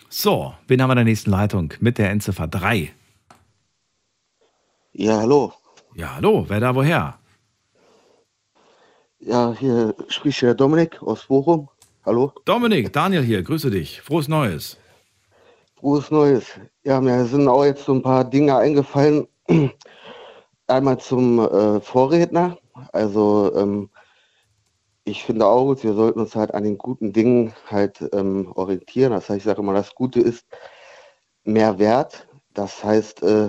So, 0.08 0.54
wen 0.68 0.80
haben 0.80 0.88
wir 0.88 0.92
in 0.92 0.98
der 0.98 1.04
nächsten 1.04 1.30
Leitung 1.30 1.74
mit 1.80 1.98
der 1.98 2.10
Endziffer 2.10 2.46
3? 2.46 2.94
Ja, 4.92 5.18
hallo. 5.18 5.52
Ja, 5.96 6.14
hallo, 6.14 6.44
wer 6.48 6.60
da 6.60 6.72
woher? 6.76 7.18
Ja, 9.18 9.52
hier 9.58 9.96
spricht 10.08 10.42
der 10.42 10.54
Dominik 10.54 11.02
aus 11.02 11.26
Bochum. 11.26 11.68
Hallo. 12.06 12.32
Dominik, 12.44 12.92
Daniel 12.92 13.22
hier, 13.22 13.42
grüße 13.42 13.70
dich. 13.70 14.02
Frohes 14.02 14.28
Neues. 14.28 14.76
Frohes 15.76 16.10
Neues. 16.10 16.44
Ja, 16.82 17.00
mir 17.00 17.24
sind 17.24 17.48
auch 17.48 17.64
jetzt 17.64 17.86
so 17.86 17.94
ein 17.94 18.02
paar 18.02 18.24
Dinge 18.24 18.54
eingefallen. 18.58 19.26
Einmal 20.66 20.98
zum 20.98 21.38
äh, 21.38 21.80
Vorredner. 21.80 22.58
Also 22.92 23.50
ähm, 23.56 23.88
ich 25.04 25.24
finde 25.24 25.46
auch 25.46 25.82
wir 25.82 25.94
sollten 25.94 26.20
uns 26.20 26.36
halt 26.36 26.52
an 26.52 26.64
den 26.64 26.76
guten 26.76 27.14
Dingen 27.14 27.54
halt 27.70 28.06
ähm, 28.12 28.52
orientieren. 28.54 29.12
Das 29.12 29.30
heißt, 29.30 29.38
ich 29.38 29.44
sage 29.44 29.62
immer, 29.62 29.72
das 29.72 29.94
Gute 29.94 30.20
ist 30.20 30.44
mehr 31.44 31.78
wert. 31.78 32.28
Das 32.52 32.84
heißt, 32.84 33.22
äh, 33.22 33.48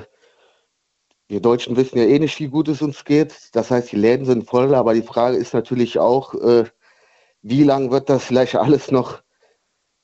wir 1.27 1.41
Deutschen 1.41 1.75
wissen 1.75 1.97
ja 1.97 2.05
eh 2.05 2.19
nicht, 2.19 2.39
wie 2.39 2.47
gut 2.47 2.69
es 2.69 2.81
uns 2.81 3.03
geht. 3.03 3.49
Das 3.51 3.69
heißt, 3.69 3.91
die 3.91 3.97
Läden 3.97 4.25
sind 4.25 4.47
voll, 4.47 4.73
aber 4.73 4.93
die 4.93 5.01
Frage 5.01 5.35
ist 5.35 5.53
natürlich 5.53 5.99
auch, 5.99 6.33
äh, 6.35 6.63
wie 7.47 7.63
lange 7.63 7.91
wird 7.91 8.09
das 8.09 8.25
vielleicht 8.25 8.55
alles 8.55 8.89
noch 8.89 9.21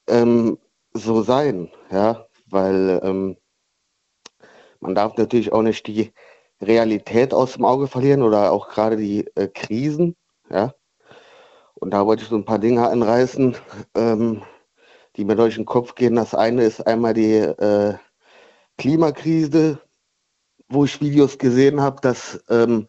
ähm, 0.07 0.59
so 0.93 1.23
sein? 1.23 1.71
Ja, 1.89 2.27
weil 2.45 3.01
ähm, 3.03 3.37
man 4.79 4.93
darf 4.93 5.17
natürlich 5.17 5.51
auch 5.51 5.63
nicht 5.63 5.87
die 5.87 6.13
Realität 6.61 7.33
aus 7.33 7.53
dem 7.53 7.65
Auge 7.65 7.87
verlieren 7.87 8.21
oder 8.21 8.51
auch 8.51 8.69
gerade 8.69 8.95
die 8.95 9.25
äh, 9.35 9.47
Krisen. 9.47 10.15
Ja, 10.51 10.75
und 11.73 11.91
da 11.91 12.05
wollte 12.05 12.21
ich 12.21 12.29
so 12.29 12.35
ein 12.35 12.45
paar 12.45 12.59
Dinge 12.59 12.87
anreißen, 12.87 13.57
ähm, 13.95 14.43
die 15.15 15.25
mir 15.25 15.35
durch 15.35 15.55
den 15.55 15.65
Kopf 15.65 15.95
gehen. 15.95 16.15
Das 16.15 16.35
eine 16.35 16.63
ist 16.63 16.85
einmal 16.85 17.15
die 17.15 17.37
äh, 17.37 17.95
Klimakrise, 18.77 19.79
wo 20.69 20.85
ich 20.85 21.01
Videos 21.01 21.39
gesehen 21.39 21.81
habe, 21.81 22.01
dass 22.01 22.43
ähm, 22.49 22.87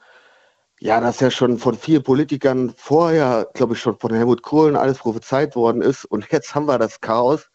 ja, 0.83 1.01
das 1.01 1.21
ja 1.21 1.31
schon 1.31 1.59
von 1.59 1.77
vielen 1.79 2.03
Politikern 2.03 2.75
vorher, 2.77 3.49
glaube 3.55 3.75
ich, 3.75 3.81
schon 3.81 3.97
von 4.01 4.13
Helmut 4.13 4.43
Kohl 4.43 4.71
und 4.71 4.77
alles 4.77 4.99
prophezeit 4.99 5.55
worden 5.55 5.81
ist. 5.81 6.05
Und 6.05 6.27
jetzt 6.33 6.57
haben 6.57 6.67
wir 6.67 6.77
das 6.77 7.01
Chaos 7.01 7.49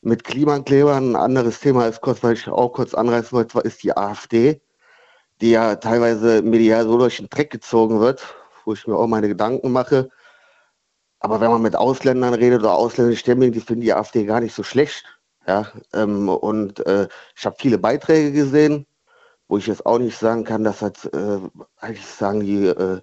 mit 0.00 0.22
Klimaklebern. 0.22 1.16
Ein 1.16 1.16
anderes 1.16 1.58
Thema 1.58 1.88
ist 1.88 2.00
kurz, 2.00 2.22
weil 2.22 2.34
ich 2.34 2.46
auch 2.48 2.68
kurz 2.72 2.94
anreißen 2.94 3.32
wollte, 3.32 3.58
ist 3.60 3.82
die 3.82 3.96
AfD, 3.96 4.60
die 5.40 5.50
ja 5.50 5.74
teilweise 5.74 6.40
medial 6.42 6.84
so 6.84 6.98
durch 6.98 7.16
den 7.16 7.28
Dreck 7.28 7.50
gezogen 7.50 7.98
wird, 7.98 8.22
wo 8.64 8.74
ich 8.74 8.86
mir 8.86 8.96
auch 8.96 9.08
meine 9.08 9.26
Gedanken 9.26 9.72
mache. 9.72 10.08
Aber 11.18 11.40
wenn 11.40 11.50
man 11.50 11.62
mit 11.62 11.74
Ausländern 11.74 12.34
redet 12.34 12.60
oder 12.60 12.74
ausländischstämmigen, 12.74 13.52
die 13.52 13.60
finden 13.60 13.82
die 13.82 13.92
AfD 13.92 14.24
gar 14.24 14.40
nicht 14.40 14.54
so 14.54 14.62
schlecht. 14.62 15.04
Ja, 15.48 15.66
ähm, 15.94 16.28
und 16.28 16.86
äh, 16.86 17.08
ich 17.36 17.44
habe 17.44 17.56
viele 17.58 17.78
Beiträge 17.78 18.30
gesehen, 18.30 18.86
wo 19.52 19.58
ich 19.58 19.66
jetzt 19.66 19.84
auch 19.84 19.98
nicht 19.98 20.16
sagen 20.16 20.44
kann, 20.44 20.64
dass 20.64 20.78
das 20.78 21.04
äh, 21.04 21.38
eigentlich 21.76 22.06
sagen 22.06 22.40
die 22.40 22.68
äh, 22.68 23.00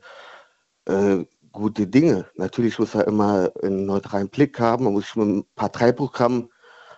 äh, 0.86 1.24
gute 1.52 1.86
Dinge. 1.86 2.26
Natürlich 2.38 2.80
muss 2.80 2.96
er 2.96 3.06
immer 3.06 3.52
einen 3.62 3.86
neutralen 3.86 4.30
Blick 4.30 4.60
haben, 4.60 4.86
man 4.86 4.94
muss 4.94 5.04
sich 5.06 5.16
mit 5.16 5.28
einem 5.28 5.46
Parteiprogramm 5.56 6.50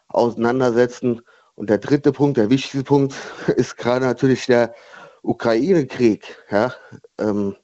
auseinandersetzen 0.08 1.22
Und 1.56 1.70
der 1.70 1.80
dritte 1.80 2.14
Punkt, 2.14 2.38
der 2.38 2.50
wichtigste 2.50 2.86
Punkt, 2.86 3.14
ist 3.58 3.76
gerade 3.76 4.06
natürlich 4.06 4.46
der 4.46 4.74
Ukraine-Krieg. 5.22 6.38
Ja? 6.50 6.74
Ähm, 7.20 7.58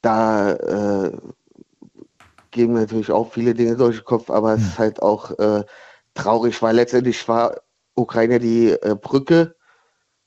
da 0.00 0.52
äh, 0.52 1.18
gehen 2.52 2.72
mir 2.72 2.82
natürlich 2.82 3.10
auch 3.10 3.32
viele 3.32 3.54
Dinge 3.54 3.74
durch 3.74 3.96
den 3.96 4.04
Kopf, 4.04 4.30
aber 4.30 4.54
es 4.54 4.62
ist 4.62 4.78
halt 4.78 5.02
auch 5.02 5.36
äh, 5.40 5.64
traurig, 6.14 6.62
weil 6.62 6.76
letztendlich 6.76 7.26
war 7.26 7.62
Ukraine 7.96 8.38
die 8.38 8.70
äh, 8.70 8.94
Brücke 8.94 9.56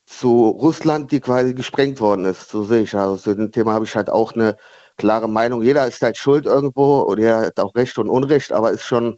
zu 0.06 0.49
Russland, 0.49 1.11
die 1.11 1.19
quasi 1.19 1.53
gesprengt 1.53 1.99
worden 1.99 2.26
ist. 2.26 2.49
So 2.49 2.64
sehe 2.64 2.84
ich. 2.84 2.95
Also 2.95 3.18
zu 3.18 3.36
dem 3.36 3.52
Thema 3.52 3.73
habe 3.73 3.86
ich 3.86 3.95
halt 3.95 4.10
auch 4.10 4.34
eine 4.34 4.57
klare 4.98 5.27
Meinung. 5.27 5.61
Jeder 5.64 5.88
ist 5.88 6.02
halt 6.02 6.18
schuld 6.18 6.45
irgendwo 6.45 6.99
und 7.02 7.19
er 7.19 7.48
hat 7.48 7.60
auch 7.60 7.76
Recht 7.76 7.98
und 7.98 8.10
Unrecht, 8.10 8.52
aber 8.52 8.72
ist 8.72 8.84
schon 8.86 9.18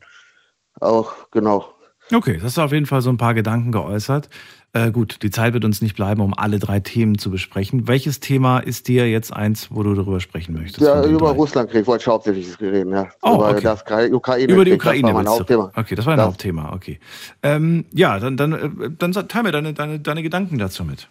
auch, 0.80 1.30
genau. 1.32 1.77
Okay, 2.14 2.36
das 2.36 2.44
hast 2.44 2.58
du 2.58 2.62
auf 2.62 2.72
jeden 2.72 2.86
Fall 2.86 3.02
so 3.02 3.10
ein 3.10 3.18
paar 3.18 3.34
Gedanken 3.34 3.72
geäußert. 3.72 4.30
Äh, 4.74 4.92
gut, 4.92 5.24
die 5.24 5.32
Zeit 5.32 5.54
wird 5.54 5.66
uns 5.66 5.82
nicht 5.82 5.96
bleiben, 5.96 6.22
um 6.22 6.34
alle 6.34 6.60
drei 6.60 6.80
Themen 6.80 7.18
zu 7.18 7.32
besprechen. 7.32 7.88
Welches 7.88 8.20
Thema 8.20 8.60
ist 8.60 8.88
dir 8.88 9.10
jetzt 9.10 9.34
eins, 9.34 9.70
wo 9.72 9.84
du 9.84 9.94
darüber 9.94 10.20
sprechen 10.20 10.54
möchtest? 10.54 10.82
Ja, 10.82 11.04
über 11.04 11.32
Russlandkrieg 11.32 11.88
wollte 11.88 12.04
ich 12.04 12.08
hauptsächlich 12.08 12.60
reden, 12.62 12.94
ja. 12.94 13.08
Oh, 13.22 13.36
über 13.36 13.50
okay. 13.50 13.62
das 13.62 13.82
Ukraine 14.12 14.54
Über 14.54 14.66
die 14.66 14.72
das 14.72 14.86
war 14.86 14.94
Ukraine. 14.94 15.14
mein 15.14 15.28
Hauptthema. 15.28 15.72
Okay, 15.76 15.96
das 15.96 16.06
war 16.06 16.16
dein 16.16 16.26
Hauptthema, 16.26 16.74
okay. 16.74 17.00
Ähm, 17.44 17.86
ja, 17.94 18.20
dann, 18.20 18.38
dann, 18.38 18.54
äh, 18.54 18.90
dann 18.98 19.12
teil 19.14 19.44
mir 19.44 19.52
deine, 19.52 19.74
deine, 19.74 20.00
deine 20.00 20.24
Gedanken 20.24 20.58
dazu 20.58 20.84
mit. 20.84 21.10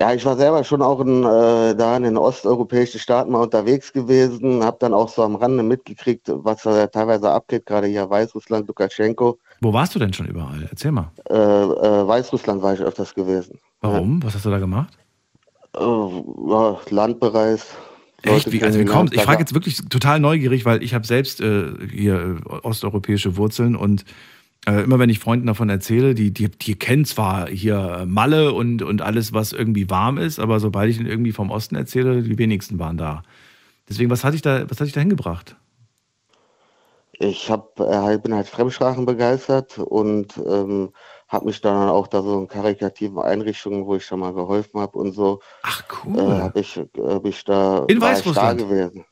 Ja, 0.00 0.14
ich 0.14 0.24
war 0.24 0.34
selber 0.34 0.64
schon 0.64 0.80
auch 0.80 1.00
in, 1.00 1.24
äh, 1.24 1.74
da 1.74 1.94
in 1.94 2.04
den 2.04 2.16
osteuropäischen 2.16 2.98
Staaten 2.98 3.32
mal 3.32 3.42
unterwegs 3.42 3.92
gewesen, 3.92 4.64
habe 4.64 4.78
dann 4.80 4.94
auch 4.94 5.10
so 5.10 5.22
am 5.22 5.36
Rande 5.36 5.62
mitgekriegt, 5.62 6.26
was 6.26 6.62
da 6.62 6.86
teilweise 6.86 7.30
abgeht, 7.30 7.66
gerade 7.66 7.86
hier 7.86 8.08
Weißrussland, 8.08 8.66
Lukaschenko. 8.66 9.38
Wo 9.60 9.72
warst 9.74 9.94
du 9.94 9.98
denn 9.98 10.14
schon 10.14 10.26
überall? 10.26 10.66
Erzähl 10.70 10.90
mal. 10.90 11.12
Äh, 11.28 11.34
äh, 11.34 12.08
Weißrussland 12.08 12.62
war 12.62 12.72
ich 12.72 12.80
öfters 12.80 13.14
gewesen. 13.14 13.58
Warum? 13.82 14.22
Was 14.22 14.34
hast 14.34 14.46
du 14.46 14.50
da 14.50 14.58
gemacht? 14.58 14.96
Äh, 15.76 15.82
ja, 15.82 16.78
Landbereis. 16.88 17.66
Echt? 18.22 18.50
Wie, 18.52 18.62
also 18.62 18.78
wie 18.78 18.86
kommt? 18.86 19.14
Ich 19.14 19.22
frage 19.22 19.40
jetzt 19.40 19.52
wirklich 19.52 19.82
total 19.90 20.18
neugierig, 20.18 20.64
weil 20.64 20.82
ich 20.82 20.94
habe 20.94 21.06
selbst 21.06 21.42
äh, 21.42 21.72
hier 21.90 22.40
äh, 22.42 22.54
osteuropäische 22.62 23.36
Wurzeln 23.36 23.76
und 23.76 24.06
äh, 24.66 24.82
immer 24.82 24.98
wenn 24.98 25.10
ich 25.10 25.18
Freunden 25.18 25.46
davon 25.46 25.68
erzähle, 25.68 26.14
die, 26.14 26.32
die, 26.32 26.50
die 26.50 26.74
kennen 26.78 27.04
zwar 27.04 27.48
hier 27.48 28.04
Malle 28.06 28.52
und, 28.52 28.82
und 28.82 29.02
alles, 29.02 29.32
was 29.32 29.52
irgendwie 29.52 29.88
warm 29.90 30.18
ist, 30.18 30.38
aber 30.38 30.60
sobald 30.60 30.90
ich 30.90 30.98
ihnen 30.98 31.08
irgendwie 31.08 31.32
vom 31.32 31.50
Osten 31.50 31.76
erzähle, 31.76 32.22
die 32.22 32.38
wenigsten 32.38 32.78
waren 32.78 32.96
da. 32.98 33.22
Deswegen, 33.88 34.10
was 34.10 34.22
hat 34.24 34.34
dich 34.34 34.42
da, 34.42 34.68
was 34.70 34.78
hat 34.80 34.86
dich 34.86 34.94
da 34.94 35.00
hingebracht? 35.00 35.56
Ich 37.12 37.50
hab, 37.50 37.78
äh, 37.80 38.18
bin 38.18 38.34
halt 38.34 38.48
Fremdsprachen 38.48 39.04
begeistert 39.04 39.78
und 39.78 40.38
ähm, 40.38 40.90
habe 41.28 41.46
mich 41.46 41.60
dann 41.60 41.88
auch 41.88 42.06
da 42.06 42.22
so 42.22 42.38
in 42.40 42.48
karikativen 42.48 43.18
Einrichtungen, 43.18 43.84
wo 43.84 43.96
ich 43.96 44.04
schon 44.06 44.20
mal 44.20 44.32
geholfen 44.32 44.80
habe 44.80 44.98
und 44.98 45.12
so. 45.12 45.40
Ach 45.62 45.82
cool. 46.04 46.18
Äh, 46.18 46.40
habe 46.40 46.60
ich, 46.60 46.80
hab 46.98 47.26
ich 47.26 47.44
da 47.44 47.84
In 47.88 48.00
war 48.00 48.18
ich 48.18 48.32
da 48.32 48.52
gewesen. 48.54 49.04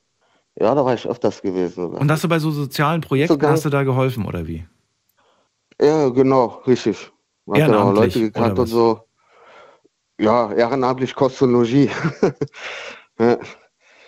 Ja, 0.58 0.74
da 0.74 0.84
war 0.84 0.94
ich 0.94 1.06
öfters 1.06 1.42
gewesen. 1.42 1.94
Und 1.94 2.10
hast 2.10 2.24
du 2.24 2.28
bei 2.28 2.38
so 2.38 2.50
sozialen 2.50 3.00
Projekten, 3.00 3.34
Sogar- 3.34 3.52
hast 3.52 3.64
du 3.64 3.70
da 3.70 3.82
geholfen 3.82 4.24
oder 4.24 4.46
wie? 4.46 4.64
Ja, 5.80 6.08
genau, 6.08 6.62
richtig. 6.66 7.10
Man 7.46 7.62
hat 7.62 7.70
dann 7.70 7.76
auch 7.78 7.92
Leute 7.92 8.20
gekannt 8.20 8.58
und 8.58 8.66
so. 8.66 9.00
Ja, 10.20 10.52
ehrenamtlich 10.52 11.14
Kost 11.14 11.40
und 11.42 11.52
Logis. 11.52 11.90
ja, 13.20 13.38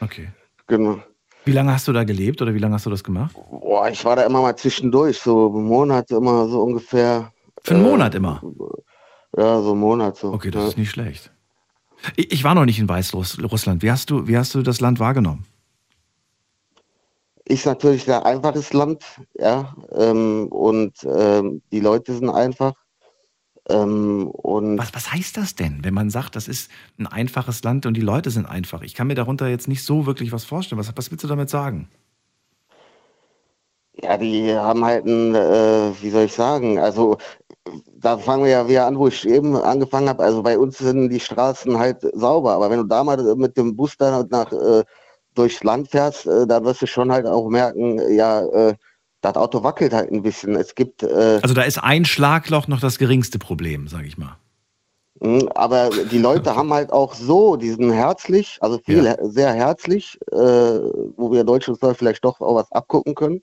Okay. 0.00 0.30
genau. 0.66 0.98
Wie 1.44 1.52
lange 1.52 1.72
hast 1.72 1.86
du 1.88 1.92
da 1.92 2.04
gelebt 2.04 2.42
oder 2.42 2.52
wie 2.54 2.58
lange 2.58 2.74
hast 2.74 2.86
du 2.86 2.90
das 2.90 3.02
gemacht? 3.04 3.34
Boah, 3.50 3.88
ich 3.88 4.04
war 4.04 4.16
da 4.16 4.22
immer 4.24 4.42
mal 4.42 4.56
zwischendurch, 4.56 5.18
so 5.18 5.54
einen 5.54 5.64
Monat 5.64 6.10
immer 6.10 6.48
so 6.48 6.62
ungefähr. 6.62 7.32
Für 7.62 7.74
einen 7.74 7.84
Äh, 7.84 7.88
Monat 7.88 8.14
immer? 8.14 8.42
Ja, 9.36 9.60
so 9.62 9.70
einen 9.72 9.80
Monat 9.80 10.16
so. 10.16 10.32
Okay, 10.32 10.50
das 10.50 10.62
ja. 10.62 10.68
ist 10.68 10.78
nicht 10.78 10.90
schlecht. 10.90 11.32
Ich, 12.16 12.32
ich 12.32 12.44
war 12.44 12.54
noch 12.54 12.64
nicht 12.64 12.78
in 12.78 12.88
Weißrussland. 12.88 13.82
Wie 13.82 13.90
hast 13.90 14.10
du, 14.10 14.26
wie 14.26 14.36
hast 14.36 14.54
du 14.54 14.62
das 14.62 14.80
Land 14.80 14.98
wahrgenommen? 15.00 15.46
Ist 17.50 17.66
natürlich 17.66 18.08
ein 18.08 18.22
einfaches 18.22 18.72
Land, 18.72 19.02
ja, 19.34 19.74
ähm, 19.90 20.46
und 20.50 20.92
ähm, 21.02 21.62
die 21.72 21.80
Leute 21.80 22.14
sind 22.14 22.30
einfach. 22.30 22.74
Ähm, 23.68 24.28
und 24.28 24.78
Was, 24.78 24.94
was 24.94 25.12
heißt 25.12 25.36
das 25.36 25.56
denn, 25.56 25.82
wenn 25.82 25.92
man 25.92 26.10
sagt, 26.10 26.36
das 26.36 26.46
ist 26.46 26.70
ein 26.96 27.08
einfaches 27.08 27.64
Land 27.64 27.86
und 27.86 27.94
die 27.94 28.02
Leute 28.02 28.30
sind 28.30 28.46
einfach? 28.46 28.82
Ich 28.82 28.94
kann 28.94 29.08
mir 29.08 29.16
darunter 29.16 29.48
jetzt 29.48 29.66
nicht 29.66 29.82
so 29.82 30.06
wirklich 30.06 30.30
was 30.30 30.44
vorstellen. 30.44 30.78
Was, 30.78 30.96
was 30.96 31.10
willst 31.10 31.24
du 31.24 31.28
damit 31.28 31.50
sagen? 31.50 31.88
Ja, 34.00 34.16
die 34.16 34.54
haben 34.54 34.84
halt 34.84 35.06
ein, 35.06 35.34
äh, 35.34 35.90
wie 36.00 36.10
soll 36.10 36.26
ich 36.26 36.32
sagen, 36.32 36.78
also 36.78 37.18
da 37.98 38.16
fangen 38.16 38.44
wir 38.44 38.50
ja 38.52 38.68
wieder 38.68 38.86
an, 38.86 38.96
wo 38.96 39.08
ich 39.08 39.26
eben 39.26 39.56
angefangen 39.56 40.08
habe. 40.08 40.22
Also 40.22 40.40
bei 40.44 40.56
uns 40.56 40.78
sind 40.78 41.08
die 41.08 41.18
Straßen 41.18 41.76
halt 41.76 42.06
sauber, 42.12 42.52
aber 42.52 42.70
wenn 42.70 42.78
du 42.78 42.84
da 42.84 43.02
mal 43.02 43.16
mit 43.34 43.56
dem 43.56 43.74
Bus 43.74 43.96
dann 43.96 44.28
nach 44.30 44.52
äh, 44.52 44.84
durchs 45.34 45.62
Land 45.64 45.88
fährst, 45.90 46.26
äh, 46.26 46.46
dann 46.46 46.64
wirst 46.64 46.82
du 46.82 46.86
schon 46.86 47.12
halt 47.12 47.26
auch 47.26 47.48
merken, 47.48 48.00
ja, 48.14 48.44
äh, 48.46 48.74
das 49.22 49.36
Auto 49.36 49.62
wackelt 49.62 49.92
halt 49.92 50.10
ein 50.10 50.22
bisschen. 50.22 50.54
Es 50.56 50.74
gibt 50.74 51.02
äh, 51.02 51.40
Also 51.42 51.54
da 51.54 51.62
ist 51.62 51.78
ein 51.82 52.04
Schlagloch 52.04 52.68
noch 52.68 52.80
das 52.80 52.98
geringste 52.98 53.38
Problem, 53.38 53.86
sage 53.88 54.06
ich 54.06 54.16
mal. 54.16 54.36
Mm, 55.20 55.48
Aber 55.54 55.90
die 55.90 56.18
Leute 56.18 56.54
haben 56.56 56.72
halt 56.72 56.92
auch 56.92 57.14
so 57.14 57.56
diesen 57.56 57.90
herzlich, 57.92 58.58
also 58.60 58.78
viel 58.78 59.06
her- 59.06 59.18
sehr 59.22 59.52
herzlich, 59.52 60.18
äh, 60.32 60.36
wo 60.36 61.30
wir 61.32 61.44
Deutschen 61.44 61.72
uns 61.72 61.80
da 61.80 61.92
vielleicht 61.94 62.24
doch 62.24 62.40
auch 62.40 62.54
was 62.56 62.72
abgucken 62.72 63.14
können. 63.14 63.42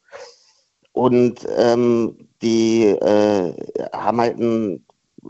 Und 0.93 1.45
ähm, 1.55 2.27
die 2.41 2.85
äh, 2.88 3.53
haben 3.93 4.19
halt 4.19 4.39
ein, 4.39 4.84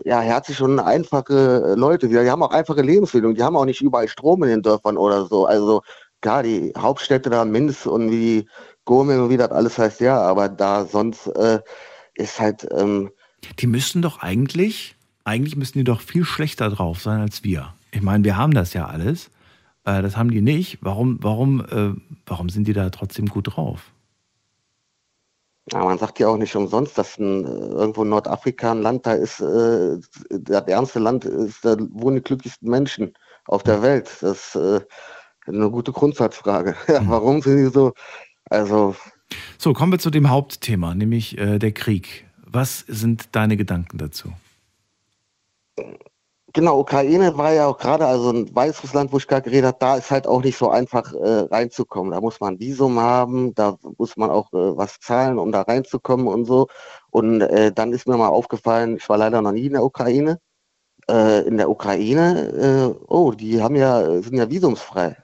ja, 0.05 0.21
herzlich 0.21 0.61
und 0.61 0.79
einfache 0.79 1.73
Leute. 1.75 2.07
Die 2.07 2.17
haben 2.17 2.43
auch 2.43 2.51
einfache 2.51 2.81
Lebensbildung. 2.81 3.35
Die 3.35 3.43
haben 3.43 3.57
auch 3.57 3.65
nicht 3.65 3.81
überall 3.81 4.07
Strom 4.07 4.43
in 4.43 4.49
den 4.49 4.61
Dörfern 4.61 4.97
oder 4.97 5.25
so. 5.25 5.45
Also 5.45 5.81
klar, 6.22 6.44
die 6.44 6.73
Hauptstädte 6.77 7.30
da, 7.30 7.45
Minsk 7.45 7.85
und 7.85 8.11
wie 8.11 8.48
Gomel 8.85 9.19
und 9.22 9.30
wie 9.30 9.38
das 9.38 9.52
alles 9.52 9.77
heißt, 9.77 9.99
ja, 10.02 10.19
aber 10.22 10.49
da 10.49 10.85
sonst 10.85 11.27
äh, 11.27 11.60
ist 12.15 12.39
halt 12.39 12.68
ähm, 12.72 13.11
Die 13.60 13.68
müssten 13.68 14.02
doch 14.02 14.19
eigentlich, 14.19 14.95
eigentlich 15.23 15.56
müssten 15.56 15.80
die 15.80 15.85
doch 15.85 16.02
viel 16.02 16.26
schlechter 16.26 16.69
drauf 16.69 17.02
sein 17.02 17.22
als 17.22 17.44
wir. 17.44 17.73
Ich 17.91 18.02
meine, 18.02 18.23
wir 18.23 18.38
haben 18.38 18.53
das 18.53 18.73
ja 18.73 18.85
alles. 18.85 19.30
Äh, 19.85 20.02
das 20.02 20.18
haben 20.18 20.31
die 20.31 20.41
nicht. 20.41 20.80
Warum, 20.81 21.18
warum, 21.22 21.61
äh, 21.65 21.94
warum 22.26 22.49
sind 22.49 22.68
die 22.68 22.73
da 22.73 22.89
trotzdem 22.89 23.27
gut 23.27 23.56
drauf? 23.56 23.91
Ja, 25.72 25.84
man 25.84 25.98
sagt 25.98 26.19
ja 26.19 26.30
auch 26.30 26.38
nicht 26.38 26.56
umsonst, 26.56 26.98
dass 26.98 27.18
ein, 27.18 27.44
äh, 27.44 27.49
irgendwo 27.49 28.03
in 28.03 28.10
Nordafrika 28.10 28.72
ein 28.72 28.81
Land 28.81 29.06
da 29.06 29.14
ist, 29.14 29.41
äh, 29.41 29.98
das 30.30 30.68
ärmste 30.68 30.99
Land 30.99 31.26
ist, 31.26 31.65
da 31.65 31.76
wohnen 31.91 32.18
die 32.18 32.23
glücklichsten 32.23 32.69
Menschen 32.69 33.14
auf 33.48 33.64
der 33.64 33.81
Welt. 33.81 34.10
Das 34.22 34.56
äh, 34.56 34.80
eine 35.47 35.69
gute 35.69 35.91
Grundsatzfrage. 35.91 36.75
Ja, 36.87 37.01
warum 37.07 37.41
sind 37.41 37.57
die 37.57 37.71
so? 37.71 37.93
Also, 38.49 38.95
So, 39.57 39.73
kommen 39.73 39.91
wir 39.91 39.99
zu 39.99 40.09
dem 40.09 40.29
Hauptthema, 40.29 40.95
nämlich 40.95 41.37
äh, 41.37 41.59
der 41.59 41.71
Krieg. 41.71 42.25
Was 42.45 42.79
sind 42.87 43.35
deine 43.35 43.57
Gedanken 43.57 43.97
dazu? 43.97 44.31
genau, 46.57 46.79
Ukraine 46.79 47.37
war 47.37 47.53
ja 47.53 47.67
auch 47.67 47.77
gerade, 47.77 48.05
also 48.07 48.31
in 48.31 48.55
Weißrussland, 48.55 49.11
wo 49.11 49.17
ich 49.17 49.27
gerade 49.27 49.43
geredet 49.43 49.67
habe, 49.67 49.77
da 49.79 49.97
ist 49.97 50.11
halt 50.11 50.27
auch 50.27 50.43
nicht 50.43 50.57
so 50.57 50.69
einfach 50.69 51.13
äh, 51.13 51.41
reinzukommen. 51.51 52.11
Da 52.11 52.21
muss 52.21 52.39
man 52.39 52.55
ein 52.55 52.59
Visum 52.59 52.99
haben, 52.99 53.53
da 53.55 53.77
muss 53.97 54.17
man 54.17 54.31
auch 54.31 54.51
äh, 54.53 54.77
was 54.77 54.99
zahlen, 54.99 55.37
um 55.39 55.51
da 55.51 55.61
reinzukommen 55.61 56.27
und 56.27 56.45
so. 56.45 56.67
Und 57.11 57.41
äh, 57.41 57.71
dann 57.71 57.93
ist 57.93 58.07
mir 58.07 58.17
mal 58.17 58.29
aufgefallen, 58.29 58.97
ich 58.97 59.07
war 59.09 59.17
leider 59.17 59.41
noch 59.41 59.51
nie 59.51 59.67
in 59.67 59.73
der 59.73 59.83
Ukraine. 59.83 60.39
Äh, 61.09 61.47
in 61.47 61.57
der 61.57 61.69
Ukraine, 61.69 62.95
äh, 62.97 63.05
oh, 63.07 63.31
die 63.31 63.61
haben 63.61 63.75
ja, 63.75 64.21
sind 64.21 64.35
ja 64.35 64.49
visumsfrei. 64.49 65.15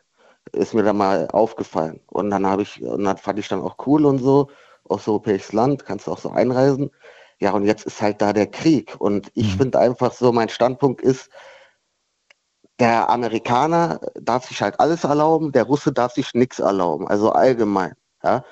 Ist 0.54 0.74
mir 0.74 0.84
dann 0.84 0.98
mal 0.98 1.28
aufgefallen. 1.32 2.00
Und 2.08 2.30
dann 2.30 2.48
habe 2.48 2.62
ich, 2.62 2.82
und 2.82 3.04
dann 3.04 3.18
fand 3.18 3.40
ich 3.40 3.48
dann 3.48 3.62
auch 3.62 3.76
cool 3.86 4.06
und 4.06 4.20
so, 4.20 4.50
osteuropäisches 4.86 5.54
Land, 5.54 5.86
kannst 5.86 6.08
du 6.08 6.12
auch 6.12 6.20
so 6.20 6.30
einreisen. 6.30 6.92
Ja, 7.40 7.52
und 7.52 7.66
jetzt 7.66 7.86
ist 7.86 8.02
halt 8.02 8.22
da 8.22 8.34
der 8.34 8.48
Krieg. 8.48 8.96
Und 9.00 9.32
ich 9.34 9.56
finde 9.58 9.80
einfach 9.80 10.14
so, 10.14 10.32
mein 10.32 10.50
Standpunkt 10.50 11.02
ist, 11.02 11.30
der 12.80 13.10
Amerikaner 13.10 14.00
darf 14.16 14.48
sich 14.48 14.62
halt 14.62 14.80
alles 14.80 15.04
erlauben, 15.04 15.52
der 15.52 15.64
Russe 15.64 15.92
darf 15.92 16.14
sich 16.14 16.34
nichts 16.34 16.60
erlauben, 16.60 17.08
also 17.08 17.32
allgemein. 17.32 17.94
Ja? 18.24 18.44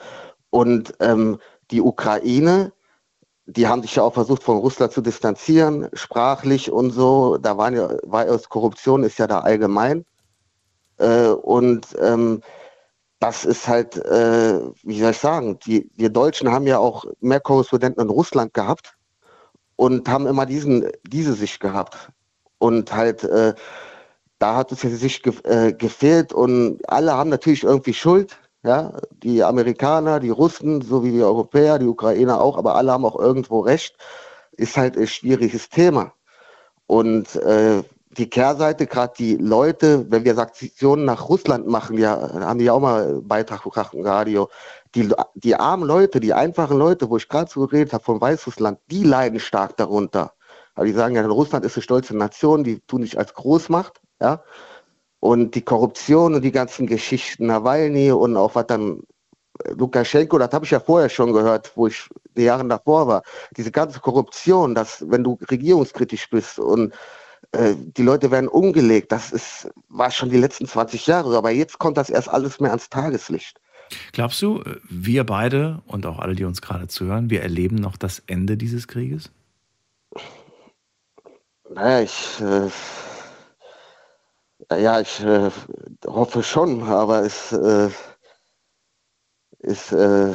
Und 0.50 0.94
ähm, 1.00 1.40
die 1.72 1.82
Ukraine, 1.82 2.74
die 3.46 3.68
haben 3.68 3.82
sich 3.82 3.96
ja 3.96 4.04
auch 4.04 4.14
versucht, 4.14 4.44
von 4.44 4.58
Russland 4.58 4.92
zu 4.92 5.02
distanzieren, 5.02 5.90
sprachlich 5.94 6.72
und 6.72 6.92
so. 6.92 7.38
Da 7.38 7.58
waren 7.58 7.76
ja, 7.76 7.90
war 8.04 8.28
ja 8.28 8.38
Korruption 8.50 9.04
ist 9.04 9.20
ja 9.20 9.28
da 9.28 9.40
allgemein. 9.40 10.06
Äh, 11.02 11.30
und 11.30 11.88
ähm, 12.00 12.42
das 13.20 13.46
ist 13.46 13.68
halt, 13.68 13.98
äh, 13.98 14.60
wie 14.84 15.00
soll 15.00 15.12
ich 15.12 15.18
sagen, 15.18 15.60
die, 15.66 15.90
wir 15.96 16.10
Deutschen 16.10 16.52
haben 16.52 16.68
ja 16.68 16.80
auch 16.80 17.06
mehr 17.22 17.40
Korrespondenten 17.40 18.04
in 18.04 18.10
Russland 18.10 18.54
gehabt 18.54 18.96
und 19.76 20.08
haben 20.10 20.28
immer 20.28 20.46
diesen, 20.46 20.90
diese 21.04 21.34
Sicht 21.34 21.60
gehabt. 21.60 22.12
Und 22.60 22.94
halt, 22.96 23.24
äh, 23.24 23.54
da 24.40 24.56
hat 24.56 24.72
es 24.72 24.84
ja 24.84 24.90
die 24.90 24.96
Sicht 24.96 25.24
ge 25.24 25.34
äh, 25.44 25.74
gefehlt 25.74 26.34
und 26.34 26.80
alle 26.90 27.14
haben 27.14 27.30
natürlich 27.30 27.64
irgendwie 27.64 27.94
Schuld. 27.94 28.38
Ja, 28.64 28.94
die 29.24 29.44
Amerikaner, 29.44 30.20
die 30.20 30.30
Russen, 30.30 30.82
so 30.82 31.04
wie 31.04 31.12
die 31.12 31.24
Europäer, 31.24 31.80
die 31.80 31.88
Ukrainer 31.88 32.40
auch, 32.40 32.58
aber 32.58 32.76
alle 32.76 32.92
haben 32.92 33.06
auch 33.06 33.20
irgendwo 33.20 33.62
recht. 33.62 33.96
ist 34.54 34.78
halt 34.78 34.98
ein 34.98 35.08
schwieriges 35.08 35.70
Thema. 35.70 36.14
Und 36.88 37.36
äh, 37.38 37.84
die 38.18 38.30
Kehrseite, 38.30 38.88
gerade 38.88 39.14
die 39.18 39.38
Leute, 39.38 40.06
wenn 40.10 40.26
wir 40.26 40.36
Sanktionen 40.36 41.06
nach 41.06 41.30
Russland 41.30 41.68
machen, 41.68 41.98
ja, 41.98 42.20
haben 42.42 42.60
die 42.60 42.70
auch 42.70 42.80
mal 42.80 43.08
einen 43.08 43.28
Beitrag 43.28 43.64
gebracht 43.64 43.94
im 43.94 44.06
Radio. 44.06 44.50
Die, 44.96 45.10
die 45.36 45.56
armen 45.56 45.88
Leute, 45.88 46.20
die 46.20 46.34
einfachen 46.34 46.78
Leute, 46.78 47.10
wo 47.10 47.18
ich 47.18 47.30
gerade 47.30 47.50
so 47.50 47.66
geredet 47.68 47.94
habe, 47.94 48.04
von 48.04 48.20
Weißrussland, 48.20 48.80
die 48.90 49.04
leiden 49.04 49.40
stark 49.40 49.78
darunter. 49.78 50.34
Aber 50.76 50.86
die 50.86 50.92
sagen 50.92 51.16
ja, 51.16 51.26
Russland 51.26 51.64
ist 51.66 51.78
eine 51.78 51.84
stolze 51.84 52.16
Nation, 52.18 52.64
die 52.64 52.82
tun 52.82 53.04
sich 53.04 53.18
als 53.18 53.34
Großmacht, 53.34 54.02
ja. 54.20 54.44
Und 55.22 55.54
die 55.54 55.62
Korruption 55.62 56.34
und 56.34 56.42
die 56.42 56.52
ganzen 56.52 56.88
Geschichten, 56.88 57.46
Nawalny 57.46 58.12
und 58.12 58.36
auch 58.36 58.56
was 58.56 58.66
dann 58.66 59.04
Lukaschenko, 59.70 60.40
das 60.40 60.52
habe 60.52 60.66
ich 60.66 60.72
ja 60.72 60.80
vorher 60.80 61.10
schon 61.10 61.32
gehört, 61.32 61.72
wo 61.76 61.88
ich 61.88 62.10
die 62.36 62.44
Jahre 62.44 62.68
davor 62.68 63.08
war. 63.08 63.24
Diese 63.56 63.72
ganze 63.72 64.00
Korruption, 64.00 64.74
dass 64.74 65.10
wenn 65.10 65.24
du 65.24 65.38
regierungskritisch 65.50 66.30
bist 66.30 66.58
und 66.58 66.94
äh, 67.52 67.76
die 67.76 68.04
Leute 68.04 68.32
werden 68.32 68.48
umgelegt, 68.48 69.12
das 69.12 69.32
ist, 69.32 69.70
war 69.90 70.12
schon 70.12 70.30
die 70.30 70.38
letzten 70.38 70.68
20 70.68 71.08
Jahre, 71.08 71.38
aber 71.38 71.52
jetzt 71.52 71.80
kommt 71.80 71.98
das 71.98 72.10
erst 72.10 72.30
alles 72.30 72.60
mehr 72.60 72.72
ans 72.72 72.90
Tageslicht. 72.90 73.60
Glaubst 74.14 74.42
du, 74.42 74.64
wir 74.90 75.26
beide 75.26 75.82
und 75.86 76.06
auch 76.06 76.20
alle, 76.20 76.36
die 76.36 76.46
uns 76.46 76.62
gerade 76.62 76.88
zuhören, 76.88 77.30
wir 77.30 77.42
erleben 77.42 77.76
noch 77.76 77.98
das 77.98 78.24
Ende 78.26 78.56
dieses 78.56 78.88
Krieges? 78.88 79.32
Naja, 81.70 82.02
ich, 82.02 82.42
äh, 82.42 82.70
ja, 84.82 85.02
ich 85.02 85.20
äh, 85.22 85.50
hoffe 86.06 86.44
schon, 86.44 86.84
aber 86.84 87.26
es 87.26 87.52
äh, 87.52 87.90
ist, 89.60 89.92
äh, 89.92 90.34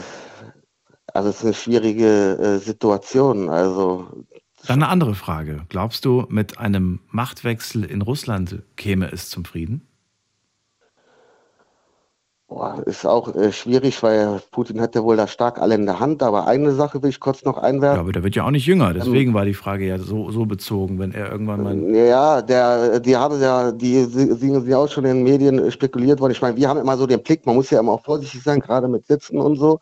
also 1.13 1.29
es 1.29 1.37
ist 1.37 1.45
eine 1.45 1.55
schwierige 1.55 2.39
äh, 2.39 2.59
Situation. 2.59 3.49
Also 3.49 4.25
Dann 4.67 4.83
eine 4.83 4.89
andere 4.89 5.15
Frage. 5.15 5.63
Glaubst 5.69 6.05
du, 6.05 6.27
mit 6.29 6.59
einem 6.59 7.01
Machtwechsel 7.11 7.85
in 7.85 8.03
Russland 8.03 8.63
käme 8.77 9.13
es 9.13 9.29
zum 9.29 9.45
Frieden? 9.45 9.87
Boah, 12.49 12.81
ist 12.87 13.05
auch 13.05 13.35
äh, 13.35 13.51
schwierig, 13.51 14.01
weil 14.05 14.41
Putin 14.53 14.81
hat 14.81 14.95
ja 14.95 15.03
wohl 15.03 15.17
da 15.17 15.27
stark 15.27 15.59
alle 15.59 15.75
in 15.75 15.85
der 15.85 15.99
Hand. 15.99 16.23
Aber 16.23 16.47
eine 16.47 16.73
Sache 16.73 17.03
will 17.03 17.11
ich 17.11 17.19
kurz 17.19 17.45
noch 17.45 17.59
einwerfen. 17.59 17.97
Ja, 17.97 18.01
aber 18.01 18.13
der 18.13 18.23
wird 18.23 18.37
ja 18.37 18.45
auch 18.45 18.53
nicht 18.53 18.67
jünger. 18.67 18.95
Deswegen 18.95 19.35
war 19.35 19.45
die 19.45 19.55
Frage 19.55 19.85
ja 19.85 19.99
so, 19.99 20.31
so 20.31 20.47
bezogen, 20.47 21.01
wenn 21.01 21.13
er 21.13 21.31
irgendwann 21.31 21.65
mal. 21.65 21.77
Ja, 21.93 22.43
der, 22.43 23.01
die 23.01 23.17
haben 23.17 23.41
ja, 23.41 23.73
die 23.73 24.05
sind 24.05 24.69
ja 24.69 24.79
auch 24.79 24.89
schon 24.89 25.05
in 25.07 25.17
den 25.17 25.23
Medien 25.25 25.73
spekuliert 25.73 26.21
worden. 26.21 26.33
Ich 26.33 26.43
meine, 26.43 26.57
wir 26.57 26.69
haben 26.69 26.79
immer 26.79 26.97
so 26.97 27.09
den 27.09 27.23
Blick, 27.23 27.45
man 27.47 27.57
muss 27.57 27.71
ja 27.71 27.81
immer 27.81 27.93
auch 27.93 28.05
vorsichtig 28.05 28.43
sein, 28.45 28.61
gerade 28.61 28.87
mit 28.87 29.07
Sitzen 29.07 29.41
und 29.41 29.57
so. 29.57 29.81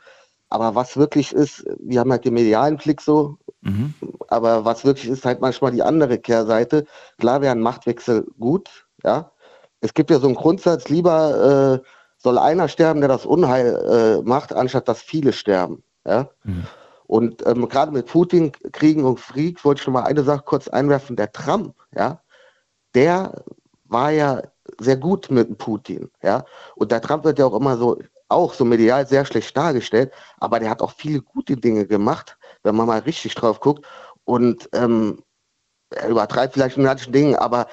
Aber 0.49 0.75
was 0.75 0.97
wirklich 0.97 1.35
ist, 1.35 1.67
wir 1.81 2.01
haben 2.01 2.13
halt 2.13 2.25
den 2.25 2.33
medialen 2.33 2.79
Blick 2.79 3.03
so, 3.03 3.37
Mhm. 3.65 3.95
aber 4.29 4.67
was 4.67 4.85
wirklich 4.85 5.09
ist, 5.09 5.25
halt 5.25 5.41
manchmal 5.41 5.73
die 5.73 5.83
andere 5.83 6.19
Kehrseite. 6.19 6.85
Klar 7.19 7.41
wäre 7.41 7.53
ein 7.53 7.63
Machtwechsel 7.63 8.27
gut, 8.39 8.69
ja. 9.03 9.31
Es 9.81 9.95
gibt 9.95 10.11
ja 10.11 10.19
so 10.19 10.27
einen 10.27 10.37
Grundsatz, 10.37 10.89
lieber 10.89 11.81
äh, 11.83 11.89
soll 12.19 12.39
einer 12.39 12.69
sterben, 12.69 13.01
der 13.01 13.09
das 13.09 13.27
Unheil 13.27 14.21
äh, 14.21 14.23
macht, 14.23 14.53
anstatt 14.53 14.89
dass 14.89 15.01
viele 15.01 15.33
sterben, 15.33 15.83
ja. 16.07 16.29
Und 17.07 17.47
ähm, 17.47 17.69
gerade 17.69 17.93
mit 17.93 18.07
Putin, 18.07 18.53
Kriegen 18.73 19.05
und 19.05 19.21
Krieg 19.21 19.65
wollte 19.65 19.81
ich 19.81 19.87
noch 19.87 19.95
mal 19.95 20.05
eine 20.05 20.23
Sache 20.25 20.43
kurz 20.45 20.69
einwerfen. 20.69 21.17
Der 21.17 21.33
Trump, 21.33 21.75
ja, 21.95 22.21
der 22.95 23.45
war 23.85 24.11
ja 24.11 24.43
sehr 24.79 24.97
gut 24.97 25.31
mit 25.31 25.57
Putin, 25.59 26.11
ja. 26.23 26.45
Und 26.77 26.93
der 26.93 27.01
Trump 27.01 27.25
wird 27.25 27.39
ja 27.39 27.47
auch 27.47 27.55
immer 27.55 27.77
so, 27.77 27.99
auch 28.29 28.55
so 28.55 28.65
medial 28.65 29.07
sehr 29.07 29.25
schlecht 29.25 29.57
dargestellt, 29.57 30.13
aber 30.39 30.61
der 30.61 30.71
hat 30.71 30.83
auch 30.83 30.93
viele 30.93 31.21
gute 31.21 31.57
Dinge 31.57 31.87
gemacht, 31.87 32.37
wenn 32.65 32.75
man 32.75 32.87
mal 32.87 33.01
richtig 33.01 33.35
drauf 33.35 33.61
guckt. 33.61 33.87
Und 34.25 34.69
ähm, 34.73 35.23
er 35.91 36.09
übertreibt 36.09 36.55
vielleicht 36.55 36.77
in 36.77 36.83
manchen 36.83 37.13
Dingen, 37.13 37.37
aber 37.37 37.69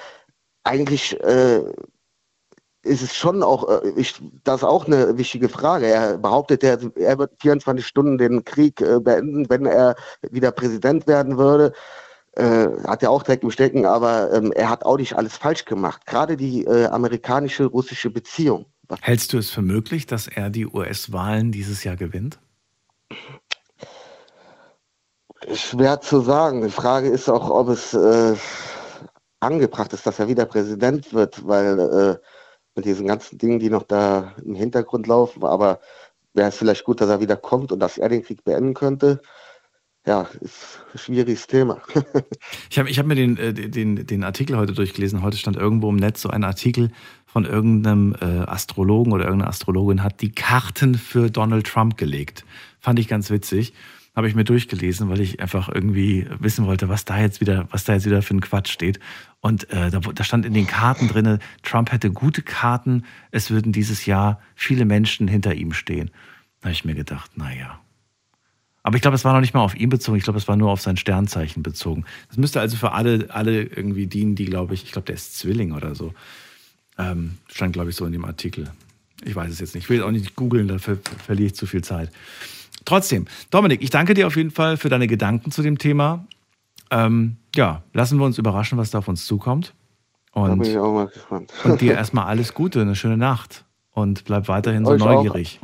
eigentlich 0.64 1.18
äh, 1.20 1.62
ist 2.82 3.02
es 3.02 3.14
schon 3.14 3.42
auch, 3.42 3.68
äh, 3.68 3.90
ich, 3.96 4.14
das 4.44 4.56
ist 4.56 4.64
auch 4.64 4.86
eine 4.86 5.16
wichtige 5.18 5.48
Frage. 5.48 5.86
Er 5.86 6.18
behauptet, 6.18 6.62
er, 6.62 6.78
er 6.96 7.18
wird 7.18 7.32
24 7.40 7.86
Stunden 7.86 8.18
den 8.18 8.44
Krieg 8.44 8.80
äh, 8.80 9.00
beenden, 9.00 9.48
wenn 9.48 9.66
er 9.66 9.96
wieder 10.30 10.52
Präsident 10.52 11.06
werden 11.06 11.38
würde. 11.38 11.72
Äh, 12.34 12.68
hat 12.86 13.02
er 13.02 13.10
auch 13.10 13.22
direkt 13.22 13.44
im 13.44 13.50
Stecken, 13.50 13.84
aber 13.84 14.32
ähm, 14.32 14.52
er 14.52 14.70
hat 14.70 14.84
auch 14.84 14.96
nicht 14.96 15.14
alles 15.14 15.36
falsch 15.36 15.64
gemacht. 15.64 16.06
Gerade 16.06 16.36
die 16.36 16.64
äh, 16.64 16.86
amerikanische-russische 16.86 18.10
Beziehung. 18.10 18.66
Hältst 19.00 19.32
du 19.32 19.38
es 19.38 19.50
für 19.50 19.62
möglich, 19.62 20.06
dass 20.06 20.28
er 20.28 20.50
die 20.50 20.66
US-Wahlen 20.66 21.52
dieses 21.52 21.84
Jahr 21.84 21.96
gewinnt? 21.96 22.38
Schwer 25.54 26.00
zu 26.00 26.20
sagen. 26.20 26.62
Die 26.62 26.70
Frage 26.70 27.08
ist 27.08 27.28
auch, 27.28 27.50
ob 27.50 27.68
es 27.68 27.94
äh, 27.94 28.34
angebracht 29.40 29.92
ist, 29.92 30.06
dass 30.06 30.18
er 30.18 30.28
wieder 30.28 30.44
Präsident 30.44 31.12
wird, 31.12 31.46
weil 31.46 31.78
äh, 31.78 32.16
mit 32.74 32.84
diesen 32.84 33.06
ganzen 33.06 33.38
Dingen, 33.38 33.58
die 33.58 33.70
noch 33.70 33.82
da 33.82 34.34
im 34.44 34.54
Hintergrund 34.54 35.06
laufen, 35.06 35.44
aber 35.44 35.80
wäre 36.34 36.48
es 36.48 36.56
vielleicht 36.56 36.84
gut, 36.84 37.00
dass 37.00 37.10
er 37.10 37.20
wieder 37.20 37.36
kommt 37.36 37.72
und 37.72 37.80
dass 37.80 37.98
er 37.98 38.08
den 38.08 38.22
Krieg 38.22 38.44
beenden 38.44 38.74
könnte. 38.74 39.20
Ja, 40.04 40.26
ist 40.40 40.80
ein 40.92 40.98
schwieriges 40.98 41.46
Thema. 41.46 41.80
Ich 42.70 42.78
habe 42.78 42.88
ich 42.88 42.98
hab 42.98 43.06
mir 43.06 43.14
den, 43.14 43.36
äh, 43.36 43.52
den, 43.52 44.06
den 44.06 44.24
Artikel 44.24 44.56
heute 44.56 44.72
durchgelesen. 44.72 45.22
Heute 45.22 45.36
stand 45.36 45.56
irgendwo 45.56 45.90
im 45.90 45.96
Netz 45.96 46.22
so 46.22 46.30
ein 46.30 46.42
Artikel 46.42 46.90
von 47.26 47.44
irgendeinem 47.44 48.16
äh, 48.18 48.24
Astrologen 48.24 49.12
oder 49.12 49.24
irgendeine 49.24 49.50
Astrologin 49.50 50.02
hat 50.02 50.22
die 50.22 50.32
Karten 50.32 50.94
für 50.94 51.30
Donald 51.30 51.66
Trump 51.66 51.98
gelegt. 51.98 52.46
Fand 52.80 52.98
ich 52.98 53.08
ganz 53.08 53.30
witzig. 53.30 53.74
Habe 54.14 54.28
ich 54.28 54.34
mir 54.34 54.44
durchgelesen, 54.44 55.08
weil 55.08 55.20
ich 55.20 55.40
einfach 55.40 55.70
irgendwie 55.70 56.26
wissen 56.38 56.66
wollte, 56.66 56.88
was 56.88 57.04
da 57.04 57.18
jetzt 57.18 57.40
wieder, 57.40 57.66
was 57.70 57.84
da 57.84 57.94
jetzt 57.94 58.04
wieder 58.04 58.20
für 58.20 58.34
ein 58.34 58.42
Quatsch 58.42 58.70
steht. 58.70 59.00
Und 59.40 59.70
äh, 59.70 59.90
da, 59.90 60.00
da 60.00 60.24
stand 60.24 60.44
in 60.44 60.52
den 60.52 60.66
Karten 60.66 61.08
drinne, 61.08 61.38
Trump 61.62 61.92
hätte 61.92 62.10
gute 62.10 62.42
Karten, 62.42 63.04
es 63.30 63.50
würden 63.50 63.72
dieses 63.72 64.04
Jahr 64.04 64.40
viele 64.54 64.84
Menschen 64.84 65.28
hinter 65.28 65.54
ihm 65.54 65.72
stehen. 65.72 66.10
Da 66.60 66.66
habe 66.66 66.72
ich 66.72 66.84
mir 66.84 66.94
gedacht, 66.94 67.38
naja, 67.38 67.80
aber 68.82 68.96
ich 68.96 69.02
glaube, 69.02 69.14
es 69.14 69.24
war 69.24 69.32
noch 69.32 69.40
nicht 69.40 69.54
mal 69.54 69.60
auf 69.60 69.76
ihn 69.76 69.88
bezogen. 69.88 70.18
Ich 70.18 70.24
glaube, 70.24 70.38
es 70.38 70.48
war 70.48 70.56
nur 70.56 70.70
auf 70.70 70.80
sein 70.80 70.96
Sternzeichen 70.96 71.62
bezogen. 71.62 72.04
Das 72.28 72.36
müsste 72.36 72.60
also 72.60 72.76
für 72.76 72.92
alle, 72.92 73.28
alle 73.30 73.62
irgendwie 73.62 74.06
dienen, 74.06 74.34
die, 74.34 74.44
glaube 74.44 74.74
ich, 74.74 74.82
ich 74.84 74.92
glaube, 74.92 75.06
der 75.06 75.14
ist 75.14 75.38
Zwilling 75.38 75.72
oder 75.72 75.94
so. 75.94 76.14
Ähm, 76.98 77.38
stand, 77.48 77.74
glaube 77.74 77.90
ich, 77.90 77.96
so 77.96 78.04
in 78.04 78.12
dem 78.12 78.24
Artikel. 78.24 78.70
Ich 79.24 79.36
weiß 79.36 79.52
es 79.52 79.60
jetzt 79.60 79.74
nicht. 79.74 79.84
Ich 79.84 79.90
will 79.90 80.02
auch 80.02 80.10
nicht 80.10 80.34
googeln, 80.34 80.66
dafür 80.66 80.98
verliere 81.24 81.46
ich 81.46 81.54
zu 81.54 81.66
viel 81.66 81.84
Zeit. 81.84 82.10
Trotzdem, 82.84 83.26
Dominik, 83.50 83.82
ich 83.82 83.90
danke 83.90 84.14
dir 84.14 84.26
auf 84.26 84.36
jeden 84.36 84.50
Fall 84.50 84.76
für 84.76 84.88
deine 84.88 85.06
Gedanken 85.06 85.50
zu 85.50 85.62
dem 85.62 85.78
Thema. 85.78 86.26
Ähm, 86.90 87.36
ja, 87.54 87.82
lassen 87.92 88.18
wir 88.18 88.24
uns 88.24 88.38
überraschen, 88.38 88.78
was 88.78 88.90
da 88.90 88.98
auf 88.98 89.08
uns 89.08 89.26
zukommt. 89.26 89.74
Und, 90.32 90.48
da 90.48 90.54
bin 90.56 90.70
ich 90.70 90.78
auch 90.78 90.92
mal 90.92 91.06
gespannt. 91.08 91.52
und 91.64 91.80
dir 91.80 91.92
erstmal 91.96 92.26
alles 92.26 92.54
Gute, 92.54 92.80
eine 92.80 92.96
schöne 92.96 93.16
Nacht. 93.16 93.64
Und 93.94 94.24
bleib 94.24 94.48
weiterhin 94.48 94.84
so 94.84 94.92
Euch 94.92 95.02
auch. 95.02 95.06
neugierig. 95.06 95.60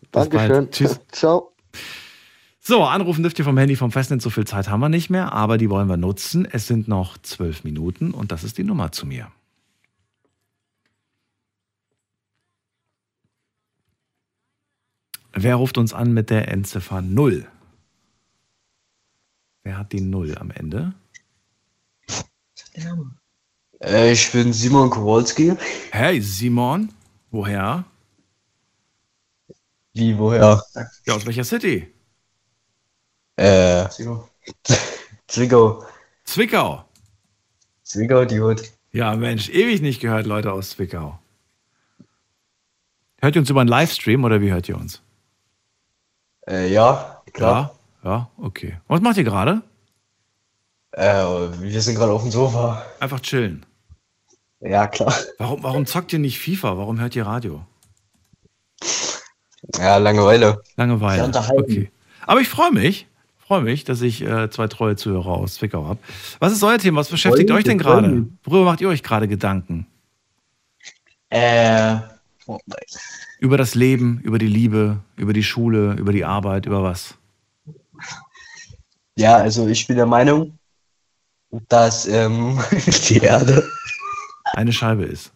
Bis 0.00 0.10
Dankeschön. 0.10 0.48
bald. 0.48 0.72
Tschüss. 0.72 1.00
Ciao. 1.12 1.52
So, 2.60 2.84
anrufen 2.84 3.22
dürft 3.22 3.38
ihr 3.38 3.44
vom 3.44 3.56
Handy 3.56 3.76
vom 3.76 3.90
Festnetz. 3.90 4.22
So 4.22 4.30
viel 4.30 4.46
Zeit 4.46 4.68
haben 4.68 4.80
wir 4.80 4.88
nicht 4.88 5.10
mehr, 5.10 5.32
aber 5.32 5.58
die 5.58 5.70
wollen 5.70 5.88
wir 5.88 5.96
nutzen. 5.96 6.46
Es 6.50 6.66
sind 6.66 6.88
noch 6.88 7.18
zwölf 7.18 7.64
Minuten 7.64 8.12
und 8.12 8.32
das 8.32 8.44
ist 8.44 8.58
die 8.58 8.64
Nummer 8.64 8.92
zu 8.92 9.06
mir. 9.06 9.28
Wer 15.40 15.54
ruft 15.54 15.78
uns 15.78 15.92
an 15.92 16.12
mit 16.12 16.30
der 16.30 16.48
Endziffer 16.48 17.00
0? 17.00 17.46
Wer 19.62 19.78
hat 19.78 19.92
die 19.92 20.00
0 20.00 20.36
am 20.36 20.50
Ende? 20.50 20.94
Äh, 23.80 24.12
ich 24.12 24.32
bin 24.32 24.52
Simon 24.52 24.90
Kowalski. 24.90 25.54
Hey, 25.92 26.20
Simon. 26.20 26.92
Woher? 27.30 27.84
Wie, 29.94 30.18
woher? 30.18 30.60
Ja, 31.06 31.14
aus 31.14 31.24
welcher 31.24 31.44
City? 31.44 31.86
Äh, 33.36 33.88
Zwickau. 35.28 35.86
Zwickau. 36.24 36.84
Zwickau, 37.84 38.24
die 38.24 38.40
Hut. 38.40 38.62
Ja, 38.90 39.14
Mensch, 39.14 39.50
ewig 39.50 39.82
nicht 39.82 40.00
gehört, 40.00 40.26
Leute 40.26 40.52
aus 40.52 40.70
Zwickau. 40.70 41.20
Hört 43.20 43.36
ihr 43.36 43.40
uns 43.42 43.50
über 43.50 43.60
einen 43.60 43.70
Livestream 43.70 44.24
oder 44.24 44.40
wie 44.40 44.50
hört 44.50 44.68
ihr 44.68 44.76
uns? 44.76 45.00
Äh, 46.48 46.72
ja, 46.72 47.22
klar. 47.32 47.74
Ja, 48.02 48.10
ja, 48.10 48.30
okay. 48.38 48.78
Was 48.88 49.00
macht 49.00 49.18
ihr 49.18 49.24
gerade? 49.24 49.62
Äh, 50.92 51.22
wir 51.60 51.80
sind 51.82 51.96
gerade 51.96 52.12
auf 52.12 52.22
dem 52.22 52.30
Sofa. 52.30 52.82
Einfach 53.00 53.20
chillen. 53.20 53.66
Ja, 54.60 54.86
klar. 54.86 55.14
Warum, 55.38 55.62
warum 55.62 55.86
zockt 55.86 56.12
ihr 56.12 56.18
nicht 56.18 56.38
FIFA? 56.38 56.78
Warum 56.78 56.98
hört 56.98 57.14
ihr 57.14 57.26
Radio? 57.26 57.64
Ja, 59.76 59.98
Langeweile. 59.98 60.62
Langeweile. 60.76 61.30
Okay. 61.50 61.90
Aber 62.26 62.40
ich 62.40 62.48
freue 62.48 62.72
mich, 62.72 63.06
freue 63.36 63.60
mich, 63.60 63.84
dass 63.84 64.00
ich 64.00 64.22
äh, 64.22 64.50
zwei 64.50 64.66
treue 64.68 64.96
Zuhörer 64.96 65.28
aus 65.28 65.54
Zwickau 65.54 65.86
habe. 65.86 66.00
Was 66.40 66.52
ist 66.52 66.62
euer 66.62 66.78
Thema? 66.78 67.00
Was 67.00 67.08
beschäftigt 67.08 67.50
Freuen 67.50 67.58
euch 67.58 67.64
denn 67.64 67.78
gerade? 67.78 68.26
Worüber 68.44 68.64
macht 68.64 68.80
ihr 68.80 68.88
euch 68.88 69.02
gerade 69.02 69.28
Gedanken? 69.28 69.86
Äh, 71.30 71.96
Über 73.38 73.56
das 73.56 73.74
Leben, 73.74 74.20
über 74.20 74.38
die 74.38 74.48
Liebe, 74.48 75.02
über 75.16 75.32
die 75.32 75.44
Schule, 75.44 75.94
über 75.94 76.12
die 76.12 76.24
Arbeit, 76.24 76.66
über 76.66 76.82
was? 76.82 77.14
Ja, 79.16 79.36
also 79.36 79.68
ich 79.68 79.86
bin 79.86 79.96
der 79.96 80.06
Meinung, 80.06 80.58
dass 81.68 82.06
ähm, 82.06 82.58
die 83.08 83.18
Erde. 83.18 83.68
Eine 84.54 84.72
Scheibe 84.72 85.04
ist. 85.04 85.32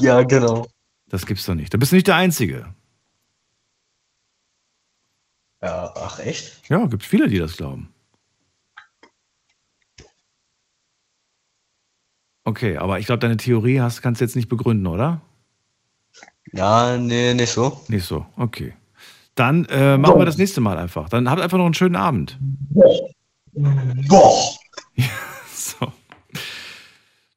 Ja, 0.00 0.22
genau. 0.22 0.66
Das 1.08 1.26
gibt's 1.26 1.46
doch 1.46 1.54
nicht. 1.54 1.72
Da 1.72 1.78
bist 1.78 1.92
du 1.92 1.96
nicht 1.96 2.06
der 2.06 2.16
Einzige. 2.16 2.74
Ja, 5.62 5.92
ach 5.96 6.18
echt? 6.20 6.68
Ja, 6.68 6.86
gibt 6.86 7.04
viele, 7.04 7.28
die 7.28 7.38
das 7.38 7.56
glauben. 7.56 7.92
Okay, 12.44 12.78
aber 12.78 12.98
ich 12.98 13.06
glaube, 13.06 13.20
deine 13.20 13.36
Theorie 13.36 13.80
hast, 13.80 14.00
kannst 14.00 14.20
du 14.20 14.24
jetzt 14.24 14.34
nicht 14.34 14.48
begründen, 14.48 14.86
oder? 14.86 15.20
Ja, 16.52 16.96
nee, 16.96 17.34
nicht 17.34 17.50
so. 17.50 17.80
Nicht 17.88 18.04
so, 18.04 18.26
okay. 18.36 18.74
Dann 19.34 19.64
äh, 19.66 19.96
machen 19.96 20.18
wir 20.18 20.26
das 20.26 20.38
nächste 20.38 20.60
Mal 20.60 20.76
einfach. 20.76 21.08
Dann 21.08 21.30
habt 21.30 21.40
einfach 21.40 21.56
noch 21.56 21.64
einen 21.64 21.74
schönen 21.74 21.96
Abend. 21.96 22.38
Boah. 23.52 24.50
so. 25.54 25.92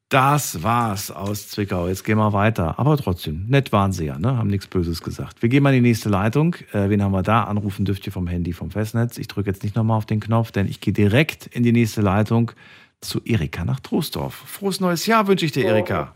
Das 0.08 0.62
war's 0.62 1.10
aus 1.10 1.48
Zwickau. 1.48 1.88
Jetzt 1.88 2.04
gehen 2.04 2.18
wir 2.18 2.32
weiter. 2.32 2.78
Aber 2.78 2.96
trotzdem, 2.96 3.46
nett 3.48 3.72
waren 3.72 3.92
sie 3.92 4.06
ja, 4.06 4.18
ne? 4.18 4.36
Haben 4.36 4.48
nichts 4.48 4.66
Böses 4.66 5.02
gesagt. 5.02 5.42
Wir 5.42 5.48
gehen 5.48 5.62
mal 5.62 5.74
in 5.74 5.82
die 5.82 5.88
nächste 5.88 6.08
Leitung. 6.08 6.54
Äh, 6.72 6.90
wen 6.90 7.02
haben 7.02 7.12
wir 7.12 7.22
da? 7.22 7.44
Anrufen 7.44 7.84
dürft 7.84 8.06
ihr 8.06 8.12
vom 8.12 8.26
Handy 8.26 8.52
vom 8.52 8.70
Festnetz. 8.70 9.18
Ich 9.18 9.28
drücke 9.28 9.50
jetzt 9.50 9.62
nicht 9.62 9.74
nochmal 9.74 9.96
auf 9.96 10.06
den 10.06 10.20
Knopf, 10.20 10.52
denn 10.52 10.66
ich 10.66 10.80
gehe 10.80 10.92
direkt 10.92 11.46
in 11.46 11.62
die 11.62 11.72
nächste 11.72 12.00
Leitung 12.02 12.52
zu 13.00 13.22
Erika 13.24 13.64
nach 13.64 13.80
Troisdorf. 13.80 14.34
Frohes 14.34 14.80
neues 14.80 15.06
Jahr 15.06 15.26
wünsche 15.26 15.46
ich 15.46 15.52
dir, 15.52 15.64
Erika. 15.64 16.14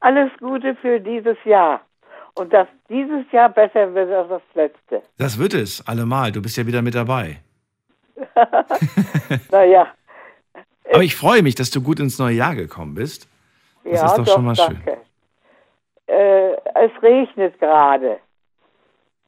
Alles 0.00 0.30
Gute 0.38 0.76
für 0.76 1.00
dieses 1.00 1.36
Jahr. 1.44 1.80
Und 2.34 2.52
dass 2.52 2.66
dieses 2.88 3.30
Jahr 3.30 3.50
besser 3.50 3.92
wird 3.94 4.10
als 4.10 4.28
das 4.28 4.42
letzte. 4.54 5.02
Das 5.18 5.38
wird 5.38 5.54
es, 5.54 5.86
allemal. 5.86 6.32
Du 6.32 6.42
bist 6.42 6.56
ja 6.56 6.66
wieder 6.66 6.82
mit 6.82 6.94
dabei. 6.94 7.40
naja, 9.50 9.88
Aber 10.92 11.02
ich 11.02 11.16
freue 11.16 11.42
mich, 11.42 11.54
dass 11.54 11.70
du 11.70 11.82
gut 11.82 12.00
ins 12.00 12.18
neue 12.18 12.36
Jahr 12.36 12.54
gekommen 12.54 12.94
bist. 12.94 13.28
Das 13.84 14.00
ja, 14.00 14.06
ist 14.06 14.18
doch, 14.18 14.26
schon 14.26 14.44
mal 14.44 14.54
schön. 14.54 14.80
danke. 14.84 15.00
Äh, 16.06 16.52
es 16.74 17.02
regnet 17.02 17.58
gerade. 17.58 18.18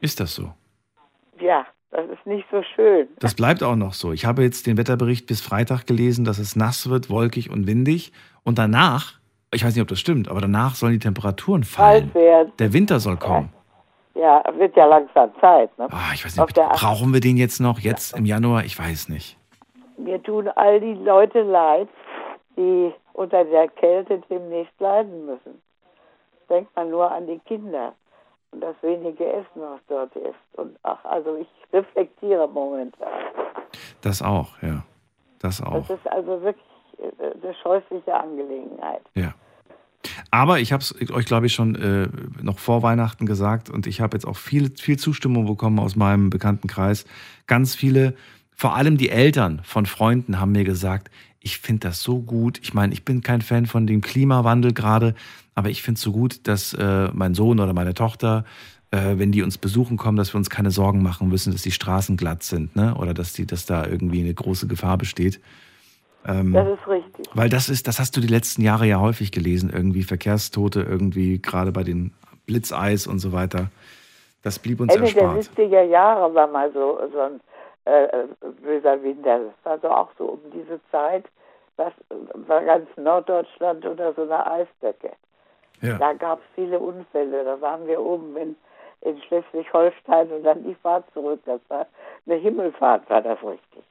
Ist 0.01 0.21
das 0.21 0.35
so? 0.35 0.53
Ja, 1.41 1.67
das 1.91 2.09
ist 2.11 2.27
nicht 2.27 2.47
so 2.51 2.63
schön. 2.75 3.09
Das 3.21 3.35
bleibt 3.35 3.63
auch 3.63 3.77
noch 3.77 3.95
so. 3.95 4.13
Ich 4.13 4.27
habe 4.27 4.43
jetzt 4.43 4.67
den 4.67 4.77
Wetterbericht 4.77 5.27
bis 5.27 5.41
Freitag 5.41 5.87
gelesen, 5.87 6.25
dass 6.25 6.39
es 6.39 6.57
nass 6.57 6.91
wird, 6.91 7.09
wolkig 7.09 7.51
und 7.51 7.67
windig. 7.67 8.13
Und 8.43 8.59
danach, 8.59 9.15
ich 9.55 9.65
weiß 9.65 9.75
nicht, 9.75 9.83
ob 9.83 9.89
das 9.89 10.01
stimmt, 10.01 10.29
aber 10.29 10.41
danach 10.41 10.75
sollen 10.75 10.93
die 10.93 10.99
Temperaturen 10.99 11.65
fallen. 11.65 12.13
Kalt 12.13 12.15
werden. 12.15 12.53
Der 12.59 12.73
Winter 12.73 13.01
soll 13.01 13.17
kommen. 13.17 13.53
Ja, 14.15 14.43
wird 14.57 14.77
ja 14.77 14.87
langsam 14.87 15.31
Zeit. 15.41 15.77
Ne? 15.79 15.89
Ah, 15.91 16.13
ich 16.15 16.25
weiß 16.25 16.37
nicht, 16.37 16.57
der 16.57 16.69
brauchen 16.69 17.13
wir 17.13 17.21
den 17.21 17.37
jetzt 17.37 17.61
noch, 17.61 17.81
jetzt 17.81 18.17
im 18.17 18.25
Januar? 18.25 18.65
Ich 18.65 18.79
weiß 18.79 19.09
nicht. 19.09 19.37
Mir 19.97 20.23
tun 20.23 20.49
all 20.55 20.81
die 20.81 20.95
Leute 20.95 21.43
leid, 21.43 21.89
die 22.57 22.93
unter 23.13 23.45
der 23.45 23.69
Kälte 23.69 24.21
demnächst 24.31 24.79
leiden 24.81 25.27
müssen. 25.27 25.61
Denkt 26.49 26.75
man 26.77 26.91
nur 26.91 27.11
an 27.11 27.27
die 27.27 27.39
Kinder 27.41 27.95
und 28.53 28.61
das 28.61 28.77
wenige 28.83 29.25
Essen, 29.25 29.61
was 29.61 29.81
dort 29.89 30.15
ist. 30.17 30.59
Und 30.59 30.77
ach, 30.83 31.05
also 31.05 31.37
ich 31.37 31.49
reflektiere 31.73 32.49
momentan. 32.49 33.09
Das 34.01 34.23
auch, 34.23 34.51
ja. 34.63 34.85
Das 35.41 35.61
auch. 35.63 35.75
Das 35.75 35.91
ist 35.91 36.07
also 36.11 36.41
wirklich 36.43 36.65
äh, 36.99 37.43
eine 37.43 37.55
scheußliche 37.55 38.15
Angelegenheit. 38.15 39.03
Ja. 39.15 39.35
Aber 40.31 40.61
ich 40.61 40.73
habe 40.73 40.83
es 40.83 40.95
euch, 41.11 41.27
glaube 41.27 41.47
ich, 41.47 41.55
schon 41.55 41.75
äh, 41.75 42.09
noch 42.43 42.59
vor 42.59 42.83
Weihnachten 42.83 43.27
gesagt 43.27 43.71
und 43.71 43.87
ich 43.87 44.01
habe 44.01 44.17
jetzt 44.17 44.27
auch 44.27 44.37
viel, 44.37 44.73
viel 44.77 44.99
Zustimmung 44.99 45.47
bekommen 45.47 45.79
aus 45.79 45.97
meinem 45.97 46.31
Bekanntenkreis. 46.31 47.05
Ganz 47.47 47.75
viele, 47.75 48.15
vor 48.55 48.77
allem 48.77 48.97
die 48.97 49.11
Eltern 49.11 49.61
von 49.65 49.87
Freunden 49.87 50.41
haben 50.41 50.53
mir 50.53 50.65
gesagt, 50.65 51.11
ich 51.41 51.59
finde 51.59 51.89
das 51.89 52.03
so 52.03 52.21
gut. 52.21 52.59
Ich 52.63 52.73
meine, 52.73 52.93
ich 52.95 53.05
bin 53.05 53.23
kein 53.23 53.43
Fan 53.43 53.67
von 53.67 53.87
dem 53.87 54.01
Klimawandel 54.01 54.73
gerade, 54.73 55.15
aber 55.55 55.69
ich 55.69 55.83
finde 55.83 55.99
es 55.99 56.03
so 56.03 56.13
gut, 56.13 56.41
dass 56.49 56.73
äh, 56.73 57.11
mein 57.13 57.35
Sohn 57.35 57.61
oder 57.61 57.75
meine 57.75 57.95
Tochter, 57.95 58.45
äh, 58.91 59.19
wenn 59.19 59.31
die 59.31 59.43
uns 59.43 59.59
besuchen 59.59 59.97
kommen, 59.97 60.17
dass 60.17 60.33
wir 60.33 60.39
uns 60.39 60.49
keine 60.49 60.71
Sorgen 60.71 61.03
machen 61.03 61.29
müssen, 61.29 61.53
dass 61.53 61.63
die 61.63 61.71
Straßen 61.71 62.17
glatt 62.17 62.43
sind, 62.43 62.75
ne? 62.77 62.95
Oder 62.95 63.13
dass 63.13 63.35
die, 63.35 63.47
dass 63.47 63.67
da 63.67 63.87
irgendwie 63.87 64.21
eine 64.21 64.33
große 64.33 64.67
Gefahr 64.67 64.97
besteht. 64.97 65.41
Ähm, 66.27 66.53
Das 66.53 66.69
ist 66.69 66.87
richtig. 66.89 67.27
weil 67.35 67.49
das 67.49 67.69
ist, 67.69 67.87
das 67.87 67.99
hast 67.99 68.17
du 68.17 68.21
die 68.21 68.29
letzten 68.29 68.63
Jahre 68.63 68.87
ja 68.87 69.01
häufig 69.01 69.31
gelesen, 69.33 69.71
irgendwie 69.73 70.03
Verkehrstote, 70.03 70.81
irgendwie 70.83 71.41
gerade 71.41 71.73
bei 71.73 71.83
den 71.83 72.13
Blitzeis 72.47 73.07
und 73.07 73.19
so 73.19 73.33
weiter. 73.33 73.71
Das 74.43 74.59
blieb 74.59 74.81
uns 74.81 74.95
Ende 74.95 75.13
der 75.13 75.23
erspart. 75.23 75.57
70er 75.57 75.83
Jahre 75.83 76.35
war 76.35 76.47
mal 76.47 76.71
so, 76.73 76.99
so 77.13 77.21
ein 77.21 77.41
äh, 77.87 78.25
böser 78.63 79.03
Winter. 79.03 79.39
Das 79.39 79.55
war 79.65 79.79
so 79.81 79.89
auch 79.89 80.11
so 80.19 80.25
um 80.25 80.41
diese 80.53 80.81
Zeit. 80.91 81.25
Das 81.77 81.93
war 82.47 82.63
ganz 82.65 82.89
Norddeutschland 82.97 83.85
unter 83.85 84.13
so 84.15 84.23
einer 84.23 84.51
Eisdecke. 84.51 85.13
Ja. 85.81 85.99
Da 85.99 86.13
gab 86.13 86.39
es 86.39 86.45
viele 86.55 86.79
Unfälle. 86.79 87.45
Da 87.45 87.61
waren 87.61 87.87
wir 87.87 88.01
oben 88.01 88.37
in, 88.37 88.57
in 89.01 89.21
Schleswig-Holstein 89.23 90.31
und 90.31 90.45
dann 90.45 90.63
die 90.63 90.77
Fahrt 90.77 91.05
zurück. 91.13 91.41
Das 91.47 91.61
war 91.69 91.87
eine 92.27 92.37
Himmelfahrt, 92.37 93.09
war 93.11 93.23
das 93.23 93.39
richtig. 93.43 93.85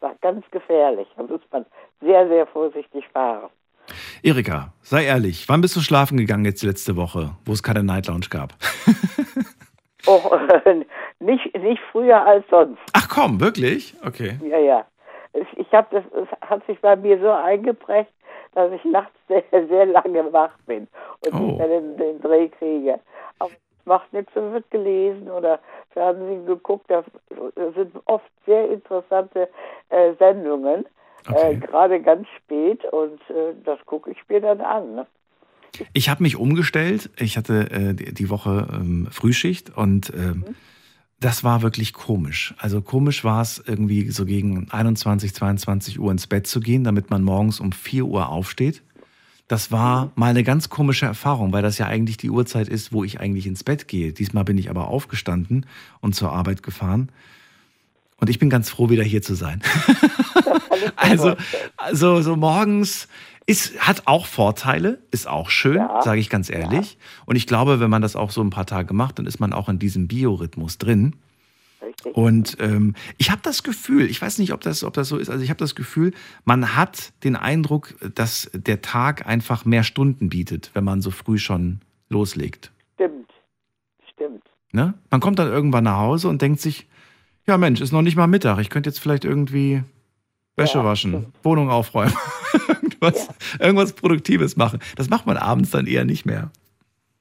Das 0.00 0.10
war 0.10 0.16
ganz 0.20 0.44
gefährlich. 0.50 1.08
Da 1.16 1.22
muss 1.24 1.40
man 1.50 1.64
sehr, 2.00 2.28
sehr 2.28 2.46
vorsichtig 2.46 3.04
fahren. 3.12 3.50
Erika, 4.22 4.72
sei 4.82 5.04
ehrlich, 5.06 5.48
wann 5.48 5.60
bist 5.62 5.74
du 5.76 5.80
schlafen 5.80 6.18
gegangen 6.18 6.44
jetzt 6.44 6.62
letzte 6.62 6.96
Woche, 6.96 7.30
wo 7.46 7.52
es 7.52 7.62
keine 7.62 7.82
Night 7.82 8.06
Lounge 8.06 8.26
gab? 8.30 8.54
Oh, 10.06 10.38
nicht, 11.18 11.54
nicht 11.58 11.82
früher 11.90 12.24
als 12.24 12.44
sonst. 12.48 12.78
Ach 12.94 13.08
komm, 13.08 13.40
wirklich? 13.40 13.94
Okay. 14.06 14.38
Ja, 14.48 14.58
ja. 14.58 14.86
Es- 15.32 15.46
Ich 15.56 15.70
habe 15.72 15.88
das, 15.90 16.04
es 16.22 16.48
hat 16.48 16.64
sich 16.66 16.80
bei 16.80 16.94
mir 16.96 17.18
so 17.20 17.30
eingeprägt, 17.30 18.10
dass 18.54 18.72
ich 18.72 18.82
nachts 18.84 19.12
sehr, 19.28 19.42
sehr 19.50 19.86
lange 19.86 20.32
wach 20.32 20.52
bin 20.66 20.86
und 21.26 21.34
Oh. 21.34 21.38
nicht 21.38 21.58
mehr 21.58 21.68
den, 21.68 21.96
den 21.98 22.20
Dreh 22.22 22.48
kriege. 22.48 23.00
Aber 23.40 23.50
macht 23.88 24.12
nichts, 24.12 24.30
es 24.36 24.52
wird 24.52 24.70
gelesen 24.70 25.28
oder 25.30 25.58
Fernsehen 25.90 26.46
geguckt. 26.46 26.88
Da 26.88 27.02
sind 27.74 27.92
oft 28.04 28.30
sehr 28.46 28.70
interessante 28.70 29.48
äh, 29.88 30.12
Sendungen, 30.18 30.86
äh, 31.26 31.56
gerade 31.56 32.00
ganz 32.00 32.28
spät 32.36 32.84
und 32.92 33.20
äh, 33.30 33.54
das 33.64 33.78
gucke 33.86 34.10
ich 34.12 34.18
mir 34.28 34.40
dann 34.40 34.60
an. 34.60 34.94
Ne? 34.94 35.06
Ich 35.92 36.08
habe 36.08 36.22
mich 36.22 36.36
umgestellt. 36.36 37.10
Ich 37.18 37.36
hatte 37.36 37.70
äh, 37.70 37.94
die 37.94 38.30
Woche 38.30 38.68
ähm, 38.72 39.08
Frühschicht 39.10 39.76
und 39.76 40.12
ähm, 40.14 40.56
das 41.20 41.42
war 41.42 41.62
wirklich 41.62 41.92
komisch. 41.92 42.54
Also 42.58 42.80
komisch 42.80 43.24
war 43.24 43.42
es 43.42 43.62
irgendwie 43.66 44.08
so 44.10 44.24
gegen 44.24 44.70
21, 44.70 45.34
22 45.34 45.98
Uhr 45.98 46.12
ins 46.12 46.28
Bett 46.28 46.46
zu 46.46 46.60
gehen, 46.60 46.84
damit 46.84 47.10
man 47.10 47.24
morgens 47.24 47.58
um 47.58 47.72
4 47.72 48.04
Uhr 48.04 48.28
aufsteht. 48.28 48.82
Das 49.48 49.72
war 49.72 50.12
mal 50.14 50.30
eine 50.30 50.44
ganz 50.44 50.68
komische 50.68 51.06
Erfahrung, 51.06 51.52
weil 51.52 51.62
das 51.62 51.78
ja 51.78 51.86
eigentlich 51.86 52.18
die 52.18 52.30
Uhrzeit 52.30 52.68
ist, 52.68 52.92
wo 52.92 53.02
ich 53.02 53.18
eigentlich 53.18 53.46
ins 53.46 53.64
Bett 53.64 53.88
gehe. 53.88 54.12
Diesmal 54.12 54.44
bin 54.44 54.58
ich 54.58 54.68
aber 54.68 54.88
aufgestanden 54.88 55.66
und 56.00 56.14
zur 56.14 56.32
Arbeit 56.32 56.62
gefahren. 56.62 57.10
Und 58.20 58.28
ich 58.28 58.38
bin 58.38 58.50
ganz 58.50 58.68
froh, 58.68 58.90
wieder 58.90 59.04
hier 59.04 59.22
zu 59.22 59.34
sein. 59.34 59.62
also, 60.96 61.34
also 61.76 62.20
so 62.20 62.36
morgens 62.36 63.08
ist, 63.46 63.78
hat 63.80 64.02
auch 64.04 64.26
Vorteile, 64.26 64.98
ist 65.10 65.26
auch 65.26 65.48
schön, 65.48 65.80
sage 66.02 66.20
ich 66.20 66.28
ganz 66.28 66.50
ehrlich. 66.50 66.98
Und 67.24 67.36
ich 67.36 67.46
glaube, 67.46 67.80
wenn 67.80 67.90
man 67.90 68.02
das 68.02 68.16
auch 68.16 68.30
so 68.30 68.42
ein 68.42 68.50
paar 68.50 68.66
Tage 68.66 68.92
macht, 68.92 69.18
dann 69.18 69.26
ist 69.26 69.40
man 69.40 69.54
auch 69.54 69.70
in 69.70 69.78
diesem 69.78 70.08
Biorhythmus 70.08 70.76
drin. 70.76 71.16
Und 72.12 72.56
ähm, 72.60 72.94
ich 73.18 73.30
habe 73.30 73.40
das 73.42 73.62
Gefühl, 73.62 74.10
ich 74.10 74.20
weiß 74.20 74.38
nicht, 74.38 74.52
ob 74.52 74.60
das, 74.60 74.84
ob 74.84 74.94
das 74.94 75.08
so 75.08 75.16
ist, 75.18 75.30
also 75.30 75.42
ich 75.42 75.50
habe 75.50 75.58
das 75.58 75.74
Gefühl, 75.74 76.12
man 76.44 76.76
hat 76.76 77.12
den 77.24 77.36
Eindruck, 77.36 77.94
dass 78.14 78.50
der 78.52 78.82
Tag 78.82 79.26
einfach 79.26 79.64
mehr 79.64 79.84
Stunden 79.84 80.28
bietet, 80.28 80.70
wenn 80.74 80.84
man 80.84 81.02
so 81.02 81.10
früh 81.10 81.38
schon 81.38 81.80
loslegt. 82.08 82.72
Stimmt, 82.94 83.30
stimmt. 84.12 84.42
Ne? 84.72 84.94
Man 85.10 85.20
kommt 85.20 85.38
dann 85.38 85.48
irgendwann 85.48 85.84
nach 85.84 85.98
Hause 85.98 86.28
und 86.28 86.42
denkt 86.42 86.60
sich, 86.60 86.86
ja 87.46 87.58
Mensch, 87.58 87.80
ist 87.80 87.92
noch 87.92 88.02
nicht 88.02 88.16
mal 88.16 88.26
Mittag, 88.26 88.58
ich 88.58 88.70
könnte 88.70 88.90
jetzt 88.90 89.00
vielleicht 89.00 89.24
irgendwie 89.24 89.82
Wäsche 90.56 90.82
waschen, 90.82 91.32
Wohnung 91.42 91.70
aufräumen, 91.70 92.12
irgendwas, 92.68 93.28
irgendwas 93.60 93.92
Produktives 93.92 94.56
machen. 94.56 94.80
Das 94.96 95.08
macht 95.08 95.26
man 95.26 95.36
abends 95.36 95.70
dann 95.70 95.86
eher 95.86 96.04
nicht 96.04 96.26
mehr. 96.26 96.50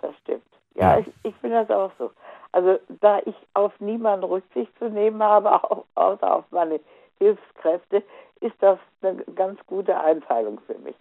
Das 0.01 0.15
stimmt. 0.23 0.41
Ja, 0.75 0.97
Ich, 0.99 1.07
ich 1.23 1.35
finde 1.39 1.57
das 1.57 1.69
auch 1.69 1.91
so. 1.99 2.11
Also 2.57 2.79
da 3.01 3.19
ich 3.23 3.35
auf 3.53 3.79
niemanden 3.79 4.25
Rücksicht 4.25 4.71
zu 4.79 4.89
nehmen 4.89 5.21
habe, 5.21 5.61
außer 5.93 6.35
auf 6.37 6.45
meine 6.49 6.79
Hilfskräfte, 7.19 8.01
ist 8.41 8.55
das 8.61 8.79
eine 9.03 9.23
ganz 9.35 9.59
gute 9.67 9.95
Einteilung 9.99 10.59
für 10.65 10.75
mich. 10.79 10.95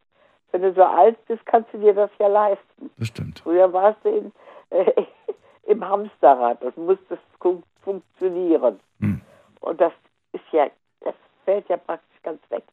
Wenn 0.52 0.60
du 0.60 0.74
so 0.74 0.82
alt 0.82 1.16
bist, 1.26 1.46
kannst 1.46 1.72
du 1.72 1.78
dir 1.78 1.94
das 1.94 2.10
ja 2.18 2.26
leisten. 2.26 2.90
Das 2.98 3.08
stimmt. 3.08 3.38
Früher 3.38 3.72
warst 3.72 4.04
du 4.04 4.10
in, 4.10 4.32
äh, 4.68 5.04
im 5.66 5.82
Hamsterrad 5.82 6.62
und 6.62 6.76
musstest 6.76 7.22
fun 7.40 7.62
funktionieren. 7.80 8.78
Hm. 9.00 9.22
Und 9.60 9.80
das 9.80 9.92
ist 10.32 10.44
ja, 10.52 10.66
das 11.00 11.14
fällt 11.46 11.66
ja 11.70 11.78
praktisch 11.78 12.22
ganz 12.22 12.40
weg. 12.50 12.64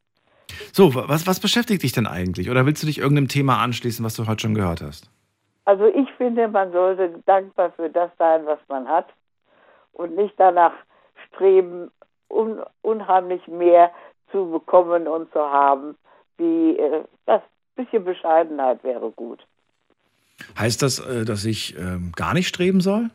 So, 0.72 0.94
was, 0.94 1.26
was 1.26 1.40
beschäftigt 1.40 1.82
dich 1.82 1.92
denn 1.92 2.06
eigentlich? 2.06 2.50
Oder 2.50 2.66
willst 2.66 2.82
du 2.82 2.86
dich 2.86 2.98
irgendeinem 2.98 3.28
Thema 3.28 3.62
anschließen, 3.62 4.04
was 4.04 4.14
du 4.14 4.26
heute 4.26 4.42
schon 4.42 4.54
gehört 4.54 4.82
hast? 4.82 5.10
Also 5.64 5.86
ich 5.86 6.10
finde, 6.12 6.48
man 6.48 6.72
sollte 6.72 7.10
dankbar 7.24 7.72
für 7.72 7.88
das 7.88 8.10
sein, 8.18 8.44
was 8.46 8.58
man 8.68 8.86
hat 8.88 9.08
und 9.92 10.14
nicht 10.16 10.34
danach 10.36 10.74
streben, 11.28 11.90
un, 12.28 12.62
unheimlich 12.82 13.46
mehr 13.48 13.90
zu 14.30 14.50
bekommen 14.50 15.08
und 15.08 15.32
zu 15.32 15.40
haben, 15.40 15.96
wie 16.36 16.76
äh, 16.76 17.04
das 17.26 17.42
bisschen 17.76 18.04
Bescheidenheit 18.04 18.82
wäre 18.84 19.10
gut. 19.10 19.44
Heißt 20.58 20.82
das, 20.82 20.98
äh, 20.98 21.24
dass 21.24 21.44
ich 21.44 21.76
ähm, 21.78 22.12
gar 22.14 22.34
nicht 22.34 22.48
streben 22.48 22.80
soll? 22.80 23.10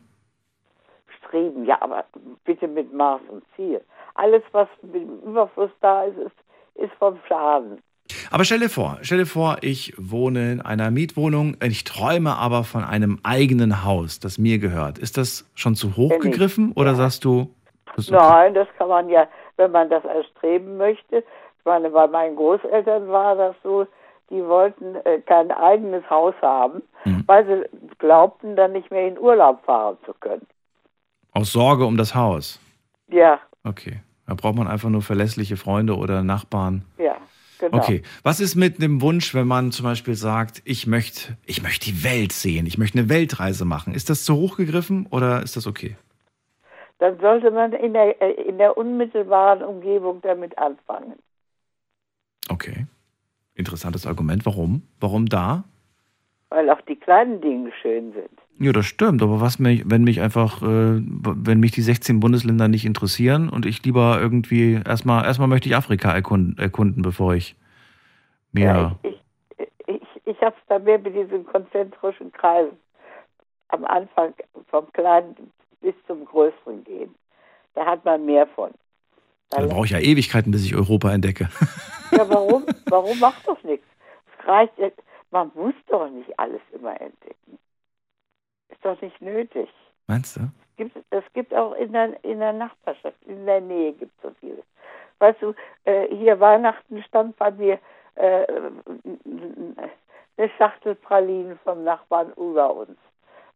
Streben, 1.19 1.65
ja, 1.65 1.81
aber 1.81 2.05
bitte 2.45 2.67
mit 2.67 2.91
Maß 2.93 3.21
und 3.29 3.43
Ziel. 3.55 3.81
Alles, 4.15 4.43
was 4.51 4.67
mit 4.81 5.03
Überfluss 5.23 5.71
da 5.81 6.03
ist, 6.05 6.17
ist, 6.17 6.35
ist 6.75 6.93
vom 6.97 7.19
Schaden. 7.27 7.81
Aber 8.31 8.43
stell 8.43 8.59
dir 8.59 8.69
vor, 8.69 8.97
stell 9.01 9.19
dir 9.19 9.25
vor, 9.25 9.57
ich 9.61 9.93
wohne 9.97 10.51
in 10.51 10.61
einer 10.61 10.91
Mietwohnung, 10.91 11.57
ich 11.63 11.83
träume 11.83 12.35
aber 12.35 12.63
von 12.63 12.83
einem 12.83 13.19
eigenen 13.23 13.83
Haus, 13.83 14.19
das 14.19 14.37
mir 14.37 14.59
gehört. 14.59 14.97
Ist 14.97 15.17
das 15.17 15.49
schon 15.55 15.75
zu 15.75 15.95
hoch 15.95 16.11
ich. 16.11 16.19
gegriffen 16.19 16.71
oder 16.73 16.95
sagst 16.95 17.23
du, 17.25 17.53
das 17.95 18.07
okay? 18.11 18.17
Nein, 18.17 18.53
das 18.55 18.67
kann 18.77 18.87
man 18.89 19.09
ja, 19.09 19.27
wenn 19.57 19.71
man 19.71 19.89
das 19.89 20.03
erstreben 20.05 20.77
möchte. 20.77 21.17
Ich 21.17 21.65
meine, 21.65 21.89
bei 21.89 22.07
meinen 22.07 22.35
Großeltern 22.35 23.07
war 23.09 23.35
das 23.35 23.55
so, 23.63 23.85
die 24.29 24.43
wollten 24.43 24.95
äh, 25.05 25.19
kein 25.25 25.51
eigenes 25.51 26.07
Haus 26.09 26.35
haben, 26.41 26.81
Mhm. 27.05 27.23
weil 27.27 27.45
sie 27.45 27.95
glaubten, 27.97 28.55
dann 28.55 28.73
nicht 28.73 28.91
mehr 28.91 29.07
in 29.07 29.17
Urlaub 29.17 29.63
fahren 29.65 29.97
zu 30.05 30.13
können. 30.19 30.45
aus 31.31 31.51
Sorge 31.51 31.85
um 31.85 31.95
das 31.97 32.13
Haus? 32.15 32.59
Ja, 33.07 33.39
Okay. 33.63 34.01
Da 34.27 34.35
braucht 34.35 34.55
man 34.55 34.67
einfach 34.67 34.89
nur 34.89 35.01
verlässliche 35.01 35.57
Freunde 35.57 35.95
oder 35.97 36.21
Nachbarn. 36.21 36.85
ja, 36.99 37.15
genau. 37.59 37.77
Okay. 37.77 38.01
Was 38.23 38.39
ist 38.39 38.55
mit 38.55 38.81
dem 38.81 39.01
Wunsch, 39.01 39.33
wenn 39.35 39.47
man 39.47 39.71
zum 39.71 39.83
Beispiel 39.83 40.15
sagt, 40.15 40.61
ich 40.65 40.87
möchte, 40.87 41.37
ich 41.45 41.61
möchte 41.61 41.85
die 41.91 42.03
Welt 42.03 42.31
sehen, 42.31 42.65
ich 42.65 42.77
möchte 42.77 42.97
eine 42.97 43.09
Weltreise 43.09 43.65
machen? 43.65 43.93
Ist 43.93 44.09
das 44.09 44.23
zu 44.25 44.35
hoch 44.35 44.57
gegriffen 44.57 45.05
oder 45.11 45.43
ist 45.43 45.55
das 45.55 45.67
okay? 45.67 45.95
Dann 46.99 47.19
sollte 47.19 47.51
man 47.51 47.71
in 47.73 47.93
der, 47.93 48.19
in 48.45 48.57
der 48.57 48.77
unmittelbaren 48.77 49.63
Umgebung 49.63 50.21
damit 50.21 50.57
anfangen. 50.57 51.13
Okay. 52.49 52.87
Interessantes 53.53 54.05
Argument. 54.05 54.45
Warum? 54.45 54.83
Warum 54.99 55.27
da? 55.27 55.63
Weil 56.49 56.69
auch 56.69 56.81
die 56.81 56.95
kleinen 56.95 57.41
Dinge 57.41 57.71
schön 57.81 58.11
sind. 58.13 58.29
Ja, 58.59 58.71
das 58.73 58.85
stimmt. 58.87 59.21
Aber 59.21 59.39
was 59.39 59.59
mich, 59.59 59.83
wenn 59.85 60.03
mich 60.03 60.19
einfach, 60.19 60.61
äh, 60.61 60.65
wenn 61.01 61.59
mich 61.59 61.71
die 61.71 61.81
16 61.81 62.19
Bundesländer 62.19 62.67
nicht 62.67 62.85
interessieren 62.85 63.49
und 63.49 63.65
ich 63.65 63.83
lieber 63.85 64.17
irgendwie 64.19 64.81
erstmal, 64.85 65.25
erstmal 65.25 65.47
möchte 65.47 65.69
ich 65.69 65.75
Afrika 65.75 66.11
erkunden, 66.11 66.57
erkunden 66.57 67.03
bevor 67.03 67.35
ich 67.35 67.55
mir. 68.51 68.97
Ich, 69.03 69.21
ich, 69.87 70.01
ich 70.25 70.41
habe 70.41 70.55
es 70.59 70.67
da 70.67 70.79
mehr 70.79 70.99
mit 70.99 71.15
diesen 71.15 71.45
konzentrischen 71.45 72.31
Kreisen 72.31 72.77
am 73.69 73.85
Anfang 73.85 74.33
vom 74.69 74.91
Kleinen 74.93 75.35
bis 75.81 75.93
zum 76.07 76.25
Größeren 76.25 76.83
gehen. 76.83 77.13
Da 77.75 77.85
hat 77.85 78.03
man 78.03 78.25
mehr 78.25 78.47
von. 78.47 78.71
Da 79.51 79.65
brauche 79.65 79.85
ich 79.85 79.91
ja 79.91 79.99
Ewigkeiten, 79.99 80.51
bis 80.51 80.65
ich 80.65 80.75
Europa 80.75 81.11
entdecke. 81.11 81.49
Ja, 82.11 82.27
warum? 82.29 82.65
warum 82.87 83.19
macht 83.19 83.47
das 83.47 83.57
nichts? 83.63 83.85
Es 84.37 84.47
reicht, 84.47 84.77
ja- 84.77 84.89
man 85.31 85.51
muss 85.53 85.73
doch 85.87 86.09
nicht 86.09 86.37
alles 86.39 86.61
immer 86.71 86.99
entdecken. 86.99 87.59
Ist 88.69 88.83
doch 88.83 88.99
nicht 89.01 89.21
nötig. 89.21 89.69
Meinst 90.07 90.37
du? 90.37 90.41
Es 90.41 90.77
gibt, 90.77 90.97
es 91.09 91.33
gibt 91.33 91.53
auch 91.53 91.73
in 91.73 91.91
der, 91.91 92.23
in 92.23 92.39
der 92.39 92.53
Nachbarschaft, 92.53 93.17
in 93.25 93.45
der 93.45 93.61
Nähe 93.61 93.93
gibt 93.93 94.11
es 94.17 94.21
so 94.23 94.35
vieles. 94.39 94.65
Weißt 95.19 95.41
du, 95.41 95.53
äh, 95.83 96.07
hier 96.15 96.39
Weihnachten 96.39 97.03
stand 97.03 97.35
bei 97.37 97.51
mir 97.51 97.79
äh, 98.15 98.47
eine 100.37 100.49
Schachtel 100.57 100.95
Pralinen 100.95 101.59
vom 101.63 101.83
Nachbarn 101.83 102.31
über 102.37 102.73
uns, 102.73 102.97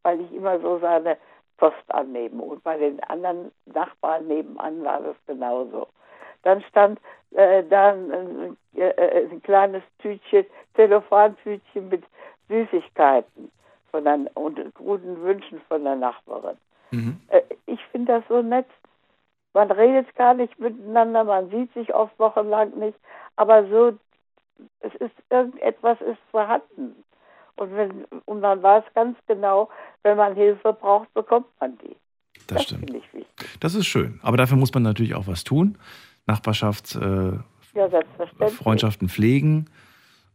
weil 0.03 0.19
ich 0.21 0.31
immer 0.33 0.59
so 0.59 0.79
seine 0.79 1.17
Post 1.57 1.83
annehme. 1.87 2.43
Und 2.43 2.63
bei 2.63 2.77
den 2.77 3.01
anderen 3.03 3.51
Nachbarn 3.65 4.27
nebenan 4.27 4.83
war 4.83 4.99
das 4.99 5.15
genauso. 5.25 5.87
Dann 6.43 6.61
stand 6.63 6.99
äh, 7.31 7.63
da 7.63 7.93
ein, 7.93 8.57
äh, 8.75 9.27
ein 9.31 9.41
kleines 9.41 9.83
Tütchen, 9.99 10.45
Telefontütchen 10.75 11.89
mit 11.89 12.03
Süßigkeiten 12.49 13.51
von 13.91 14.03
der, 14.03 14.19
und 14.35 14.59
guten 14.75 15.21
Wünschen 15.21 15.61
von 15.67 15.83
der 15.83 15.95
Nachbarin. 15.95 16.57
Äh, 17.29 17.41
ich 17.65 17.79
finde 17.91 18.13
das 18.13 18.23
so 18.27 18.41
nett. 18.41 18.67
Man 19.53 19.69
redet 19.69 20.13
gar 20.15 20.33
nicht 20.33 20.57
miteinander, 20.59 21.23
man 21.23 21.49
sieht 21.49 21.71
sich 21.73 21.93
oft 21.93 22.17
wochenlang 22.17 22.71
nicht, 22.79 22.97
aber 23.35 23.67
so, 23.67 23.97
es 24.79 24.93
ist 24.95 25.13
irgendetwas 25.29 26.01
ist 26.01 26.19
vorhanden. 26.31 27.03
Und, 27.55 27.75
wenn, 27.75 28.05
und 28.25 28.39
man 28.39 28.63
weiß 28.63 28.83
ganz 28.95 29.15
genau, 29.27 29.69
wenn 30.01 30.17
man 30.17 30.33
Hilfe 30.33 30.73
braucht, 30.73 31.13
bekommt 31.13 31.45
man 31.59 31.77
die. 31.79 31.95
Das, 32.47 32.63
stimmt. 32.63 32.89
ich 32.89 33.13
wichtig. 33.13 33.59
Das 33.59 33.75
ist 33.75 33.85
schön. 33.85 34.19
Aber 34.23 34.37
dafür 34.37 34.57
muss 34.57 34.73
man 34.73 34.81
natürlich 34.81 35.13
auch 35.13 35.27
was 35.27 35.43
tun. 35.43 35.77
Nachbarschaft, 36.25 36.95
äh, 36.95 37.33
Ja. 37.75 37.89
Freundschaften 38.49 39.09
pflegen 39.09 39.69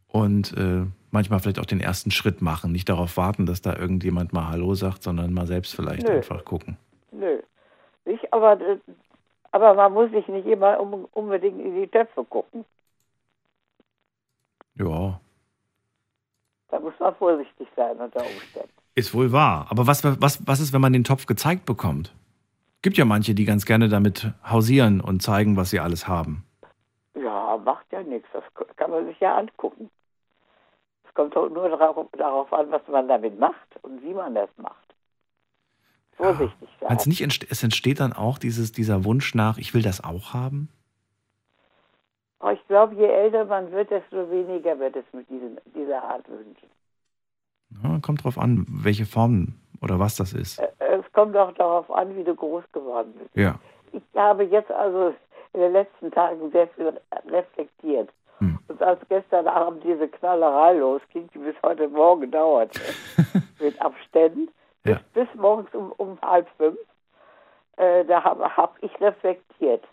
und 0.07 0.55
äh, 0.57 0.85
manchmal 1.11 1.39
vielleicht 1.39 1.59
auch 1.59 1.65
den 1.65 1.79
ersten 1.79 2.11
Schritt 2.11 2.41
machen. 2.41 2.71
Nicht 2.71 2.89
darauf 2.89 3.15
warten, 3.17 3.45
dass 3.45 3.61
da 3.61 3.75
irgendjemand 3.75 4.33
mal 4.33 4.47
Hallo 4.49 4.73
sagt, 4.75 5.03
sondern 5.03 5.33
mal 5.33 5.47
selbst 5.47 5.75
vielleicht 5.75 6.07
Nö. 6.07 6.15
einfach 6.17 6.43
gucken. 6.45 6.77
Nö. 7.11 7.39
Ich, 8.05 8.33
aber, 8.33 8.59
äh, 8.59 8.77
aber 9.51 9.73
man 9.73 9.93
muss 9.93 10.11
sich 10.11 10.27
nicht 10.27 10.45
immer 10.47 10.79
um, 10.79 11.05
unbedingt 11.13 11.59
in 11.59 11.75
die 11.75 11.87
Töpfe 11.87 12.23
gucken. 12.25 12.65
Ja, 14.75 15.19
Da 16.69 16.79
muss 16.79 16.93
man 16.99 17.15
vorsichtig 17.15 17.67
sein 17.75 17.97
unter 17.97 18.21
Umständen. 18.21 18.69
ist 18.95 19.13
wohl 19.13 19.31
wahr. 19.31 19.67
Aber 19.69 19.87
was, 19.87 20.03
was, 20.03 20.45
was 20.47 20.59
ist, 20.59 20.71
wenn 20.73 20.81
man 20.81 20.93
den 20.93 21.03
Topf 21.03 21.25
gezeigt 21.25 21.65
bekommt? 21.65 22.13
Gibt 22.81 22.97
ja 22.97 23.05
manche, 23.05 23.33
die 23.35 23.45
ganz 23.45 23.65
gerne 23.65 23.89
damit 23.89 24.31
hausieren 24.49 25.01
und 25.01 25.21
zeigen, 25.21 25.57
was 25.57 25.69
sie 25.69 25.79
alles 25.79 26.07
haben. 26.07 26.45
Ja, 27.15 27.57
macht 27.57 27.85
ja 27.91 28.01
nichts. 28.03 28.27
Das 28.31 28.43
kann 28.77 28.91
man 28.91 29.05
sich 29.05 29.19
ja 29.19 29.37
angucken. 29.37 29.89
Es 31.07 31.13
kommt 31.13 31.35
nur 31.35 31.69
darauf, 31.69 32.07
darauf 32.17 32.53
an, 32.53 32.71
was 32.71 32.81
man 32.87 33.07
damit 33.07 33.37
macht 33.39 33.67
und 33.81 34.01
wie 34.01 34.13
man 34.13 34.33
das 34.35 34.49
macht. 34.57 34.75
Vorsichtig 36.15 36.69
sein. 36.79 36.87
Meinst 36.89 37.05
du 37.05 37.09
nicht, 37.09 37.21
entste- 37.21 37.47
es 37.49 37.63
entsteht 37.63 37.99
dann 37.99 38.13
auch 38.13 38.37
dieses, 38.37 38.71
dieser 38.71 39.03
Wunsch 39.03 39.35
nach, 39.35 39.57
ich 39.57 39.73
will 39.73 39.81
das 39.81 40.01
auch 40.03 40.33
haben? 40.33 40.69
Ich 42.53 42.65
glaube, 42.67 42.95
je 42.95 43.05
älter 43.07 43.43
man 43.45 43.69
wird, 43.71 43.91
desto 43.91 44.31
weniger 44.31 44.79
wird 44.79 44.95
es 44.95 45.03
mit 45.11 45.29
diesen, 45.29 45.57
dieser 45.75 46.01
Art 46.01 46.25
wünschen. 46.29 46.69
Ja, 47.83 47.99
kommt 48.01 48.23
drauf 48.23 48.37
an, 48.37 48.65
welche 48.69 49.05
Form 49.05 49.55
oder 49.81 49.99
was 49.99 50.15
das 50.15 50.31
ist. 50.33 50.59
Äh, 50.59 50.67
kommt 51.19 51.35
auch 51.35 51.51
darauf 51.53 51.91
an, 51.91 52.15
wie 52.15 52.23
du 52.23 52.33
groß 52.33 52.63
geworden 52.71 53.13
bist. 53.19 53.35
Ja. 53.35 53.55
Ich 53.91 54.01
habe 54.15 54.43
jetzt 54.43 54.71
also 54.71 55.13
in 55.51 55.59
den 55.59 55.73
letzten 55.73 56.11
Tagen 56.11 56.49
sehr 56.51 56.67
viel 56.69 56.93
reflektiert. 57.27 58.09
Und 58.69 58.81
als 58.81 58.99
gestern 59.09 59.47
Abend 59.47 59.83
diese 59.83 60.07
Knallerei 60.07 60.73
losging, 60.77 61.27
die 61.33 61.39
bis 61.39 61.55
heute 61.61 61.89
Morgen 61.89 62.31
dauerte, 62.31 62.79
mit 63.59 63.81
Abständen, 63.81 64.49
bis, 65.13 65.25
bis 65.25 65.35
morgens 65.35 65.73
um, 65.75 65.91
um 65.97 66.17
halb 66.21 66.47
fünf, 66.57 66.79
äh, 67.75 68.05
da 68.05 68.23
habe 68.23 68.55
hab 68.55 68.77
ich 68.81 69.01
reflektiert. 69.01 69.83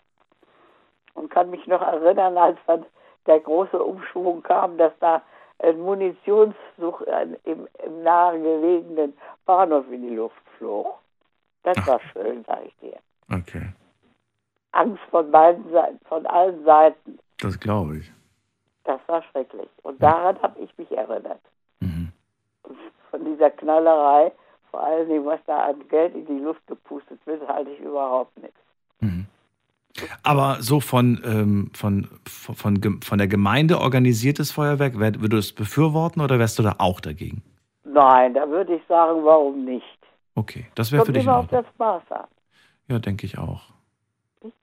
Und 1.13 1.29
kann 1.29 1.49
mich 1.49 1.67
noch 1.67 1.81
erinnern, 1.81 2.37
als 2.37 2.57
dann 2.67 2.85
der 3.25 3.41
große 3.41 3.83
Umschwung 3.83 4.43
kam, 4.43 4.77
dass 4.77 4.93
da 5.01 5.21
ein 5.59 5.77
Munitionszug 5.81 7.05
ein- 7.07 7.35
im, 7.43 7.67
im 7.83 8.03
nahegelegenen 8.03 9.17
Bahnhof 9.45 9.91
in 9.91 10.03
die 10.03 10.15
Luft 10.15 10.41
flog. 10.57 10.99
Das 11.75 11.87
war 11.87 11.99
schön, 12.13 12.43
sag 12.47 12.59
ich 12.65 12.75
dir. 12.77 12.97
Okay, 13.31 13.67
Angst 14.71 15.01
von 15.09 15.31
beiden 15.31 15.69
Seiten, 15.71 15.99
von 16.05 16.25
allen 16.27 16.63
Seiten. 16.63 17.19
das 17.39 17.59
glaube 17.59 17.97
ich. 17.97 18.11
Das 18.83 18.99
war 19.07 19.21
schrecklich. 19.31 19.67
Und 19.83 20.01
daran 20.01 20.41
habe 20.41 20.59
ich 20.61 20.69
mich 20.77 20.89
erinnert. 20.91 21.41
Und 21.81 22.11
Von 23.11 23.25
dieser 23.25 23.49
Knallerei, 23.49 24.31
vor 24.71 24.81
allen 24.83 25.09
Dingen, 25.09 25.25
was 25.25 25.39
da 25.45 25.65
an 25.65 25.87
Geld 25.89 26.15
in 26.15 26.25
die 26.25 26.43
Luft 26.43 26.65
gepustet 26.67 27.19
wird, 27.25 27.45
halte 27.47 27.71
ich 27.71 27.79
überhaupt 27.79 28.37
nichts. 28.41 28.59
Aber 30.23 30.57
so 30.59 30.79
von, 30.79 31.21
ähm, 31.25 31.71
von, 31.73 32.07
von, 32.27 32.55
von, 32.55 33.01
von 33.01 33.17
der 33.17 33.27
Gemeinde 33.27 33.79
organisiertes 33.79 34.51
Feuerwerk, 34.51 34.99
würdest 34.99 35.31
du 35.31 35.37
es 35.37 35.53
befürworten 35.53 36.21
oder 36.21 36.39
wärst 36.39 36.59
du 36.59 36.63
da 36.63 36.75
auch 36.77 36.99
dagegen? 36.99 37.41
Nein, 37.83 38.33
da 38.35 38.47
würde 38.47 38.75
ich 38.75 38.81
sagen, 38.87 39.23
warum 39.23 39.65
nicht? 39.65 39.96
Okay, 40.37 40.67
das 40.75 40.91
wäre 40.91 41.01
für 41.01 41.07
Kommt 41.07 41.15
dich 41.17 41.23
in 41.23 41.29
immer 41.29 41.37
auf 41.39 41.47
das 41.47 41.65
Maß 41.79 42.03
an. 42.11 42.25
Ja, 42.87 42.99
denke 42.99 43.25
ich 43.25 43.39
auch. 43.39 43.63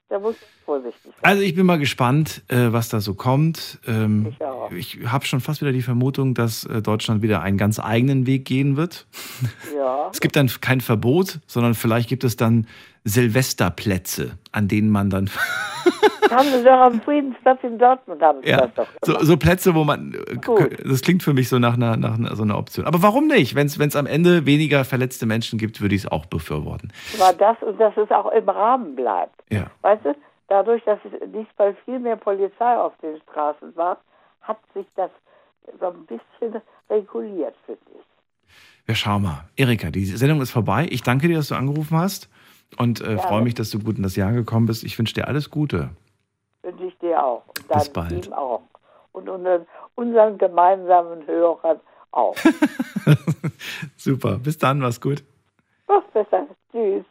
Da 0.09 0.21
muss 0.21 0.37
man 0.37 0.49
vorsichtig 0.65 1.03
sein. 1.03 1.13
Also 1.23 1.43
ich 1.43 1.57
bin 1.57 1.67
mal 1.67 1.81
gespannt, 1.81 2.45
äh, 2.47 2.71
was 2.71 2.91
da 2.91 3.01
so 3.01 3.15
kommt. 3.15 3.81
Ähm, 3.85 4.29
Ich 4.31 4.41
auch. 4.45 4.71
ich 4.71 4.99
habe 5.05 5.25
schon 5.27 5.41
fast 5.41 5.63
wieder 5.63 5.73
die 5.73 5.83
Vermutung, 5.83 6.35
dass 6.35 6.65
äh, 6.65 6.81
Deutschland 6.81 7.23
wieder 7.23 7.43
einen 7.43 7.59
ganz 7.59 7.81
eigenen 7.81 8.25
Weg 8.25 8.45
gehen 8.45 8.77
wird. 8.77 9.09
Ja. 9.77 10.11
Es 10.13 10.21
gibt 10.21 10.37
dann 10.37 10.47
kein 10.61 10.81
Verbot, 10.81 11.41
sondern 11.49 11.75
vielleicht 11.75 12.09
gibt 12.09 12.23
es 12.23 12.37
dann 12.37 12.69
Silvesterplätze, 13.03 14.39
an 14.53 14.69
denen 14.69 14.91
man 14.91 15.11
dann 15.11 15.29
haben 16.35 16.51
sie 16.51 16.65
doch 16.65 16.73
am 16.81 17.01
Friedensplatz 17.03 17.59
in 17.63 17.79
Dortmund 17.79 18.21
haben 18.23 18.41
sie 18.43 18.49
ja, 18.51 18.67
das 18.67 18.75
doch 18.75 18.87
so, 19.03 19.13
gemacht. 19.13 19.27
so 19.27 19.37
Plätze, 19.37 19.75
wo 19.75 19.85
man 19.85 20.15
äh, 20.15 20.37
Gut. 20.37 20.79
das 20.85 21.03
klingt 21.03 21.23
für 21.23 21.33
mich 21.35 21.49
so 21.49 21.59
nach 21.59 21.75
einer, 21.75 21.97
nach 21.97 22.19
einer 22.19 22.35
so 22.37 22.43
einer 22.43 22.59
Option. 22.59 22.87
Aber 22.87 23.03
warum 23.03 23.27
nicht? 23.27 23.55
Wenn 23.55 23.67
es 23.67 23.97
am 23.97 24.07
Ende 24.07 24.47
weniger 24.47 24.85
verletzte 24.85 25.27
Menschen 25.27 25.59
gibt, 25.59 25.81
würde 25.81 25.95
ich 25.95 26.05
es 26.05 26.11
auch 26.11 26.27
befürworten. 26.27 26.93
War 27.19 27.33
das 27.33 27.57
und 27.63 27.79
dass 27.81 27.97
es 27.97 28.11
auch 28.11 28.31
im 28.33 28.49
Rahmen 28.49 28.95
bleibt. 28.97 29.43
Ja. 29.51 29.67
Weißt 29.83 30.05
du, 30.05 30.15
dadurch, 30.49 30.83
dass 30.85 30.99
es 31.05 31.13
diesmal 31.33 31.77
viel 31.85 31.99
mehr 31.99 32.17
Polizei 32.17 32.77
auf 32.77 32.93
den 33.03 33.21
Straßen 33.31 33.75
war, 33.77 33.99
hat 34.43 34.59
sich 34.75 34.87
das 34.97 35.11
so 35.81 35.87
ein 35.87 36.07
bisschen 36.07 36.61
reguliert, 36.91 37.55
finde 37.67 37.81
ich. 37.95 38.05
Ja, 38.87 38.95
schau 38.95 39.19
mal. 39.19 39.49
Erika, 39.57 39.91
die 39.91 40.05
Sendung 40.05 40.43
ist 40.43 40.51
vorbei. 40.51 40.87
Ich 40.91 41.03
danke 41.03 41.29
dir, 41.29 41.37
dass 41.39 41.49
du 41.49 41.55
angerufen 41.55 41.97
hast 41.97 42.29
und 42.77 43.01
äh, 43.01 43.13
Ja. 43.15 43.19
freue 43.19 43.41
mich, 43.43 43.55
dass 43.55 43.71
du 43.71 43.79
gut 43.79 43.97
in 43.97 44.03
das 44.03 44.15
Jahr 44.17 44.33
gekommen 44.33 44.67
bist. 44.67 44.85
Ich 44.85 44.99
wünsche 44.99 45.15
dir 45.15 45.27
alles 45.27 45.51
Gute. 45.51 45.91
Wünsche 46.65 46.85
ich 46.85 46.99
dir 46.99 47.23
auch. 47.23 47.43
Und 47.47 47.69
Bis 47.69 47.89
bald. 47.91 48.23
Team 48.23 48.33
auch. 48.33 48.63
Und 49.13 49.29
unseren, 49.29 49.67
unseren 49.95 50.39
gemeinsamen 50.39 51.27
Hörern 51.27 51.79
auch. 52.11 52.35
Super. 53.97 54.39
Bis 54.39 54.59
dann, 54.59 54.81
mach's 54.81 55.01
gut. 55.01 55.23
Ach, 55.89 56.03
besser. 56.13 56.47
Tschüss. 56.73 57.05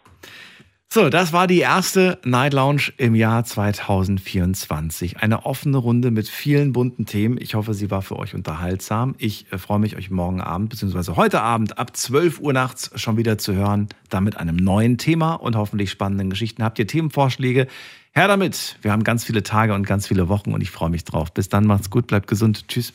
So, 0.94 1.10
das 1.10 1.34
war 1.34 1.48
die 1.48 1.58
erste 1.58 2.20
Night 2.24 2.54
Lounge 2.54 2.94
im 2.98 3.16
Jahr 3.16 3.44
2024. 3.44 5.18
Eine 5.18 5.44
offene 5.44 5.78
Runde 5.78 6.12
mit 6.12 6.30
vielen 6.30 6.72
bunten 6.72 7.08
Themen. 7.08 7.40
Ich 7.42 7.56
hoffe, 7.56 7.74
sie 7.74 7.90
war 7.90 8.04
für 8.04 8.20
euch 8.20 8.36
unterhaltsam. 8.36 9.16
Ich 9.18 9.52
äh, 9.52 9.58
freue 9.58 9.80
mich, 9.80 9.98
euch 9.98 10.12
morgen 10.12 10.40
Abend 10.40 10.70
bzw. 10.70 11.14
heute 11.16 11.42
Abend 11.42 11.80
ab 11.80 11.98
12 11.98 12.40
Uhr 12.42 12.54
nachts 12.54 12.92
schon 12.94 13.18
wieder 13.18 13.40
zu 13.40 13.56
hören, 13.56 13.88
dann 14.12 14.24
mit 14.24 14.38
einem 14.38 14.56
neuen 14.56 15.00
Thema 15.00 15.34
und 15.34 15.56
hoffentlich 15.56 15.90
spannenden 15.90 16.30
Geschichten. 16.30 16.64
Habt 16.64 16.78
ihr 16.78 16.86
Themenvorschläge? 16.86 17.66
Her 18.12 18.28
damit. 18.28 18.78
Wir 18.84 18.92
haben 18.92 19.04
ganz 19.04 19.24
viele 19.24 19.42
Tage 19.42 19.74
und 19.74 19.88
ganz 19.88 20.06
viele 20.06 20.30
Wochen 20.30 20.54
und 20.54 20.62
ich 20.62 20.70
freue 20.70 20.92
mich 20.92 21.06
drauf. 21.06 21.34
Bis 21.34 21.50
dann, 21.50 21.66
macht's 21.66 21.90
gut, 21.90 22.06
bleibt 22.06 22.28
gesund. 22.28 22.68
Tschüss. 22.68 22.94